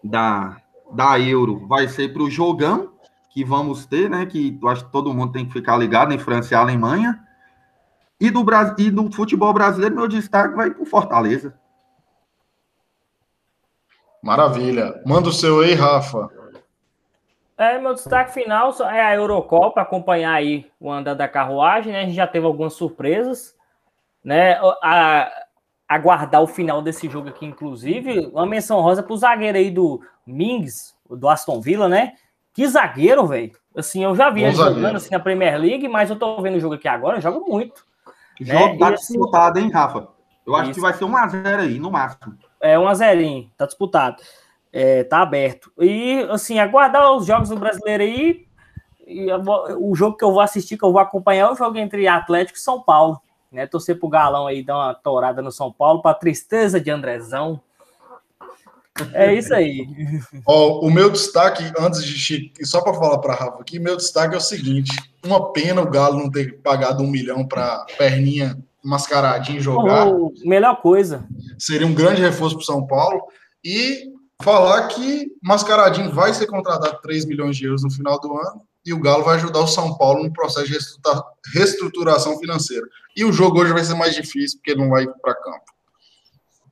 da, 0.02 0.56
da 0.92 1.20
Euro 1.20 1.66
vai 1.66 1.86
ser 1.86 2.12
para 2.12 2.22
o 2.22 2.30
jogão 2.30 2.92
que 3.30 3.44
vamos 3.44 3.84
ter, 3.84 4.08
né? 4.08 4.24
Que 4.24 4.58
eu 4.60 4.68
acho 4.68 4.84
que 4.86 4.92
todo 4.92 5.12
mundo 5.12 5.32
tem 5.32 5.44
que 5.44 5.52
ficar 5.52 5.76
ligado 5.76 6.12
em 6.12 6.18
França 6.18 6.54
e 6.54 6.56
Alemanha. 6.56 7.20
E 8.20 8.30
do, 8.30 8.42
Brasil, 8.44 8.74
e 8.78 8.90
do 8.90 9.10
futebol 9.12 9.52
brasileiro, 9.52 9.94
meu 9.94 10.08
destaque 10.08 10.54
vai 10.54 10.70
para 10.70 10.82
o 10.82 10.86
Fortaleza. 10.86 11.54
Maravilha. 14.22 15.02
Manda 15.04 15.28
o 15.28 15.32
seu 15.32 15.60
aí, 15.60 15.74
Rafa. 15.74 16.30
É, 17.64 17.78
meu 17.78 17.94
destaque 17.94 18.32
final 18.32 18.72
é 18.82 19.00
a 19.00 19.14
Eurocopa, 19.14 19.80
acompanhar 19.80 20.34
aí 20.34 20.70
o 20.78 20.90
andar 20.90 21.14
da 21.14 21.26
carruagem, 21.26 21.92
né? 21.92 22.00
A 22.00 22.04
gente 22.04 22.14
já 22.14 22.26
teve 22.26 22.44
algumas 22.44 22.74
surpresas, 22.74 23.56
né? 24.22 24.58
A, 24.82 25.30
aguardar 25.88 26.42
o 26.42 26.46
final 26.46 26.82
desse 26.82 27.08
jogo 27.08 27.28
aqui, 27.28 27.46
inclusive. 27.46 28.26
Uma 28.32 28.46
menção 28.46 28.80
rosa 28.80 29.02
pro 29.02 29.16
zagueiro 29.16 29.56
aí 29.56 29.70
do 29.70 30.00
Mings, 30.26 30.94
do 31.08 31.28
Aston 31.28 31.60
Villa, 31.60 31.88
né? 31.88 32.12
Que 32.52 32.66
zagueiro, 32.66 33.26
velho. 33.26 33.52
Assim, 33.76 34.04
eu 34.04 34.14
já 34.14 34.30
vi 34.30 34.44
ele 34.44 34.54
jogando 34.54 34.96
assim, 34.96 35.10
na 35.10 35.18
Premier 35.18 35.58
League, 35.58 35.88
mas 35.88 36.10
eu 36.10 36.16
tô 36.16 36.40
vendo 36.40 36.56
o 36.56 36.60
jogo 36.60 36.74
aqui 36.74 36.86
agora, 36.86 37.20
joga 37.20 37.40
muito. 37.40 37.84
O 38.40 38.44
jogo 38.44 38.66
né? 38.66 38.78
tá 38.78 38.90
e, 38.90 38.94
assim, 38.94 39.14
disputado, 39.14 39.58
hein, 39.58 39.70
Rafa? 39.70 40.08
Eu 40.46 40.54
acho 40.54 40.70
isso. 40.70 40.74
que 40.74 40.80
vai 40.80 40.92
ser 40.92 41.04
1x0 41.04 41.60
aí, 41.60 41.78
no 41.78 41.90
máximo. 41.90 42.36
É, 42.60 42.76
1x0, 42.76 43.48
tá 43.56 43.66
disputado. 43.66 44.22
É, 44.76 45.04
tá 45.04 45.22
aberto. 45.22 45.72
E, 45.78 46.26
assim, 46.30 46.58
aguardar 46.58 47.12
os 47.12 47.26
jogos 47.26 47.48
do 47.48 47.56
brasileiro 47.56 48.02
aí. 48.02 48.46
E 49.06 49.26
o 49.78 49.94
jogo 49.94 50.16
que 50.16 50.24
eu 50.24 50.32
vou 50.32 50.40
assistir, 50.40 50.76
que 50.76 50.84
eu 50.84 50.90
vou 50.90 51.00
acompanhar, 51.00 51.48
é 51.48 51.52
o 51.52 51.56
jogo 51.56 51.78
entre 51.78 52.08
Atlético 52.08 52.58
e 52.58 52.60
São 52.60 52.82
Paulo 52.82 53.20
né? 53.54 53.66
Torcer 53.68 53.98
pro 53.98 54.08
Galão 54.08 54.48
aí 54.48 54.62
dar 54.62 54.76
uma 54.76 54.94
torada 54.94 55.40
no 55.40 55.52
São 55.52 55.72
Paulo, 55.72 56.02
para 56.02 56.12
tristeza 56.12 56.80
de 56.80 56.90
Andrezão. 56.90 57.60
É 59.12 59.32
isso 59.32 59.54
aí. 59.54 59.86
O 60.46 60.90
meu 60.90 61.08
destaque, 61.08 61.64
antes 61.78 62.04
de 62.04 62.52
só 62.64 62.80
para 62.80 62.94
falar 62.94 63.18
para 63.18 63.34
Rafa 63.34 63.60
aqui, 63.60 63.78
meu 63.78 63.96
destaque 63.96 64.34
é 64.34 64.38
o 64.38 64.40
seguinte: 64.40 64.92
uma 65.24 65.52
pena 65.52 65.80
o 65.80 65.90
Galo 65.90 66.18
não 66.18 66.30
ter 66.30 66.60
pagado 66.60 67.02
um 67.02 67.06
milhão 67.06 67.46
para 67.46 67.86
perninha 67.96 68.58
mascaradinho 68.84 69.60
jogar. 69.60 70.08
Oh, 70.08 70.32
melhor 70.44 70.80
coisa. 70.80 71.26
Seria 71.58 71.86
um 71.86 71.94
grande 71.94 72.20
reforço 72.20 72.56
para 72.56 72.66
São 72.66 72.86
Paulo. 72.86 73.22
E 73.64 74.12
falar 74.44 74.86
que 74.88 75.32
Mascaradinho 75.42 76.12
vai 76.12 76.34
ser 76.34 76.46
contratado 76.46 77.00
3 77.00 77.24
milhões 77.24 77.56
de 77.56 77.64
euros 77.64 77.82
no 77.82 77.90
final 77.90 78.20
do 78.20 78.36
ano 78.36 78.60
e 78.84 78.92
o 78.92 79.00
Galo 79.00 79.24
vai 79.24 79.36
ajudar 79.36 79.60
o 79.60 79.66
São 79.66 79.96
Paulo 79.96 80.22
no 80.22 80.30
processo 80.30 80.66
de 80.66 80.76
reestruturação 81.54 82.38
financeira. 82.38 82.86
E 83.16 83.24
o 83.24 83.32
jogo 83.32 83.60
hoje 83.60 83.72
vai 83.72 83.82
ser 83.82 83.94
mais 83.94 84.14
difícil, 84.14 84.58
porque 84.58 84.74
não 84.74 84.90
vai 84.90 85.06
para 85.06 85.34
campo. 85.34 85.64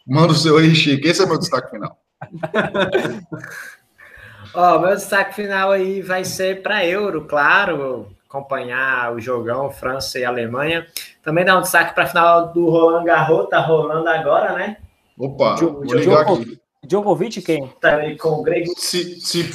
Manda 0.06 0.32
o 0.32 0.36
seu 0.36 0.58
aí, 0.58 0.74
Chico. 0.74 1.06
Esse 1.06 1.22
é 1.22 1.26
meu 1.26 1.38
destaque 1.38 1.70
final. 1.70 1.96
Ó, 4.54 4.76
oh, 4.76 4.80
meu 4.80 4.94
destaque 4.94 5.34
final 5.34 5.70
aí 5.70 6.02
vai 6.02 6.24
ser 6.24 6.62
para 6.62 6.84
Euro, 6.84 7.24
claro. 7.24 8.08
Acompanhar 8.28 9.14
o 9.14 9.20
jogão 9.20 9.70
França 9.70 10.18
e 10.18 10.24
Alemanha. 10.24 10.86
Também 11.22 11.44
dá 11.44 11.56
um 11.56 11.62
destaque 11.62 11.94
para 11.94 12.04
a 12.04 12.08
final 12.08 12.52
do 12.52 12.68
Roland 12.68 13.04
Garros, 13.04 13.48
tá 13.48 13.60
rolando 13.60 14.08
agora, 14.08 14.52
né? 14.52 14.76
Opa, 15.18 15.54
vou 15.54 15.84
ligar 15.84 16.22
aqui. 16.22 16.61
Djokovic 16.84 17.40
quem? 17.42 17.70
Tá 17.80 17.96
aí 17.96 18.16
com 18.16 18.30
o 18.30 18.42
Grego 18.42 18.74
Tsitsipas. 18.74 19.52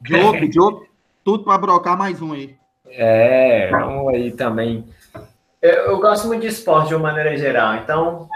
Diogo, 0.00 0.48
Diogo, 0.48 0.86
tudo 1.24 1.42
para 1.42 1.58
brocar 1.58 1.98
mais 1.98 2.22
um 2.22 2.32
aí. 2.32 2.54
É, 2.88 3.68
vamos 3.70 4.14
aí 4.14 4.30
também. 4.30 4.84
Eu, 5.60 5.72
eu, 5.72 5.98
gosto 5.98 6.28
muito 6.28 6.42
de 6.42 6.46
esporte 6.48 6.88
de 6.88 6.94
uma 6.94 7.08
maneira 7.08 7.36
geral, 7.36 7.74
então 7.74 8.28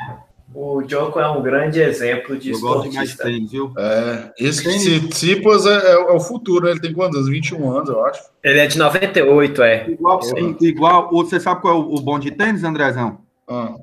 o 0.53 0.83
Djoko 0.83 1.21
é 1.21 1.29
um 1.29 1.41
grande 1.41 1.81
exemplo 1.81 2.37
de 2.37 2.51
eu 2.51 2.57
esportista. 2.57 2.97
mais 2.97 3.15
tênis, 3.15 3.53
viu? 3.53 3.73
É, 3.79 4.33
esse 4.37 4.65
Tsitsipas 4.65 5.67
é, 5.67 5.77
é, 5.77 5.93
é, 5.93 6.13
o 6.13 6.19
futuro, 6.19 6.65
né? 6.65 6.73
Ele 6.73 6.81
tem 6.81 6.93
quantos 6.93 7.17
anos? 7.17 7.31
21 7.31 7.71
anos, 7.71 7.89
eu 7.89 8.05
acho. 8.07 8.25
Ele 8.43 8.59
é 8.59 8.67
de 8.67 8.77
98, 8.77 9.63
é. 9.63 9.89
Igual, 9.89 10.21
igual 10.61 11.09
você 11.13 11.39
sabe 11.39 11.61
qual 11.61 11.75
é 11.75 11.79
o, 11.79 11.95
o 11.95 12.01
bom 12.01 12.19
de 12.19 12.33
tênis, 12.33 12.65
Andrezão? 12.65 13.21
Ah. 13.47 13.77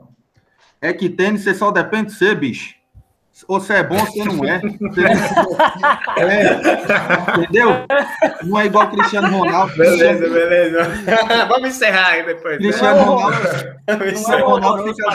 É 0.81 0.91
que 0.91 1.07
tênis 1.07 1.43
você 1.43 1.53
só 1.53 1.71
depende 1.71 2.07
de 2.07 2.15
ser, 2.17 2.35
bicho. 2.35 2.76
Ou 3.47 3.59
você 3.59 3.73
é 3.73 3.83
bom 3.83 3.97
ou 3.97 4.05
você 4.05 4.23
não 4.23 4.43
é. 4.43 4.61
é. 6.17 7.37
Entendeu? 7.37 7.69
Não 8.43 8.59
é 8.59 8.65
igual 8.65 8.89
Cristiano 8.89 9.37
Ronaldo. 9.37 9.75
Beleza, 9.75 10.17
Cristiano... 10.19 10.33
beleza. 10.33 10.91
Vamos 11.47 11.69
encerrar 11.69 12.07
aí 12.07 12.25
depois. 12.25 12.57
Cristiano 12.57 13.03
Ronaldo. 13.03 13.37
Cristiano 13.99 14.45
Ronaldo 14.45 14.93
fica... 14.93 15.07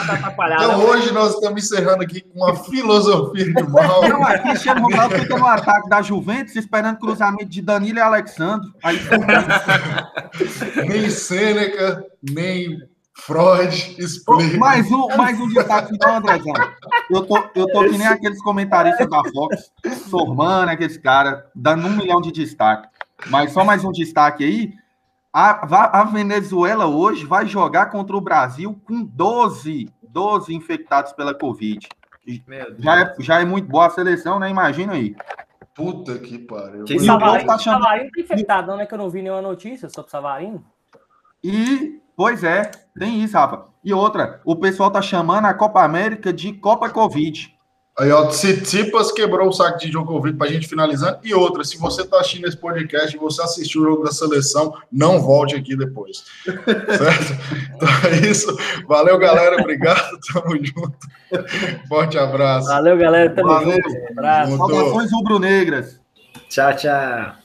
Então 0.53 0.85
hoje 0.85 1.13
nós 1.13 1.33
estamos 1.33 1.63
encerrando 1.63 2.03
aqui 2.03 2.21
com 2.21 2.39
uma 2.39 2.55
filosofia 2.55 3.45
de 3.45 3.63
mal. 3.63 4.07
Não, 4.07 4.27
é 4.27 4.39
Cristiano 4.39 4.81
Ronaldo 4.81 5.19
fica 5.19 5.37
no 5.37 5.45
ataque 5.45 5.89
da 5.89 6.01
Juventus 6.01 6.55
esperando 6.55 6.99
cruzamento 6.99 7.45
de 7.45 7.61
Danilo 7.61 7.97
e 7.97 8.01
Alexandre. 8.01 8.69
Aí... 8.83 8.99
nem 10.87 11.09
Sêneca, 11.09 12.05
nem 12.21 12.77
Freud, 13.15 13.95
explica. 13.99 14.57
Mais 14.57 14.91
um, 14.91 15.07
mais 15.15 15.39
um 15.39 15.47
destaque 15.47 15.89
final, 15.89 16.17
Andrezão. 16.17 16.53
Eu 17.09 17.25
tô, 17.25 17.37
eu 17.55 17.67
tô 17.67 17.83
que 17.83 17.97
nem 17.97 18.07
aqueles 18.07 18.41
comentaristas 18.41 19.07
da 19.09 19.21
Fox, 19.31 19.71
formando 20.09 20.69
aqueles 20.69 20.97
caras, 20.97 21.43
dando 21.55 21.87
um 21.87 21.95
milhão 21.95 22.19
de 22.19 22.31
destaque. 22.31 22.89
Mas 23.29 23.51
só 23.53 23.63
mais 23.63 23.85
um 23.85 23.91
destaque 23.91 24.43
aí. 24.43 24.73
A, 25.31 26.01
a 26.01 26.03
Venezuela 26.03 26.85
hoje 26.85 27.25
vai 27.25 27.47
jogar 27.47 27.87
contra 27.87 28.15
o 28.15 28.21
Brasil 28.21 28.79
com 28.85 29.03
12, 29.03 29.89
12 30.03 30.53
infectados 30.53 31.13
pela 31.13 31.33
Covid. 31.33 31.87
Já 32.79 33.01
é, 33.01 33.15
já 33.19 33.41
é 33.41 33.45
muito 33.45 33.67
boa 33.67 33.87
a 33.87 33.89
seleção, 33.89 34.39
né? 34.39 34.49
Imagina 34.49 34.93
aí. 34.93 35.15
Puta 35.73 36.19
que 36.19 36.37
pariu. 36.37 36.85
Que 36.85 36.99
Savarino, 36.99 37.47
tá 37.47 37.57
chamando... 37.57 37.83
Savarino 37.83 38.11
tá 38.11 38.21
infectado, 38.21 38.75
né? 38.75 38.85
Que 38.85 38.93
eu 38.93 38.97
não 38.97 39.09
vi 39.09 39.21
nenhuma 39.21 39.41
notícia 39.41 39.89
sobre 39.89 40.11
Savarino. 40.11 40.63
E 41.43 41.99
Pois 42.15 42.43
é, 42.43 42.69
tem 42.97 43.23
isso, 43.23 43.33
Rafa. 43.33 43.65
E 43.83 43.93
outra, 43.93 44.39
o 44.45 44.55
pessoal 44.55 44.89
tá 44.91 45.01
chamando 45.01 45.45
a 45.45 45.53
Copa 45.53 45.83
América 45.83 46.31
de 46.31 46.53
Copa 46.53 46.89
Covid. 46.89 47.53
Aí, 47.97 48.11
ó, 48.11 48.25
Tsitsipas 48.25 49.11
quebrou 49.11 49.49
o 49.49 49.53
saco 49.53 49.77
de 49.77 49.91
Djokovic 49.91 50.35
pra 50.35 50.47
gente 50.47 50.67
finalizar. 50.67 51.19
E 51.23 51.31
outra, 51.33 51.63
se 51.63 51.77
você 51.77 52.03
tá 52.03 52.19
assistindo 52.19 52.47
esse 52.47 52.57
podcast 52.57 53.15
e 53.15 53.19
você 53.19 53.39
assistiu 53.43 53.81
o 53.81 53.85
jogo 53.85 54.03
da 54.03 54.11
seleção, 54.11 54.73
não 54.91 55.21
volte 55.21 55.55
aqui 55.55 55.75
depois. 55.75 56.23
certo? 56.43 57.37
Então 57.75 57.89
é 58.09 58.27
isso. 58.27 58.57
Valeu, 58.87 59.19
galera. 59.19 59.61
Obrigado. 59.61 60.17
Tamo 60.33 60.55
junto. 60.55 60.97
Forte 61.87 62.17
abraço. 62.17 62.67
Valeu, 62.67 62.97
galera. 62.97 63.29
Tamo 63.29 63.49
Valeu. 63.49 63.73
junto. 63.73 64.11
Abraço. 64.11 64.57
Saudações 64.57 65.11
rubro-negras. 65.11 65.99
Tchau, 66.49 66.75
tchau. 66.75 67.42